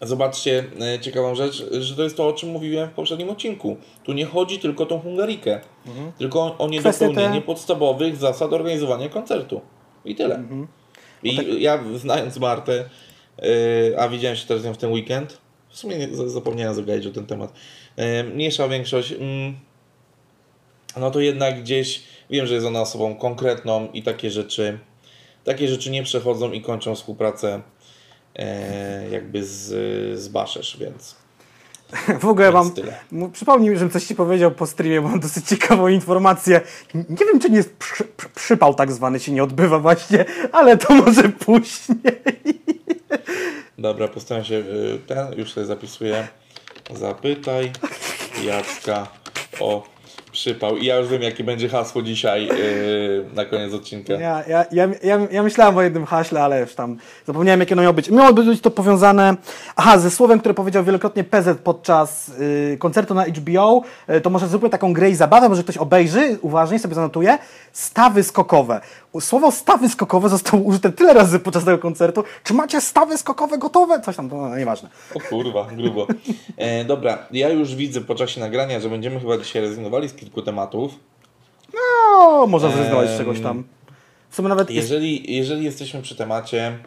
Zobaczcie 0.03 0.65
e, 0.81 1.01
ciekawą 1.01 1.35
rzecz, 1.35 1.67
że 1.71 1.97
to 1.97 2.03
jest 2.03 2.17
to, 2.17 2.29
o 2.29 2.33
czym 2.33 2.49
mówiłem 2.51 2.89
w 2.89 2.93
poprzednim 2.93 3.31
odcinku. 3.31 3.77
Tu 4.05 4.13
nie 4.13 4.25
chodzi 4.27 4.59
tylko 4.59 4.83
o 4.83 4.87
tą 4.87 5.01
Hungarikę, 5.01 5.61
tylko 6.19 6.41
o 6.41 6.51
Mhm. 6.51 6.71
Niedopełnienie 6.71 7.41
te- 7.41 7.47
podstawowych 7.47 8.17
zasad 8.17 8.53
organizowania 8.53 9.09
koncertu. 9.09 9.61
I 10.05 10.15
tyle. 10.15 10.35
Mhm. 10.35 10.67
I 11.23 11.63
ja 11.63 11.85
znając 11.97 12.39
Martę, 12.39 12.85
e, 13.39 14.01
a 14.01 14.09
widziałem 14.09 14.37
się 14.37 14.47
teraz 14.47 14.63
z 14.63 14.67
nią 14.67 14.75
w 14.75 14.79
ten 14.79 14.93
weekend, 14.93 15.39
w 15.69 15.79
sumie 15.79 15.97
nie, 15.99 16.09
zapomniałem 16.29 16.75
zagaić 16.75 17.07
o 17.07 17.11
ten 17.11 17.27
temat, 17.27 17.53
e, 17.97 18.25
mniejsza 18.25 18.69
większość, 18.69 19.13
mm, 19.13 19.55
no 20.97 21.11
to 21.11 21.21
jednak 21.21 21.61
gdzieś 21.63 22.03
wiem, 22.35 22.47
że 22.47 22.55
jest 22.55 22.67
ona 22.67 22.81
osobą 22.81 23.15
konkretną 23.15 23.89
i 23.93 24.03
takie 24.03 24.31
rzeczy, 24.31 24.79
takie 25.45 25.69
rzeczy 25.69 25.91
nie 25.91 26.03
przechodzą 26.03 26.53
i 26.53 26.61
kończą 26.61 26.95
współpracę 26.95 27.63
e, 28.37 29.11
jakby 29.11 29.45
z, 29.45 29.69
z 30.21 30.29
Baszesz, 30.29 30.77
więc 30.81 31.25
W 32.21 32.25
ogóle 32.25 32.53
mam. 32.53 32.71
Przypomnij 33.33 33.71
mi, 33.71 33.77
żebym 33.77 33.91
coś 33.91 34.05
ci 34.05 34.15
powiedział 34.15 34.51
po 34.51 34.67
streamie, 34.67 35.01
bo 35.01 35.09
mam 35.09 35.21
dosyć 35.21 35.47
ciekawą 35.47 35.89
informację. 35.89 36.61
Nie 36.95 37.27
wiem, 37.27 37.41
czy 37.41 37.51
nie 37.51 37.57
jest 37.57 37.77
przy, 37.77 38.05
przy, 38.05 38.29
przypał 38.29 38.75
tak 38.75 38.93
zwany 38.93 39.21
się 39.21 39.33
nie 39.33 39.45
odbywa 39.45 39.79
właśnie, 39.79 40.25
ale 40.53 40.77
to 40.77 40.95
może 40.95 41.29
później. 41.29 41.97
dobra, 43.79 44.09
postaram 44.09 44.45
się 44.45 44.55
y, 44.55 44.99
ten, 45.07 45.39
już 45.39 45.53
sobie 45.53 45.67
zapisuję, 45.67 46.29
zapytaj 46.95 47.73
Jacka 48.45 49.07
o 49.61 49.94
przypał 50.35 50.77
i 50.77 50.87
ja 50.87 50.99
już 50.99 51.09
wiem 51.09 51.23
jakie 51.23 51.45
będzie 51.45 51.69
hasło 51.69 52.03
dzisiaj 52.03 52.49
y, 52.51 53.25
na 53.35 53.45
koniec 53.45 53.75
odcinka. 53.75 54.13
Ja, 54.13 54.43
ja, 54.49 54.65
ja, 54.73 54.89
ja, 55.03 55.19
ja 55.31 55.43
myślałem 55.43 55.77
o 55.77 55.83
jednym 55.83 56.07
haśle, 56.07 56.43
ale 56.43 56.61
już 56.61 56.75
tam 56.75 56.97
zapomniałem, 57.27 57.61
jakie 57.61 57.75
ono 57.75 57.83
miało 57.83 57.95
być. 57.95 58.11
Miało 58.11 58.33
być 58.33 58.61
to 58.61 58.71
powiązane, 58.71 59.37
aha, 59.77 59.99
ze 59.99 60.11
słowem, 60.11 60.41
które 60.41 60.55
powiedział 60.55 60.85
wielokrotnie 60.85 61.25
PZ 61.25 61.59
podczas 61.65 62.29
y, 62.29 62.77
koncertu 62.79 63.15
na 63.15 63.25
HBO. 63.25 63.83
Y, 64.11 64.21
to 64.21 64.31
może 64.31 64.49
zróbmy 64.49 64.71
taką 64.71 64.93
grę 64.93 65.11
i 65.11 65.15
zabawę, 65.15 65.49
może 65.49 65.63
ktoś 65.63 65.77
obejrzy, 65.77 66.39
uważnie 66.43 66.79
sobie 66.79 66.95
zanotuje. 66.95 67.39
Stawy 67.73 68.23
skokowe. 68.23 68.81
Słowo 69.21 69.51
stawy 69.51 69.89
skokowe 69.89 70.29
zostało 70.29 70.63
użyte 70.63 70.93
tyle 70.93 71.15
razy 71.15 71.39
podczas 71.39 71.65
tego 71.65 71.79
koncertu. 71.79 72.25
Czy 72.45 72.55
macie 72.55 72.81
stawy 72.81 73.19
skokowe 73.19 73.59
gotowe? 73.59 74.01
Coś 74.01 74.17
tam, 74.17 74.31
to 74.31 74.37
no, 74.37 74.57
nieważne. 74.57 74.89
O 75.15 75.21
kurwa, 75.21 75.67
grubo. 75.77 76.07
E, 76.57 76.85
dobra, 76.85 77.19
ja 77.33 77.49
już 77.49 77.75
widzę 77.75 78.01
po 78.01 78.15
czasie 78.15 78.41
nagrania, 78.41 78.81
że 78.81 78.89
będziemy 78.89 79.21
chyba 79.21 79.39
dzisiaj 79.39 79.63
rezygnowali 79.63 80.09
z 80.09 80.13
kilku 80.25 80.43
tematów. 80.43 80.95
No, 81.75 82.47
można 82.47 82.71
zrezygnować 82.71 83.11
z 83.11 83.19
czegoś 83.19 83.41
tam. 83.41 83.65
W 84.31 84.37
sumie 84.37 84.49
nawet 84.49 84.71
jest... 84.71 84.91
Jeżeli, 84.91 85.37
jeżeli 85.37 85.65
jesteśmy 85.65 86.03
przy 86.03 86.17
temacie 86.17 86.79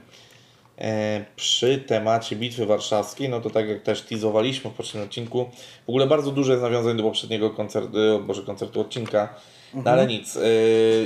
e, 0.77 1.25
przy 1.35 1.77
temacie 1.77 2.35
Bitwy 2.35 2.65
Warszawskiej, 2.65 3.29
no 3.29 3.41
to 3.41 3.49
tak 3.49 3.69
jak 3.69 3.83
też 3.83 4.01
teasowaliśmy 4.01 4.71
w 4.71 4.73
poprzednim 4.73 5.03
odcinku, 5.03 5.49
w 5.85 5.89
ogóle 5.89 6.07
bardzo 6.07 6.31
dużo 6.31 6.51
jest 6.51 6.63
nawiązań 6.63 6.97
do 6.97 7.03
poprzedniego 7.03 7.49
koncertu, 7.49 7.97
e, 7.99 8.19
Boże, 8.19 8.41
koncertu 8.41 8.81
odcinka, 8.81 9.35
no 9.73 9.91
ale 9.91 10.07
nic. 10.07 10.37
E, 10.37 10.49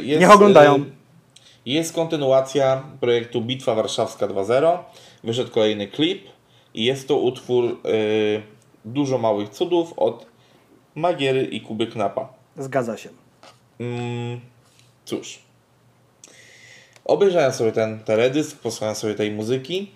jest, 0.03 0.21
Niech 0.21 0.31
oglądają. 0.31 0.85
jest 1.65 1.93
kontynuacja 1.93 2.83
projektu 2.99 3.41
Bitwa 3.41 3.75
Warszawska 3.75 4.27
2.0, 4.27 4.77
wyszedł 5.23 5.51
kolejny 5.51 5.87
klip 5.87 6.23
i 6.73 6.85
jest 6.85 7.07
to 7.07 7.17
utwór 7.17 7.77
Dużo 8.85 9.17
Małych 9.17 9.49
Cudów 9.49 9.93
od 9.97 10.30
Magiery 10.95 11.43
i 11.45 11.61
Kuby 11.61 11.87
Knapa. 11.87 12.33
Zgadza 12.57 12.97
się. 12.97 13.09
Mm, 13.79 14.39
cóż. 15.05 15.39
Obejrzałem 17.05 17.53
sobie 17.53 17.71
ten 17.71 17.99
teledysk, 17.99 18.57
posłuchałem 18.57 18.95
sobie 18.95 19.13
tej 19.15 19.31
muzyki. 19.31 19.91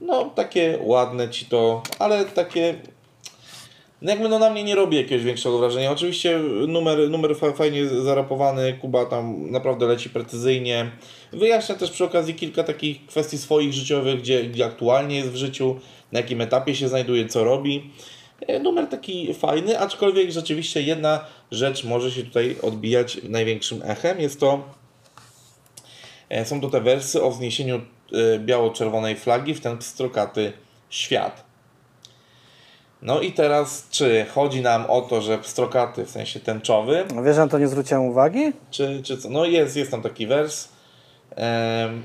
No, 0.00 0.24
takie 0.24 0.78
ładne 0.82 1.28
ci 1.28 1.46
to, 1.46 1.82
ale 1.98 2.24
takie. 2.24 2.74
No 4.02 4.10
jakby 4.10 4.28
no 4.28 4.38
na 4.38 4.50
mnie 4.50 4.64
nie 4.64 4.74
robi 4.74 4.96
jakiegoś 4.96 5.24
większego 5.24 5.58
wrażenia. 5.58 5.90
Oczywiście 5.92 6.38
numer, 6.68 7.10
numer 7.10 7.36
fa- 7.36 7.52
fajnie 7.52 7.86
zarapowany, 7.86 8.78
Kuba 8.80 9.06
tam 9.06 9.50
naprawdę 9.50 9.86
leci 9.86 10.10
precyzyjnie. 10.10 10.90
Wyjaśnia 11.32 11.74
też 11.74 11.90
przy 11.90 12.04
okazji 12.04 12.34
kilka 12.34 12.64
takich 12.64 13.06
kwestii 13.06 13.38
swoich 13.38 13.72
życiowych, 13.72 14.20
gdzie, 14.20 14.44
gdzie 14.44 14.64
aktualnie 14.64 15.16
jest 15.16 15.30
w 15.30 15.36
życiu, 15.36 15.80
na 16.12 16.20
jakim 16.20 16.40
etapie 16.40 16.74
się 16.74 16.88
znajduje, 16.88 17.28
co 17.28 17.44
robi. 17.44 17.90
E, 18.46 18.58
Numer 18.58 18.86
taki 18.86 19.34
fajny, 19.34 19.78
aczkolwiek 19.80 20.30
rzeczywiście 20.30 20.82
jedna 20.82 21.24
rzecz 21.50 21.84
może 21.84 22.10
się 22.10 22.22
tutaj 22.22 22.56
odbijać 22.62 23.18
największym 23.28 23.82
echem. 23.84 24.20
Jest 24.20 24.40
to 24.40 24.62
E, 26.28 26.44
Są 26.44 26.60
to 26.60 26.70
te 26.70 26.80
wersy 26.80 27.22
o 27.22 27.30
wzniesieniu 27.30 27.76
e, 28.12 28.38
biało-czerwonej 28.38 29.16
flagi 29.16 29.54
w 29.54 29.60
ten 29.60 29.78
pstrokaty 29.78 30.52
świat. 30.90 31.44
No 33.02 33.20
i 33.20 33.32
teraz, 33.32 33.88
czy 33.90 34.26
chodzi 34.34 34.60
nam 34.60 34.86
o 34.90 35.00
to, 35.02 35.20
że 35.20 35.38
pstrokaty, 35.38 36.04
w 36.04 36.10
sensie 36.10 36.40
tęczowy, 36.40 37.04
Wiesz, 37.24 37.34
że 37.36 37.40
na 37.40 37.48
to 37.48 37.58
nie 37.58 37.68
zwróciłem 37.68 38.02
uwagi? 38.04 38.52
czy, 38.70 39.00
czy 39.04 39.18
co? 39.18 39.30
No 39.30 39.44
jest, 39.44 39.76
jest 39.76 39.90
tam 39.90 40.02
taki 40.02 40.26
wers. 40.26 40.68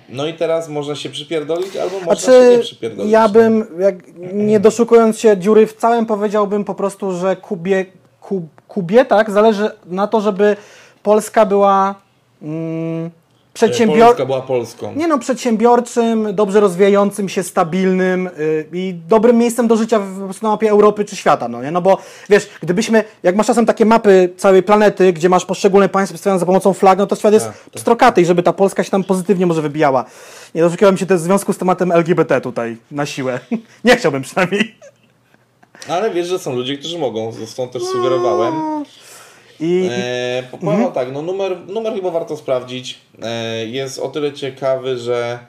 No 0.10 0.28
i 0.28 0.34
teraz 0.34 0.70
można 0.70 0.96
się 0.96 1.10
przypierdolić, 1.10 1.76
albo 1.76 2.00
można 2.00 2.16
się 2.16 2.32
nie 2.32 2.48
Znaczy, 2.48 2.60
przypierdolić. 2.60 3.12
ja 3.12 3.30
bym, 3.30 3.66
jak, 3.80 3.96
nie 4.34 4.60
doszukując 4.60 5.20
się 5.20 5.38
dziury 5.38 5.68
w 5.68 5.74
całym, 5.74 6.06
powiedziałbym 6.06 6.64
po 6.64 6.76
prostu, 6.76 7.12
że 7.18 7.36
Kubie, 7.36 7.86
Kub, 8.22 8.44
Kubie 8.68 9.06
tak, 9.06 9.32
zależy 9.32 9.72
na 9.86 10.08
to, 10.08 10.22
żeby 10.22 10.56
Polska 11.04 11.46
była 11.46 11.96
mm, 12.42 13.12
przedsiębior... 13.56 14.08
Polska 14.08 14.26
była 14.26 14.42
Polską. 14.42 14.94
Nie 14.96 15.08
no, 15.08 15.20
przedsiębiorczym, 15.20 16.36
dobrze 16.36 16.60
rozwijającym 16.60 17.30
się, 17.30 17.44
stabilnym 17.44 18.30
yy, 18.38 18.68
i 18.74 18.94
dobrym 19.08 19.38
miejscem 19.38 19.68
do 19.68 19.76
życia 19.76 20.00
w, 20.00 20.42
na 20.42 20.50
mapie 20.50 20.70
Europy 20.70 21.06
czy 21.06 21.16
świata, 21.16 21.48
no 21.48 21.64
nie? 21.64 21.72
No 21.72 21.82
bo 21.82 21.98
wiesz, 22.30 22.50
gdybyśmy, 22.62 23.04
jak 23.24 23.36
masz 23.36 23.48
czasem 23.48 23.66
takie 23.66 23.86
mapy 23.86 24.34
całej 24.38 24.64
planety, 24.64 25.14
gdzie 25.14 25.30
masz 25.30 25.46
poszczególne 25.46 25.90
państwa 25.90 26.14
przedstawione 26.14 26.40
za 26.40 26.46
pomocą 26.46 26.74
flag, 26.74 27.00
no 27.00 27.08
to 27.08 27.16
świat 27.16 27.34
jest 27.34 27.46
Tak, 27.86 28.00
tak. 28.00 28.18
i 28.18 28.26
żeby 28.26 28.44
ta 28.44 28.54
Polska 28.54 28.84
się 28.84 28.92
tam 28.92 29.04
pozytywnie 29.04 29.46
może 29.46 29.62
wybijała. 29.62 30.06
Nie 30.56 30.62
doszukiwałem 30.62 30.98
się 30.98 31.06
też 31.06 31.20
w 31.20 31.24
związku 31.24 31.54
z 31.54 31.58
tematem 31.58 31.92
LGBT 31.92 32.42
tutaj 32.42 32.78
na 32.92 33.06
siłę. 33.06 33.40
nie 33.86 33.96
chciałbym 33.96 34.22
przynajmniej. 34.22 34.76
Ale 35.90 36.12
wiesz, 36.12 36.28
że 36.28 36.40
są 36.40 36.56
ludzie, 36.56 36.78
którzy 36.78 37.00
mogą, 37.00 37.34
stąd 37.46 37.72
też 37.72 37.84
sugerowałem. 37.84 38.54
I, 39.60 39.90
E, 39.92 40.44
powiem 40.52 40.70
Mhm. 40.70 40.92
tak, 40.92 41.14
no 41.14 41.22
numer, 41.22 41.58
numer 41.68 41.94
chyba 41.94 42.12
warto 42.12 42.38
sprawdzić. 42.38 42.98
E, 43.22 43.66
jest 43.66 44.00
o 44.00 44.08
tyle 44.10 44.34
ciekawy, 44.34 44.98
że 44.98 45.40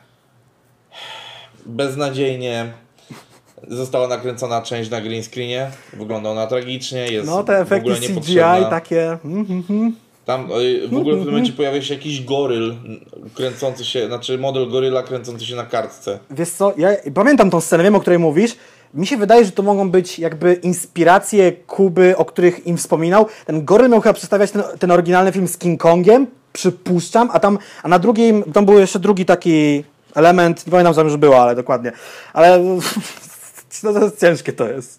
beznadziejnie 1.66 2.72
została 3.68 4.08
nakręcona 4.08 4.62
część 4.62 4.90
na 4.90 5.00
green 5.00 5.22
screenie. 5.22 5.70
Wygląda 5.92 6.30
ona 6.30 6.46
tragicznie, 6.46 7.06
jest 7.08 7.26
no 7.26 7.44
te 7.44 7.58
w 7.58 7.62
efekty 7.62 7.92
ogóle 7.92 8.08
CGI 8.20 8.70
takie... 8.70 9.18
mm, 9.24 9.64
mm. 9.70 9.96
Tam 10.24 10.40
e, 10.44 10.88
w 10.88 10.96
ogóle 10.96 11.14
w 11.14 11.18
pewnym 11.18 11.24
momencie 11.34 11.52
pojawia 11.52 11.82
się 11.82 11.94
jakiś 11.94 12.24
goryl 12.24 12.74
kręcący 13.34 13.84
się, 13.84 14.06
znaczy 14.06 14.38
model 14.38 14.68
goryla 14.70 15.02
kręcący 15.02 15.46
się 15.46 15.56
na 15.56 15.64
kartce. 15.64 16.18
Wiesz 16.30 16.50
co, 16.50 16.74
ja 16.76 16.88
pamiętam 17.14 17.50
tą 17.50 17.60
scenę, 17.60 17.84
wiem 17.84 17.94
o 17.94 18.00
której 18.00 18.18
mówisz. 18.18 18.56
Mi 18.96 19.06
się 19.06 19.16
wydaje, 19.16 19.44
że 19.44 19.52
to 19.52 19.62
mogą 19.62 19.90
być 19.90 20.18
jakby 20.18 20.54
inspiracje 20.54 21.52
Kuby, 21.52 22.16
o 22.16 22.24
których 22.24 22.66
im 22.66 22.76
wspominał. 22.76 23.26
Ten 23.46 23.64
Goryl 23.64 23.90
miał 23.90 24.00
chyba 24.00 24.12
przedstawiać 24.12 24.50
ten, 24.50 24.62
ten 24.78 24.90
oryginalny 24.90 25.32
film 25.32 25.48
z 25.48 25.58
King 25.58 25.80
Kongiem, 25.80 26.26
przypuszczam, 26.52 27.30
a 27.32 27.40
tam, 27.40 27.58
a 27.82 27.88
na 27.88 27.98
drugim, 27.98 28.42
tam 28.52 28.66
był 28.66 28.78
jeszcze 28.78 28.98
drugi 28.98 29.24
taki 29.24 29.84
element, 30.14 30.66
nie 30.66 30.70
pamiętam 30.70 30.94
co 30.94 31.00
tam 31.00 31.06
już 31.06 31.16
było, 31.16 31.42
ale 31.42 31.54
dokładnie. 31.54 31.92
Ale 32.32 32.58
no, 33.82 33.92
to 33.92 34.04
jest 34.04 34.20
ciężkie 34.20 34.52
to 34.52 34.68
jest. 34.68 34.98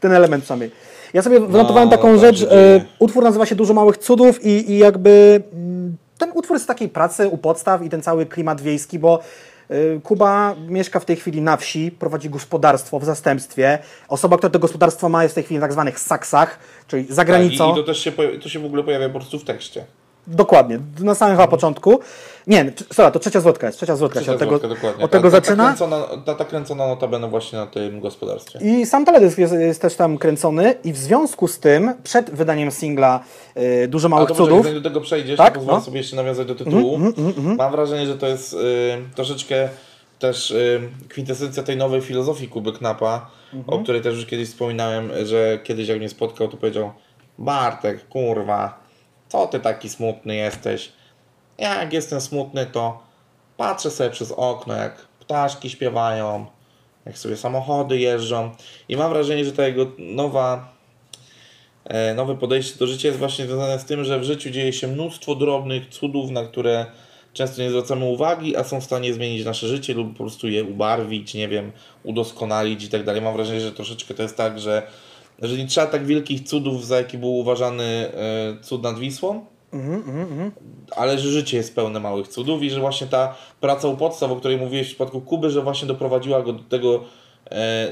Ten 0.00 0.12
element 0.12 0.44
przynajmniej. 0.44 0.70
Ja 1.14 1.22
sobie 1.22 1.40
wynotowałem 1.40 1.88
No, 1.88 1.96
taką 1.96 2.12
tak 2.12 2.20
rzecz, 2.20 2.42
e, 2.42 2.84
utwór 2.98 3.24
nazywa 3.24 3.46
się 3.46 3.54
Dużo 3.54 3.74
Małych 3.74 3.98
Cudów 3.98 4.44
i, 4.44 4.70
i 4.72 4.78
jakby 4.78 5.42
mm, 5.52 5.96
ten 6.18 6.30
utwór 6.34 6.54
jest 6.54 6.64
z 6.64 6.68
takiej 6.68 6.88
pracy 6.88 7.28
u 7.28 7.38
podstaw 7.38 7.82
i 7.82 7.88
ten 7.88 8.02
cały 8.02 8.26
klimat 8.26 8.60
wiejski, 8.60 8.98
bo 8.98 9.20
Kuba 10.02 10.56
mieszka 10.68 11.00
w 11.00 11.04
tej 11.04 11.16
chwili 11.16 11.42
na 11.42 11.56
wsi, 11.56 11.90
prowadzi 11.90 12.30
gospodarstwo 12.30 12.98
w 12.98 13.04
zastępstwie. 13.04 13.78
Osoba, 14.08 14.36
która 14.36 14.50
to 14.50 14.58
gospodarstwo 14.58 15.08
ma 15.08 15.22
jest 15.22 15.32
w 15.32 15.34
tej 15.34 15.44
chwili 15.44 15.58
w 15.58 15.62
tak 15.62 15.72
zwanych 15.72 15.98
saksach, 15.98 16.58
czyli 16.86 17.06
za 17.08 17.16
Tak, 17.16 17.28
i, 17.28 17.30
granicą. 17.30 17.72
I 17.72 17.74
to 17.74 17.82
też 17.82 17.98
się, 17.98 18.12
to 18.42 18.48
się 18.48 18.58
w 18.58 18.64
ogóle 18.64 18.82
pojawia 18.82 19.08
po 19.08 19.18
prostu 19.18 19.38
w 19.38 19.44
tekście. 19.44 19.84
Dokładnie, 20.30 20.78
na 21.00 21.14
samym 21.14 21.36
chyba 21.36 21.48
początku. 21.48 22.00
Nie, 22.46 22.72
sorry, 22.92 23.12
to 23.12 23.18
trzecia 23.18 23.40
zwrotka 23.40 23.66
jest, 23.66 23.78
trzecia 23.78 23.96
zwrotka 23.96 24.20
się 24.20 24.24
Trzecia 24.24 24.54
od 24.54 24.60
tego, 24.62 24.74
dokładnie. 24.74 25.04
od 25.04 25.10
tego 25.10 25.30
ta, 25.30 25.40
ta, 25.40 25.46
zaczyna. 25.46 25.64
Ta 25.64 25.76
kręcona, 25.76 26.06
ta, 26.24 26.34
ta 26.34 26.44
kręcona 26.44 26.86
notabene 26.86 27.28
właśnie 27.28 27.58
na 27.58 27.66
tym 27.66 28.00
gospodarstwie. 28.00 28.58
I 28.62 28.86
sam 28.86 29.04
teledysk 29.04 29.38
jest, 29.38 29.52
jest 29.54 29.82
też 29.82 29.96
tam 29.96 30.18
kręcony 30.18 30.74
i 30.84 30.92
w 30.92 30.96
związku 30.96 31.48
z 31.48 31.58
tym 31.58 31.94
przed 32.04 32.30
wydaniem 32.30 32.70
singla 32.70 33.20
y, 33.56 33.88
Dużo 33.88 34.08
Małych 34.08 34.28
może, 34.28 34.42
Cudów 34.42 34.64
zanim 34.64 34.82
do 34.82 34.88
tego 34.88 35.00
przejdziesz, 35.00 35.38
Tak, 35.38 35.54
pozwolę 35.54 35.78
no. 35.78 35.84
sobie 35.84 35.98
jeszcze 35.98 36.16
nawiązać 36.16 36.46
do 36.46 36.54
tytułu. 36.54 36.98
Mam 37.58 37.72
wrażenie, 37.72 38.06
że 38.06 38.18
to 38.18 38.26
jest 38.26 38.52
y, 38.52 38.56
troszeczkę 39.14 39.68
też 40.18 40.50
y, 40.50 40.80
kwintesencja 41.08 41.62
tej 41.62 41.76
nowej 41.76 42.00
filozofii 42.00 42.48
Kuby 42.48 42.72
Knapa, 42.72 43.30
o 43.66 43.78
której 43.78 44.00
też 44.02 44.14
już 44.14 44.26
kiedyś 44.26 44.48
wspominałem, 44.48 45.10
że 45.24 45.58
kiedyś 45.64 45.88
jak 45.88 45.98
mnie 45.98 46.08
spotkał, 46.08 46.48
to 46.48 46.56
powiedział 46.56 46.92
Bartek, 47.38 48.08
kurwa, 48.08 48.80
co 49.30 49.46
ty 49.46 49.60
taki 49.60 49.88
smutny 49.88 50.36
jesteś? 50.36 50.92
Jak 51.58 51.92
jestem 51.92 52.20
smutny, 52.20 52.66
to 52.66 53.02
patrzę 53.56 53.90
sobie 53.90 54.10
przez 54.10 54.32
okno, 54.32 54.74
jak 54.74 55.08
ptaszki 55.20 55.70
śpiewają, 55.70 56.46
jak 57.06 57.18
sobie 57.18 57.36
samochody 57.36 57.98
jeżdżą 57.98 58.50
i 58.88 58.96
mam 58.96 59.12
wrażenie, 59.12 59.44
że 59.44 59.52
ta 59.52 59.66
jego 59.66 59.86
nowa 59.98 60.72
e, 61.84 62.14
nowe 62.14 62.36
podejście 62.36 62.78
do 62.78 62.86
życia 62.86 63.08
jest 63.08 63.18
właśnie 63.18 63.46
związane 63.46 63.78
z 63.78 63.84
tym, 63.84 64.04
że 64.04 64.18
w 64.18 64.24
życiu 64.24 64.50
dzieje 64.50 64.72
się 64.72 64.88
mnóstwo 64.88 65.34
drobnych 65.34 65.88
cudów, 65.88 66.30
na 66.30 66.44
które 66.44 66.86
często 67.32 67.62
nie 67.62 67.70
zwracamy 67.70 68.04
uwagi, 68.04 68.56
a 68.56 68.64
są 68.64 68.80
w 68.80 68.84
stanie 68.84 69.14
zmienić 69.14 69.44
nasze 69.44 69.68
życie 69.68 69.94
lub 69.94 70.12
po 70.12 70.24
prostu 70.24 70.48
je 70.48 70.64
ubarwić, 70.64 71.34
nie 71.34 71.48
wiem, 71.48 71.72
udoskonalić 72.02 72.84
i 72.84 72.88
tak 72.88 73.04
dalej. 73.04 73.22
Mam 73.22 73.34
wrażenie, 73.34 73.60
że 73.60 73.72
troszeczkę 73.72 74.14
to 74.14 74.22
jest 74.22 74.36
tak, 74.36 74.60
że, 74.60 74.82
że 75.42 75.56
nie 75.56 75.66
trzeba 75.66 75.86
tak 75.86 76.06
wielkich 76.06 76.40
cudów, 76.48 76.86
za 76.86 76.96
jaki 76.96 77.18
był 77.18 77.36
uważany 77.36 77.84
e, 77.84 78.62
cud 78.62 78.82
nad 78.82 78.98
Wisłą, 78.98 79.44
ale 80.96 81.18
że 81.18 81.28
życie 81.28 81.56
jest 81.56 81.74
pełne 81.74 82.00
małych 82.00 82.28
cudów 82.28 82.62
i 82.62 82.70
że 82.70 82.80
właśnie 82.80 83.06
ta 83.06 83.34
praca 83.60 83.88
u 83.88 83.96
podstaw, 83.96 84.30
o 84.30 84.36
której 84.36 84.58
mówiłeś 84.58 84.86
w 84.86 84.90
przypadku 84.90 85.20
Kuby, 85.20 85.50
że 85.50 85.62
właśnie 85.62 85.88
doprowadziła 85.88 86.42
go 86.42 86.52
do 86.52 86.62
tego 86.62 87.04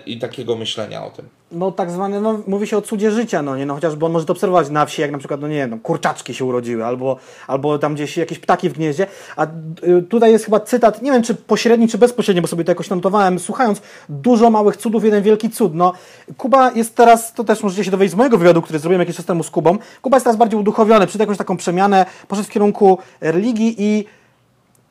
i 0.07 0.19
takiego 0.19 0.57
myślenia 0.57 1.05
o 1.05 1.11
tym. 1.11 1.29
No 1.53 1.73
tak 1.73 1.91
zwane, 1.91 2.21
no 2.21 2.41
mówi 2.47 2.67
się 2.67 2.77
o 2.77 2.83
cudzie 2.83 3.11
życia, 3.11 3.43
no 3.43 3.57
nie, 3.57 3.67
no 3.67 3.75
chociażby 3.75 4.07
on 4.07 4.13
może 4.13 4.27
to 4.27 4.33
obserwować 4.33 4.71
na 4.71 4.87
wsi, 4.87 5.03
jak 5.03 5.11
na 5.11 5.19
przykład, 5.19 5.41
no 5.41 5.49
nie 5.49 5.55
wiem, 5.55 5.71
no, 5.71 5.79
kurczaczki 5.79 6.35
się 6.35 6.45
urodziły, 6.45 6.85
albo, 6.85 7.17
albo 7.47 7.79
tam 7.79 7.95
gdzieś 7.95 8.17
jakieś 8.17 8.39
ptaki 8.39 8.69
w 8.69 8.73
gnieździe, 8.73 9.07
a 9.37 9.47
y, 9.47 10.03
tutaj 10.03 10.33
jest 10.33 10.45
chyba 10.45 10.61
cytat, 10.61 11.03
nie 11.03 11.13
wiem 11.13 11.23
czy 11.23 11.35
pośredni, 11.35 11.89
czy 11.89 11.99
bezpośredni, 11.99 12.43
bo 12.43 12.49
sobie 12.49 12.65
to 12.65 12.71
jakoś 12.71 12.91
notowałem, 12.91 13.39
słuchając, 13.39 13.83
dużo 14.09 14.51
małych 14.51 14.77
cudów, 14.77 15.05
jeden 15.05 15.23
wielki 15.23 15.51
cud, 15.51 15.75
no. 15.75 15.93
Kuba 16.37 16.73
jest 16.73 16.97
teraz, 16.97 17.35
to 17.35 17.45
też 17.45 17.63
możecie 17.63 17.85
się 17.85 17.91
dowiedzieć 17.91 18.13
z 18.13 18.17
mojego 18.17 18.39
wywiadu, 18.39 18.63
który 18.63 18.79
zrobiłem 18.79 19.01
jakiś 19.01 19.17
czas 19.17 19.27
temu 19.27 19.43
z 19.43 19.51
Kubą, 19.51 19.79
Kuba 20.03 20.17
jest 20.17 20.25
teraz 20.25 20.37
bardziej 20.37 20.61
uduchowiony, 20.61 21.07
przed 21.07 21.21
jakąś 21.21 21.37
taką 21.39 21.57
przemianę, 21.57 22.07
poszedł 22.29 22.49
w 22.49 22.51
kierunku 22.51 22.99
religii 23.21 23.75
i 23.79 24.05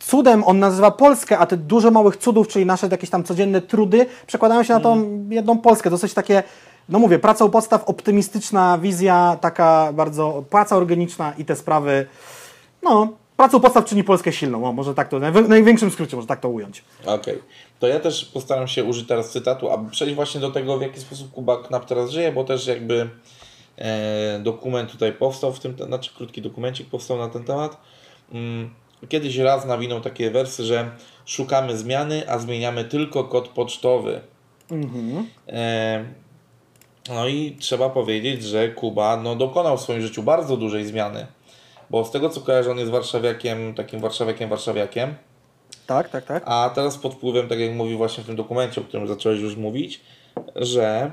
cudem 0.08 0.44
on 0.44 0.60
nazywa 0.60 0.92
Polskę, 0.92 1.38
a 1.38 1.46
te 1.46 1.58
dużo 1.58 1.92
małych 1.92 2.18
cudów, 2.18 2.48
czyli 2.48 2.66
nasze 2.66 2.88
jakieś 2.92 3.10
tam 3.10 3.24
codzienne 3.24 3.62
trudy, 3.62 4.06
przekładają 4.28 4.64
się 4.64 4.74
na 4.74 4.80
tą 4.80 5.24
jedną 5.30 5.58
Polskę. 5.58 5.90
Dosyć 5.90 6.14
takie, 6.14 6.44
no 6.90 7.00
mówię, 7.00 7.20
praca 7.20 7.46
u 7.46 7.50
podstaw, 7.50 7.84
optymistyczna 7.84 8.78
wizja, 8.78 9.38
taka 9.42 9.94
bardzo 9.94 10.44
praca 10.50 10.76
organiczna 10.76 11.34
i 11.38 11.46
te 11.46 11.56
sprawy, 11.56 12.06
no, 12.84 13.08
praca 13.38 13.58
u 13.58 13.60
podstaw 13.60 13.86
czyni 13.86 14.04
Polskę 14.04 14.34
silną, 14.34 14.66
o, 14.66 14.74
może 14.74 14.94
tak 14.94 15.10
to, 15.10 15.20
w 15.20 15.50
największym 15.50 15.92
skrócie 15.92 16.16
może 16.16 16.28
tak 16.28 16.40
to 16.40 16.50
ująć. 16.50 16.84
Okej. 17.06 17.42
To 17.80 17.88
ja 17.88 18.00
też 18.00 18.26
postaram 18.26 18.68
się 18.68 18.84
użyć 18.84 19.08
teraz 19.08 19.30
cytatu, 19.30 19.70
aby 19.70 19.92
przejść 19.92 20.16
właśnie 20.16 20.42
do 20.42 20.52
tego, 20.52 20.78
w 20.78 20.82
jaki 20.82 21.00
sposób 21.00 21.32
Kuba 21.32 21.58
Knap 21.58 21.86
teraz 21.86 22.10
żyje, 22.10 22.32
bo 22.32 22.44
też 22.44 22.68
jakby 22.68 23.10
e, 23.78 24.40
dokument 24.40 24.92
tutaj 24.92 25.14
powstał 25.14 25.54
w 25.54 25.60
tym, 25.60 25.76
znaczy 25.88 26.12
krótki 26.18 26.42
dokumencik 26.42 26.90
powstał 26.90 27.18
na 27.18 27.30
ten 27.30 27.44
temat. 27.44 27.78
Kiedyś 29.10 29.38
raz 29.38 29.66
nawinął 29.66 30.02
takie 30.02 30.32
wersy, 30.32 30.64
że 30.64 30.92
szukamy 31.26 31.78
zmiany, 31.78 32.30
a 32.30 32.40
zmieniamy 32.40 32.86
tylko 32.86 33.24
kod 33.24 33.48
pocztowy. 33.48 34.22
E, 35.48 36.06
no 37.10 37.28
i 37.28 37.56
trzeba 37.60 37.90
powiedzieć, 37.90 38.44
że 38.44 38.70
Kuba 38.70 39.18
no, 39.18 39.36
dokonał 39.36 39.78
w 39.78 39.82
swoim 39.82 40.02
życiu 40.02 40.24
bardzo 40.24 40.58
dużej 40.58 40.86
zmiany. 40.86 41.28
Bo 41.90 42.06
z 42.06 42.12
tego 42.12 42.30
co 42.30 42.42
kojarzę, 42.42 42.72
on 42.72 42.78
jest 42.78 42.92
warszawiakiem, 42.92 43.74
takim 43.74 44.00
warszawiakiem, 44.00 44.50
warszawiakiem. 44.50 45.16
Tak, 45.88 46.10
tak, 46.10 46.26
tak. 46.26 46.44
A 46.46 46.70
teraz 46.76 46.98
pod 46.98 47.14
wpływem, 47.14 47.48
tak 47.48 47.60
jak 47.60 47.74
mówił 47.74 47.98
właśnie 47.98 48.24
w 48.24 48.28
tym 48.28 48.36
dokumencie, 48.36 48.82
o 48.82 48.84
którym 48.84 49.08
zacząłeś 49.08 49.40
już 49.40 49.56
mówić, 49.56 50.02
że 50.56 51.12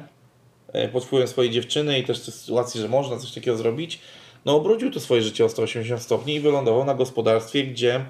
e, 0.73 0.89
pod 0.89 1.05
wpływem 1.05 1.29
swojej 1.29 1.51
dziewczyny 1.51 1.99
i 1.99 2.05
też 2.05 2.21
tej 2.21 2.35
sytuacji, 2.35 2.81
że 2.81 2.89
można 2.89 3.17
coś 3.17 3.33
takiego 3.33 3.57
zrobić, 3.57 4.01
no 4.45 4.57
obrócił 4.57 4.91
to 4.91 5.01
swoje 5.01 5.23
życie 5.23 5.45
o 5.45 5.49
180 5.49 6.03
stopni 6.03 6.35
i 6.35 6.41
wylądował 6.41 6.85
na 6.85 6.95
gospodarstwie, 6.95 7.65
gdzie 7.65 8.05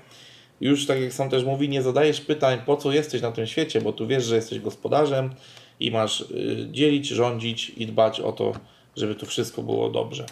już 0.60 0.86
tak 0.86 1.00
jak 1.00 1.12
sam 1.12 1.30
też 1.30 1.44
mówi, 1.44 1.68
nie 1.68 1.82
zadajesz 1.82 2.20
pytań, 2.20 2.58
po 2.66 2.76
co 2.76 2.92
jesteś 2.92 3.22
na 3.22 3.32
tym 3.32 3.46
świecie, 3.46 3.80
bo 3.80 3.92
tu 3.92 4.06
wiesz, 4.06 4.24
że 4.24 4.36
jesteś 4.36 4.58
gospodarzem 4.60 5.34
i 5.80 5.90
masz 5.90 6.20
y, 6.20 6.68
dzielić, 6.70 7.08
rządzić 7.08 7.72
i 7.76 7.86
dbać 7.86 8.20
o 8.20 8.32
to, 8.32 8.52
żeby 8.96 9.14
tu 9.14 9.26
wszystko 9.26 9.62
było 9.62 9.90
dobrze. 9.90 10.26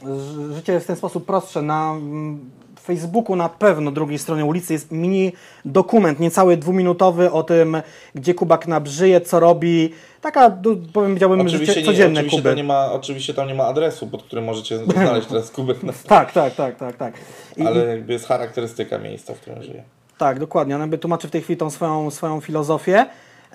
Życie 0.54 0.72
jest 0.72 0.84
w 0.84 0.86
ten 0.86 0.96
sposób 0.96 1.26
prostsze. 1.26 1.62
Na 1.62 1.92
mm, 1.92 2.50
Facebooku 2.82 3.36
na 3.36 3.48
pewno 3.48 3.90
drugiej 3.90 4.18
stronie 4.18 4.44
ulicy 4.44 4.72
jest 4.72 4.92
mini 4.92 5.32
dokument, 5.64 6.20
niecały 6.20 6.56
dwuminutowy 6.56 7.30
o 7.30 7.42
tym, 7.42 7.76
gdzie 8.14 8.34
Kuba 8.34 8.58
Knap 8.58 8.88
żyje, 8.88 9.20
co 9.20 9.40
robi. 9.40 9.92
Taka, 10.20 10.58
powiedziałbym, 10.92 11.40
Oczywiście, 11.40 11.66
życie 11.66 11.80
nie, 11.80 11.86
codzienne 11.86 12.20
oczywiście, 12.20 12.42
Kuby. 12.42 12.54
nie 12.54 12.64
ma, 12.64 12.92
oczywiście 12.92 13.34
tam 13.34 13.48
nie 13.48 13.54
ma 13.54 13.64
adresu, 13.64 14.06
pod 14.06 14.22
którym 14.22 14.44
możecie 14.44 14.78
znaleźć 14.86 15.28
teraz 15.28 15.50
Kubek, 15.50 15.82
na, 15.82 15.92
Tak, 16.06 16.32
tak, 16.32 16.54
tak, 16.54 16.76
tak, 16.76 16.96
tak. 16.96 17.14
I, 17.56 17.62
ale 17.62 17.86
jakby 17.86 18.12
jest 18.12 18.26
charakterystyka 18.26 18.98
miejsca, 18.98 19.34
w 19.34 19.40
którym 19.40 19.62
żyje. 19.62 19.82
Tak, 20.18 20.38
dokładnie. 20.38 20.74
On 20.74 20.80
jakby 20.80 20.98
tłumaczy 20.98 21.28
w 21.28 21.30
tej 21.30 21.42
chwili 21.42 21.56
tą 21.56 21.70
swoją, 21.70 22.10
swoją 22.10 22.40
filozofię. 22.40 23.06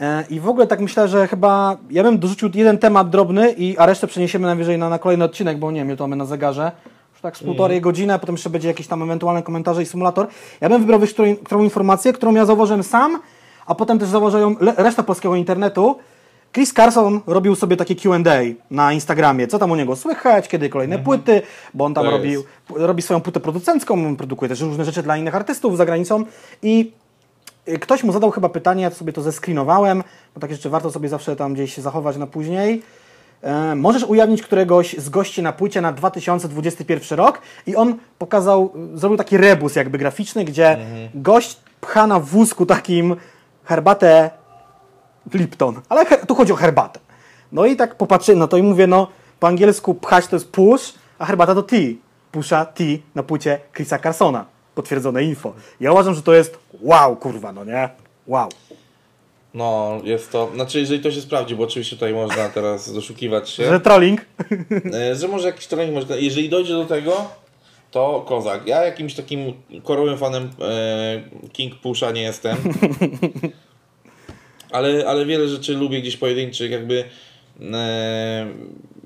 E, 0.01 0.23
I 0.29 0.39
w 0.39 0.49
ogóle 0.49 0.67
tak 0.67 0.79
myślę, 0.79 1.07
że 1.07 1.27
chyba 1.27 1.77
ja 1.89 2.03
bym 2.03 2.19
dorzucił 2.19 2.49
jeden 2.53 2.77
temat 2.77 3.09
drobny, 3.09 3.51
i, 3.51 3.77
a 3.77 3.85
resztę 3.85 4.07
przeniesiemy 4.07 4.47
najwyżej 4.47 4.77
na, 4.77 4.89
na 4.89 4.99
kolejny 4.99 5.25
odcinek, 5.25 5.57
bo 5.57 5.71
nie 5.71 5.79
wiem, 5.79 5.87
ile 5.87 5.97
to 5.97 6.03
mamy 6.03 6.15
na 6.15 6.25
zegarze. 6.25 6.71
Już 7.13 7.21
tak 7.21 7.37
z 7.37 7.43
półtorej 7.43 7.81
godziny, 7.81 8.13
a 8.13 8.19
potem 8.19 8.35
jeszcze 8.35 8.49
będzie 8.49 8.67
jakieś 8.67 8.87
tam 8.87 9.03
ewentualne 9.03 9.43
komentarze 9.43 9.83
i 9.83 9.85
symulator. 9.85 10.27
Ja 10.61 10.69
bym 10.69 10.79
wybrał 10.81 10.99
wiesz, 10.99 11.13
którą, 11.13 11.35
którą 11.35 11.63
informację, 11.63 12.13
którą 12.13 12.33
ja 12.33 12.45
zauważyłem 12.45 12.83
sam, 12.83 13.19
a 13.65 13.75
potem 13.75 13.99
też 13.99 14.09
zauważyłem 14.09 14.55
reszta 14.59 15.03
polskiego 15.03 15.35
internetu. 15.35 15.97
Chris 16.53 16.73
Carson 16.73 17.21
robił 17.27 17.55
sobie 17.55 17.77
takie 17.77 17.95
Q&A 17.95 18.19
na 18.71 18.93
Instagramie. 18.93 19.47
Co 19.47 19.59
tam 19.59 19.71
u 19.71 19.75
niego 19.75 19.95
słychać, 19.95 20.47
kiedy 20.47 20.69
kolejne 20.69 20.99
płyty, 20.99 21.41
bo 21.73 21.85
on 21.85 21.93
tam 21.93 22.05
robił, 22.05 22.43
robi 22.69 23.01
swoją 23.01 23.21
płytę 23.21 23.39
producencką, 23.39 24.15
produkuje 24.17 24.49
też 24.49 24.61
różne 24.61 24.85
rzeczy 24.85 25.03
dla 25.03 25.17
innych 25.17 25.35
artystów 25.35 25.77
za 25.77 25.85
granicą 25.85 26.23
i 26.63 26.91
ktoś 27.81 28.03
mu 28.03 28.11
zadał 28.11 28.31
chyba 28.31 28.49
pytanie, 28.49 28.83
ja 28.83 28.89
sobie 28.89 29.13
to 29.13 29.21
zeskrinowałem, 29.21 30.03
bo 30.35 30.41
takie 30.41 30.55
rzeczy 30.55 30.69
warto 30.69 30.91
sobie 30.91 31.09
zawsze 31.09 31.35
tam 31.35 31.53
gdzieś 31.53 31.77
zachować 31.77 32.17
na 32.17 32.27
później. 32.27 32.81
E, 33.41 33.75
możesz 33.75 34.03
ujawnić 34.03 34.41
któregoś 34.41 34.95
z 34.97 35.09
gości 35.09 35.41
na 35.43 35.53
płycie 35.53 35.81
na 35.81 35.91
2021 35.93 37.17
rok 37.17 37.41
i 37.67 37.75
on 37.75 37.95
pokazał, 38.17 38.73
zrobił 38.93 39.17
taki 39.17 39.37
rebus 39.37 39.75
jakby 39.75 39.97
graficzny, 39.97 40.45
gdzie 40.45 40.77
gość 41.15 41.57
pcha 41.81 42.07
na 42.07 42.19
wózku 42.19 42.65
takim 42.65 43.15
herbatę 43.63 44.29
Lipton, 45.33 45.81
ale 45.89 46.05
he- 46.05 46.25
tu 46.25 46.35
chodzi 46.35 46.53
o 46.53 46.55
herbatę. 46.55 46.99
No 47.51 47.65
i 47.65 47.75
tak 47.75 47.95
popatrzyłem 47.95 48.39
na 48.39 48.47
to 48.47 48.57
i 48.57 48.63
mówię, 48.63 48.87
no 48.87 49.07
po 49.39 49.47
angielsku 49.47 49.93
pchać 49.93 50.27
to 50.27 50.35
jest 50.35 50.51
push, 50.51 50.93
a 51.19 51.25
herbata 51.25 51.55
to 51.55 51.63
tea. 51.63 51.93
Pusha 52.31 52.65
tea 52.65 52.97
na 53.15 53.23
płycie 53.23 53.59
Chrisa 53.73 53.99
Carsona. 53.99 54.45
Potwierdzone 54.77 55.23
info. 55.23 55.53
Ja 55.79 55.91
uważam, 55.91 56.15
że 56.15 56.21
to 56.21 56.33
jest 56.33 56.59
wow, 56.81 57.15
kurwa, 57.15 57.51
no 57.51 57.65
nie? 57.65 57.89
Wow. 58.27 58.49
No, 59.53 60.01
jest 60.03 60.31
to, 60.31 60.51
znaczy 60.55 60.79
jeżeli 60.79 60.99
to 60.99 61.11
się 61.11 61.21
sprawdzi, 61.21 61.55
bo 61.55 61.63
oczywiście 61.63 61.95
tutaj 61.95 62.13
można 62.13 62.49
teraz 62.49 62.93
doszukiwać 62.93 63.49
się, 63.49 63.65
Że 63.65 63.79
trolling. 63.79 64.21
e, 64.93 65.15
że 65.15 65.27
może 65.27 65.47
jakiś 65.47 65.67
trening, 65.67 65.93
może, 65.93 66.21
jeżeli 66.21 66.49
dojdzie 66.49 66.73
do 66.73 66.85
tego, 66.85 67.27
to 67.91 68.25
kozak. 68.27 68.67
Ja 68.67 68.85
jakimś 68.85 69.13
takim 69.13 69.53
korowym 69.83 70.17
fanem 70.17 70.49
e, 70.61 71.21
King 71.53 71.75
Pusha 71.75 72.11
nie 72.11 72.21
jestem, 72.21 72.57
ale, 74.71 75.07
ale 75.07 75.25
wiele 75.25 75.47
rzeczy 75.47 75.73
lubię 75.73 76.01
gdzieś 76.01 76.17
pojedynczych, 76.17 76.71
jakby 76.71 77.03
e, 77.73 78.47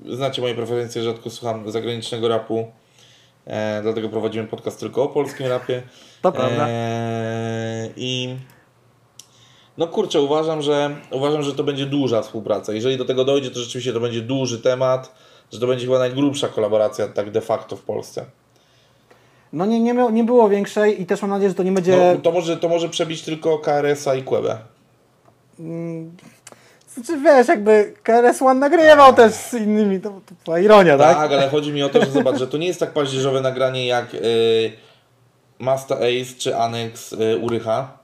znacie 0.08 0.42
moje 0.42 0.54
preferencje, 0.54 1.02
rzadko 1.02 1.30
słucham 1.30 1.70
zagranicznego 1.70 2.28
rapu, 2.28 2.72
e, 3.46 3.82
dlatego 3.82 4.08
prowadzimy 4.08 4.46
podcast 4.46 4.80
tylko 4.80 5.02
o 5.02 5.08
polskim 5.08 5.46
rapie. 5.46 5.82
To 6.22 6.32
prawda. 6.32 6.68
E, 6.68 7.88
I 7.96 8.36
no 9.78 9.86
kurczę, 9.86 10.20
uważam, 10.20 10.62
że 10.62 10.96
uważam, 11.10 11.42
że 11.42 11.54
to 11.54 11.64
będzie 11.64 11.86
duża 11.86 12.22
współpraca. 12.22 12.72
Jeżeli 12.72 12.96
do 12.96 13.04
tego 13.04 13.24
dojdzie, 13.24 13.50
to 13.50 13.60
rzeczywiście 13.60 13.92
to 13.92 14.00
będzie 14.00 14.20
duży 14.20 14.58
temat, 14.58 15.14
że 15.52 15.60
to 15.60 15.66
będzie 15.66 15.86
chyba 15.86 15.98
najgrubsza 15.98 16.48
kolaboracja 16.48 17.08
tak 17.08 17.30
de 17.30 17.40
facto 17.40 17.76
w 17.76 17.82
Polsce. 17.82 18.24
No 19.52 19.66
nie, 19.66 19.80
nie, 19.80 19.94
nie 20.12 20.24
było 20.24 20.48
większej 20.48 21.02
i 21.02 21.06
też 21.06 21.22
mam 21.22 21.30
nadzieję, 21.30 21.48
że 21.48 21.54
to 21.54 21.62
nie 21.62 21.72
będzie... 21.72 22.14
No, 22.14 22.20
to, 22.20 22.32
może, 22.32 22.56
to 22.56 22.68
może 22.68 22.88
przebić 22.88 23.22
tylko 23.22 23.58
KRS-a 23.58 24.14
i 24.14 24.22
Kłebę. 24.22 24.58
Znaczy 26.94 27.20
wiesz, 27.20 27.48
jakby 27.48 27.94
KRS 28.02 28.42
One 28.42 28.60
nagrywał 28.60 29.14
też 29.14 29.32
z 29.32 29.54
innymi, 29.54 30.00
to, 30.00 30.08
to 30.10 30.34
była 30.44 30.58
ironia, 30.58 30.98
tak? 30.98 31.16
Tak, 31.16 31.32
ale 31.32 31.48
chodzi 31.48 31.72
mi 31.72 31.82
o 31.82 31.88
to, 31.88 32.04
że 32.04 32.10
zobacz, 32.10 32.36
że 32.38 32.46
to 32.46 32.56
nie 32.56 32.66
jest 32.66 32.80
tak 32.80 32.90
paździerzowe 32.90 33.40
nagranie 33.40 33.86
jak 33.86 34.14
y, 34.14 34.72
Masta 35.58 35.94
Ace 35.94 36.34
czy 36.38 36.56
Annex 36.56 37.12
y, 37.12 37.38
Urycha. 37.38 38.01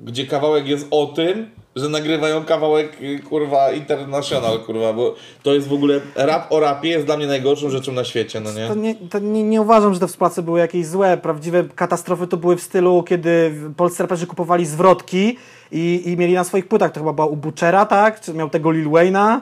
Gdzie 0.00 0.26
kawałek 0.26 0.68
jest 0.68 0.86
o 0.90 1.06
tym, 1.06 1.50
że 1.76 1.88
nagrywają 1.88 2.44
kawałek 2.44 3.02
y, 3.02 3.18
kurwa 3.18 3.72
international, 3.72 4.58
kurwa, 4.58 4.92
bo 4.92 5.14
to 5.42 5.54
jest 5.54 5.68
w 5.68 5.72
ogóle 5.72 6.00
rap 6.14 6.52
o 6.52 6.60
rapie 6.60 6.88
jest 6.88 7.06
dla 7.06 7.16
mnie 7.16 7.26
najgorszą 7.26 7.70
rzeczą 7.70 7.92
na 7.92 8.04
świecie, 8.04 8.40
no 8.40 8.52
nie? 8.52 8.68
To 8.68 8.74
nie, 8.74 8.94
to 8.94 9.18
nie, 9.18 9.42
nie 9.42 9.60
uważam, 9.60 9.94
że 9.94 10.00
te 10.00 10.06
współprace 10.06 10.42
były 10.42 10.58
jakieś 10.58 10.86
złe. 10.86 11.16
Prawdziwe 11.16 11.64
katastrofy 11.74 12.26
to 12.26 12.36
były 12.36 12.56
w 12.56 12.62
stylu, 12.62 13.02
kiedy 13.02 13.52
polscy 13.76 14.02
raperzy 14.02 14.26
kupowali 14.26 14.66
zwrotki 14.66 15.36
i, 15.72 16.02
i 16.06 16.16
mieli 16.16 16.34
na 16.34 16.44
swoich 16.44 16.68
płytach. 16.68 16.92
To 16.92 17.00
chyba 17.00 17.12
była 17.12 17.26
u 17.26 17.36
Butchera, 17.36 17.86
tak? 17.86 18.20
Czy 18.20 18.34
miał 18.34 18.50
tego 18.50 18.70
Lil 18.70 18.88
Wayne'a? 18.88 19.40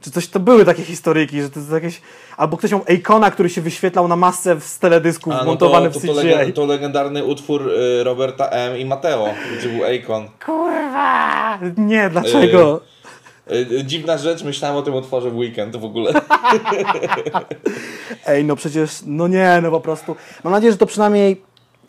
Czy 0.00 0.10
coś 0.10 0.28
to 0.28 0.40
były 0.40 0.64
takie 0.64 0.82
historyjki, 0.82 1.42
że 1.42 1.50
to 1.50 1.60
jest 1.60 1.72
jakieś. 1.72 2.00
Albo 2.36 2.56
ktoś 2.56 2.70
miał 2.70 2.84
Akona, 2.98 3.30
który 3.30 3.50
się 3.50 3.60
wyświetlał 3.60 4.08
na 4.08 4.16
masce 4.16 4.60
z 4.60 4.78
teledysków, 4.78 5.32
A, 5.32 5.36
no 5.36 5.44
montowany 5.44 5.90
to, 5.90 6.00
w 6.00 6.02
to, 6.02 6.08
to, 6.08 6.14
CGI. 6.20 6.28
legend, 6.28 6.56
to 6.56 6.66
legendarny 6.66 7.24
utwór 7.24 7.68
y, 7.68 8.04
Roberta 8.04 8.48
M. 8.48 8.78
i 8.78 8.84
Mateo, 8.84 9.28
gdzie 9.58 9.68
był 9.68 9.80
Akon. 9.84 10.28
Kurwa! 10.46 11.58
Nie, 11.76 12.10
dlaczego? 12.10 12.80
Y, 13.50 13.54
y, 13.54 13.84
dziwna 13.84 14.18
rzecz, 14.18 14.42
myślałem 14.42 14.76
o 14.76 14.82
tym 14.82 14.94
utworze 14.94 15.30
w 15.30 15.36
weekend 15.36 15.76
w 15.76 15.84
ogóle. 15.84 16.12
Ej, 18.26 18.44
no 18.44 18.56
przecież, 18.56 18.90
no 19.06 19.28
nie, 19.28 19.60
no 19.62 19.70
po 19.70 19.80
prostu. 19.80 20.16
Mam 20.44 20.52
nadzieję, 20.52 20.72
że 20.72 20.78
to 20.78 20.86
przynajmniej, 20.86 21.42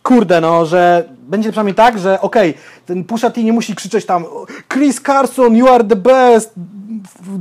kurde, 0.07 0.41
no, 0.41 0.65
że 0.65 1.03
będzie 1.19 1.49
przynajmniej 1.49 1.75
tak, 1.75 1.99
że 1.99 2.21
okej, 2.21 2.53
ten 2.85 3.03
Pusha 3.03 3.29
T 3.29 3.43
nie 3.43 3.53
musi 3.53 3.75
krzyczeć 3.75 4.05
tam 4.05 4.25
Chris 4.73 5.01
Carson, 5.01 5.55
you 5.55 5.67
are 5.67 5.83
the 5.83 5.95
best, 5.95 6.53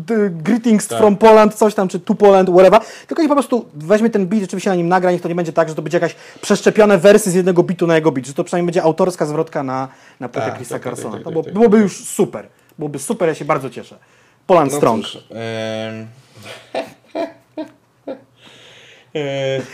the 0.07 0.31
greetings 0.31 0.89
Tak. 0.89 0.99
from 0.99 1.17
Poland, 1.17 1.55
coś 1.55 1.75
tam, 1.75 1.89
czy 1.89 2.01
to 2.01 2.15
Poland, 2.15 2.51
whatever, 2.51 2.81
tylko 3.07 3.23
niech 3.23 3.29
po 3.29 3.35
prostu 3.35 3.65
weźmie 3.75 4.11
ten 4.11 4.27
beat, 4.27 4.41
rzeczywiście 4.43 4.71
na 4.71 4.77
nim 4.77 4.89
nagra, 4.89 5.13
niech 5.13 5.21
to 5.21 5.29
nie 5.29 5.35
będzie 5.35 5.53
tak, 5.53 5.69
że 5.69 5.75
to 5.75 5.83
będzie 5.83 5.97
jakaś 5.97 6.15
przeszczepione 6.41 6.99
wersy 6.99 7.31
z 7.31 7.35
jednego 7.35 7.63
bitu 7.63 7.87
na 7.87 7.95
jego 7.95 8.13
beat, 8.13 8.27
że 8.27 8.35
to 8.35 8.45
przynajmniej 8.45 8.67
będzie 8.67 8.83
autorska 8.83 9.27
zwrotka 9.27 9.63
na, 9.63 9.89
na 10.21 10.29
płytę 10.29 10.47
Tak, 10.47 10.57
Chrisa 10.57 10.75
tak, 10.75 10.83
tak, 10.83 10.93
Carsona. 10.95 11.15
tak, 11.15 11.21
to 11.21 11.25
tak, 11.25 11.33
było, 11.33 11.45
tak, 11.45 11.53
byłoby 11.55 11.79
już 11.79 12.05
super. 12.05 12.47
Byłoby 12.79 12.99
super, 12.99 13.29
ja 13.29 13.35
się 13.35 13.45
bardzo 13.45 13.71
cieszę. 13.71 13.97
Poland 14.47 14.73
No 14.73 14.77
Strong. 14.79 15.05
cóż, 15.05 15.19
e, 15.35 16.07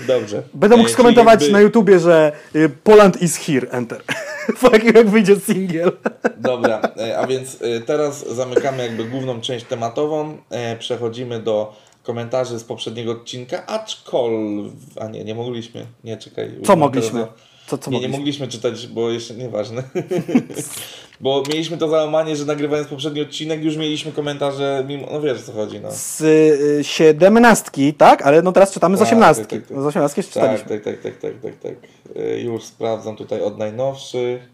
Dobrze. 0.07 0.43
Będę 0.55 0.77
mógł 0.77 0.89
E, 0.89 0.93
skomentować 0.93 1.41
jakby- 1.41 1.53
na 1.53 1.61
YouTubie, 1.61 1.99
że 1.99 2.33
y, 2.57 2.69
Poland 2.85 3.23
is 3.23 3.37
here, 3.37 3.67
enter. 3.71 4.03
Po 4.61 4.71
jakim 4.71 4.97
jak 4.97 5.09
wyjdzie 5.11 5.37
singiel. 5.37 5.93
Dobra, 6.37 6.81
e, 6.99 7.19
a 7.19 7.27
więc 7.27 7.59
e, 7.63 7.81
teraz 7.81 8.29
zamykamy 8.35 8.83
jakby 8.83 9.05
główną 9.05 9.41
część 9.41 9.65
tematową. 9.65 10.37
E, 10.51 10.77
Przechodzimy 10.77 11.41
do 11.41 11.77
komentarzy 12.03 12.59
z 12.59 12.65
poprzedniego 12.65 13.13
odcinka, 13.13 13.67
aczkolwiek... 13.67 14.73
A 15.01 15.07
nie, 15.09 15.25
nie 15.25 15.35
mogliśmy. 15.35 15.87
Nie, 16.05 16.17
czekaj. 16.17 16.51
Co 16.65 16.77
mogliśmy? 16.77 17.21
teraz- 17.21 17.52
Co, 17.73 17.79
co 17.79 17.91
nie, 17.91 17.95
mogliśmy? 17.97 18.13
nie 18.13 18.19
mogliśmy 18.19 18.49
czytać, 18.49 18.87
bo 18.87 19.11
jeszcze 19.11 19.35
nieważne. 19.35 19.83
bo 21.21 21.43
mieliśmy 21.49 21.79
to 21.79 21.89
załamanie, 21.89 22.37
że 22.37 22.45
nagrywając 22.45 22.89
poprzedni 22.89 23.21
odcinek 23.21 23.65
już 23.65 23.77
mieliśmy 23.77 24.13
komentarze, 24.13 24.85
mimo, 24.89 25.07
no 25.13 25.21
wiesz 25.21 25.41
o 25.41 25.43
co 25.43 25.53
chodzi, 25.53 25.81
no. 25.81 25.89
Z 25.91 26.21
y, 26.21 26.85
siedemnastki, 26.85 27.95
tak? 27.95 28.23
Ale 28.23 28.43
no 28.43 28.53
teraz 28.53 28.73
czytamy 28.73 28.97
z 28.97 29.01
Tak, 29.01 29.09
osiemnastki. 29.09 29.47
tak, 29.47 29.61
tak, 29.61 29.69
tak. 29.69 29.83
Z 29.83 29.87
osiemnastki 29.87 30.19
jeszcze 30.19 30.41
Tak, 30.41 30.61
czytaliśmy. 30.61 30.93
tak, 30.93 31.03
tak, 31.03 31.13
tak, 31.21 31.33
tak, 31.43 31.53
tak, 31.63 31.73
tak. 31.73 31.75
Już 32.39 32.65
sprawdzam 32.65 33.17
tutaj 33.17 33.41
od 33.41 33.59
najnowszych. 33.59 34.49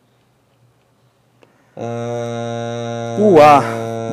Eee, 1.76 3.22
Uła. 3.22 3.62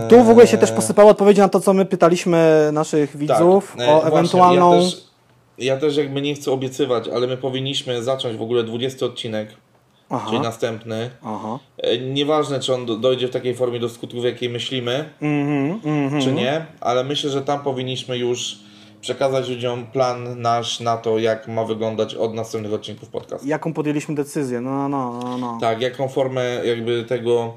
Tu 0.10 0.24
w 0.24 0.30
ogóle 0.30 0.48
się 0.48 0.58
też 0.58 0.72
posypały 0.72 1.10
odpowiedzi 1.10 1.42
na 1.42 1.50
to, 1.50 1.60
co 1.60 1.74
my 1.74 1.86
pytaliśmy 1.86 2.70
naszych 2.74 3.18
widzów 3.18 3.74
Tak, 3.78 3.88
o 3.90 3.92
właśnie, 3.92 4.08
ewentualną... 4.08 4.76
Ja 4.76 4.82
też, 4.82 5.15
ja 5.58 5.78
też 5.78 5.98
jakby 5.98 6.22
nie 6.22 6.36
chcę 6.36 6.52
obiecywać, 6.52 7.08
ale 7.08 7.28
my 7.28 7.38
powinniśmy 7.38 8.04
zacząć 8.04 8.38
w 8.38 8.42
ogóle 8.42 8.64
20 8.64 9.06
odcinek, 9.06 9.50
Aha, 10.10 10.28
czyli 10.30 10.42
następny. 10.42 11.10
aha. 11.24 11.60
E, 11.78 11.98
Nieważne, 11.98 12.60
czy 12.60 12.74
on 12.74 12.86
do, 12.86 12.96
dojdzie 12.96 13.28
w 13.28 13.32
takiej 13.32 13.56
formie 13.56 13.80
do 13.80 13.90
skutków, 13.90 14.22
w 14.22 14.26
jakiej 14.26 14.50
myślimy, 14.50 15.10
Mhm, 15.22 15.80
mhm. 16.04 16.22
czy 16.22 16.32
nie, 16.32 16.66
ale 16.82 17.04
myślę, 17.04 17.30
że 17.30 17.42
tam 17.42 17.60
powinniśmy 17.60 18.18
już 18.18 18.58
przekazać 19.02 19.50
ludziom 19.50 19.86
plan 19.86 20.42
nasz 20.42 20.80
na 20.80 20.98
to, 20.98 21.20
jak 21.20 21.48
ma 21.48 21.64
wyglądać 21.64 22.16
od 22.16 22.34
następnych 22.34 22.74
odcinków 22.74 23.10
podcastu. 23.10 23.48
Jaką 23.48 23.74
podjęliśmy 23.74 24.16
decyzję? 24.16 24.62
No, 24.62 24.90
no, 24.90 25.20
no, 25.24 25.38
no. 25.38 25.58
Tak, 25.62 25.82
jaką 25.82 26.08
formę 26.08 26.44
jakby 26.66 27.04
tego. 27.04 27.54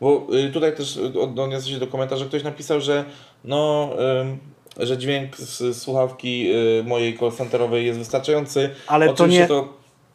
Bo 0.00 0.26
y, 0.48 0.50
tutaj 0.52 0.76
też 0.76 0.96
y, 0.96 1.20
odniosę 1.20 1.68
się 1.70 1.78
do 1.78 1.86
komentarza, 1.86 2.24
ktoś 2.24 2.42
napisał, 2.44 2.80
że 2.80 3.04
no, 3.44 3.90
ym, 4.22 4.38
że 4.76 4.98
dźwięk 4.98 5.36
z 5.36 5.76
słuchawki 5.82 6.50
y, 6.80 6.84
mojej 6.84 7.18
call 7.18 7.32
centerowej 7.32 7.86
jest 7.86 7.98
wystarczający. 7.98 8.70
Ale 8.86 9.06
to 9.06 9.12
Oczywiście 9.12 9.40
nie- 9.42 9.48
To, 9.48 9.68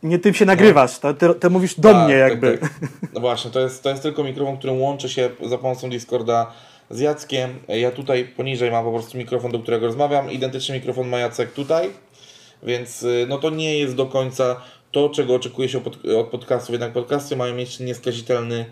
Nie 0.04 0.20
ty 0.20 0.34
się 0.34 0.46
nagrywasz, 0.46 1.00
to, 1.00 1.14
ty, 1.14 1.34
ty 1.34 1.50
mówisz 1.50 1.80
do 1.80 1.92
tak, 1.94 2.06
mnie 2.06 2.20
tak, 2.20 2.30
jakby. 2.30 2.58
tak. 2.58 2.72
No 3.14 3.20
właśnie, 3.20 3.52
to 3.52 3.60
jest, 3.60 3.84
to 3.84 3.90
jest 3.90 4.04
tylko 4.04 4.24
mikrofon, 4.24 4.58
którym 4.58 4.82
łączy 4.82 5.10
się 5.10 5.30
za 5.46 5.58
pomocą 5.58 5.90
Discorda 5.90 6.52
z 6.90 7.00
Jackiem. 7.00 7.50
Ja 7.68 7.92
tutaj 7.92 8.26
poniżej 8.26 8.72
mam 8.72 8.86
po 8.86 8.92
prostu 8.92 9.18
mikrofon, 9.18 9.52
do 9.52 9.60
którego 9.60 9.86
rozmawiam. 9.86 10.32
Identyczny 10.32 10.76
mikrofon 10.76 11.08
ma 11.10 11.20
Jacek 11.20 11.52
tutaj, 11.54 11.90
więc 12.64 13.04
y, 13.04 13.26
no 13.30 13.38
to 13.38 13.50
nie 13.50 13.80
jest 13.80 13.96
do 13.96 14.06
końca 14.06 14.62
to, 14.92 15.10
czego 15.10 15.36
oczekuje 15.36 15.70
się 15.70 15.78
od, 15.78 16.06
od 16.18 16.28
podcastów. 16.28 16.70
Jednak 16.70 16.94
podcasty 16.94 17.36
mają 17.36 17.56
mieć 17.56 17.80
nieskazitelny 17.80 18.66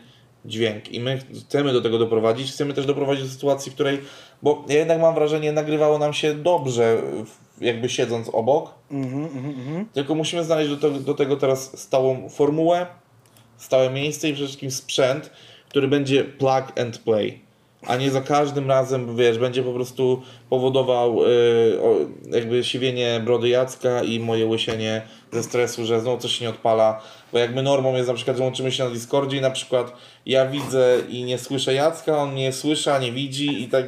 dźwięk 0.46 0.92
i 0.92 1.00
my 1.00 1.20
chcemy 1.48 1.74
do 1.74 1.82
tego 1.82 1.98
doprowadzić. 1.98 2.52
Chcemy 2.52 2.74
też 2.74 2.86
doprowadzić 2.86 3.24
do 3.26 3.30
sytuacji, 3.32 3.72
w 3.72 3.76
której, 3.76 4.00
bo 4.42 4.66
ja 4.70 4.76
jednak 4.76 5.02
mam 5.02 5.16
wrażenie, 5.16 5.52
nagrywało 5.52 5.98
nam 5.98 6.14
się 6.14 6.34
dobrze, 6.34 7.02
jakby 7.62 7.90
siedząc 7.90 8.30
obok. 8.30 8.74
Mhm, 8.92 9.24
mhm, 9.24 9.46
mhm. 9.46 9.86
Tylko 9.94 10.16
musimy 10.16 10.44
znaleźć 10.44 10.70
do 10.70 10.78
tego, 10.78 11.00
do 11.00 11.14
tego 11.14 11.38
teraz 11.38 11.80
stałą 11.80 12.30
formułę, 12.30 12.86
stałe 13.58 13.90
miejsce 13.90 14.30
i 14.30 14.34
przede 14.34 14.48
wszystkim 14.48 14.72
sprzęt, 14.72 15.32
który 15.70 15.88
będzie 15.88 16.24
plug 16.24 16.80
and 16.80 16.98
play. 16.98 17.48
A 17.88 17.96
nie 17.96 18.12
za 18.12 18.22
każdym 18.22 18.70
razem, 18.70 19.16
wiesz, 19.16 19.38
będzie 19.38 19.64
po 19.64 19.74
prostu 19.74 20.22
powodował 20.50 21.24
y, 21.24 21.82
o, 21.82 21.96
jakby 22.36 22.64
siwienie 22.64 23.22
brody 23.26 23.50
Jacka 23.50 24.04
i 24.04 24.20
moje 24.20 24.46
łysienie 24.46 25.02
ze 25.32 25.44
stresu, 25.44 25.86
że 25.86 26.00
znowu 26.00 26.18
coś 26.22 26.32
się 26.32 26.46
nie 26.46 26.50
odpala. 26.50 27.02
Bo 27.34 27.40
jakby 27.40 27.64
normą 27.64 27.96
jest 27.96 28.08
na 28.08 28.14
przykład, 28.14 28.38
że 28.38 28.44
łączymy 28.44 28.72
się 28.72 28.84
na 28.84 28.90
Discordzie 28.90 29.38
i 29.38 29.42
na 29.42 29.52
przykład 29.52 29.94
ja 30.26 30.46
widzę 30.46 30.98
i 31.10 31.24
nie 31.24 31.38
słyszę 31.38 31.74
Jacka, 31.74 32.18
on 32.18 32.36
nie 32.36 32.54
słyszy, 32.54 32.94
a 32.94 33.00
nie 33.00 33.12
widzi 33.12 33.64
i 33.64 33.68
tak... 33.68 33.86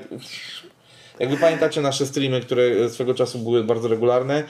Jakby 1.20 1.38
pamiętacie 1.38 1.82
nasze 1.82 2.06
streamy, 2.06 2.42
które 2.42 2.90
swego 2.90 3.14
czasu 3.14 3.40
były 3.40 3.64
bardzo 3.64 3.88
regularne, 3.88 4.44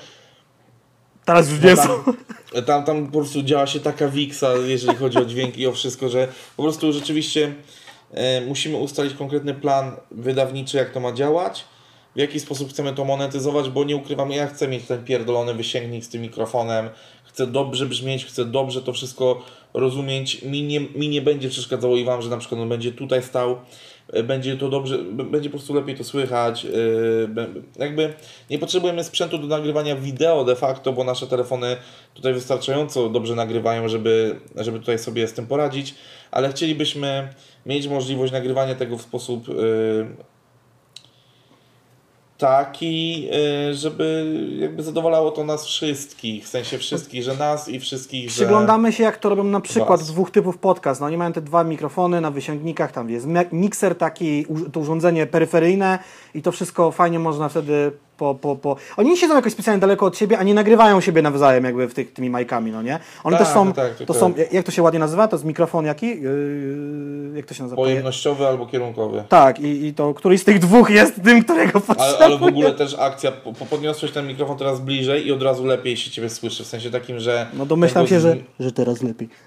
Teraz 1.29 1.49
już 1.49 1.61
nie 1.61 1.75
są. 1.75 2.03
tam, 2.53 2.63
tam, 2.65 2.83
tam 2.83 3.05
po 3.05 3.11
prostu 3.11 3.43
działa 3.43 3.67
się 3.67 3.79
taka 3.79 4.07
wiksa, 4.07 4.53
jeżeli 4.53 4.97
chodzi 4.97 5.17
o 5.17 5.25
dźwięk 5.25 5.57
i 5.57 5.67
o 5.67 5.71
wszystko, 5.71 6.09
że 6.09 6.27
po 6.57 6.63
prostu 6.63 6.93
rzeczywiście 6.93 7.53
e, 8.13 8.41
musimy 8.41 8.77
ustalić 8.77 9.13
konkretny 9.13 9.53
plan 9.53 9.91
wydawniczy, 10.11 10.77
jak 10.77 10.91
to 10.91 10.99
ma 10.99 11.13
działać, 11.13 11.65
w 12.15 12.19
jaki 12.19 12.39
sposób 12.39 12.69
chcemy 12.69 12.93
to 12.93 13.05
monetyzować, 13.05 13.69
bo 13.69 13.83
nie 13.83 13.95
ukrywam, 13.95 14.31
ja 14.31 14.47
chcę 14.47 14.67
mieć 14.67 14.85
ten 14.85 15.03
pierdolony 15.03 15.53
wysięgnik 15.53 16.05
z 16.05 16.09
tym 16.09 16.21
mikrofonem, 16.21 16.89
chcę 17.39 17.47
dobrze 17.47 17.85
brzmieć, 17.85 18.25
chcę 18.25 18.45
dobrze 18.45 18.81
to 18.81 18.93
wszystko 18.93 19.41
rozumieć, 19.73 20.41
mi 20.41 20.63
nie, 20.63 20.79
mi 20.79 21.09
nie 21.09 21.21
będzie 21.21 21.49
przeszkadzało 21.49 21.97
i 21.97 22.03
Wam, 22.03 22.21
że 22.21 22.29
na 22.29 22.37
przykład 22.37 22.61
on 22.61 22.69
będzie 22.69 22.91
tutaj 22.91 23.23
stał, 23.23 23.57
e, 24.13 24.23
będzie 24.23 24.57
to 24.57 24.69
dobrze, 24.69 24.97
będzie 25.13 25.49
po 25.49 25.57
prostu 25.57 25.73
lepiej 25.73 25.95
to 25.95 26.03
słychać, 26.03 26.67
be- 27.27 27.47
jakby 27.77 28.13
nie 28.49 28.59
potrzebujemy 28.59 29.03
sprzętu 29.03 29.37
do 29.37 29.47
nagrywania 29.47 29.95
wideo 29.95 30.45
de 30.45 30.55
facto, 30.55 30.93
bo 30.93 31.03
nasze 31.03 31.27
telefony 31.27 31.77
tutaj 32.13 32.33
wystarczająco 32.33 33.09
dobrze 33.09 33.35
nagrywają, 33.35 33.87
żeby, 33.87 34.39
żeby 34.55 34.79
tutaj 34.79 34.99
sobie 34.99 35.27
z 35.27 35.33
tym 35.33 35.47
poradzić, 35.47 35.95
ale 36.31 36.49
chcielibyśmy 36.49 37.33
mieć 37.65 37.87
możliwość 37.87 38.33
nagrywania 38.33 38.75
tego 38.75 38.97
w 38.97 39.01
sposób 39.01 39.47
yy, 39.47 39.55
taki, 42.39 43.23
yy, 43.23 43.73
żeby 43.73 44.35
jakby 44.59 44.83
zadowalało 44.83 45.31
to 45.31 45.43
nas 45.43 45.65
wszystkich, 45.65 46.45
w 46.45 46.47
sensie 46.47 46.77
wszystkich, 46.77 47.23
że 47.23 47.35
nas 47.35 47.69
i 47.69 47.79
wszystkich, 47.79 48.29
że... 48.29 48.35
Przyglądamy 48.35 48.93
się, 48.93 49.03
jak 49.03 49.17
to 49.17 49.29
robią 49.29 49.43
na 49.43 49.59
przykład 49.61 49.99
Was. 49.99 50.07
dwóch 50.07 50.31
typów 50.31 50.57
podcast. 50.57 51.01
No, 51.01 51.07
oni 51.07 51.17
mają 51.17 51.33
te 51.33 51.41
dwa 51.41 51.63
mikrofony 51.63 52.21
na 52.21 52.31
wysięgnikach, 52.31 52.91
tam 52.91 53.09
jest 53.09 53.27
mikser 53.51 53.95
taki, 53.95 54.45
to 54.71 54.79
urządzenie 54.79 55.27
peryferyjne 55.27 55.99
i 56.33 56.41
to 56.41 56.51
wszystko 56.51 56.91
fajnie 56.91 57.19
można 57.19 57.49
wtedy 57.49 57.91
po, 58.19 58.35
po, 58.35 58.55
po... 58.55 58.75
Oni 58.97 59.09
nie 59.09 59.17
siedzą 59.17 59.35
jakoś 59.35 59.53
specjalnie 59.53 59.79
daleko 59.81 60.05
od 60.05 60.17
siebie, 60.17 60.39
a 60.39 60.43
nie 60.43 60.53
nagrywają 60.53 61.01
siebie 61.01 61.21
nawzajem 61.21 61.63
jakby 61.63 61.87
w 61.87 61.93
tych, 61.93 62.13
tymi 62.13 62.29
majkami, 62.29 62.71
no 62.71 62.81
nie? 62.81 62.99
One 63.23 63.37
Tak, 63.37 63.45
też 63.47 63.53
są, 63.53 63.73
tak, 63.73 63.97
tak, 63.97 64.07
to 64.07 64.13
tak. 64.13 64.19
są, 64.21 64.33
jak 64.51 64.65
to 64.65 64.71
się 64.71 64.83
ładnie 64.83 64.99
nazywa? 64.99 65.27
To 65.27 65.35
jest 65.35 65.45
mikrofon 65.45 65.85
jaki? 65.85 66.21
Yy, 66.21 67.31
jak 67.35 67.45
to 67.45 67.53
się 67.53 67.63
nazywa? 67.63 67.81
Pojemnościowy 67.81 68.47
albo 68.47 68.65
kierunkowy. 68.65 69.23
Tak, 69.29 69.59
i, 69.59 69.85
i 69.85 69.93
to 69.93 70.13
któryś 70.13 70.41
z 70.41 70.43
tych 70.43 70.59
dwóch 70.59 70.89
jest 70.89 71.23
tym, 71.23 71.43
którego 71.43 71.71
Ale, 71.73 71.81
potrzebuję. 71.81 72.25
ale 72.25 72.37
w 72.37 72.43
ogóle 72.43 72.71
też 72.71 72.95
akcja, 72.99 73.31
po, 73.31 73.53
po- 73.53 73.65
podniosłeś 73.65 74.11
ten 74.11 74.27
mikrofon 74.27 74.57
teraz 74.57 74.79
bliżej 74.79 75.27
i 75.27 75.31
od 75.31 75.43
razu 75.43 75.65
lepiej 75.65 75.97
się 75.97 76.11
Ciebie 76.11 76.29
słyszy, 76.29 76.63
w 76.63 76.67
sensie 76.67 76.91
takim, 76.91 77.19
że... 77.19 77.47
No 77.53 77.65
domyślam 77.65 78.07
się, 78.07 78.19
że, 78.19 78.35
że 78.59 78.71
teraz 78.71 79.01
lepiej. 79.03 79.29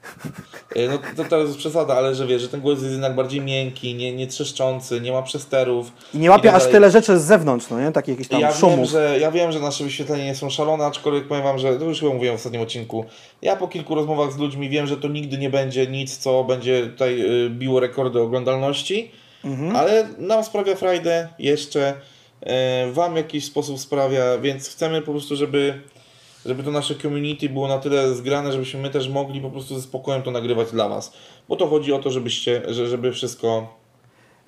Y, 0.77 0.89
No 0.89 0.99
to 1.17 1.25
teraz 1.31 1.47
jest 1.47 1.59
przesada, 1.59 1.95
ale 1.95 2.15
że 2.15 2.27
wiesz, 2.27 2.43
że 2.43 2.49
ten 2.49 2.61
głos 2.61 2.79
jest 2.81 2.93
jednak 2.93 3.15
bardziej 3.15 3.41
miękki, 3.41 3.95
nie, 3.95 4.17
nie 4.17 4.27
trzeszczący, 4.27 5.01
nie 5.01 5.13
ma 5.13 5.23
przesterów. 5.23 5.93
I 6.15 6.19
nie 6.19 6.31
łapie 6.31 6.49
tak 6.49 6.55
aż 6.57 6.67
tyle 6.67 6.91
rzeczy 6.91 7.19
z 7.19 7.23
zewnątrz, 7.25 7.67
no 7.71 7.81
nie? 7.81 7.93
Takie 7.93 8.13
jakieś 8.13 8.29
tam 8.29 8.41
Ja 8.41 8.53
szumów. 8.71 8.79
wiem, 8.79 8.87
że, 8.87 9.19
ja 9.21 9.31
wiem, 9.31 9.53
że 9.53 9.61
nasze 9.61 9.85
wyświetlenia 9.85 10.25
nie 10.25 10.35
są 10.35 10.51
szalone, 10.51 10.85
aczkolwiek 10.87 11.29
powiem 11.29 11.45
Wam, 11.45 11.59
że 11.59 11.79
to 11.79 11.85
już 11.85 12.01
chyba 12.01 12.13
mówiłem 12.15 12.37
w 12.37 12.39
ostatnim 12.39 12.63
odcinku. 12.63 13.05
Ja 13.43 13.57
po 13.57 13.69
kilku 13.69 13.95
rozmowach 13.95 14.33
z 14.33 14.37
ludźmi 14.39 14.69
wiem, 14.69 14.87
że 14.87 14.97
to 14.97 15.09
nigdy 15.09 15.39
nie 15.39 15.51
będzie 15.51 15.87
nic, 15.87 16.17
co 16.19 16.45
będzie 16.45 16.87
tutaj 16.87 17.21
y, 17.47 17.51
biło 17.51 17.81
rekordy 17.81 18.21
oglądalności, 18.21 19.11
Mhm. 19.45 19.77
ale 19.77 20.09
nam 20.19 20.45
sprawia 20.45 20.75
frajdę 20.77 21.29
jeszcze, 21.39 21.95
y, 22.89 22.93
Wam 22.93 23.13
w 23.15 23.17
jakiś 23.17 23.45
sposób 23.45 23.79
sprawia, 23.79 24.39
więc 24.39 24.69
chcemy 24.69 25.03
po 25.03 25.13
prostu, 25.13 25.37
żeby, 25.37 25.81
żeby 26.47 26.63
to 26.63 26.71
nasze 26.71 26.95
community 26.95 27.49
było 27.49 27.69
na 27.69 27.79
tyle 27.79 28.15
zgrane, 28.15 28.53
żebyśmy 28.53 28.81
my 28.81 28.91
też 28.91 29.09
mogli 29.09 29.41
po 29.41 29.51
prostu 29.51 29.75
ze 29.75 29.83
spokojem 29.83 30.23
to 30.23 30.31
nagrywać 30.31 30.71
dla 30.71 30.89
Was. 30.89 31.13
Bo 31.49 31.57
to 31.57 31.67
chodzi 31.67 31.93
o 31.93 31.99
to, 31.99 32.11
żebyście, 32.11 32.63
że, 32.69 32.87
żeby 32.87 33.13
wszystko 33.13 33.77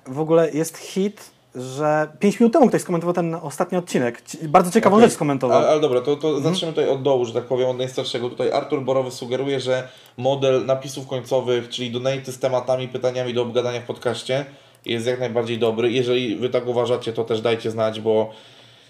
W 0.07 0.19
ogóle 0.19 0.51
jest 0.51 0.77
hit, 0.77 1.31
że 1.55 2.07
5 2.19 2.39
minut 2.39 2.53
temu 2.53 2.67
ktoś 2.67 2.81
skomentował 2.81 3.13
ten 3.13 3.35
ostatni 3.35 3.77
odcinek. 3.77 4.21
Ci- 4.21 4.47
Bardzo 4.47 4.71
ciekawą 4.71 4.95
Okej. 4.95 5.07
rzecz 5.07 5.13
skomentował. 5.15 5.57
Ale, 5.57 5.67
ale 5.67 5.79
dobra, 5.81 6.01
to, 6.01 6.15
to 6.15 6.27
Mhm. 6.29 6.53
zaczniemy 6.53 6.73
tutaj 6.73 6.89
od 6.89 7.01
dołu, 7.01 7.25
że 7.25 7.33
tak 7.33 7.43
powiem, 7.43 7.67
od 7.69 7.77
najstarszego. 7.77 8.29
Tutaj 8.29 8.51
Artur 8.51 8.81
Borowy 8.81 9.11
sugeruje, 9.11 9.59
że 9.59 9.87
model 10.17 10.65
napisów 10.65 11.07
końcowych, 11.07 11.69
czyli 11.69 11.91
donaty 11.91 12.31
z 12.31 12.39
tematami, 12.39 12.87
pytaniami 12.87 13.33
do 13.33 13.41
obgadania 13.41 13.81
w 13.81 13.85
podcaście 13.85 14.45
jest 14.85 15.07
jak 15.07 15.19
najbardziej 15.19 15.57
dobry. 15.59 15.91
Jeżeli 15.91 16.35
Wy 16.35 16.49
tak 16.49 16.67
uważacie, 16.67 17.13
to 17.13 17.23
też 17.23 17.41
dajcie 17.41 17.71
znać, 17.71 17.99
bo 17.99 18.29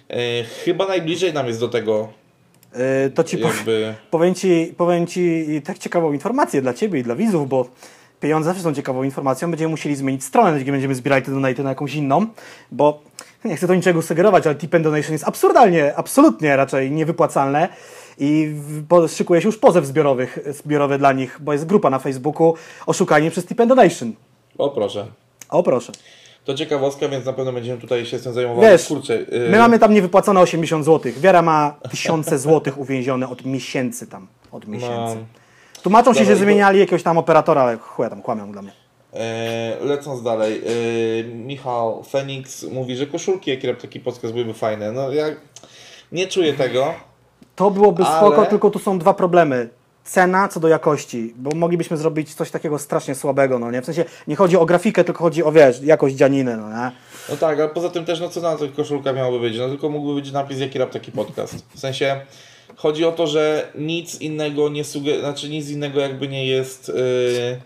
e, 0.09 0.43
chyba 0.43 0.85
najbliżej 0.87 1.33
nam 1.33 1.47
jest 1.47 1.59
do 1.59 1.67
tego 1.67 2.07
Y, 3.07 3.11
to 3.11 3.23
ci 3.23 3.39
jakby... 3.39 3.95
Powiem 4.11 4.35
ci, 4.35 4.73
powiem 4.77 5.07
ci 5.07 5.45
tak 5.65 5.77
ciekawą 5.79 6.13
informację 6.13 6.61
dla 6.61 6.73
Ciebie 6.73 6.99
i 6.99 7.03
dla 7.03 7.15
widzów, 7.15 7.49
bo 7.49 7.65
pieniądze 8.19 8.49
zawsze 8.49 8.63
są 8.63 8.73
ciekawą 8.73 9.03
informacją. 9.03 9.51
Będziemy 9.51 9.69
musieli 9.69 9.95
zmienić 9.95 10.23
stronę, 10.23 10.59
gdzie 10.59 10.71
będziemy 10.71 10.95
zbierali 10.95 11.25
te 11.25 11.31
donaty 11.31 11.63
na 11.63 11.69
jakąś 11.69 11.95
inną, 11.95 12.25
bo 12.71 13.01
nie 13.45 13.55
chcę 13.55 13.67
to 13.67 13.75
niczego 13.75 14.01
sugerować, 14.01 14.47
ale 14.47 14.55
tip 14.55 14.75
and 14.75 14.83
donation 14.83 15.11
jest 15.11 15.27
absurdalnie, 15.27 15.95
absolutnie 15.95 16.55
raczej 16.55 16.91
niewypłacalne 16.91 17.69
i 18.17 18.55
szykuje 19.07 19.41
się 19.41 19.47
już 19.47 19.57
pozew 19.57 19.85
zbiorowych, 19.85 20.39
zbiorowy 20.49 20.97
dla 20.97 21.13
nich, 21.13 21.37
bo 21.41 21.53
jest 21.53 21.65
grupa 21.65 21.89
na 21.89 21.99
Facebooku 21.99 22.55
Oszukanie 22.85 23.31
przez 23.31 23.45
tip 23.45 23.59
and 23.61 23.69
donation. 23.69 24.13
O 24.57 24.69
proszę. 24.69 25.07
O 25.49 25.63
proszę. 25.63 25.91
To 26.45 26.53
ciekawostka, 26.53 27.07
więc 27.09 27.25
na 27.25 27.33
pewno 27.33 27.53
będziemy 27.53 27.81
tutaj 27.81 28.05
się 28.05 28.19
z 28.19 28.23
tym 28.23 28.33
zajmowali. 28.33 28.67
Wiesz, 28.67 28.87
Kurczę, 28.87 29.13
e, 29.13 29.49
my 29.49 29.57
mamy 29.57 29.79
tam 29.79 29.93
niewypłacone 29.93 30.39
80 30.41 30.85
zł. 30.85 31.11
Wiara 31.17 31.41
ma 31.41 31.75
tysiące 31.91 32.39
złotych 32.39 32.77
uwięzione 32.77 33.29
od 33.29 33.45
miesięcy 33.45 34.07
tam. 34.07 34.27
Od 34.51 34.67
miesięcy. 34.67 35.15
No. 35.15 35.44
Tłumaczą 35.85 36.13
się, 36.13 36.25
że 36.25 36.35
zmieniali 36.35 36.79
jakiegoś 36.79 37.03
tam 37.03 37.17
operatora, 37.17 37.61
ale 37.61 37.77
chuja 37.77 38.09
tam 38.09 38.21
kłamią 38.21 38.51
dla 38.51 38.61
mnie. 38.61 38.71
E, 39.13 39.77
lecąc 39.81 40.23
dalej, 40.23 40.61
e, 41.19 41.23
Michał 41.23 42.03
Fenix 42.03 42.63
mówi, 42.63 42.95
że 42.95 43.07
koszulki, 43.07 43.51
jakie 43.51 43.75
taki 43.75 43.99
podcast, 43.99 44.33
byłyby 44.33 44.53
fajne. 44.53 44.91
No 44.91 45.11
ja 45.11 45.25
nie 46.11 46.27
czuję 46.27 46.53
tego. 46.53 46.93
To 47.55 47.71
byłoby 47.71 48.03
Ale- 48.03 48.17
spoko, 48.17 48.45
tylko 48.45 48.69
tu 48.69 48.79
są 48.79 48.99
dwa 48.99 49.13
problemy. 49.13 49.69
Cena 50.03 50.47
co 50.47 50.59
do 50.59 50.67
jakości, 50.67 51.33
bo 51.37 51.55
moglibyśmy 51.55 51.97
zrobić 51.97 52.33
coś 52.33 52.51
takiego 52.51 52.79
strasznie 52.79 53.15
słabego, 53.15 53.59
no 53.59 53.71
nie? 53.71 53.81
W 53.81 53.85
sensie 53.85 54.05
nie 54.27 54.35
chodzi 54.35 54.57
o 54.57 54.65
grafikę, 54.65 55.03
tylko 55.03 55.23
chodzi 55.23 55.43
o, 55.43 55.51
wiesz, 55.51 55.81
jakość 55.81 56.15
dzianiny, 56.15 56.57
no 56.57 56.69
nie? 56.69 56.91
No 57.29 57.37
tak, 57.39 57.59
ale 57.59 57.69
poza 57.69 57.89
tym 57.89 58.05
też, 58.05 58.19
no 58.19 58.29
co 58.29 58.41
na 58.41 58.57
tych 58.57 58.75
koszulka 58.75 59.13
miałoby 59.13 59.39
być? 59.39 59.57
No 59.57 59.69
tylko 59.69 59.89
mógłby 59.89 60.15
być 60.21 60.31
napis, 60.31 60.59
jaki 60.59 60.79
rap 60.79 60.89
taki 60.89 61.11
podcast. 61.11 61.65
W 61.75 61.79
sensie, 61.79 62.21
chodzi 62.75 63.05
o 63.05 63.11
to, 63.11 63.27
że 63.27 63.67
nic 63.75 64.21
innego 64.21 64.69
nie 64.69 64.83
sugeruje, 64.83 65.19
znaczy 65.19 65.49
nic 65.49 65.69
innego 65.69 65.99
jakby 65.99 66.27
nie 66.27 66.47
jest... 66.47 66.87
Yy... 66.89 67.61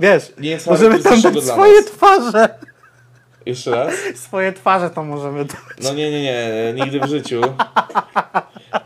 Wiesz, 0.00 0.32
Nie 0.38 0.50
jest 0.50 0.66
możemy 0.66 0.98
tam 0.98 1.20
dać 1.20 1.44
swoje 1.44 1.82
twarze. 1.82 2.48
Jeszcze 3.46 3.70
raz? 3.70 3.94
Swoje 4.14 4.52
twarze 4.52 4.90
to 4.90 5.04
możemy 5.04 5.44
dać. 5.44 5.56
No 5.82 5.94
nie, 5.94 6.10
nie, 6.10 6.22
nie, 6.22 6.72
nigdy 6.74 7.00
w 7.00 7.08
życiu. 7.08 7.40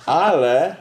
Ale... 0.07 0.77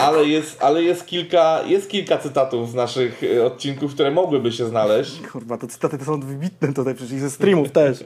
Ale 0.00 0.24
jest, 0.24 0.62
ale 0.62 0.82
jest, 0.82 1.06
kilka, 1.06 1.62
jest 1.66 1.90
kilka 1.90 2.18
cytatów 2.18 2.70
z 2.70 2.74
naszych 2.74 3.22
y, 3.22 3.44
odcinków, 3.44 3.94
które 3.94 4.10
mogłyby 4.10 4.52
się 4.52 4.66
znaleźć. 4.66 5.20
Kurwa, 5.32 5.58
to 5.58 5.66
cytaty 5.66 5.98
to 5.98 6.04
są 6.04 6.20
wybitne 6.20 6.72
tutaj, 6.72 6.94
przecież 6.94 7.12
i 7.12 7.18
ze 7.18 7.30
streamów 7.30 7.72
też. 7.72 7.98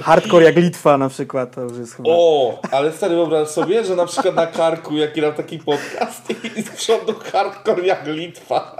Hardcore 0.00 0.44
jak 0.44 0.56
Litwa 0.56 0.98
na 0.98 1.08
przykład, 1.08 1.54
to 1.54 1.60
już 1.60 1.78
jest 1.78 1.94
chyba... 1.94 2.08
O, 2.12 2.58
ale 2.70 2.92
stary, 2.92 3.14
wyobraź 3.14 3.48
sobie, 3.48 3.84
że 3.84 3.96
na 3.96 4.06
przykład 4.06 4.34
na 4.34 4.46
karku, 4.46 4.96
jaki 4.96 5.20
ram 5.20 5.32
taki 5.32 5.58
podcast 5.58 6.30
i 6.56 6.62
z 6.62 6.70
przodu 6.70 7.14
hardcore 7.32 7.86
jak 7.86 8.06
Litwa. 8.06 8.76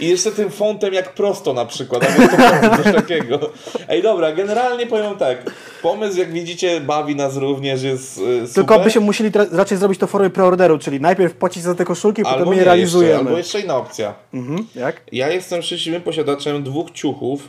I 0.00 0.08
jeszcze 0.08 0.32
tym 0.32 0.50
fontem 0.50 0.94
jak 0.94 1.14
prosto 1.14 1.52
na 1.52 1.64
przykład, 1.66 2.04
albo 2.04 2.28
to 2.28 2.82
coś 2.82 2.94
takiego. 3.02 3.50
Ej, 3.88 4.02
dobra, 4.02 4.32
generalnie 4.32 4.86
powiem 4.86 5.16
tak. 5.16 5.50
Pomysł, 5.82 6.18
jak 6.18 6.32
widzicie, 6.32 6.80
bawi 6.80 7.16
nas 7.16 7.36
również, 7.36 7.82
jest 7.82 8.18
y, 8.18 8.20
super. 8.20 8.54
Tylko 8.54 8.78
by 8.78 8.90
się 8.90 9.00
musieli 9.00 9.30
raczej 9.52 9.78
zrobić 9.78 9.98
to 10.00 10.06
w 10.06 10.10
formie 10.10 10.30
preorderu, 10.30 10.78
czyli 10.78 11.00
najpierw 11.00 11.34
płacić 11.34 11.62
za 11.62 11.74
te 11.74 11.84
koszulki, 11.84 12.22
potem 12.22 12.38
albo 12.38 12.52
je 12.52 12.58
nie 12.58 12.64
realizujemy. 12.64 13.08
Jeszcze, 13.12 13.26
albo 13.26 13.38
jeszcze 13.38 13.60
inna 13.60 13.76
opcja. 13.76 14.14
Mhm, 14.34 14.66
jak? 14.74 15.02
Ja 15.12 15.28
jestem 15.28 15.62
szczęśliwym 15.62 16.02
posiadaczem 16.02 16.62
dwóch 16.62 16.90
ciuchów 16.90 17.48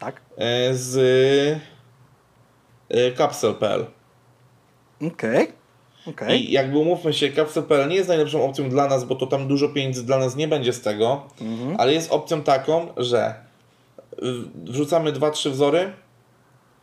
Tak. 0.00 0.20
e, 0.36 0.74
z 0.74 0.96
e, 2.90 3.12
Capsule.pl. 3.16 3.86
Okej. 5.06 5.57
Okej. 6.08 6.48
I 6.48 6.52
jakby 6.52 6.78
umówmy 6.78 7.12
się, 7.12 7.32
Capsule.pl 7.32 7.88
nie 7.88 7.96
jest 7.96 8.08
najlepszą 8.08 8.44
opcją 8.44 8.68
dla 8.70 8.88
nas, 8.88 9.04
bo 9.04 9.14
to 9.14 9.26
tam 9.26 9.48
dużo 9.48 9.68
pieniędzy 9.68 10.06
dla 10.06 10.18
nas 10.18 10.36
nie 10.36 10.48
będzie 10.48 10.72
z 10.72 10.80
tego, 10.80 11.28
ale 11.78 11.92
jest 11.92 12.12
opcją 12.12 12.42
taką, 12.42 12.86
że 12.96 13.34
y, 14.12 14.16
wrzucamy 14.64 15.12
2-3 15.12 15.50
wzory, 15.50 15.92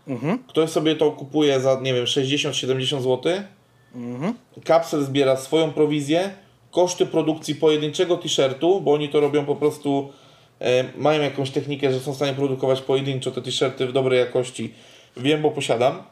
Mhm. 0.08 0.40
ktoś 0.48 0.70
sobie 0.70 0.96
to 0.96 1.12
kupuje 1.12 1.60
za, 1.60 1.80
nie 1.82 1.94
wiem, 1.94 2.06
60-70 2.06 3.02
zł, 3.02 3.34
Mhm. 3.96 4.34
Capsule 4.68 5.04
zbiera 5.04 5.36
swoją 5.36 5.72
prowizję, 5.74 6.30
koszty 6.72 7.06
produkcji 7.06 7.56
pojedynczego 7.56 8.18
t-shirtu, 8.18 8.82
bo 8.82 8.94
oni 8.94 9.10
to 9.10 9.20
robią 9.20 9.46
po 9.46 9.56
prostu, 9.56 10.14
e, 10.60 10.84
mają 10.98 11.22
jakąś 11.22 11.52
technikę, 11.52 11.94
że 11.94 12.00
są 12.00 12.12
w 12.14 12.16
stanie 12.16 12.34
produkować 12.34 12.82
pojedynczo 12.82 13.32
te 13.32 13.42
t-shirty 13.42 13.88
w 13.88 13.92
dobrej 13.92 14.20
jakości. 14.20 14.74
Wiem, 15.18 15.42
bo 15.42 15.52
posiadam. 15.52 16.04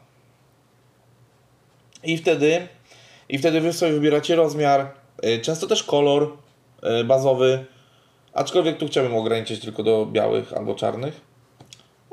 I 2.04 2.16
wtedy, 2.16 2.68
i 3.28 3.38
wtedy 3.38 3.60
wy 3.60 3.72
sobie 3.72 3.92
wybieracie 3.92 4.36
rozmiar, 4.36 4.86
e, 5.22 5.38
często 5.38 5.66
też 5.66 5.82
kolor 5.82 6.32
e, 6.82 7.04
bazowy, 7.04 7.64
aczkolwiek 8.34 8.78
tu 8.78 8.86
chciałbym 8.86 9.14
ograniczyć 9.14 9.60
tylko 9.60 9.82
do 9.82 10.06
białych 10.06 10.52
albo 10.52 10.74
czarnych. 10.74 11.34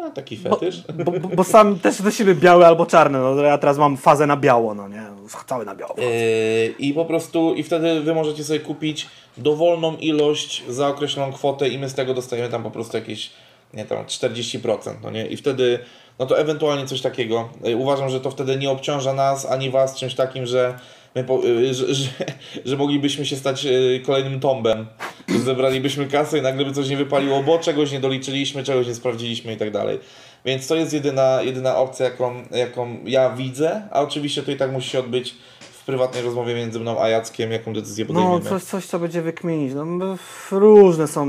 A 0.07 0.09
taki 0.09 0.37
fetysz. 0.37 0.83
Bo, 1.05 1.11
bo, 1.11 1.27
bo 1.27 1.43
sam 1.43 1.75
też 1.79 2.01
do 2.01 2.11
siebie 2.11 2.35
biały 2.35 2.65
albo 2.65 2.85
czarny, 2.85 3.19
no 3.19 3.35
ja 3.41 3.57
teraz 3.57 3.77
mam 3.77 3.97
fazę 3.97 4.27
na 4.27 4.37
biało, 4.37 4.73
no 4.73 4.87
nie? 4.87 5.03
Cały 5.47 5.65
na 5.65 5.75
biało. 5.75 5.95
Yy, 5.97 6.75
I 6.79 6.93
po 6.93 7.05
prostu, 7.05 7.53
i 7.55 7.63
wtedy 7.63 8.01
wy 8.01 8.15
możecie 8.15 8.43
sobie 8.43 8.59
kupić 8.59 9.07
dowolną 9.37 9.95
ilość 9.97 10.63
za 10.69 10.87
określoną 10.87 11.33
kwotę 11.33 11.69
i 11.69 11.79
my 11.79 11.89
z 11.89 11.93
tego 11.93 12.13
dostajemy 12.13 12.49
tam 12.49 12.63
po 12.63 12.71
prostu 12.71 12.97
jakieś, 12.97 13.31
nie 13.73 13.85
tam 13.85 14.05
40%, 14.05 14.93
no 15.03 15.11
nie? 15.11 15.27
I 15.27 15.37
wtedy, 15.37 15.79
no 16.19 16.25
to 16.25 16.39
ewentualnie 16.39 16.85
coś 16.85 17.01
takiego. 17.01 17.49
Yy, 17.63 17.75
Uważam, 17.75 18.09
że 18.09 18.21
to 18.21 18.31
wtedy 18.31 18.57
nie 18.57 18.69
obciąża 18.69 19.13
nas 19.13 19.45
ani 19.45 19.69
was 19.69 19.95
czymś 19.95 20.15
takim, 20.15 20.45
że 20.45 20.79
po, 21.27 21.41
yy, 21.43 21.73
że, 21.73 21.93
że, 21.93 22.09
że 22.65 22.77
moglibyśmy 22.77 23.25
się 23.25 23.35
stać 23.35 23.63
yy, 23.63 24.01
kolejnym 24.05 24.39
tombem. 24.39 24.85
Że 25.29 25.39
zebralibyśmy 25.39 26.07
kasę 26.07 26.37
i 26.37 26.41
nagle 26.41 26.65
by 26.65 26.71
coś 26.71 26.89
nie 26.89 26.97
wypaliło, 26.97 27.43
bo 27.43 27.59
czegoś 27.59 27.91
nie 27.91 27.99
doliczyliśmy, 27.99 28.63
czegoś 28.63 28.87
nie 28.87 28.95
sprawdziliśmy 28.95 29.53
i 29.53 29.57
tak 29.57 29.71
dalej. 29.71 29.99
Więc 30.45 30.67
to 30.67 30.75
jest 30.75 30.93
jedyna, 30.93 31.41
jedyna 31.41 31.77
opcja, 31.77 32.05
jaką, 32.05 32.33
jaką 32.51 32.97
ja 33.05 33.29
widzę, 33.29 33.81
a 33.91 34.01
oczywiście 34.01 34.43
to 34.43 34.51
i 34.51 34.55
tak 34.55 34.71
musi 34.71 34.89
się 34.89 34.99
odbyć 34.99 35.35
w 35.59 35.85
prywatnej 35.85 36.23
rozmowie 36.23 36.55
między 36.55 36.79
mną 36.79 37.01
a 37.01 37.09
Jackiem, 37.09 37.51
jaką 37.51 37.73
decyzję 37.73 38.05
podejmiemy. 38.05 38.39
No, 38.43 38.49
coś, 38.49 38.63
coś, 38.63 38.85
co 38.85 38.99
będzie 38.99 39.21
wykminić. 39.21 39.73
No, 39.73 40.17
różne 40.51 41.07
są, 41.07 41.27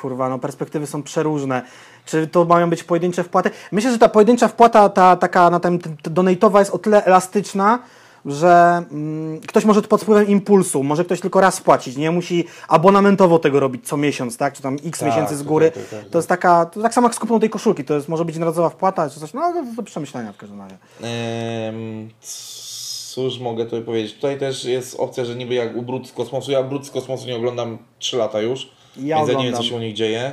kurwa, 0.00 0.28
no, 0.28 0.38
perspektywy 0.38 0.86
są 0.86 1.02
przeróżne. 1.02 1.62
Czy 2.06 2.26
to 2.26 2.44
mają 2.44 2.70
być 2.70 2.84
pojedyncze 2.84 3.24
wpłaty? 3.24 3.50
Myślę, 3.72 3.92
że 3.92 3.98
ta 3.98 4.08
pojedyncza 4.08 4.48
wpłata, 4.48 4.88
ta 4.88 5.16
taka 5.16 5.50
na 5.50 5.60
tym 5.60 5.78
t- 5.78 5.90
t- 6.02 6.10
donatowa 6.10 6.58
jest 6.58 6.70
o 6.70 6.78
tyle 6.78 7.04
elastyczna, 7.04 7.78
że 8.26 8.82
mm, 8.92 9.40
ktoś 9.40 9.64
może 9.64 9.82
pod 9.82 10.02
wpływem 10.02 10.28
impulsu, 10.28 10.82
może 10.82 11.04
ktoś 11.04 11.20
tylko 11.20 11.40
raz 11.40 11.60
płacić, 11.60 11.96
nie 11.96 12.10
musi 12.10 12.44
abonamentowo 12.68 13.38
tego 13.38 13.60
robić 13.60 13.88
co 13.88 13.96
miesiąc, 13.96 14.36
tak? 14.36 14.54
Czy 14.54 14.62
tam 14.62 14.76
x 14.84 14.98
Tak, 14.98 15.08
miesięcy 15.08 15.36
z 15.36 15.38
tak, 15.38 15.46
góry. 15.48 15.70
tak, 15.70 15.84
tak, 15.88 16.00
tak. 16.00 16.10
To 16.10 16.18
jest 16.18 16.28
taka, 16.28 16.66
to 16.66 16.82
tak 16.82 16.94
samo 16.94 17.06
jak 17.06 17.14
z 17.14 17.18
kupną 17.18 17.40
tej 17.40 17.50
koszulki, 17.50 17.84
to 17.84 17.94
jest, 17.94 18.08
może 18.08 18.24
być 18.24 18.34
jednorazowa 18.34 18.68
wpłata, 18.68 19.10
czy 19.10 19.20
coś, 19.20 19.34
no 19.34 19.40
to 19.40 19.64
do 19.76 19.82
przemyślenia 19.82 20.32
w 20.32 20.36
każdym 20.36 20.60
razie. 20.60 20.76
Ehm, 21.02 22.08
cóż 23.14 23.38
mogę 23.38 23.64
tutaj 23.64 23.82
powiedzieć? 23.82 24.14
Tutaj 24.14 24.38
też 24.38 24.64
jest 24.64 24.94
opcja, 25.00 25.24
że 25.24 25.34
niby 25.34 25.54
jak 25.54 25.76
u 25.76 25.82
Brud 25.82 26.08
z 26.08 26.12
kosmosu. 26.12 26.50
Ja 26.50 26.62
Brud 26.62 26.86
z 26.86 26.90
kosmosu 26.90 27.26
nie 27.26 27.36
oglądam 27.36 27.78
3 27.98 28.16
lata 28.16 28.40
już, 28.40 28.70
Ja 28.96 29.16
więc 29.16 29.28
ja 29.28 29.34
nie 29.38 29.44
wiem, 29.44 29.54
co 29.54 29.62
się 29.62 29.76
u 29.76 29.78
nich 29.78 29.94
dzieje. 29.94 30.32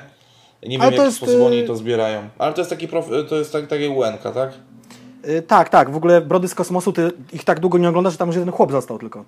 Nie 0.64 0.80
wiem, 0.80 0.90
w 0.90 0.92
jaki 0.92 1.06
jest, 1.06 1.18
sposób 1.18 1.36
y- 1.36 1.46
oni 1.46 1.64
to 1.64 1.76
zbierają. 1.76 2.30
Ale 2.38 2.54
to 2.54 2.62
jest 2.62 2.70
taki 2.70 2.88
prof, 2.88 3.06
to 3.30 3.36
jest 3.36 3.52
tak, 3.52 3.68
takie 3.68 3.90
UNK, 3.90 4.22
tak? 4.34 4.54
Y, 5.28 5.42
tak, 5.42 5.70
tak, 5.70 5.92
w 5.92 5.96
ogóle 5.96 6.22
Brody 6.22 6.48
z 6.48 6.56
kosmosu, 6.56 6.94
ty 6.94 7.12
ich 7.34 7.44
tak 7.44 7.60
długo 7.60 7.78
nie 7.78 7.90
oglądasz, 7.90 8.14
że 8.14 8.20
tam 8.20 8.28
już 8.30 8.36
jeden 8.36 8.52
chłop 8.52 8.72
został 8.72 9.00
tylko. 9.00 9.24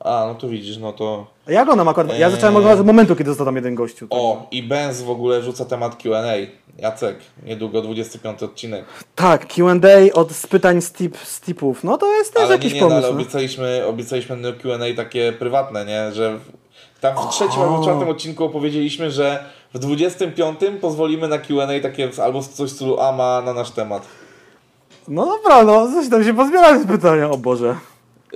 A, 0.00 0.24
no 0.28 0.34
to 0.34 0.48
widzisz, 0.48 0.78
no 0.78 0.92
to... 0.92 1.26
Ona 1.70 1.84
ma 1.84 1.90
akurat... 1.90 2.18
Ja 2.18 2.26
Eee. 2.26 2.34
zacząłem 2.34 2.56
oglądać 2.56 2.80
od 2.80 2.86
momentu, 2.86 3.16
kiedy 3.16 3.30
został 3.30 3.46
tam 3.46 3.56
jeden 3.56 3.74
gościu. 3.74 4.06
O, 4.10 4.46
i 4.50 4.62
Benz 4.62 5.02
w 5.02 5.10
ogóle 5.10 5.42
rzuca 5.42 5.64
temat 5.64 5.96
Q&A. 5.96 6.22
Jacek, 6.78 7.16
niedługo 7.46 7.82
25 7.82 8.42
odcinek. 8.42 8.84
Tak, 9.14 9.46
Q&A 9.46 10.14
od 10.14 10.28
pytań 10.50 10.82
z, 10.82 10.92
tip, 10.92 11.16
z 11.16 11.40
tipów. 11.40 11.84
No 11.84 11.98
to 11.98 12.14
jest 12.14 12.34
też 12.34 12.42
Ale 12.42 12.48
nie, 12.48 12.54
jakiś 12.54 12.72
nie, 12.72 12.80
no, 12.80 12.86
ale 12.86 12.94
pomysł. 12.94 13.12
no. 13.12 13.20
obiecaliśmy, 13.20 13.86
obiecaliśmy 13.86 14.36
na 14.36 14.52
Q&A 14.52 14.96
takie 14.96 15.32
prywatne, 15.32 15.84
nie? 15.84 16.12
Że 16.12 16.38
tam 17.00 17.16
w 17.16 17.30
trzecim 17.30 17.62
albo 17.62 17.78
w 17.78 17.82
czwartym 17.82 18.08
odcinku 18.08 18.44
opowiedzieliśmy, 18.44 19.10
że 19.10 19.44
w 19.74 19.78
25 19.78 20.60
pozwolimy 20.80 21.28
na 21.28 21.38
Q&A 21.38 21.80
takie 21.82 22.08
albo 22.22 22.42
coś 22.42 22.70
w 22.70 22.74
stylu 22.74 23.00
AMA 23.00 23.42
na 23.44 23.54
nasz 23.54 23.70
temat. 23.70 24.08
No 25.08 25.26
dobra, 25.26 25.64
no 25.64 25.86
coś 25.86 26.08
tam 26.08 26.24
się 26.24 26.34
pozbierali 26.34 26.82
z 26.82 26.86
pytania, 26.86 27.30
o 27.30 27.36
Boże. 27.36 27.76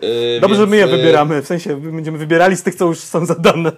Yy, 0.02 0.40
Dobrze, 0.40 0.59
więc, 0.59 0.70
my 0.70 0.76
je 0.76 0.86
yy, 0.86 0.97
wybieramy, 0.97 1.43
w 1.43 1.47
sensie 1.47 1.76
będziemy 1.76 2.18
wybierali 2.18 2.56
z 2.56 2.62
tych, 2.62 2.74
co 2.74 2.84
już 2.84 2.98
są 2.98 3.26
zadane. 3.26 3.72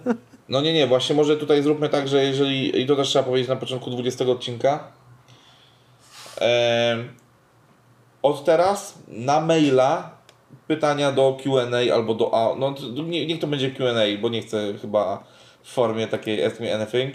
No 0.49 0.61
nie, 0.61 0.73
nie, 0.73 0.87
właśnie 0.87 1.15
może 1.15 1.37
tutaj 1.37 1.63
zróbmy 1.63 1.89
tak, 1.89 2.07
że 2.07 2.23
jeżeli, 2.23 2.81
i 2.81 2.85
to 2.85 2.95
też 2.95 3.07
trzeba 3.07 3.25
powiedzieć 3.25 3.49
na 3.49 3.55
początku 3.55 3.89
20 3.89 4.25
odcinka, 4.25 4.83
od 8.21 8.45
teraz 8.45 8.93
na 9.07 9.41
maila 9.41 10.11
pytania 10.67 11.11
do 11.11 11.37
Q&A 11.43 11.93
albo 11.93 12.13
do 12.13 12.33
A, 12.33 12.55
no 12.55 12.75
niech 13.05 13.39
to 13.39 13.47
będzie 13.47 13.71
Q&A, 13.71 14.21
bo 14.21 14.29
nie 14.29 14.41
chcę 14.41 14.73
chyba 14.81 15.23
w 15.63 15.71
formie 15.73 16.07
takiej 16.07 16.45
ask 16.45 16.59
me 16.59 16.75
anything. 16.75 17.13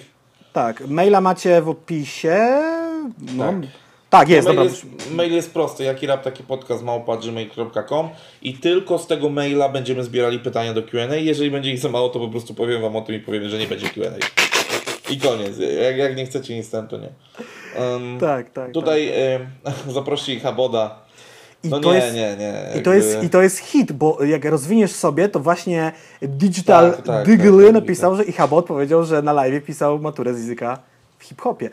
Tak, 0.52 0.88
maila 0.88 1.20
macie 1.20 1.62
w 1.62 1.68
opisie. 1.68 2.62
No. 3.20 3.44
Tak. 3.44 3.84
Tak, 4.18 4.28
jest, 4.28 4.48
mail, 4.48 4.56
dobra. 4.56 4.72
jest, 4.72 5.10
mail 5.10 5.32
jest 5.32 5.52
prosty, 5.52 5.84
jaki 5.84 6.06
rap 6.06 6.22
taki 6.22 6.42
podcast 6.42 6.82
małpa 6.82 7.16
gmail.com 7.16 8.08
i 8.42 8.54
tylko 8.54 8.98
z 8.98 9.06
tego 9.06 9.28
maila 9.28 9.68
będziemy 9.68 10.04
zbierali 10.04 10.38
pytania 10.38 10.74
do 10.74 10.82
Q&A. 10.82 11.14
Jeżeli 11.14 11.50
będzie 11.50 11.70
ich 11.70 11.78
za 11.78 11.88
mało, 11.88 12.08
to 12.08 12.20
po 12.20 12.28
prostu 12.28 12.54
powiem 12.54 12.82
wam 12.82 12.96
o 12.96 13.00
tym 13.00 13.14
i 13.14 13.18
powiem, 13.18 13.48
że 13.48 13.58
nie 13.58 13.66
będzie 13.66 13.88
Q&A. 13.88 14.10
I 15.12 15.18
koniec. 15.18 15.58
Jak, 15.82 15.96
jak 15.96 16.16
nie 16.16 16.26
chcecie 16.26 16.56
nic 16.56 16.70
tam, 16.70 16.88
to 16.88 16.96
nie. 16.98 17.08
Um, 17.78 18.18
Tak, 18.20 18.50
tak. 18.50 18.72
Tutaj 18.72 19.08
em, 19.14 19.46
zaproście 19.94 20.34
ich 20.34 20.46
Aboda. 20.46 20.98
I 21.64 21.68
No 21.68 21.80
to 21.80 21.92
nie, 21.92 21.98
jest- 21.98 22.14
nie, 22.14 22.36
nie. 22.38 22.80
I 22.80 22.82
to, 22.82 22.92
jest, 22.92 23.22
I 23.22 23.30
to 23.30 23.42
jest 23.42 23.58
hit, 23.58 23.92
bo 23.92 24.24
jak 24.24 24.44
rozwiniesz 24.44 24.92
sobie, 24.92 25.28
to 25.28 25.40
właśnie 25.40 25.92
Digital 26.22 26.92
Tak, 26.92 27.06
tak, 27.06 27.26
Diggle 27.26 27.52
tak, 27.56 27.64
tak, 27.64 27.74
napisał, 27.74 28.16
że 28.16 28.24
Ichabod 28.24 28.66
powiedział, 28.66 29.04
że 29.04 29.22
na 29.22 29.32
live 29.32 29.64
pisał 29.64 29.98
maturę 29.98 30.34
z 30.34 30.38
języka 30.38 30.93
hip-hopie. 31.24 31.70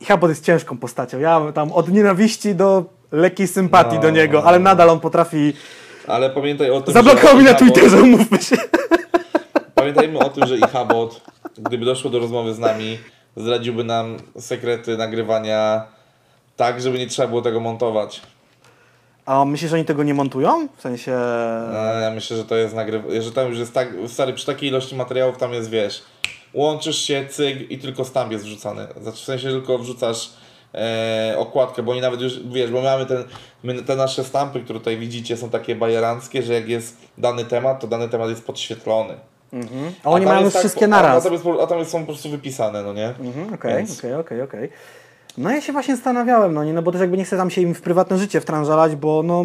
Ichabod 0.00 0.30
jest 0.30 0.44
ciężką 0.44 0.78
postacią. 0.78 1.18
Ja 1.18 1.40
tam 1.54 1.72
od 1.72 1.88
nienawiści 1.88 2.54
do 2.54 2.84
lekkiej 3.12 3.48
sympatii 3.48 3.96
No, 3.96 4.02
do 4.02 4.10
niego, 4.10 4.40
no, 4.40 4.48
ale 4.48 4.58
no. 4.58 4.64
nadal 4.64 4.90
on 4.90 5.00
potrafi... 5.00 5.52
Ale 6.06 6.30
pamiętaj 6.30 6.70
o 6.70 6.80
tym, 6.80 6.94
Zablokował 6.94 7.36
mi 7.38 7.44
na 7.44 7.54
Twitterze, 7.54 8.02
umówmy 8.02 8.38
się. 8.38 8.56
Pamiętajmy 9.74 10.18
o 10.18 10.28
tym, 10.28 10.46
że 10.46 10.56
Ichabod, 10.56 11.20
gdyby 11.58 11.84
doszło 11.84 12.10
do 12.10 12.18
rozmowy 12.18 12.54
z 12.54 12.58
nami, 12.58 12.98
zdradziłby 13.36 13.84
nam 13.84 14.16
sekrety 14.38 14.96
nagrywania 14.96 15.82
tak, 16.56 16.80
żeby 16.80 16.98
nie 16.98 17.06
trzeba 17.06 17.28
było 17.28 17.42
tego 17.42 17.60
montować. 17.60 18.22
A 19.26 19.44
myślisz, 19.44 19.70
że 19.70 19.76
oni 19.76 19.84
tego 19.84 20.02
nie 20.02 20.14
montują? 20.14 20.68
W 20.76 20.80
sensie... 20.82 21.12
E, 21.12 22.00
Ja 22.02 22.10
myślę, 22.14 22.36
że 22.36 22.44
to 22.44 22.56
jest 22.56 22.74
nagryw... 22.74 23.02
że 23.20 23.32
tam 23.32 23.48
już 23.48 23.58
jest 23.58 23.74
tak, 23.74 23.88
stary, 24.06 24.32
przy 24.32 24.46
takiej 24.46 24.68
ilości 24.68 24.96
materiałów 24.96 25.36
tam 25.38 25.52
jest, 25.52 25.70
wiesz, 25.70 26.02
łączysz 26.54 26.98
się, 26.98 27.26
cyk 27.30 27.70
i 27.70 27.78
tylko 27.78 28.04
stamp 28.04 28.32
jest 28.32 28.44
wrzucany. 28.44 28.86
Znaczy 29.02 29.18
w 29.18 29.24
sensie 29.24 29.48
tylko 29.48 29.78
wrzucasz 29.78 30.30
e, 30.74 31.34
okładkę, 31.38 31.82
bo 31.82 31.92
oni 31.92 32.00
nawet 32.00 32.20
już, 32.20 32.40
wiesz, 32.46 32.70
bo 32.70 32.82
mamy 32.82 33.06
ten, 33.06 33.24
my, 33.62 33.82
te 33.82 33.96
nasze 33.96 34.24
stampy, 34.24 34.60
które 34.60 34.78
tutaj 34.78 34.96
widzicie 34.96 35.36
są 35.36 35.50
takie 35.50 35.74
bajeranckie, 35.76 36.42
że 36.42 36.54
jak 36.54 36.68
jest 36.68 36.96
dany 37.18 37.44
temat, 37.44 37.80
to 37.80 37.86
dany 37.86 38.08
temat 38.08 38.30
jest 38.30 38.44
podświetlony. 38.46 39.14
Mhm. 39.52 39.92
A 40.04 40.10
oni 40.10 40.24
tam 40.24 40.34
mają 40.34 40.44
już 40.44 40.52
tak- 40.52 40.60
wszystkie 40.62 40.84
a- 40.84 40.88
naraz. 40.88 41.16
A 41.18 41.20
tam, 41.24 41.32
jest, 41.32 41.44
po- 41.44 41.62
a 41.62 41.66
tam 41.66 41.84
są 41.84 42.00
po 42.00 42.06
prostu 42.06 42.30
wypisane, 42.30 42.82
no 42.82 42.92
nie? 42.92 43.06
Mhm, 43.08 43.54
Okej, 43.54 43.84
okej, 43.98 44.14
okej, 44.14 44.42
okej. 44.42 44.68
No 45.38 45.50
ja 45.50 45.60
się 45.60 45.72
właśnie 45.72 45.94
zastanawiałem, 45.96 46.54
no 46.54 46.64
nie, 46.64 46.72
no 46.72 46.82
bo 46.82 46.92
też 46.92 47.00
jakby 47.00 47.16
nie 47.16 47.24
chcę 47.24 47.36
tam 47.36 47.50
się 47.50 47.60
im 47.60 47.74
w 47.74 47.80
prywatne 47.80 48.18
życie 48.18 48.40
wtrążalać, 48.40 48.96
bo 48.96 49.22
no 49.22 49.44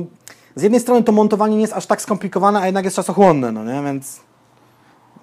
z 0.56 0.62
jednej 0.62 0.82
strony 0.82 1.04
to 1.04 1.12
montowanie 1.12 1.56
nie 1.56 1.62
jest 1.62 1.74
aż 1.74 1.86
tak 1.86 2.02
skomplikowane, 2.02 2.60
a 2.60 2.66
jednak 2.66 2.84
jest 2.86 2.96
czasochłonne, 2.96 3.52
no 3.52 3.64
nie, 3.64 3.84
więc 3.86 4.20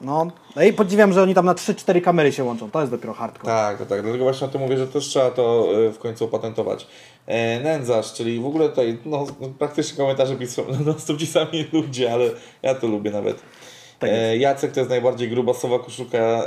no, 0.02 0.26
no 0.56 0.62
i 0.62 0.72
podziwiam, 0.72 1.12
że 1.12 1.22
oni 1.22 1.34
tam 1.34 1.46
na 1.46 1.54
3-4 1.54 2.00
kamery 2.00 2.32
się 2.32 2.44
łączą, 2.44 2.70
to 2.70 2.80
jest 2.80 2.92
dopiero 2.92 3.14
hardcore. 3.14 3.54
Tak, 3.54 3.78
tak, 3.78 3.88
tak. 3.88 4.02
Dlatego 4.02 4.24
właśnie 4.24 4.46
o 4.46 4.50
tym 4.50 4.60
mówię, 4.60 4.78
że 4.78 4.86
też 4.86 5.04
trzeba 5.04 5.30
to 5.30 5.68
e, 5.88 5.92
w 5.92 5.98
końcu 5.98 6.24
opatentować. 6.24 6.86
E, 7.26 7.60
nędzarz, 7.60 8.12
czyli 8.12 8.40
w 8.40 8.46
ogóle 8.46 8.68
tutaj 8.68 8.98
no, 9.04 9.26
praktycznie 9.58 9.96
komentarze 9.96 10.36
piszą 10.36 10.62
no, 10.86 10.98
są 10.98 11.16
ci 11.16 11.26
sami 11.26 11.66
ludzie, 11.72 12.12
ale 12.12 12.24
ja 12.62 12.74
to 12.74 12.86
lubię 12.86 13.10
nawet. 13.10 13.42
Tak 13.98 14.10
e, 14.12 14.36
Jacek 14.36 14.72
to 14.72 14.80
jest 14.80 14.90
najbardziej 14.90 15.28
grubasowa 15.30 15.78
koszulka, 15.78 16.18
e, 16.18 16.42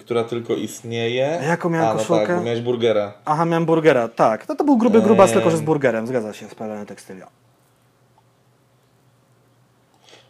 która 0.00 0.24
tylko 0.24 0.54
istnieje. 0.54 1.38
A 1.40 1.44
jaką 1.44 1.70
miałem 1.70 1.88
A, 1.88 1.92
no 1.92 1.98
koszulkę? 1.98 2.26
tak, 2.26 2.44
miałeś 2.44 2.60
burgera. 2.60 3.12
Aha, 3.24 3.44
miałem 3.44 3.66
burgera, 3.66 4.08
tak, 4.08 4.48
no 4.48 4.54
to 4.54 4.64
był 4.64 4.76
gruby 4.76 5.02
grubas, 5.02 5.30
Eee. 5.30 5.34
tylko 5.34 5.50
że 5.50 5.56
z 5.56 5.60
burgerem, 5.60 6.06
zgadza 6.06 6.32
się, 6.32 6.48
spalone 6.48 6.86
tekstylia. 6.86 7.41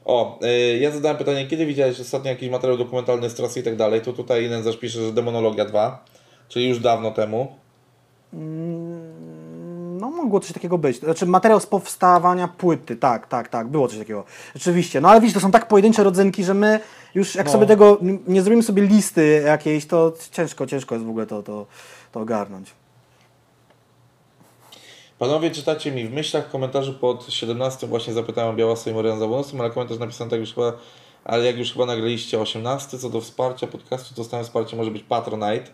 O, 0.05 0.39
e, 0.43 0.77
ja 0.77 0.91
zadałem 0.91 1.17
pytanie, 1.17 1.47
kiedy 1.47 1.67
widziałeś 1.67 2.01
ostatnio 2.01 2.31
jakiś 2.31 2.51
materiał 2.51 2.79
dokumentalny 2.79 3.31
z 3.31 3.35
trasy 3.35 3.61
i 3.61 3.63
tak 3.63 3.77
dalej, 3.77 4.01
to 4.01 4.13
tutaj 4.13 4.51
nędzarz 4.51 4.77
pisze, 4.77 5.07
że 5.07 5.13
Demonologia 5.13 5.65
2, 5.65 6.05
czyli 6.49 6.69
już 6.69 6.79
dawno 6.79 7.11
temu. 7.11 7.53
No 10.01 10.11
mogło 10.11 10.41
coś 10.41 10.53
takiego 10.53 10.79
być. 10.79 10.99
Znaczy 11.01 11.27
materiał 11.27 11.61
z 11.61 11.67
powstawania 11.67 12.49
płyty, 12.49 12.97
tak, 12.97 13.27
tak, 13.27 13.49
tak, 13.49 13.69
było 13.69 13.89
coś 13.89 13.99
takiego. 13.99 14.25
Rzeczywiście. 14.55 15.01
No 15.01 15.11
ale 15.11 15.21
widzisz, 15.21 15.35
to 15.35 15.41
są 15.41 15.51
tak 15.51 15.69
pojedyncze 15.69 16.05
rodzynki, 16.05 16.45
że 16.45 16.55
my 16.55 16.81
już 17.15 17.35
jak 17.35 17.47
No. 17.47 17.53
sobie 17.53 17.67
tego, 17.67 17.99
nie 18.27 18.43
zrobimy 18.43 18.63
sobie 18.63 18.83
listy 18.83 19.43
jakiejś, 19.47 19.87
to 19.87 20.13
ciężko, 20.31 20.67
ciężko 20.67 20.95
jest 20.95 21.07
w 21.07 21.11
ogóle 21.11 21.27
to, 21.27 21.43
to, 21.43 21.67
to 22.13 22.21
ogarnąć. 22.21 22.75
Panowie, 25.23 25.51
czytacie 25.51 25.93
mi 25.93 26.05
w 26.05 26.13
myślach 26.13 26.49
w 26.49 26.51
komentarzu 26.51 26.95
pod 26.95 27.27
17 27.29 27.87
właśnie 27.87 28.13
zapytałem 28.13 28.51
o 28.51 28.57
Białasa 28.57 28.91
i 28.91 28.95
Marian 28.95 29.19
Zabłonskim, 29.19 29.61
ale 29.61 29.71
komentarz 29.71 29.99
napisany 29.99 30.31
tak 30.31 30.41
już 30.41 30.55
chyba, 30.55 30.73
ale 31.25 31.45
jak 31.45 31.59
już 31.59 31.73
chyba 31.73 31.87
nagraliście 31.87 32.41
18, 32.41 32.99
co 32.99 33.11
do 33.11 33.21
wsparcia 33.21 33.67
podcastu, 33.67 34.15
to 34.15 34.25
stałe 34.25 34.45
wsparcie 34.45 34.77
może 34.77 34.91
być 34.91 35.03
Patronite. 35.03 35.67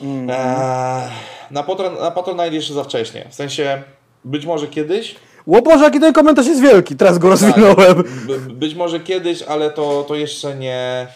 Mm. 0.00 0.30
Eee, 0.30 1.10
na, 1.50 1.62
patron, 1.62 1.94
na 1.94 2.10
Patronite 2.10 2.54
jeszcze 2.54 2.74
za 2.74 2.84
wcześnie, 2.84 3.26
w 3.30 3.34
sensie 3.34 3.82
być 4.24 4.46
może 4.46 4.66
kiedyś, 4.66 5.14
O 5.46 5.62
Boże, 5.62 5.84
jaki 5.84 6.00
ten 6.00 6.12
komentarz 6.12 6.46
jest 6.46 6.62
wielki, 6.62 6.96
teraz 6.96 7.18
go 7.18 7.28
rozwinąłem. 7.28 8.04
by, 8.26 8.38
być 8.38 8.74
może 8.74 9.00
kiedyś, 9.00 9.42
ale 9.42 9.70
to, 9.70 10.04
to 10.08 10.14
jeszcze 10.14 10.56
nie... 10.56 11.06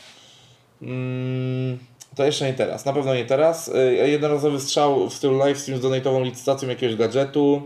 Mm, 0.82 1.78
to 2.16 2.24
jeszcze 2.24 2.47
nie 2.47 2.55
teraz, 2.55 2.84
na 2.84 2.93
pewno 2.93 3.14
nie 3.14 3.24
teraz. 3.24 3.68
Y, 3.68 4.09
Jednorazowy 4.09 4.60
strzał 4.60 5.09
w 5.09 5.14
stylu 5.14 5.47
livestream 5.47 5.78
z 5.78 5.82
donatową 5.82 6.24
licytacją 6.24 6.68
jakiegoś 6.68 6.97
gadżetu. 6.97 7.62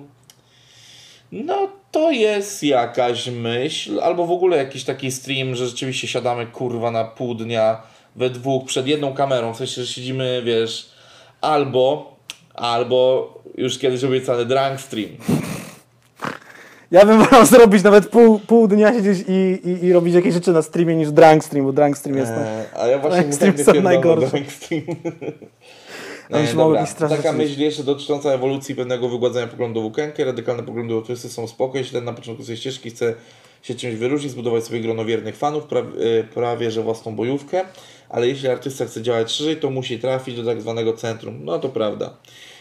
No 1.32 1.68
to 1.90 2.10
jest 2.10 2.62
jakaś 2.62 3.26
myśl, 3.26 4.00
albo 4.00 4.26
w 4.26 4.30
ogóle 4.30 4.56
jakiś 4.56 4.84
taki 4.84 5.10
stream, 5.10 5.54
że 5.54 5.66
rzeczywiście 5.66 6.08
siadamy 6.08 6.46
kurwa 6.46 6.90
na 6.90 7.04
pół 7.04 7.34
dnia 7.34 7.82
we 8.16 8.30
dwóch 8.30 8.64
przed 8.64 8.86
jedną 8.86 9.14
kamerą, 9.14 9.54
w 9.54 9.56
sensie, 9.56 9.82
że 9.84 9.86
siedzimy, 9.86 10.42
wiesz, 10.44 10.90
albo, 11.40 12.16
albo 12.54 13.28
już 13.56 13.78
kiedyś 13.78 14.04
obiecany 14.04 14.44
drunk 14.44 14.80
stream. 14.80 15.10
Ja 16.90 17.06
bym 17.06 17.24
wolał 17.24 17.46
zrobić 17.46 17.82
nawet 17.82 18.08
pół, 18.08 18.38
pół 18.38 18.68
dnia 18.68 18.92
siedzieć 18.92 19.24
i, 19.28 19.68
i, 19.68 19.84
i 19.84 19.92
robić 19.92 20.14
jakieś 20.14 20.34
rzeczy 20.34 20.52
na 20.52 20.62
streamie 20.62 20.96
niż 20.96 21.10
drunk 21.10 21.44
stream, 21.44 21.66
bo 21.66 21.72
drunk 21.72 21.98
stream 21.98 22.18
jest. 22.18 22.32
Eee, 22.32 22.66
a 22.80 22.86
ja 22.86 22.98
właśnie 22.98 23.22
Drunk 23.22 23.34
stream 23.34 23.58
są 23.58 23.82
najgorsze. 23.82 24.26
drunk 24.26 24.52
stream. 24.52 24.82
Tam 26.30 26.42
Nie, 26.44 26.54
dobra. 26.54 26.86
Taka 27.08 27.32
myśl 27.32 27.60
jeszcze 27.60 27.84
dotycząca 27.84 28.30
ewolucji 28.30 28.74
pewnego 28.74 29.08
wygładzenia 29.08 29.46
poglądów 29.46 29.84
Łukenkę. 29.84 30.24
Radykalne 30.24 30.62
poglądy 30.62 30.94
łotwysy 30.94 31.28
są 31.28 31.46
spoko, 31.46 31.78
jeśli 31.78 31.92
ten 31.92 32.04
na 32.04 32.12
początku 32.12 32.42
swojej 32.42 32.58
ścieżki 32.58 32.90
chce 32.90 33.14
się 33.62 33.74
czymś 33.74 33.94
wyróżnić, 33.94 34.32
zbudować 34.32 34.64
sobie 34.64 34.80
grono 34.80 35.04
wiernych 35.04 35.36
fanów, 35.36 35.64
pra, 35.64 35.80
e, 35.80 35.84
prawie 36.34 36.70
że 36.70 36.82
własną 36.82 37.16
bojówkę, 37.16 37.64
ale 38.08 38.28
jeśli 38.28 38.48
artysta 38.48 38.84
chce 38.84 39.02
działać 39.02 39.32
szerzej, 39.32 39.56
to 39.56 39.70
musi 39.70 39.98
trafić 39.98 40.36
do 40.36 40.44
tak 40.44 40.60
zwanego 40.60 40.92
centrum. 40.92 41.44
No 41.44 41.58
to 41.58 41.68
prawda. 41.68 42.16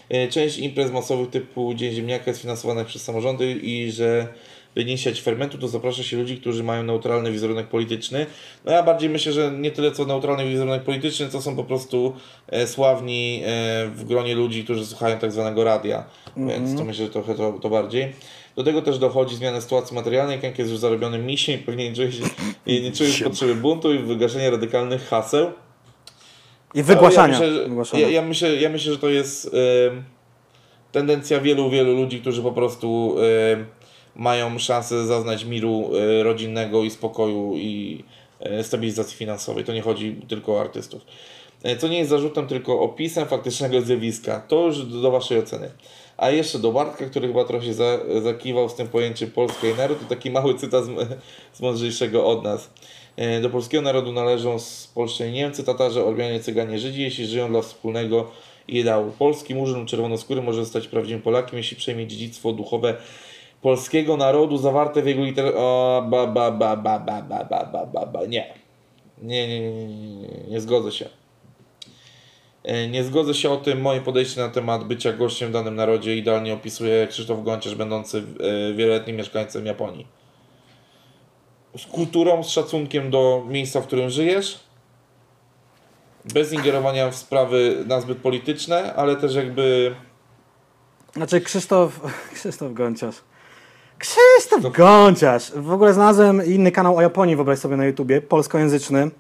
E, 0.10 0.28
Część 0.28 0.58
imprez 0.58 0.92
masowych 0.92 1.30
typu 1.30 1.74
Dzień 1.74 1.94
Ziemniaka 1.94 2.24
jest 2.28 2.42
finansowana 2.42 2.86
przez 2.86 3.04
samorządy 3.04 3.52
i 3.52 3.92
że 3.92 4.28
by 4.76 4.86
nie 4.86 4.98
siać 4.98 5.22
fermentu, 5.22 5.58
to 5.58 5.68
zaprasza 5.68 6.04
się 6.04 6.18
ludzi, 6.18 6.38
którzy 6.38 6.64
mają 6.64 6.84
neutralny 6.84 7.32
wizerunek 7.32 7.68
polityczny. 7.68 8.26
No 8.66 8.72
ja 8.72 8.84
bardziej 8.84 9.10
myślę, 9.10 9.32
że 9.32 9.52
nie 9.52 9.72
tyle 9.72 9.92
co 9.92 10.06
neutralny 10.06 10.50
wizerunek 10.50 10.84
polityczny, 10.84 11.30
co 11.30 11.42
są 11.42 11.56
po 11.56 11.64
prostu 11.64 12.14
e, 12.48 12.68
sławni 12.68 13.42
e, 13.46 13.88
w 13.96 14.04
gronie 14.06 14.36
ludzi, 14.36 14.64
którzy 14.64 14.86
słuchają 14.86 15.18
tak 15.18 15.32
zwanego 15.32 15.64
radia. 15.64 16.04
Więc 16.38 16.78
to 16.78 16.86
myślę, 16.86 17.06
że 17.06 17.12
trochę 17.12 17.36
to, 17.36 17.54
to 17.54 17.70
bardziej. 17.70 18.14
Do 18.56 18.64
tego 18.64 18.82
też 18.82 19.00
dochodzi 19.00 19.36
zmiana 19.36 19.62
sytuacji 19.62 19.96
materialnej. 19.96 20.40
Kank 20.40 20.60
jest 20.60 20.72
już 20.72 20.80
zarobionym 20.80 21.26
misiem 21.26 21.56
i 21.56 21.64
pewnie 21.64 21.90
nie 21.90 21.96
czuje, 21.96 22.12
się, 22.12 22.24
nie 22.68 22.92
czuje 22.92 23.12
potrzeby 23.24 23.56
buntu 23.56 23.94
i 23.94 24.00
wygaszenia 24.00 24.50
radykalnych 24.50 25.08
haseł. 25.08 25.52
I 26.74 26.84
wygłaszania. 26.84 27.34
Ja 27.34 27.40
myślę, 27.40 27.56
że, 27.56 27.64
wygłaszania. 27.64 28.04
ja, 28.04 28.10
ja, 28.10 28.22
myślę, 28.22 28.56
ja 28.56 28.70
myślę, 28.70 28.94
że 28.94 29.00
to 29.00 29.10
jest 29.10 29.46
em, 29.88 30.04
tendencja 30.92 31.40
wielu, 31.40 31.70
wielu 31.70 31.96
ludzi, 31.96 32.22
którzy 32.22 32.42
po 32.42 32.52
prostu 32.52 33.16
em, 33.54 33.66
mają 34.16 34.60
szansę 34.60 35.06
zaznać 35.06 35.46
miru 35.46 35.92
e, 35.96 36.24
rodzinnego 36.24 36.84
i 36.84 36.90
spokoju 36.90 37.54
i 37.56 38.04
e, 38.40 38.64
stabilizacji 38.64 39.18
finansowej. 39.18 39.64
To 39.64 39.74
nie 39.74 39.82
chodzi 39.82 40.16
tylko 40.28 40.54
o 40.54 40.62
artystów. 40.62 41.02
E, 41.64 41.78
Co 41.78 41.88
nie 41.88 41.98
jest 41.98 42.10
zarzutem, 42.10 42.48
tylko 42.48 42.82
opisem 42.82 43.28
faktycznego 43.28 43.82
zjawiska. 43.82 44.40
To 44.48 44.66
już 44.66 44.86
do 44.86 45.12
Waszej 45.12 45.40
oceny. 45.40 45.72
A 46.18 46.30
jeszcze 46.30 46.60
do 46.60 46.72
Bartka, 46.72 47.06
który 47.06 47.28
chyba 47.28 47.46
trochę 47.46 47.66
się 47.66 47.74
za, 47.74 48.00
zakiwał 48.24 48.70
z 48.70 48.76
tym 48.76 48.88
pojęciem 48.88 49.32
naród, 49.78 50.00
to 50.00 50.06
taki 50.06 50.32
mały 50.32 50.56
cytat 50.56 50.86
z, 50.86 50.90
z 51.58 51.62
mądrzejszego 51.62 52.26
od 52.26 52.44
nas. 52.44 52.70
E, 53.20 53.42
Do 53.42 53.50
polskiego 53.50 53.82
narodu 53.82 54.12
należą 54.12 54.60
Spolszczeni 54.60 55.32
Niemcy, 55.32 55.64
Tatarzy, 55.64 56.06
Ormianie, 56.06 56.40
Cyganie, 56.40 56.80
Żydzi, 56.80 57.02
jeśli 57.02 57.26
żyją 57.28 57.50
dla 57.50 57.62
wspólnego 57.62 58.32
ideału. 58.68 59.12
Polski 59.20 59.56
murzyn 59.56 59.86
czerwonoskóry 59.86 60.42
może 60.42 60.60
zostać 60.64 60.88
prawdziwym 60.88 61.22
Polakiem, 61.22 61.58
jeśli 61.58 61.78
przejmie 61.78 62.08
dziedzictwo 62.08 62.52
duchowe 62.54 62.96
polskiego 63.62 64.18
narodu 64.18 64.58
zawarte 64.58 65.02
w 65.02 65.08
jego 65.08 65.24
liter... 65.24 65.54
O, 65.56 66.04
ba, 66.10 66.28
ba, 66.28 66.52
ba, 66.52 66.76
ba, 66.78 67.00
ba, 67.00 67.22
ba, 67.22 67.44
ba, 67.44 67.66
ba, 67.66 67.86
ba, 67.86 68.06
ba. 68.06 68.26
Nie. 68.26 68.54
Nie, 69.22 69.48
nie, 69.48 69.60
nie, 69.60 69.72
nie, 69.72 69.86
nie, 69.88 70.16
nie, 70.22 70.50
nie 70.50 70.62
zgodzę 70.62 70.92
się. 70.92 71.10
E, 72.64 72.88
Nie 72.88 73.04
zgodzę 73.04 73.34
się 73.34 73.50
o 73.50 73.58
tym. 73.58 73.82
Moje 73.82 74.02
podejście 74.02 74.42
na 74.42 74.50
temat 74.50 74.84
bycia 74.84 75.14
gościem 75.14 75.50
w 75.50 75.54
danym 75.54 75.76
narodzie 75.76 76.16
idealnie 76.18 76.54
opisuje 76.54 77.08
Krzysztof 77.08 77.44
Gonciarz, 77.44 77.76
będący 77.76 78.24
e, 78.40 78.74
wieloletnim 78.74 79.16
mieszkańcem 79.16 79.66
Japonii. 79.66 80.19
Z 81.78 81.86
kulturą, 81.86 82.44
z 82.44 82.50
szacunkiem 82.50 83.10
do 83.12 83.44
miejsca, 83.48 83.82
w 83.82 83.88
którym 83.88 84.10
żyjesz, 84.10 84.60
bez 86.34 86.54
ingerowania 86.54 87.10
w 87.12 87.16
sprawy 87.16 87.84
nazbyt 87.88 88.18
polityczne, 88.18 88.94
ale 88.96 89.16
też 89.16 89.36
jakby 89.36 89.96
Znaczy 91.16 91.42
Krzysztof, 91.42 92.00
Krzysztof 92.34 92.74
Gonciarz. 92.74 93.16
Krzysztof 93.98 94.72
Gonciarz! 94.78 95.52
W 95.56 95.72
ogóle 95.72 95.94
znalazłem 95.94 96.46
inny 96.46 96.72
kanał 96.72 96.98
o 96.98 97.02
Japonii, 97.02 97.36
wyobraź 97.36 97.60
sobie 97.60 97.76
na 97.78 97.86
YouTubie, 97.86 98.22
polskojęzyczny. 98.22 99.12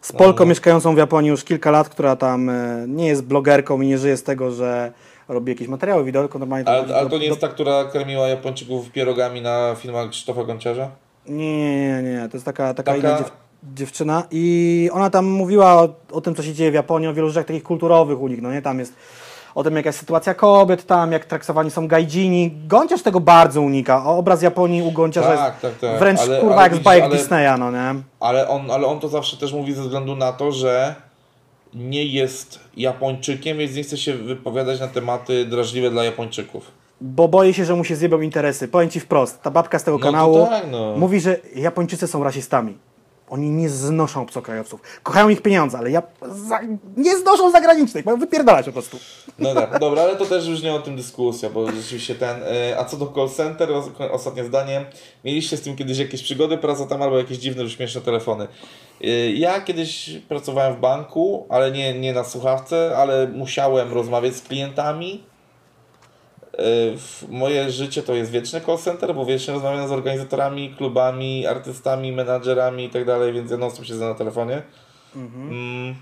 Z 0.00 0.12
Polką 0.12 0.44
No. 0.44 0.48
mieszkającą 0.48 0.94
w 0.94 0.98
Japonii 0.98 1.30
już 1.30 1.44
kilka 1.44 1.70
lat, 1.70 1.88
która 1.88 2.16
tam 2.16 2.48
e, 2.50 2.84
nie 2.88 3.06
jest 3.06 3.24
blogerką 3.24 3.80
i 3.80 3.86
nie 3.86 3.98
żyje 3.98 4.16
z 4.16 4.22
tego, 4.22 4.50
że 4.52 4.92
robi 5.28 5.52
jakieś 5.52 5.68
materiały 5.68 6.04
wideo, 6.04 6.22
tylko 6.22 6.38
normalnie... 6.38 6.68
Ale, 6.68 6.96
ale 6.96 7.10
to 7.10 7.18
nie 7.18 7.18
do- 7.18 7.24
jest 7.24 7.40
ta, 7.40 7.48
która 7.48 7.84
karmiła 7.84 8.28
Japończyków 8.28 8.90
pierogami 8.90 9.42
na 9.42 9.74
filmach 9.78 10.10
Krzysztofa 10.10 10.44
Gonciarza? 10.44 10.90
Nie, 11.26 12.02
nie, 12.02 12.02
nie. 12.02 12.28
To 12.28 12.36
jest 12.36 12.44
taka, 12.44 12.74
taka, 12.74 12.94
Taka- 12.94 13.18
dziew, 13.18 13.32
dziewczyna 13.74 14.22
i 14.30 14.90
ona 14.92 15.10
tam 15.10 15.26
mówiła 15.26 15.82
o, 15.82 15.88
o 16.12 16.20
tym, 16.20 16.34
co 16.34 16.42
się 16.42 16.54
dzieje 16.54 16.70
w 16.70 16.74
Japonii, 16.74 17.08
o 17.08 17.14
wielu 17.14 17.28
rzeczach 17.28 17.46
takich 17.46 17.62
kulturowych 17.62 18.20
u 18.20 18.28
nich, 18.28 18.42
no 18.42 18.52
nie? 18.52 18.62
Tam 18.62 18.78
jest 18.78 18.94
o 19.54 19.64
tym, 19.64 19.76
jaka 19.76 19.88
jest 19.88 19.98
sytuacja 19.98 20.34
kobiet 20.34 20.86
tam, 20.86 21.12
jak 21.12 21.24
traktowani 21.24 21.70
są 21.70 21.88
gaijini. 21.88 22.50
Gonciarz 22.66 23.02
tego 23.02 23.20
bardzo 23.20 23.62
unika. 23.62 24.04
Obraz 24.04 24.42
Japonii 24.42 24.82
u 24.82 24.90
Gonciarza 24.92 25.36
Tak, 25.36 25.38
jest 25.64 25.80
tak, 25.80 25.90
tak. 25.90 25.98
wręcz 26.00 26.20
Ale- 26.20 26.40
kurwa 26.40 26.54
ale 26.54 26.62
jak 26.62 26.72
z 26.72 26.74
widzisz, 26.74 26.84
bajek 26.84 27.04
ale- 27.04 27.16
Disneya, 27.16 27.58
no 27.58 27.70
nie? 27.70 27.94
Ale 28.20 28.48
on, 28.48 28.70
ale 28.70 28.86
on 28.86 29.00
to 29.00 29.08
zawsze 29.08 29.36
też 29.36 29.52
mówi 29.52 29.72
ze 29.74 29.82
względu 29.82 30.16
na 30.16 30.32
to, 30.32 30.52
że 30.52 30.94
nie 31.74 32.04
jest 32.04 32.60
Japończykiem, 32.76 33.58
więc 33.58 33.74
nie 33.76 33.82
chce 33.82 33.96
się 33.96 34.14
wypowiadać 34.14 34.80
na 34.80 34.88
tematy 34.88 35.44
drażliwe 35.44 35.90
dla 35.90 36.04
Japończyków. 36.04 36.70
Bo 37.00 37.28
boi 37.28 37.54
się, 37.54 37.64
że 37.64 37.74
mu 37.76 37.84
się 37.84 37.96
zjebią 37.96 38.20
interesy. 38.20 38.68
Powiem 38.68 38.90
ci 38.90 39.00
wprost, 39.00 39.42
ta 39.42 39.50
babka 39.50 39.78
z 39.78 39.84
tego 39.84 39.98
No 39.98 40.04
kanału 40.04 40.46
tak, 40.46 40.64
no. 40.70 40.94
mówi, 40.96 41.20
że 41.20 41.36
Japończycy 41.54 42.06
są 42.06 42.24
rasistami. 42.24 42.78
Oni 43.28 43.50
nie 43.50 43.68
znoszą 43.68 44.22
obcokrajowców. 44.22 44.80
Kochają 45.02 45.28
ich 45.28 45.42
pieniądze, 45.42 45.78
ale 45.78 45.90
ja 45.90 46.02
za... 46.48 46.60
nie 46.96 47.18
znoszą 47.18 47.50
zagranicznych. 47.50 48.04
Mają 48.06 48.18
wypierdalać 48.18 48.66
po 48.66 48.72
prostu. 48.72 48.96
No 49.38 49.54
tak, 49.54 49.78
dobra, 49.78 50.02
ale 50.02 50.16
to 50.16 50.26
też 50.26 50.46
już 50.48 50.62
nie 50.62 50.74
o 50.74 50.78
tym 50.78 50.96
dyskusja, 50.96 51.50
bo 51.50 51.70
rzeczywiście 51.72 52.14
ten. 52.14 52.36
e, 52.42 52.78
A 52.78 52.84
co 52.84 52.96
do 52.96 53.06
call 53.14 53.28
center, 53.28 53.72
os- 53.72 53.90
ostatnie 54.10 54.44
zdanie. 54.44 54.84
Mieliście 55.24 55.56
z 55.56 55.60
tym 55.60 55.76
kiedyś 55.76 55.98
jakieś 55.98 56.22
przygody, 56.22 56.58
praca 56.58 56.86
tam 56.86 57.02
albo 57.02 57.18
jakieś 57.18 57.38
dziwne 57.38 57.62
lub 57.62 57.72
śmieszne 57.72 58.00
telefony. 58.00 58.46
E, 59.00 59.06
Ja 59.32 59.60
kiedyś 59.60 60.10
pracowałem 60.28 60.74
w 60.74 60.80
banku, 60.80 61.46
ale 61.48 61.70
nie, 61.70 62.00
nie 62.00 62.12
na 62.12 62.24
słuchawce, 62.24 62.92
ale 62.96 63.26
musiałem 63.28 63.92
rozmawiać 63.92 64.34
z 64.36 64.42
klientami. 64.42 65.29
W- 66.96 67.24
Moje 67.28 67.70
życie 67.70 68.02
to 68.02 68.14
jest 68.14 68.30
wieczny 68.30 68.60
call 68.60 68.78
center, 68.78 69.14
bo 69.14 69.24
wiecznie 69.26 69.54
rozmawiam 69.54 69.88
z 69.88 69.92
organizatorami, 69.92 70.74
klubami, 70.78 71.46
artystami, 71.46 72.12
menadżerami 72.12 72.84
i 72.84 72.90
tak 72.90 73.04
dalej, 73.04 73.32
więc 73.32 73.50
ja 73.50 73.56
non 73.56 73.70
stop 73.70 73.84
siedzę 73.84 74.04
na 74.08 74.14
telefonie. 74.14 74.62
Mm, 75.50 75.94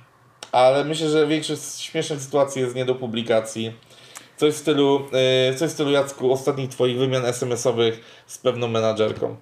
ale 0.52 0.84
myślę, 0.84 1.08
że 1.08 1.26
większość 1.26 1.80
śmiesznych 1.80 2.20
sytuacji 2.20 2.62
jest 2.62 2.74
nie 2.74 2.84
do 2.84 2.94
publikacji. 2.94 3.72
Coś 4.36 4.54
w 4.54 4.56
stylu, 4.56 5.00
yy, 5.50 5.54
coś 5.54 5.70
w 5.70 5.72
stylu 5.72 5.90
Jacku, 5.90 6.32
ostatnich 6.32 6.68
twoich 6.70 6.98
wymian 6.98 7.24
SMS-owych 7.24 8.00
z 8.26 8.38
pewną 8.38 8.68
menadżerką. 8.68 9.36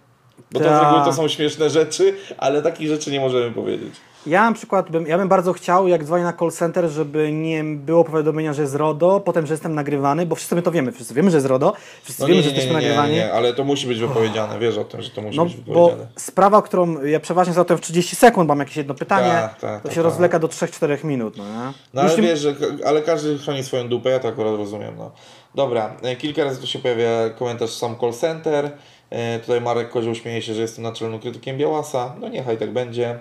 Bo 0.53 0.59
to 0.61 0.65
z 0.65 0.83
reguły 0.83 1.05
to 1.05 1.13
są 1.13 1.29
śmieszne 1.29 1.71
rzeczy, 1.71 2.17
ale 2.39 2.63
takich 2.63 2.89
rzeczy 2.89 3.11
nie 3.11 3.21
możemy 3.21 3.51
powiedzieć. 3.51 3.95
Ja 4.27 4.45
na 4.51 4.53
przykład 4.53 4.91
bym, 4.91 5.07
ja 5.07 5.19
bym 5.19 5.29
bardzo 5.29 5.53
chciał, 5.53 5.89
jak 5.89 6.05
dzwonię 6.05 6.25
na 6.25 6.33
call 6.33 6.51
center, 6.53 6.89
żeby 6.89 7.33
nie 7.33 7.65
było 7.65 8.05
powiadomienia, 8.05 8.53
że 8.53 8.63
jest 8.63 8.75
RODO, 8.75 9.21
potem, 9.21 9.47
że 9.47 9.55
jestem 9.55 9.75
nagrywany, 9.75 10.27
bo 10.27 10.35
wszyscy 10.37 10.55
my 10.55 10.63
to 10.63 10.71
wiemy, 10.73 10.93
wszyscy 10.93 11.15
wiemy, 11.15 11.31
że 11.31 11.37
jest 11.37 11.47
RODO, 11.47 11.73
wszyscy 12.03 12.23
No 12.23 12.29
wiemy, 12.29 12.37
nie, 12.37 12.43
że 12.43 12.51
jesteśmy 12.51 12.75
nie, 12.75 12.81
nie, 12.81 12.89
nagrywani. 12.89 13.15
nie, 13.15 13.33
ale 13.33 13.55
to 13.55 13.65
musi 13.65 13.87
być 13.87 13.99
wypowiedziane, 14.01 14.59
wiesz 14.59 14.79
o 14.79 14.85
tym, 14.85 15.03
że 15.03 15.11
to 15.11 15.23
musi 15.23 15.39
No, 15.39 15.45
być 15.45 15.55
bo 15.57 15.63
wypowiedziane. 15.87 16.07
sprawa, 16.17 16.63
którą 16.63 17.03
ja 17.05 17.21
przeważnie 17.21 17.55
załatwiam 17.55 17.79
w 17.79 17.81
30 17.81 18.17
sekund, 18.17 18.49
mam 18.49 18.59
jakieś 18.59 18.77
jedno 18.77 18.95
pytanie, 18.95 19.31
Tak, 19.31 19.61
tak, 19.61 19.83
to 19.83 19.89
tak, 19.89 19.93
się 19.93 19.97
tak. 19.97 20.05
rozwleka 20.05 20.39
do 20.39 20.49
3-4 20.49 21.05
minut, 21.05 21.37
no 21.37 21.45
nie? 21.45 21.73
No 21.95 22.03
Już 22.03 22.13
ale 22.13 22.23
nie- 22.23 22.29
wiesz, 22.29 22.39
że, 22.41 22.55
ale 22.87 23.03
każdy 23.03 23.39
chroni 23.39 23.65
swoją 23.65 23.89
dupę, 23.89 24.11
ja 24.11 24.19
to 24.19 24.29
akurat 24.29 24.57
rozumiem. 24.57 24.95
No. 24.99 25.11
Dobra, 25.55 25.97
e, 26.03 26.17
kilka 26.17 26.45
razy 26.45 26.61
tu 26.61 26.67
się 26.67 26.79
pojawia 26.79 27.31
komentarz 27.39 27.71
sam 27.71 27.97
call 28.01 28.13
center. 28.13 28.71
E, 29.11 29.39
tutaj 29.39 29.61
Marek 29.61 29.91
Kozioł 29.91 30.15
śmieje 30.15 30.43
się, 30.43 30.55
że 30.55 30.61
jestem 30.63 30.85
naczelnym 30.85 31.21
krytykiem 31.21 31.59
Białasa. 31.59 32.15
No 32.21 32.29
niechaj 32.29 32.59
tak 32.59 32.73
będzie. 32.73 33.19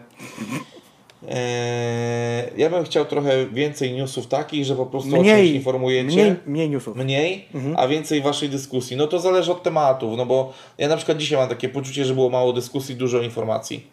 E, 1.30 2.50
ja 2.58 2.70
bym 2.70 2.84
chciał 2.84 3.06
trochę 3.06 3.46
więcej 3.46 3.94
newsów 3.94 4.28
takich, 4.28 4.66
że 4.66 4.76
po 4.76 4.86
prostu 4.86 5.10
o 5.10 5.14
czymś 5.14 5.28
Mniej, 5.28 5.56
informujecie. 5.56 6.16
mniej, 6.16 6.36
mniej 6.46 6.70
newsów. 6.70 6.98
Mniej, 6.98 7.46
a 7.78 7.88
więcej 7.88 8.22
waszej 8.22 8.50
dyskusji. 8.50 8.98
No 8.98 9.08
to 9.08 9.20
zależy 9.20 9.52
od 9.52 9.64
tematów, 9.64 10.18
no 10.18 10.26
bo 10.26 10.54
ja 10.78 10.88
na 10.88 10.98
przykład 10.98 11.18
dzisiaj 11.18 11.38
mam 11.40 11.50
takie 11.50 11.70
poczucie, 11.70 12.06
że 12.06 12.14
było 12.14 12.30
mało 12.30 12.54
dyskusji, 12.54 12.96
dużo 12.96 13.22
informacji. 13.22 13.88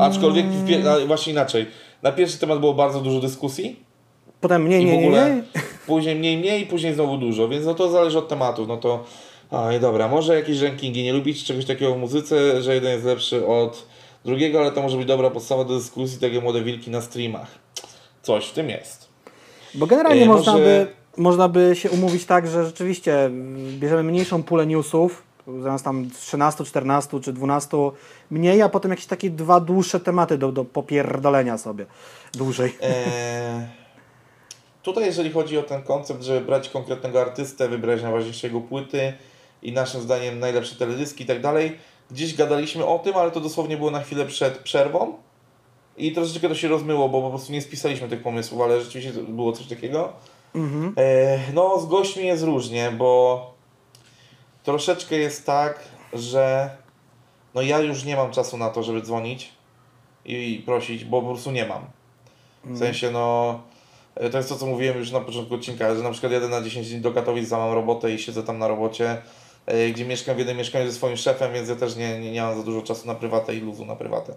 Aczkolwiek 0.00 0.46
w 0.46 0.66
pie- 0.68 0.88
a, 1.02 1.06
właśnie 1.06 1.32
inaczej. 1.32 1.66
Na 2.02 2.12
pierwszy 2.12 2.38
temat 2.38 2.60
było 2.60 2.74
bardzo 2.74 3.00
dużo 3.00 3.20
dyskusji, 3.20 3.76
Potem 4.40 4.62
mniej, 4.62 4.98
ogóle 4.98 5.34
nie. 5.36 5.42
później 5.86 6.16
mniej, 6.16 6.36
mniej, 6.38 6.66
później 6.66 6.94
znowu 6.94 7.18
dużo, 7.18 7.48
więc 7.48 7.64
no 7.66 7.74
to 7.74 7.88
zależy 7.90 8.18
od 8.18 8.28
tematów. 8.28 8.68
No 8.68 8.76
to, 8.76 9.04
i 9.76 9.80
dobra, 9.80 10.08
może 10.08 10.34
jakieś 10.36 10.60
rankingi. 10.60 11.02
Nie 11.02 11.12
lubicie 11.12 11.46
czegoś 11.46 11.64
takiego 11.64 11.94
w 11.94 11.98
muzyce, 11.98 12.62
że 12.62 12.74
jeden 12.74 12.92
jest 12.92 13.04
lepszy 13.04 13.46
od 13.46 13.86
drugiego, 14.28 14.60
ale 14.60 14.72
to 14.72 14.82
może 14.82 14.96
być 14.96 15.06
dobra 15.06 15.30
podstawa 15.30 15.64
do 15.64 15.74
dyskusji, 15.78 16.18
takie 16.20 16.40
młode 16.40 16.62
wilki 16.62 16.90
na 16.90 17.00
streamach. 17.00 17.48
Coś 18.22 18.46
w 18.48 18.52
tym 18.52 18.68
jest. 18.70 19.08
Bo 19.74 19.86
generalnie 19.86 20.22
E, 20.22 20.26
można, 20.26 20.52
może- 20.52 20.64
by, 20.64 20.86
można 21.22 21.48
by 21.48 21.70
się 21.76 21.90
umówić 21.90 22.24
tak, 22.24 22.46
że 22.46 22.64
rzeczywiście 22.66 23.30
bierzemy 23.78 24.02
mniejszą 24.02 24.42
pulę 24.42 24.66
newsów, 24.66 25.22
zamiast 25.62 25.84
tam 25.84 26.10
13, 26.20 26.64
14 26.64 27.20
czy 27.20 27.32
12 27.32 27.76
mniej, 28.30 28.62
a 28.62 28.68
potem 28.68 28.90
jakieś 28.90 29.06
takie 29.06 29.30
dwa 29.30 29.60
dłuższe 29.60 30.00
tematy 30.00 30.38
do, 30.38 30.52
do 30.52 30.64
popierdolenia 30.64 31.58
sobie 31.58 31.86
dłużej. 32.34 32.74
Eee, 32.82 33.66
tutaj 34.82 35.04
jeżeli 35.04 35.30
chodzi 35.32 35.58
o 35.58 35.62
ten 35.62 35.82
koncept, 35.82 36.22
żeby 36.22 36.40
brać 36.40 36.68
konkretnego 36.68 37.20
artystę, 37.20 37.68
wybrać 37.68 38.02
najważniejsze 38.02 38.46
jego 38.46 38.60
płyty 38.60 39.12
i 39.62 39.72
naszym 39.72 40.00
zdaniem 40.00 40.38
najlepsze 40.38 40.76
teledyski 40.76 41.24
i 41.24 41.26
tak 41.26 41.40
dalej, 41.40 41.78
gdzieś 42.10 42.34
gadaliśmy 42.34 42.86
o 42.86 42.98
tym, 42.98 43.16
ale 43.16 43.30
to 43.30 43.40
dosłownie 43.40 43.76
było 43.76 43.90
na 43.90 44.00
chwilę 44.00 44.26
przed 44.26 44.58
przerwą 44.58 45.14
i 45.96 46.12
troszeczkę 46.12 46.48
to 46.48 46.54
się 46.54 46.68
rozmyło, 46.68 47.08
bo 47.08 47.22
po 47.22 47.30
prostu 47.30 47.52
nie 47.52 47.62
spisaliśmy 47.62 48.08
tych 48.08 48.22
pomysłów, 48.22 48.60
ale 48.60 48.80
rzeczywiście 48.80 49.12
było 49.22 49.52
coś 49.52 49.66
takiego. 49.66 50.12
Mhm. 50.54 50.94
Eee, 50.96 51.40
no 51.54 51.80
z 51.80 51.86
gośćmi 51.86 52.26
jest 52.26 52.42
różnie, 52.42 52.90
bo 52.90 53.52
troszeczkę 54.62 55.16
jest 55.16 55.46
tak, 55.46 55.80
że 56.12 56.70
no 57.54 57.62
ja 57.62 57.78
już 57.78 58.04
nie 58.04 58.16
mam 58.16 58.30
czasu 58.30 58.56
na 58.56 58.70
to, 58.70 58.82
żeby 58.82 59.02
dzwonić 59.02 59.52
i 60.24 60.62
prosić, 60.66 61.04
bo 61.04 61.22
po 61.22 61.28
prostu 61.28 61.50
nie 61.50 61.66
mam. 61.66 61.84
W 62.64 62.78
sensie, 62.78 63.10
no, 63.10 63.60
e, 64.14 64.30
to 64.30 64.36
jest 64.36 64.48
to, 64.48 64.56
co 64.56 64.66
mówiłem 64.66 64.98
już 64.98 65.10
na 65.10 65.20
początku 65.20 65.54
odcinka, 65.54 65.94
że 65.94 66.02
na 66.02 66.10
przykład 66.10 66.32
jadę 66.32 66.48
na 66.48 66.62
10 66.62 66.90
dni 66.90 67.00
do 67.00 67.12
Katowic, 67.12 67.50
mam 67.50 67.72
robotę 67.72 68.12
i 68.12 68.18
siedzę 68.18 68.42
tam 68.42 68.58
na 68.58 68.68
robocie, 68.68 69.10
e, 69.10 69.20
gdzie 69.92 70.04
mieszkam 70.04 70.34
w 70.34 70.38
jednym 70.38 70.56
mieszkaniu 70.56 70.86
ze 70.86 70.92
swoim 70.92 71.16
szefem, 71.16 71.52
więc 71.52 71.68
ja 71.68 71.76
też 71.76 71.96
nie, 71.96 72.20
nie, 72.20 72.32
nie 72.32 72.42
mam 72.42 72.56
za 72.56 72.62
dużo 72.62 72.82
czasu 72.82 73.06
na 73.06 73.14
prywatę 73.14 73.54
i 73.54 73.60
luzu 73.60 73.84
na 73.84 73.96
prywatę. 73.96 74.34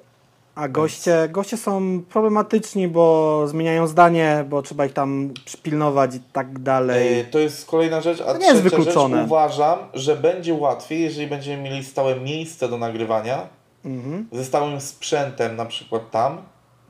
A 0.56 0.68
goście, 0.68 1.30
goście 1.32 1.58
są 1.58 2.02
problematyczni, 2.10 2.88
bo 2.88 3.44
zmieniają 3.48 3.88
zdanie, 3.88 4.46
bo 4.50 4.62
trzeba 4.62 4.86
ich 4.86 4.94
tam 4.94 5.34
przypilnować 5.46 6.16
i 6.16 6.20
tak 6.34 6.60
dalej. 6.60 7.20
E, 7.20 7.24
To 7.24 7.40
jest 7.40 7.66
kolejna 7.66 8.02
rzecz, 8.02 8.22
a 8.22 8.34
To 8.34 8.38
nie 8.38 8.46
jest 8.48 8.62
wykluczone. 8.62 9.18
rzecz 9.18 9.26
uważam, 9.26 9.80
że 9.94 10.16
będzie 10.16 10.54
łatwiej, 10.54 11.02
jeżeli 11.02 11.28
będziemy 11.28 11.64
mieli 11.64 11.84
stałe 11.84 12.20
miejsce 12.20 12.70
do 12.70 12.78
nagrywania, 12.78 13.48
Mhm. 13.86 14.28
ze 14.32 14.46
stałym 14.46 14.82
sprzętem 14.82 15.56
na 15.56 15.66
przykład 15.66 16.12
tam. 16.12 16.38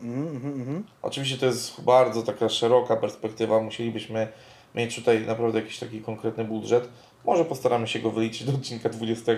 Mhm, 0.01 0.27
mhm, 0.35 0.53
mhm. 0.61 0.83
Oczywiście 1.01 1.37
to 1.37 1.45
jest 1.45 1.81
bardzo 1.81 2.21
taka 2.23 2.49
szeroka 2.49 2.95
perspektywa, 2.95 3.59
musielibyśmy 3.61 4.27
mieć 4.75 4.95
tutaj 4.95 5.21
naprawdę 5.27 5.59
jakiś 5.59 5.79
taki 5.79 6.01
konkretny 6.01 6.43
budżet. 6.45 6.87
Może 7.25 7.45
postaramy 7.45 7.87
się 7.87 7.99
go 7.99 8.11
wyliczyć 8.11 8.43
do 8.43 8.51
odcinka 8.53 8.89
20. 8.89 9.31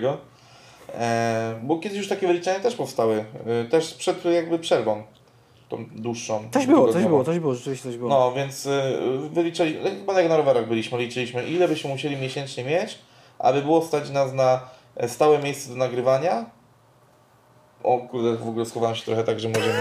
E, 0.94 1.60
bo 1.62 1.78
kiedyś 1.78 1.98
już 1.98 2.08
takie 2.08 2.26
wyliczenia 2.26 2.60
też 2.60 2.74
powstały. 2.74 3.24
E, 3.46 3.64
też 3.64 3.94
przed 3.94 4.24
jakby 4.24 4.58
przerwą. 4.58 5.02
Tą 5.68 5.84
dłuższą. 5.96 6.48
Coś 6.52 6.66
było, 6.66 6.92
coś 6.92 7.04
było, 7.04 7.24
coś 7.24 7.38
było, 7.38 7.54
rzeczywiście 7.54 7.88
coś 7.88 7.96
było. 7.96 8.10
No, 8.10 8.32
więc 8.32 8.66
y, 8.66 8.70
wyliczyli, 9.32 9.76
chyba 9.98 10.20
jak 10.20 10.28
na 10.28 10.36
rowerach 10.36 10.68
byliśmy, 10.68 10.98
liczyliśmy 10.98 11.46
ile 11.46 11.68
byśmy 11.68 11.90
musieli 11.90 12.16
miesięcznie 12.16 12.64
mieć, 12.64 12.98
aby 13.38 13.62
było 13.62 13.82
stać 13.82 14.10
nas 14.10 14.32
na 14.32 14.60
e, 14.96 15.08
stałe 15.08 15.38
miejsce 15.38 15.70
do 15.70 15.76
nagrywania. 15.76 16.46
O 17.84 17.98
kurde, 17.98 18.36
w 18.36 18.48
ogóle 18.48 18.66
schowałem 18.66 18.96
się 18.96 19.04
trochę 19.04 19.24
tak, 19.24 19.40
że 19.40 19.48
może 19.48 19.74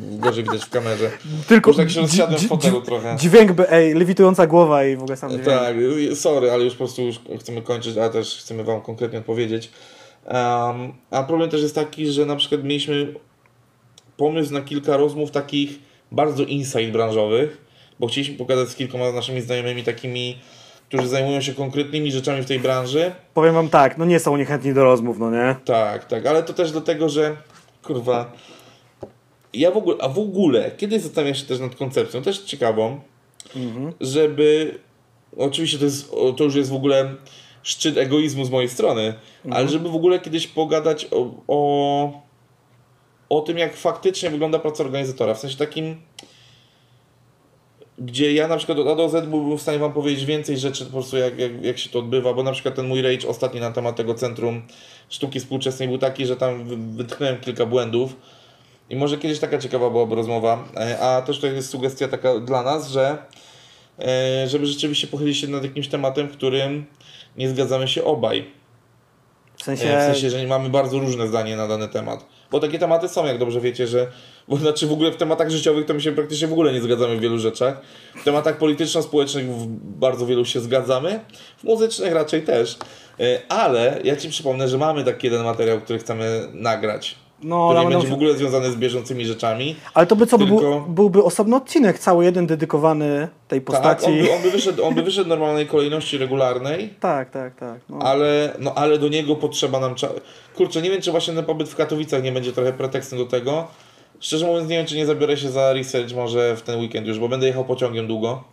gorzej 0.00 0.44
widać 0.44 0.64
w 0.64 0.70
kamerze. 0.70 1.10
Tylko 1.48 1.70
Już 1.70 1.76
tak 1.76 1.90
się 1.90 2.00
rozsiadłem 2.00 2.40
w 2.40 2.48
fotelu 2.48 2.82
trochę. 2.82 3.16
Dźwięk 3.18 3.52
by, 3.52 3.70
ej, 3.70 3.94
lewitująca 3.94 4.46
głowa 4.46 4.84
i 4.84 4.96
w 4.96 5.02
ogóle 5.02 5.16
sam 5.16 5.30
dźwięk. 5.30 5.44
Tak, 5.44 5.76
y, 5.76 6.16
sorry, 6.16 6.50
ale 6.50 6.64
już 6.64 6.72
po 6.72 6.78
prostu 6.78 7.02
już 7.02 7.20
chcemy 7.40 7.62
kończyć, 7.62 7.96
ale 7.96 8.10
też 8.10 8.38
chcemy 8.38 8.64
Wam 8.64 8.80
konkretnie 8.80 9.18
odpowiedzieć. 9.18 9.70
Um, 10.24 10.92
a 11.10 11.22
problem 11.22 11.50
też 11.50 11.62
jest 11.62 11.74
taki, 11.74 12.06
że 12.06 12.26
na 12.26 12.36
przykład 12.36 12.64
mieliśmy 12.64 13.14
pomysł 14.16 14.52
na 14.52 14.60
kilka 14.60 14.96
rozmów 14.96 15.30
takich 15.30 15.78
bardzo 16.12 16.42
inside 16.42 16.92
branżowych, 16.92 17.64
bo 18.00 18.06
chcieliśmy 18.06 18.36
pogadać 18.36 18.68
z 18.68 18.74
kilkoma 18.76 19.12
naszymi 19.12 19.40
znajomymi 19.40 19.84
takimi, 19.84 20.38
którzy 20.90 21.08
zajmują 21.08 21.40
się 21.40 21.54
konkretnymi 21.54 22.12
rzeczami 22.12 22.42
w 22.42 22.46
tej 22.46 22.60
branży. 22.60 23.12
Powiem 23.34 23.54
wam 23.54 23.68
tak, 23.68 23.98
no 23.98 24.04
nie 24.04 24.20
są 24.20 24.36
niechętni 24.36 24.74
do 24.74 24.84
rozmów, 24.84 25.18
no 25.18 25.30
nie? 25.30 25.56
Tak, 25.64 26.04
tak, 26.04 26.26
ale 26.26 26.42
to 26.42 26.52
też 26.52 26.72
dlatego, 26.72 27.08
że 27.08 27.36
kurwa. 27.82 28.32
Ja 29.52 29.70
w 29.70 29.76
ogóle, 29.76 29.96
a 30.00 30.08
w 30.08 30.18
ogóle, 30.18 30.70
kiedyś 30.76 31.02
zastanawiam 31.02 31.34
się 31.34 31.46
też 31.46 31.60
nad 31.60 31.74
koncepcją, 31.74 32.22
też 32.22 32.38
ciekawą, 32.38 33.00
żeby. 34.00 34.78
Oczywiście 35.36 35.78
to, 35.78 35.84
jest, 35.84 36.10
to 36.36 36.44
już 36.44 36.54
jest 36.54 36.70
w 36.70 36.74
ogóle 36.74 37.14
szczyt 37.62 37.96
egoizmu 37.96 38.44
z 38.44 38.50
mojej 38.50 38.68
strony, 38.68 39.14
ale 39.50 39.68
żeby 39.68 39.88
w 39.88 39.94
ogóle 39.94 40.18
kiedyś 40.18 40.46
pogadać 40.46 41.06
o, 41.10 41.30
o, 41.48 42.22
o 43.28 43.40
tym, 43.40 43.58
jak 43.58 43.76
faktycznie 43.76 44.30
wygląda 44.30 44.58
praca 44.58 44.84
organizatora. 44.84 45.34
W 45.34 45.38
sensie 45.38 45.56
takim, 45.56 45.96
gdzie 48.00 48.32
ja 48.34 48.48
na 48.48 48.56
przykład 48.56 48.78
od 48.78 48.88
A 48.88 48.94
do 48.94 49.08
Z 49.08 49.26
byłbym 49.26 49.58
w 49.58 49.62
stanie 49.62 49.78
Wam 49.78 49.92
powiedzieć 49.92 50.24
więcej 50.24 50.58
rzeczy 50.58 50.84
po 50.86 50.92
prostu 50.92 51.16
jak, 51.16 51.38
jak, 51.38 51.64
jak 51.64 51.78
się 51.78 51.90
to 51.90 51.98
odbywa, 51.98 52.34
bo 52.34 52.42
na 52.42 52.52
przykład 52.52 52.74
ten 52.74 52.86
mój 52.86 53.02
rage 53.02 53.28
ostatni 53.28 53.60
na 53.60 53.70
temat 53.72 53.96
tego 53.96 54.14
Centrum 54.14 54.62
Sztuki 55.08 55.40
Współczesnej 55.40 55.88
był 55.88 55.98
taki, 55.98 56.26
że 56.26 56.36
tam 56.36 56.64
wy- 56.64 56.76
wytknąłem 56.76 57.40
kilka 57.40 57.66
błędów 57.66 58.16
i 58.90 58.96
może 58.96 59.18
kiedyś 59.18 59.38
taka 59.38 59.58
ciekawa 59.58 59.90
byłaby 59.90 60.14
rozmowa, 60.14 60.64
E, 60.76 60.98
a 61.00 61.22
też 61.22 61.38
to 61.40 61.46
jest 61.46 61.70
sugestia 61.70 62.08
taka 62.08 62.38
dla 62.38 62.62
nas, 62.62 62.90
że 62.90 63.18
e, 63.98 64.48
żeby 64.48 64.66
rzeczywiście 64.66 65.06
pochylić 65.06 65.38
się 65.38 65.48
nad 65.48 65.64
jakimś 65.64 65.88
tematem, 65.88 66.28
w 66.28 66.32
którym 66.32 66.86
nie 67.36 67.48
zgadzamy 67.48 67.88
się 67.88 68.04
obaj. 68.04 68.46
W 69.56 69.62
E, 69.62 69.64
sensie, 69.64 69.84
W 69.84 69.88
sensie, 70.12 70.30
że 70.30 70.46
mamy 70.46 70.70
bardzo 70.70 70.98
różne 70.98 71.28
zdanie 71.28 71.56
na 71.56 71.68
dany 71.68 71.88
temat. 71.88 72.26
Bo 72.50 72.60
takie 72.60 72.78
tematy 72.78 73.08
są, 73.08 73.26
jak 73.26 73.38
dobrze 73.38 73.60
wiecie, 73.60 73.86
że. 73.86 74.06
Bo 74.50 74.56
znaczy 74.56 74.86
w 74.86 74.92
ogóle 74.92 75.12
w 75.12 75.16
tematach 75.16 75.50
życiowych 75.50 75.86
to 75.86 75.94
my 75.94 76.00
się 76.00 76.12
praktycznie 76.12 76.48
w 76.48 76.52
ogóle 76.52 76.72
nie 76.72 76.80
zgadzamy 76.80 77.16
w 77.16 77.20
wielu 77.20 77.38
rzeczach. 77.38 77.80
W 78.16 78.24
tematach 78.24 78.58
polityczno-społecznych 78.58 79.46
w 79.46 79.66
bardzo 79.98 80.26
wielu 80.26 80.44
się 80.44 80.60
zgadzamy. 80.60 81.20
W 81.58 81.64
muzycznych 81.64 82.12
raczej 82.12 82.42
też. 82.42 82.78
E, 83.20 83.40
Ale 83.48 84.00
ja 84.04 84.16
Ci 84.16 84.28
przypomnę, 84.28 84.68
że 84.68 84.78
mamy 84.78 85.04
taki 85.04 85.26
jeden 85.26 85.44
materiał, 85.44 85.80
który 85.80 85.98
chcemy 85.98 86.48
nagrać. 86.52 87.16
no, 87.42 87.68
który 87.68 87.80
nie 87.80 87.90
no, 87.90 87.90
będzie 87.90 88.08
w 88.08 88.14
ogóle 88.14 88.34
związany 88.34 88.72
z 88.72 88.76
bieżącymi 88.76 89.24
rzeczami. 89.26 89.76
ale 89.94 90.06
to 90.06 90.16
by 90.16 90.26
co, 90.26 90.38
by 90.38 90.46
był, 90.46 90.58
tylko- 90.60 90.80
byłby 90.88 91.22
osobny 91.24 91.56
odcinek, 91.56 91.98
cały 91.98 92.24
jeden 92.24 92.46
dedykowany 92.46 93.28
tej 93.48 93.60
Tak, 93.60 93.66
postaci. 93.66 94.06
on 94.06 94.22
by, 94.22 94.32
on, 94.32 94.42
by 94.42 94.50
wyszedł, 94.50 94.84
on 94.84 94.94
by 94.94 95.02
wyszedł 95.02 95.28
normalnej 95.28 95.66
kolejności 95.66 96.18
regularnej. 96.18 96.94
Tak, 97.00 97.30
tak, 97.30 97.54
tak. 97.54 97.80
No. 97.88 97.98
Ale, 97.98 98.56
no, 98.58 98.74
ale 98.74 98.98
do 98.98 99.08
niego 99.08 99.36
potrzeba 99.36 99.80
nam 99.80 99.94
czasu. 99.94 100.14
Kurczę, 100.56 100.82
nie 100.82 100.90
wiem, 100.90 101.02
czy 101.02 101.10
właśnie 101.10 101.34
ten 101.34 101.44
pobyt 101.44 101.68
w 101.68 101.76
Katowicach 101.76 102.22
nie 102.22 102.32
będzie 102.32 102.52
trochę 102.52 102.72
pretekstem 102.72 103.18
do 103.18 103.26
tego. 103.26 103.68
Szczerze 104.20 104.46
mówiąc, 104.46 104.68
nie 104.68 104.76
wiem, 104.76 104.86
czy 104.86 104.96
nie 104.96 105.06
zabiorę 105.06 105.36
się 105.36 105.50
za 105.50 105.72
research 105.72 106.14
może 106.14 106.56
w 106.56 106.62
ten 106.62 106.80
weekend 106.80 107.06
już, 107.06 107.18
bo 107.18 107.28
będę 107.28 107.46
jechał 107.46 107.64
pociągiem 107.64 108.06
długo. 108.06 108.44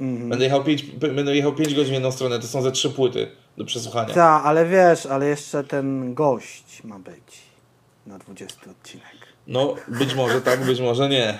Mhm. 0.00 0.28
Będę 0.28 0.44
jechał 0.44 0.64
5 0.64 0.82
będę 0.82 1.36
jechał 1.36 1.52
pięć 1.52 1.74
godzin 1.74 1.90
w 1.90 1.94
jedną 1.94 2.12
stronę, 2.12 2.38
to 2.38 2.46
są 2.46 2.62
ze 2.62 2.72
trzy 2.72 2.90
płyty 2.90 3.30
do 3.58 3.64
przesłuchania. 3.64 4.14
Tak, 4.14 4.42
ale 4.44 4.66
wiesz, 4.66 5.06
ale 5.06 5.28
jeszcze 5.28 5.64
ten 5.64 6.14
gość 6.14 6.84
ma 6.84 6.98
być 6.98 7.42
na 8.06 8.18
20 8.18 8.56
odcinek. 8.70 9.16
No, 9.46 9.74
być 9.88 10.14
może 10.14 10.40
tak, 10.40 10.64
być 10.64 10.80
może 10.80 11.08
nie. 11.08 11.38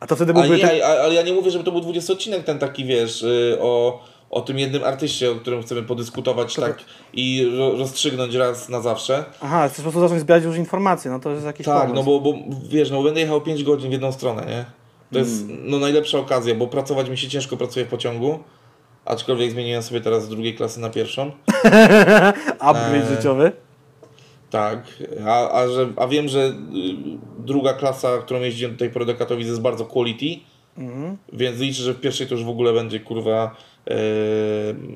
A 0.00 0.06
to 0.06 0.16
wtedy 0.16 0.32
byłby... 0.34 0.64
ale 0.64 1.00
ale 1.02 1.14
ja 1.14 1.22
nie 1.22 1.32
mówię, 1.32 1.50
żeby 1.50 1.64
to 1.64 1.72
był 1.72 1.80
20 1.80 2.12
odcinek 2.12 2.44
ten 2.44 2.58
taki, 2.58 2.84
wiesz, 2.84 3.22
y, 3.22 3.58
o, 3.60 4.04
o 4.32 4.40
tym 4.40 4.58
jednym 4.58 4.84
artyście, 4.84 5.30
o 5.30 5.34
którym 5.34 5.62
chcemy 5.62 5.82
podyskutować 5.82 6.54
tak 6.54 6.78
i 7.12 7.50
ro, 7.58 7.76
rozstrzygnąć 7.76 8.34
raz 8.34 8.68
na 8.68 8.80
zawsze. 8.80 9.24
Aha, 9.40 9.68
chcesz 9.68 9.76
po 9.76 9.82
prostu 9.82 10.00
zacząć 10.00 10.20
zbierać 10.20 10.44
już 10.44 10.56
informacje, 10.56 11.10
no 11.10 11.20
to 11.20 11.30
jest 11.30 11.46
jakiś 11.46 11.66
Tak, 11.66 11.76
pomysł. 11.88 11.94
no 11.94 12.02
bo, 12.02 12.20
bo 12.20 12.34
wiesz, 12.68 12.90
no 12.90 13.02
będę 13.02 13.20
jechał 13.20 13.40
5 13.40 13.64
godzin 13.64 13.88
w 13.88 13.92
jedną 13.92 14.12
stronę, 14.12 14.46
nie? 14.46 14.64
To 15.12 15.18
jest 15.18 15.42
Mm. 15.42 15.58
no, 15.64 15.78
najlepsza 15.78 16.18
okazja, 16.18 16.54
bo 16.54 16.66
pracować 16.66 17.08
mi 17.08 17.18
się 17.18 17.28
ciężko 17.28 17.56
pracuje 17.56 17.84
w 17.86 17.88
pociągu. 17.88 18.38
Aczkolwiek 19.04 19.50
zmieniłem 19.50 19.82
sobie 19.82 20.00
teraz 20.00 20.24
z 20.24 20.28
drugiej 20.28 20.54
klasy 20.54 20.80
na 20.80 20.90
pierwszą. 20.90 21.30
Upgrade 22.60 22.94
Eee. 23.10 23.16
życiowy. 23.16 23.52
Tak, 24.50 24.84
a, 25.26 25.50
a, 25.50 25.68
że, 25.68 25.88
a 25.96 26.06
wiem, 26.08 26.28
że 26.28 26.38
y, 26.40 26.52
druga 27.38 27.72
klasa, 27.72 28.18
którą 28.18 28.40
jeździłem 28.40 28.76
tej 28.76 28.90
pory 28.90 29.06
do 29.06 29.14
Katowic 29.14 29.46
jest 29.48 29.60
bardzo 29.60 29.84
quality, 29.84 30.40
Mhm. 30.78 31.16
więc 31.32 31.60
liczę, 31.60 31.82
że 31.82 31.94
w 31.94 32.00
pierwszej 32.00 32.26
to 32.26 32.34
już 32.34 32.44
w 32.44 32.48
ogóle 32.48 32.72
będzie 32.72 33.00
kurwa 33.00 33.44
e, 33.44 33.50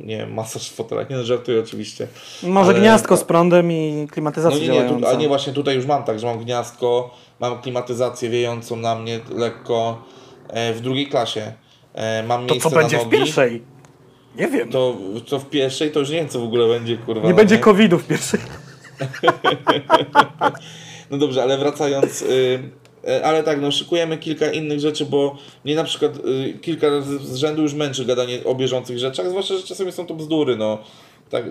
nie 0.05 0.17
wiem, 0.17 0.35
masaż 0.35 0.71
w 0.71 0.75
fotelach, 0.75 1.11
nie 1.11 1.17
no, 1.17 1.25
żartuję 1.25 1.61
oczywiście. 1.61 2.07
Może 2.43 2.71
Ale- 2.71 2.81
gniazdko 2.81 3.17
z 3.17 3.25
prądem 3.25 3.73
i 3.73 4.07
klimatyzacją 4.11 4.61
No 4.67 4.73
nie, 4.75 4.81
nie, 4.83 4.89
tu, 5.01 5.07
a 5.09 5.15
nie 5.15 5.29
właśnie 5.29 5.53
tutaj 5.53 5.75
już 5.77 5.87
mam 5.87 6.05
tak, 6.05 6.19
że 6.19 6.27
mam 6.27 6.39
gniazdko, 6.39 7.15
mam 7.41 7.63
klimatyzację 7.63 8.31
wiejącą 8.31 8.77
na 8.77 8.95
mnie 8.95 9.21
lekko 9.35 10.03
e, 10.49 10.73
w 10.73 10.81
drugiej 10.81 11.07
klasie. 11.07 11.53
E, 11.95 12.23
mam 12.23 12.47
To 12.47 12.57
co 12.57 12.71
będzie 12.71 12.97
w 12.99 13.05
nogi. 13.05 13.11
pierwszej? 13.17 13.63
Nie 14.37 14.49
wiem. 14.49 14.69
To, 14.71 14.97
to 15.29 15.39
w 15.39 15.51
pierwszej 15.51 15.91
to 15.93 16.01
już 16.01 16.11
nie 16.11 16.17
wiem 16.17 16.29
co 16.29 16.41
w 16.41 16.45
ogóle 16.45 16.69
będzie 16.69 16.97
kurwa. 16.97 17.29
nie 17.29 17.35
będzie 17.35 17.59
COVID-u 17.59 17.99
w 17.99 18.07
pierwszej. 18.07 18.41
No 21.11 21.19
dobrze, 21.19 21.43
ale 21.43 21.59
wracając, 21.59 22.23
y, 22.23 22.71
ale 23.25 23.43
tak, 23.43 23.61
no 23.61 23.73
szykujemy 23.73 24.19
kilka 24.19 24.53
innych 24.53 24.81
rzeczy, 24.81 25.07
bo 25.07 25.37
mnie 25.65 25.75
na 25.75 25.85
przykład 25.85 26.13
y, 26.17 26.59
kilka 26.61 26.89
razy 26.91 27.19
z 27.19 27.37
rzędu 27.37 27.63
już 27.63 27.75
męczy 27.75 28.05
gadanie 28.05 28.45
o 28.45 28.55
bieżących 28.55 28.99
rzeczach, 28.99 29.29
zwłaszcza, 29.29 29.55
że 29.57 29.63
czasami 29.63 29.93
są 29.93 30.07
to 30.07 30.15
bzdury, 30.15 30.57
no. 30.57 30.79
Tak, 31.31 31.45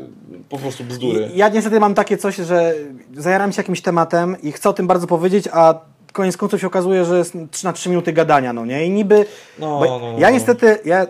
po 0.49 0.57
prostu 0.57 0.83
bzdury. 0.83 1.31
Ja 1.35 1.49
niestety 1.49 1.79
mam 1.79 1.93
takie 1.93 2.17
coś, 2.17 2.35
że 2.35 2.73
zajaram 3.17 3.51
się 3.51 3.59
jakimś 3.59 3.81
tematem 3.81 4.35
i 4.43 4.51
chcę 4.51 4.69
o 4.69 4.73
tym 4.73 4.87
bardzo 4.87 5.07
powiedzieć, 5.07 5.49
a 5.51 5.79
koniec 6.13 6.37
końców 6.37 6.61
się 6.61 6.67
okazuje, 6.67 7.05
że 7.05 7.17
jest 7.17 7.33
3 7.51 7.65
na 7.65 7.73
3 7.73 7.89
minuty 7.89 8.13
gadania, 8.13 8.53
no 8.53 8.65
nie? 8.65 8.85
I 8.85 8.89
niby... 8.89 9.25
No, 9.59 9.81
no, 9.85 9.99
no, 9.99 10.19
ja 10.19 10.27
no. 10.27 10.33
niestety, 10.33 10.79
ja 10.85 11.07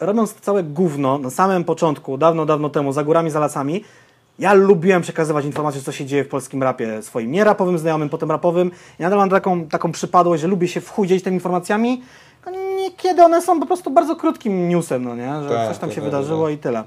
robiąc 0.00 0.34
całe 0.34 0.62
gówno 0.62 1.18
na 1.18 1.30
samym 1.30 1.64
początku, 1.64 2.18
dawno, 2.18 2.46
dawno 2.46 2.70
temu, 2.70 2.92
za 2.92 3.04
górami, 3.04 3.30
za 3.30 3.40
lasami, 3.40 3.84
ja 4.38 4.52
lubiłem 4.54 5.02
przekazywać 5.02 5.44
informacje, 5.44 5.80
co 5.82 5.92
się 5.92 6.06
dzieje 6.06 6.24
w 6.24 6.28
polskim 6.28 6.62
rapie 6.62 7.02
swoim 7.02 7.30
nierapowym 7.32 7.78
znajomym, 7.78 8.08
potem 8.08 8.30
rapowym. 8.30 8.70
I 8.98 9.02
nadal 9.02 9.18
mam 9.18 9.30
taką, 9.30 9.66
taką 9.66 9.92
przypadłość, 9.92 10.42
że 10.42 10.48
lubię 10.48 10.68
się 10.68 10.80
wchudzić 10.80 11.24
tymi 11.24 11.36
informacjami. 11.36 12.02
a 12.44 12.50
Niekiedy 12.50 13.22
one 13.24 13.42
są 13.42 13.60
po 13.60 13.66
prostu 13.66 13.90
bardzo 13.90 14.16
krótkim 14.16 14.68
newsem, 14.68 15.04
no 15.04 15.16
nie? 15.16 15.42
Że 15.42 15.48
Tak, 15.48 15.68
coś 15.68 15.78
tam 15.78 15.88
to 15.88 15.94
się 15.94 16.00
prawda. 16.00 16.18
wydarzyło 16.18 16.48
i 16.48 16.58
tyle. 16.58 16.84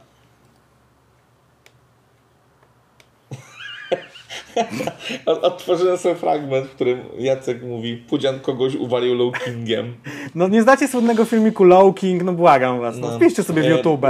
Odtworzyłem 5.25 5.97
sobie 5.97 6.15
fragment, 6.15 6.65
w 6.67 6.71
którym 6.71 6.99
Jacek 7.19 7.63
mówi, 7.63 7.97
Pudzian 7.97 8.39
kogoś 8.39 8.75
uwalił 8.75 9.15
low 9.15 9.33
kingiem. 9.45 9.95
No 10.35 10.47
nie 10.47 10.63
znacie 10.63 10.87
słynnego 10.87 11.25
filmiku 11.25 11.63
Low 11.63 11.95
King? 11.95 12.23
No 12.23 12.33
błagam 12.33 12.79
was, 12.79 12.97
no, 12.97 13.07
No. 13.11 13.17
wpiszcie 13.17 13.43
sobie 13.43 13.61
w 13.61 13.65
YouTube 13.65 14.05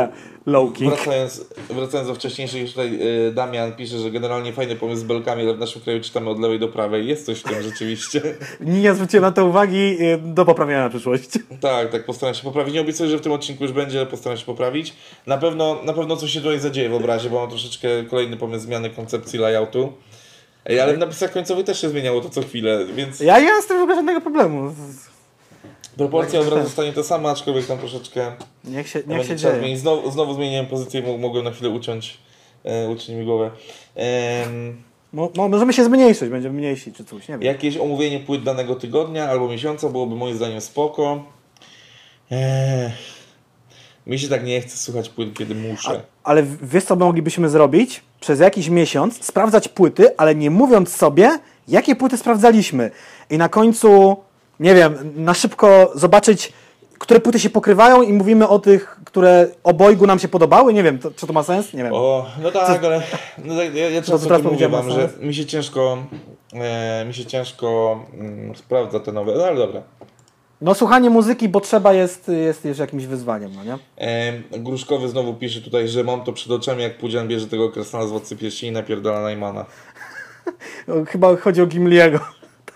Low 0.46 0.74
King. 0.74 0.94
Wracając, 0.96 1.46
wracając 1.70 2.10
do 2.10 2.16
wcześniejszych, 2.16 2.62
już 2.62 2.70
tutaj 2.72 3.00
y, 3.28 3.32
Damian 3.32 3.74
pisze, 3.74 4.00
że 4.00 4.12
generalnie 4.12 4.54
fajny 4.54 4.76
pomysł 4.76 5.02
z 5.02 5.04
belkami, 5.04 5.42
ale 5.44 5.54
w 5.54 5.60
naszym 5.60 5.82
kraju 5.82 6.02
czytamy 6.02 6.30
od 6.30 6.40
lewej 6.40 6.60
do 6.60 6.68
prawej. 6.68 7.08
Jest 7.08 7.26
coś 7.26 7.40
w 7.40 7.44
tym 7.44 7.62
rzeczywiście. 7.62 8.22
Nie 8.62 8.94
zwróciłem 8.94 9.22
na 9.24 9.32
to 9.32 9.46
uwagi 9.46 9.98
y, 10.02 10.18
do 10.24 10.46
poprawienia 10.46 10.84
na 10.84 10.90
przyszłość. 10.90 11.30
Tak, 11.62 11.92
tak, 11.92 12.06
postaram 12.06 12.36
się 12.36 12.44
poprawić. 12.44 12.74
Nie 12.74 12.82
obiecuję, 12.82 13.10
że 13.10 13.18
w 13.18 13.22
tym 13.22 13.32
odcinku 13.32 13.64
już 13.64 13.74
będzie, 13.74 13.98
ale 13.98 14.08
postaram 14.08 14.38
się 14.38 14.46
poprawić. 14.46 14.94
Na 15.28 15.38
pewno, 15.38 15.78
na 15.84 15.94
pewno 15.94 16.18
coś 16.18 16.32
się 16.32 16.42
tutaj 16.42 16.60
zadzieje 16.60 16.90
w 16.90 16.94
obrazie, 16.94 17.30
bo 17.30 17.40
mam 17.40 17.50
troszeczkę 17.50 17.88
kolejny 18.10 18.38
pomysł 18.38 18.66
zmiany 18.66 18.90
koncepcji 18.90 19.40
layoutu. 19.40 19.94
Ej, 20.66 20.80
ale 20.80 20.94
w 20.94 20.98
napisach 20.98 21.32
końcowych 21.32 21.66
też 21.66 21.82
się 21.82 21.90
zmieniało 21.90 22.22
to 22.22 22.30
co 22.30 22.42
chwilę, 22.42 22.86
więc 22.96 23.20
Ja 23.20 23.40
nie 23.40 23.52
mam 23.52 23.62
z 23.62 23.68
tym 23.68 23.78
w 23.78 23.82
ogóle 23.82 23.96
żadnego 23.96 24.22
problemu. 24.22 24.76
proporcja 25.98 26.40
obrazu 26.40 26.56
tak. 26.58 26.66
zostanie 26.66 26.94
ta 26.94 27.04
sama, 27.04 27.32
aczkolwiek 27.32 27.66
tam 27.66 27.78
troszeczkę 27.78 28.32
Niech 28.64 28.88
się, 28.90 29.04
niech 29.08 29.28
się 29.28 29.36
dzieje. 29.36 29.60
zmienić. 29.60 29.80
Znowu, 29.80 30.12
znowu 30.12 30.34
zmieniłem 30.34 30.66
pozycję, 30.66 31.02
mo- 31.02 31.18
mogłem 31.18 31.44
na 31.44 31.52
chwilę 31.52 31.70
uciąć, 31.70 32.18
e, 32.64 32.90
uciąć 32.90 33.10
mi 33.10 33.26
głowę. 33.26 33.52
Em, 33.96 34.84
Mo, 35.14 35.30
mo, 35.36 35.48
możemy 35.50 35.74
się 35.74 35.84
zmniejszyć, 35.84 36.30
będziemy 36.30 36.58
mniejsi 36.60 36.94
czy 36.94 37.06
coś, 37.06 37.28
nie 37.28 37.34
wiem. 37.34 37.42
Jakieś 37.42 37.78
omówienie 37.78 38.20
płyt 38.20 38.44
danego 38.44 38.76
tygodnia 38.76 39.30
albo 39.30 39.48
miesiąca 39.48 39.90
byłoby 39.90 40.16
moim 40.16 40.36
zdaniem 40.36 40.62
spoko. 40.62 41.24
Eee, 42.32 42.92
Mi 44.08 44.20
się 44.20 44.28
tak 44.28 44.44
nie 44.46 44.62
chce 44.62 44.78
słuchać 44.78 45.10
płyt, 45.10 45.38
kiedy 45.38 45.56
muszę. 45.56 46.02
Ale 46.24 46.44
w- 46.44 46.70
wiesz, 46.70 46.84
co 46.84 46.96
moglibyśmy 46.96 47.50
zrobić? 47.50 48.02
Przez 48.26 48.40
jakiś 48.40 48.70
miesiąc 48.70 49.26
sprawdzać 49.26 49.68
płyty, 49.68 50.18
ale 50.18 50.36
nie 50.36 50.52
mówiąc 50.52 50.96
sobie, 50.96 51.40
jakie 51.68 51.96
płyty 51.96 52.18
sprawdzaliśmy. 52.18 52.92
I 53.30 53.38
na 53.38 53.50
końcu, 53.50 54.18
nie 54.60 54.76
wiem, 54.76 55.14
na 55.16 55.34
szybko 55.34 55.92
zobaczyć, 55.96 56.54
które 57.00 57.20
płyty 57.20 57.40
się 57.40 57.50
pokrywają 57.50 58.02
i 58.02 58.14
mówimy 58.14 58.48
o 58.48 58.60
tych, 58.60 59.00
które 59.06 59.48
obojgu 59.64 60.08
nam 60.08 60.20
się 60.20 60.28
podobały. 60.28 60.74
Nie 60.74 60.84
wiem, 60.84 61.00
to, 61.00 61.12
czy 61.12 61.28
to 61.28 61.34
ma 61.34 61.44
sens? 61.44 61.74
Nie 61.74 61.84
wiem. 61.84 61.94
O, 61.94 62.26
no 62.42 62.52
tak, 62.52 62.84
ale 62.84 63.02
no 63.46 63.56
tak, 63.58 63.76
ja, 63.76 63.90
ja 63.90 64.02
to 64.02 64.08
często 64.08 64.28
że 64.92 65.10
mi 65.20 65.36
się 65.36 65.46
ciężko, 65.46 65.98
e, 66.54 67.06
mi 67.06 67.14
się 67.14 67.26
ciężko 67.26 68.00
mm, 68.14 68.56
sprawdza 68.56 69.00
te 69.00 69.12
nowe, 69.12 69.34
no 69.38 69.44
ale 69.44 69.56
dobra. 69.56 69.82
No 70.66 70.76
słuchanie 70.76 71.10
muzyki, 71.10 71.50
bo 71.50 71.62
trzeba 71.62 71.94
jest, 71.94 72.28
jest 72.28 72.66
już 72.66 72.78
jakimś 72.78 73.06
wyzwaniem, 73.06 73.52
no 73.56 73.64
nie? 73.64 73.78
E, 73.98 74.60
Gruszkowy 74.60 75.10
znowu 75.10 75.34
pisze 75.34 75.62
tutaj, 75.62 75.88
że 75.88 76.04
mam 76.04 76.24
to 76.24 76.34
przed 76.34 76.52
oczami, 76.52 76.84
jak 76.84 76.98
Pudzian 76.98 77.28
bierze 77.28 77.48
tego 77.48 77.70
krasnala 77.70 78.08
z 78.08 78.12
Władcy 78.12 78.36
Pierścieni 78.36 78.72
i 78.72 78.74
napierdala 78.74 79.22
Najmana. 79.22 79.66
Chyba 81.12 81.36
chodzi 81.36 81.62
o 81.62 81.66
Gimliego, 81.66 82.20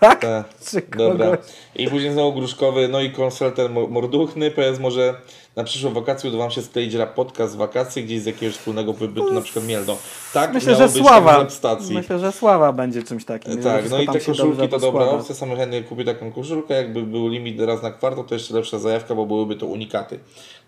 tak? 0.00 0.26
Czy 0.70 0.82
dobra. 0.96 1.38
I 1.76 1.88
później 1.88 2.12
znowu 2.12 2.32
Gruszkowy, 2.32 2.88
no 2.88 3.00
i 3.00 3.10
konsulter 3.10 3.70
mo- 3.70 3.86
morduchny, 3.86 4.50
PS 4.50 4.78
może 4.78 5.14
na 5.56 5.64
przyszłą 5.64 5.92
wakację 5.92 6.30
uda 6.30 6.38
wam 6.38 6.50
się 6.50 6.62
skleić 6.62 6.94
rap 6.94 7.14
podcast 7.14 7.52
z 7.52 7.56
wakacji 7.56 8.04
gdzieś 8.04 8.20
z 8.20 8.26
jakiegoś 8.26 8.54
wspólnego 8.56 8.94
pobytu, 8.94 9.32
na 9.32 9.40
przykład 9.40 9.66
Mielno. 9.66 9.96
Tak 10.34 10.54
Myślę, 10.54 10.74
że 10.74 10.88
Sława. 10.88 11.46
Myślę, 11.90 12.18
że 12.18 12.32
Sława 12.32 12.72
będzie 12.72 13.02
czymś 13.02 13.24
takim. 13.24 13.62
Tak, 13.62 13.90
no 13.90 14.00
i 14.00 14.06
te 14.06 14.20
koszulki 14.20 14.68
to 14.68 14.78
dobra 14.78 15.04
opcja, 15.04 15.34
sam 15.34 15.56
chętnie 15.56 15.82
kupię 15.82 16.04
taką 16.04 16.32
koszulkę, 16.32 16.74
jakby 16.74 17.02
był 17.02 17.28
limit 17.28 17.60
raz 17.60 17.82
na 17.82 17.90
kwartał, 17.90 18.24
to 18.24 18.34
jeszcze 18.34 18.54
lepsza 18.54 18.78
zajawka, 18.78 19.14
bo 19.14 19.26
byłyby 19.26 19.56
to 19.56 19.66
unikaty. 19.66 20.18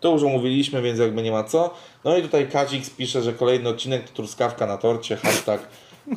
To 0.01 0.13
już 0.13 0.23
omówiliśmy, 0.23 0.83
więc 0.83 0.99
jakby 0.99 1.23
nie 1.23 1.33
ma 1.33 1.45
co. 1.45 1.75
No 2.05 2.17
i 2.17 2.23
tutaj 2.23 2.49
Kadzix 2.49 2.91
pisze, 2.91 3.23
że 3.23 3.33
kolejny 3.33 3.69
odcinek 3.69 4.09
to 4.09 4.17
truskawka 4.17 4.67
na 4.67 4.77
torcie, 4.77 5.17
hashtag 5.17 5.61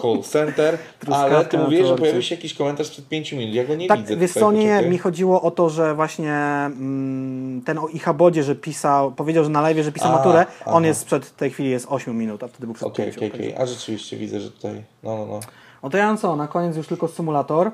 call 0.02 0.22
center, 0.24 0.78
ale 1.12 1.46
ty 1.46 1.58
mówiłeś, 1.58 1.88
że 1.88 1.96
pojawił 1.96 2.22
się 2.22 2.36
jakiś 2.36 2.54
komentarz 2.54 2.88
sprzed 2.88 3.08
5 3.08 3.32
minut, 3.32 3.56
ja 3.56 3.64
go 3.64 3.76
nie 3.76 3.88
Tak, 3.88 4.00
widzę. 4.00 4.18
wiesz 4.18 4.32
co, 4.34 4.52
nie, 4.52 4.82
mi 4.82 4.98
chodziło 4.98 5.42
o 5.42 5.52
to, 5.52 5.70
że 5.70 5.96
właśnie 5.96 6.34
mm, 6.34 7.62
ten 7.66 7.78
o 7.78 7.88
Ichabodzie, 7.88 8.44
że 8.44 8.56
pisał, 8.56 9.12
powiedział, 9.12 9.44
że 9.44 9.50
na 9.50 9.62
live, 9.62 9.78
że 9.78 9.92
pisał 9.92 10.12
A, 10.12 10.16
maturę, 10.16 10.46
aha. 10.62 10.72
on 10.72 10.86
jest 10.86 11.00
sprzed, 11.02 11.26
w 11.26 11.36
tej 11.36 11.52
chwili 11.52 11.70
jest 11.70 11.86
8 11.90 12.18
minut, 12.18 12.44
a 12.44 12.48
wtedy 12.48 12.66
był 12.66 12.74
przed 12.74 12.88
Okej, 12.88 13.06
5. 13.06 13.18
okej, 13.18 13.30
okej, 13.32 13.56
a 13.58 13.66
rzeczywiście 13.66 14.18
widzę, 14.18 14.40
że 14.40 14.52
tutaj, 14.52 14.84
no, 15.04 15.18
no, 15.18 15.26
no. 15.26 15.40
No 15.84 15.90
to 15.90 15.98
ja 15.98 16.18
co, 16.18 16.36
na 16.36 16.48
koniec 16.48 16.78
już 16.78 16.88
tylko 16.88 17.08
symulator 17.08 17.72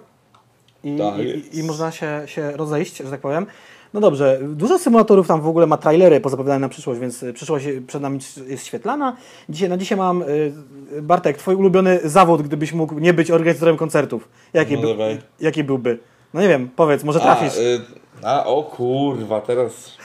i, 0.83 0.97
Tak 0.97 1.19
i, 1.19 1.27
jest. 1.27 1.53
i, 1.53 1.59
i 1.59 1.63
można 1.63 1.91
się, 1.91 2.21
się 2.25 2.51
rozejść, 2.51 2.97
że 2.97 3.11
tak 3.11 3.21
powiem. 3.21 3.45
No 3.93 3.99
dobrze, 3.99 4.39
dużo 4.41 4.80
symulatorów 4.80 5.27
tam 5.27 5.41
w 5.41 5.47
ogóle 5.47 5.68
ma 5.68 5.77
trailery 5.77 6.19
pozapowiadane 6.19 6.59
na 6.59 6.69
przyszłość, 6.69 6.99
więc 7.01 7.23
y, 7.23 7.34
przyszłość 7.34 7.65
przed 7.88 8.01
nami 8.01 8.19
jest 8.47 8.65
świetlana. 8.65 9.15
Dzisiaj, 9.49 9.69
na 9.69 9.77
dzisiaj 9.77 9.97
mam, 9.97 10.22
y, 10.22 10.53
Bartek, 11.01 11.38
twój 11.38 11.55
ulubiony 11.55 11.99
zawód, 12.03 12.41
gdybyś 12.41 12.73
mógł 12.73 12.99
nie 12.99 13.13
być 13.13 13.31
organizatorem 13.31 13.77
koncertów. 13.77 14.30
Jaki, 14.53 14.76
No 14.77 14.81
by, 14.95 15.18
jaki 15.39 15.63
byłby? 15.63 15.99
No 16.34 16.41
nie 16.41 16.47
wiem, 16.47 16.69
powiedz, 16.76 17.03
może 17.03 17.19
A, 17.19 17.23
trafisz. 17.23 17.57
y, 17.57 17.81
a, 18.23 18.45
o 18.45 18.63
kurwa, 18.63 19.41
teraz... 19.41 19.97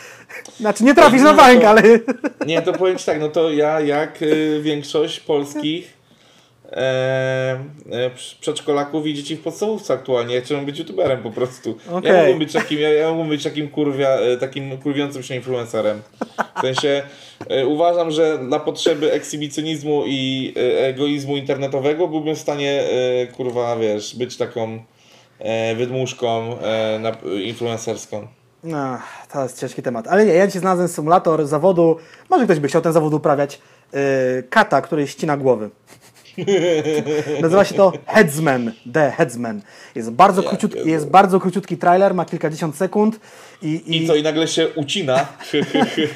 Znaczy 0.61 0.85
nie 0.85 0.95
trafisz 0.95 1.23
no 1.23 1.33
na 1.33 1.37
bank, 1.37 1.61
to- 1.63 1.69
ale... 1.69 1.83
Nie, 2.47 2.63
to 2.63 2.73
powiem 2.73 2.99
Ci 2.99 3.07
tak, 3.07 3.21
no 3.21 3.29
to 3.29 3.51
ja 3.51 3.81
jak 3.81 4.23
y, 4.23 4.61
większość 4.63 5.21
polskich 5.21 5.96
e, 6.73 7.59
e, 7.93 8.11
przedszkolaków 8.41 9.07
i 9.07 9.15
dzieci 9.15 9.37
w 9.37 9.43
podstawówce 9.43 9.95
aktualnie, 9.95 10.35
ja 10.35 10.41
chciałbym 10.41 10.67
być 10.67 10.79
youtuberem 10.79 11.23
po 11.23 11.31
prostu. 11.31 11.79
Okej. 11.93 12.13
Ja 12.13 12.17
mógłbym 12.17 12.39
być 12.39 12.53
takim, 12.53 12.81
ja, 12.81 12.93
ja 12.93 13.09
mógłbym 13.09 13.29
być 13.29 13.45
takim 13.45 13.69
kurwia, 13.69 14.09
e, 14.09 14.37
takim 14.37 14.79
kurwiącym 14.79 15.23
się 15.23 15.35
influencerem. 15.35 16.03
W 16.57 16.61
sensie 16.61 17.03
e, 17.49 17.67
uważam, 17.67 18.11
że 18.11 18.39
na 18.43 18.59
potrzeby 18.59 19.13
ekshibicjonizmu 19.13 20.03
i 20.07 20.55
e, 20.57 20.87
egoizmu 20.87 21.37
internetowego 21.37 22.09
byłbym 22.09 22.35
w 22.35 22.39
stanie 22.39 22.83
e, 22.83 23.27
kurwa, 23.27 23.77
wiesz, 23.77 24.17
być 24.17 24.37
taką 24.37 24.79
wydmuszką 25.77 26.57
na, 27.01 27.13
influencerską. 27.43 28.27
No, 28.65 28.99
to 29.33 29.43
jest 29.43 29.61
ciężki 29.61 29.83
temat. 29.83 30.09
Ale 30.09 30.27
nie, 30.27 30.33
ja 30.33 30.47
dzisiaj 30.47 30.61
znalazłem 30.61 30.89
symulator 30.89 31.47
zawodu. 31.47 31.97
Może 32.31 32.45
ktoś 32.45 32.61
by 32.61 32.69
chciał 32.69 32.83
ten 32.83 32.93
zawód 32.93 33.15
uprawiać. 33.15 33.61
Yy, 33.93 34.01
kata, 34.51 34.81
który 34.81 35.07
ścina 35.07 35.37
głowy. 35.37 35.71
Nazywa 37.43 37.65
się 37.65 37.75
to 37.75 37.93
Headsman. 38.07 38.73
The 38.93 39.11
Headsman. 39.11 39.61
Jest 39.95 40.11
bardzo, 40.11 40.43
króciutki, 40.43 40.75
pierdolę. 40.75 40.93
jest 40.93 41.11
bardzo 41.11 41.41
króciutki 41.41 41.79
trailer, 41.79 42.15
ma 42.15 42.25
kilkadziesiąt 42.25 42.77
sekund. 42.77 43.21
I, 43.63 43.69
i, 43.69 44.03
I 44.03 44.07
co, 44.07 44.15
i 44.15 44.23
nagle 44.23 44.49
się 44.49 44.69
ucina. 44.69 45.27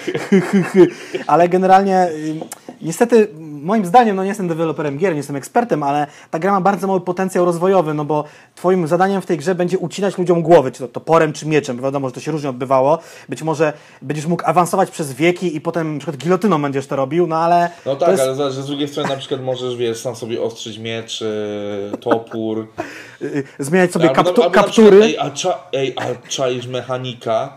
ale 1.26 1.48
generalnie 1.48 2.08
y, 2.08 2.34
niestety 2.82 3.28
moim 3.62 3.86
zdaniem, 3.86 4.16
no 4.16 4.22
nie 4.22 4.28
jestem 4.28 4.48
deweloperem 4.48 4.98
gier, 4.98 5.12
nie 5.12 5.16
jestem 5.16 5.36
ekspertem, 5.36 5.82
ale 5.82 6.06
ta 6.30 6.38
gra 6.38 6.52
ma 6.52 6.60
bardzo 6.60 6.86
mały 6.86 7.00
potencjał 7.00 7.44
rozwojowy, 7.44 7.94
no 7.94 8.04
bo 8.04 8.24
twoim 8.54 8.86
zadaniem 8.86 9.22
w 9.22 9.26
tej 9.26 9.38
grze 9.38 9.54
będzie 9.54 9.78
ucinać 9.78 10.18
ludziom 10.18 10.42
głowy, 10.42 10.72
czy 10.72 10.78
to 10.78 10.88
toporem, 10.88 11.32
czy 11.32 11.46
mieczem, 11.46 11.76
bo 11.76 11.82
wiadomo, 11.82 12.08
że 12.08 12.14
to 12.14 12.20
się 12.20 12.32
różnie 12.32 12.50
odbywało. 12.50 12.98
Być 13.28 13.42
może 13.42 13.72
będziesz 14.02 14.26
mógł 14.26 14.42
awansować 14.46 14.90
przez 14.90 15.12
wieki 15.12 15.56
i 15.56 15.60
potem 15.60 15.92
na 15.92 15.98
przykład 15.98 16.16
gilotyną 16.16 16.62
będziesz 16.62 16.86
to 16.86 16.96
robił, 16.96 17.26
no 17.26 17.36
ale 17.36 17.70
No 17.86 17.96
tak, 17.96 18.08
jest, 18.08 18.22
ale 18.22 18.50
z 18.50 18.66
drugiej 18.66 18.88
strony 18.88 19.08
na 19.08 19.16
przykład 19.16 19.42
możesz, 19.42 19.76
wiesz, 19.76 19.98
sam 19.98 20.16
sobie 20.16 20.42
ostrzyć 20.42 20.78
miecz, 20.78 21.20
yy, 21.20 21.98
topór. 21.98 22.66
y, 23.22 23.44
zmieniać 23.59 23.92
sobie 23.92 24.09
Albo 24.09 24.22
kaptu- 24.22 24.42
albo 24.42 24.51
kaptury. 24.51 25.01
Przykład, 25.01 25.05
ej, 25.05 25.18
a, 25.18 25.30
cza, 25.30 25.59
ej, 25.72 25.94
a 25.97 26.28
czaisz 26.28 26.66
mechanika, 26.66 27.52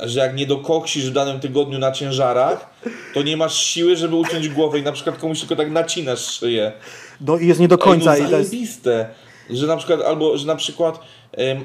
że 0.00 0.20
jak 0.20 0.36
nie 0.36 0.46
dokoksisz 0.46 1.10
w 1.10 1.12
danym 1.12 1.40
tygodniu 1.40 1.78
na 1.78 1.92
ciężarach, 1.92 2.70
to 3.14 3.22
nie 3.22 3.36
masz 3.36 3.58
siły, 3.64 3.96
żeby 3.96 4.16
uciąć 4.16 4.48
głowę 4.48 4.78
i 4.78 4.82
na 4.82 4.92
przykład 4.92 5.18
komuś 5.18 5.40
tylko 5.40 5.56
tak 5.56 5.70
nacinasz 5.70 6.20
szyję. 6.38 6.72
do, 7.20 7.38
i 7.38 7.46
jest 7.46 7.60
nie 7.60 7.68
do 7.68 7.78
końca. 7.78 8.14
Ej, 8.14 8.20
no 8.22 8.28
i 8.28 8.30
to 8.30 8.38
jest, 8.38 8.50
zajebiste. 8.50 9.08
Że 9.50 9.66
na 9.66 9.76
przykład, 9.76 10.00
albo, 10.00 10.38
że 10.38 10.46
na 10.46 10.56
przykład 10.56 11.00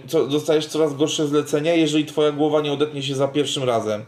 co, 0.08 0.28
dostajesz 0.28 0.66
coraz 0.66 0.94
gorsze 0.94 1.28
zlecenia, 1.28 1.74
jeżeli 1.74 2.06
twoja 2.06 2.32
głowa 2.32 2.62
nie 2.62 2.72
odetnie 2.74 3.04
się 3.04 3.16
za 3.16 3.28
pierwszym 3.28 3.64
razem. 3.64 4.04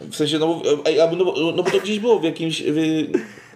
W 0.00 0.16
sensie, 0.16 0.38
no, 0.38 0.46
bo- 0.46 0.62
ej, 0.86 0.96
no, 1.16 1.24
bo- 1.24 1.52
no 1.56 1.62
bo 1.62 1.70
to 1.70 1.78
gdzieś 1.80 1.98
było 1.98 2.18
w 2.18 2.24
jakimś... 2.24 2.62
W, 2.62 3.04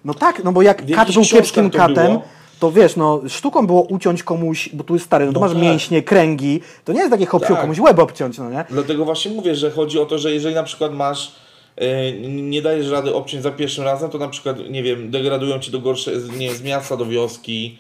no 0.05 0.15
tak, 0.15 0.45
no 0.45 0.53
bo 0.53 0.63
jak 0.63 0.93
kat 0.95 1.13
był 1.13 1.23
kiepskim 1.23 1.71
katem, 1.71 1.95
było. 1.95 2.23
To 2.61 2.73
wiesz, 2.73 2.97
no 2.97 3.23
sztuką 3.29 3.67
było 3.67 3.83
uciąć 3.83 4.23
komuś, 4.23 4.69
bo 4.73 4.85
tu 4.85 4.95
jest 4.95 5.07
stary, 5.07 5.27
no 5.27 5.33
to 5.33 5.41
No 5.41 5.47
masz 5.47 5.55
tak. 5.55 5.63
mięśnie, 5.63 6.03
kręgi, 6.03 6.61
to 6.85 6.93
nie 6.93 6.99
jest 6.99 7.11
takie 7.11 7.27
hopsiu, 7.27 7.53
Tak. 7.53 7.61
komuś 7.61 7.79
łeb 7.79 7.99
obciąć, 7.99 8.39
no 8.39 8.51
nie? 8.51 8.65
Dlatego 8.71 9.05
właśnie 9.05 9.31
mówię, 9.33 9.55
że 9.55 9.71
chodzi 9.71 9.99
o 9.99 10.07
to, 10.07 10.19
że 10.19 10.33
jeżeli 10.33 10.55
na 10.55 10.63
przykład 10.63 10.95
masz, 10.95 11.33
e, 11.77 12.13
nie 12.23 12.63
dajesz 12.63 12.89
rady 12.91 13.15
obciąć 13.15 13.43
za 13.43 13.51
pierwszym 13.51 13.85
razem, 13.85 14.11
to 14.11 14.19
na 14.19 14.29
przykład, 14.29 14.57
nie 14.71 14.83
wiem, 14.83 15.11
degradują 15.11 15.59
cię 15.59 15.71
do 15.73 15.81
gorsze, 15.81 16.13
nie 16.39 16.55
z 16.55 16.63
miasta 16.63 16.97
do 16.97 17.07
wioski. 17.07 17.79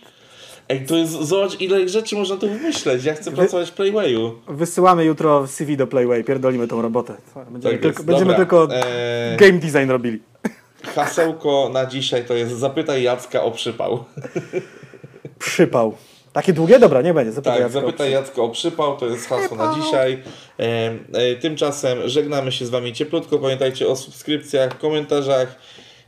Ej, 0.68 0.86
to 0.86 0.96
jest, 0.96 1.12
zobacz 1.12 1.60
ile 1.60 1.88
rzeczy 1.88 2.16
można 2.16 2.36
tu 2.36 2.48
wymyśleć. 2.48 3.04
Ja 3.04 3.14
chcę 3.14 3.32
pracować 3.32 3.70
w 3.70 3.72
Playwayu. 3.72 4.34
Wysyłamy 4.48 5.04
jutro 5.04 5.46
CV 5.46 5.76
do 5.76 5.86
Playway, 5.86 6.24
pierdolimy 6.24 6.68
tą 6.68 6.82
robotę. 6.82 7.14
Będziemy, 7.50 7.74
Tak 7.74 7.82
tylko, 7.82 8.02
będziemy 8.02 8.34
tylko 8.34 8.68
e, 8.74 9.36
game 9.36 9.52
design 9.52 9.90
robili. 9.90 10.20
Hasełko 10.94 11.70
na 11.72 11.86
dzisiaj 11.86 12.24
to 12.24 12.34
jest 12.34 12.52
zapytaj 12.52 13.02
Jacka 13.02 13.42
o 13.42 13.50
przypał. 13.50 14.04
Przypał. 15.38 15.94
Takie 16.32 16.52
długie? 16.52 16.78
Dobra, 16.78 17.02
nie 17.02 17.14
będzie. 17.14 17.32
Zapytaj 17.32 17.52
Tak, 17.52 17.62
Jacka 17.62 17.78
o 17.78 17.82
zapytaj 17.82 18.10
Jacka 18.10 18.42
o 18.42 18.48
przypał, 18.48 18.96
to 18.96 19.06
jest 19.06 19.28
hasło 19.28 19.56
na 19.56 19.74
dzisiaj. 19.74 20.22
E, 20.58 20.92
e, 21.12 21.34
tymczasem 21.36 22.08
żegnamy 22.08 22.52
się 22.52 22.66
z 22.66 22.70
Wami 22.70 22.92
cieplutko. 22.92 23.38
Pamiętajcie 23.38 23.88
o 23.88 23.96
subskrypcjach, 23.96 24.78
komentarzach 24.78 25.56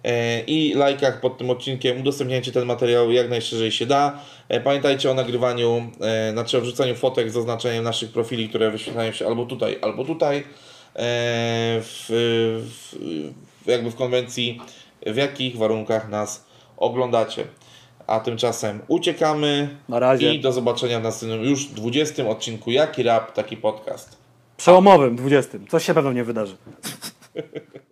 e, 0.04 0.40
i 0.40 0.74
lajkach 0.74 1.20
pod 1.20 1.38
tym 1.38 1.50
odcinkiem. 1.50 2.00
Udostępniajcie 2.00 2.52
ten 2.52 2.66
materiał 2.66 3.10
jak 3.10 3.30
najszerzej 3.30 3.72
się 3.72 3.86
da. 3.86 4.20
E, 4.48 4.60
pamiętajcie 4.60 5.10
o 5.10 5.14
nagrywaniu, 5.14 5.90
e, 6.00 6.32
znaczy 6.32 6.58
o 6.58 6.60
wrzucaniu 6.60 6.94
fotek 6.94 7.30
z 7.30 7.36
oznaczeniem 7.36 7.84
naszych 7.84 8.12
profili, 8.12 8.48
które 8.48 8.70
wyświetlają 8.70 9.12
się 9.12 9.26
albo 9.26 9.46
tutaj, 9.46 9.78
albo 9.82 10.04
tutaj. 10.04 10.38
E, 10.38 10.42
w, 11.80 12.06
w, 12.08 12.96
w, 13.44 13.47
jakby 13.72 13.90
w 13.90 13.94
konwencji, 13.94 14.60
w 15.06 15.16
jakich 15.16 15.56
warunkach 15.56 16.08
nas 16.08 16.44
oglądacie. 16.76 17.44
A 18.06 18.20
tymczasem 18.20 18.80
uciekamy. 18.88 19.76
Na 19.88 19.98
razie. 19.98 20.34
I 20.34 20.40
do 20.40 20.52
zobaczenia 20.52 21.00
w 21.00 21.02
następnym 21.02 21.44
już 21.44 21.64
20 21.64 22.28
odcinku 22.28 22.70
Jaki 22.70 23.02
Rap, 23.02 23.32
taki 23.32 23.56
podcast. 23.56 24.16
Przełomowym, 24.56 25.16
20. 25.16 25.58
Coś 25.68 25.84
się 25.84 25.94
pewno 25.94 26.12
nie 26.12 26.24
wydarzy. 26.24 26.56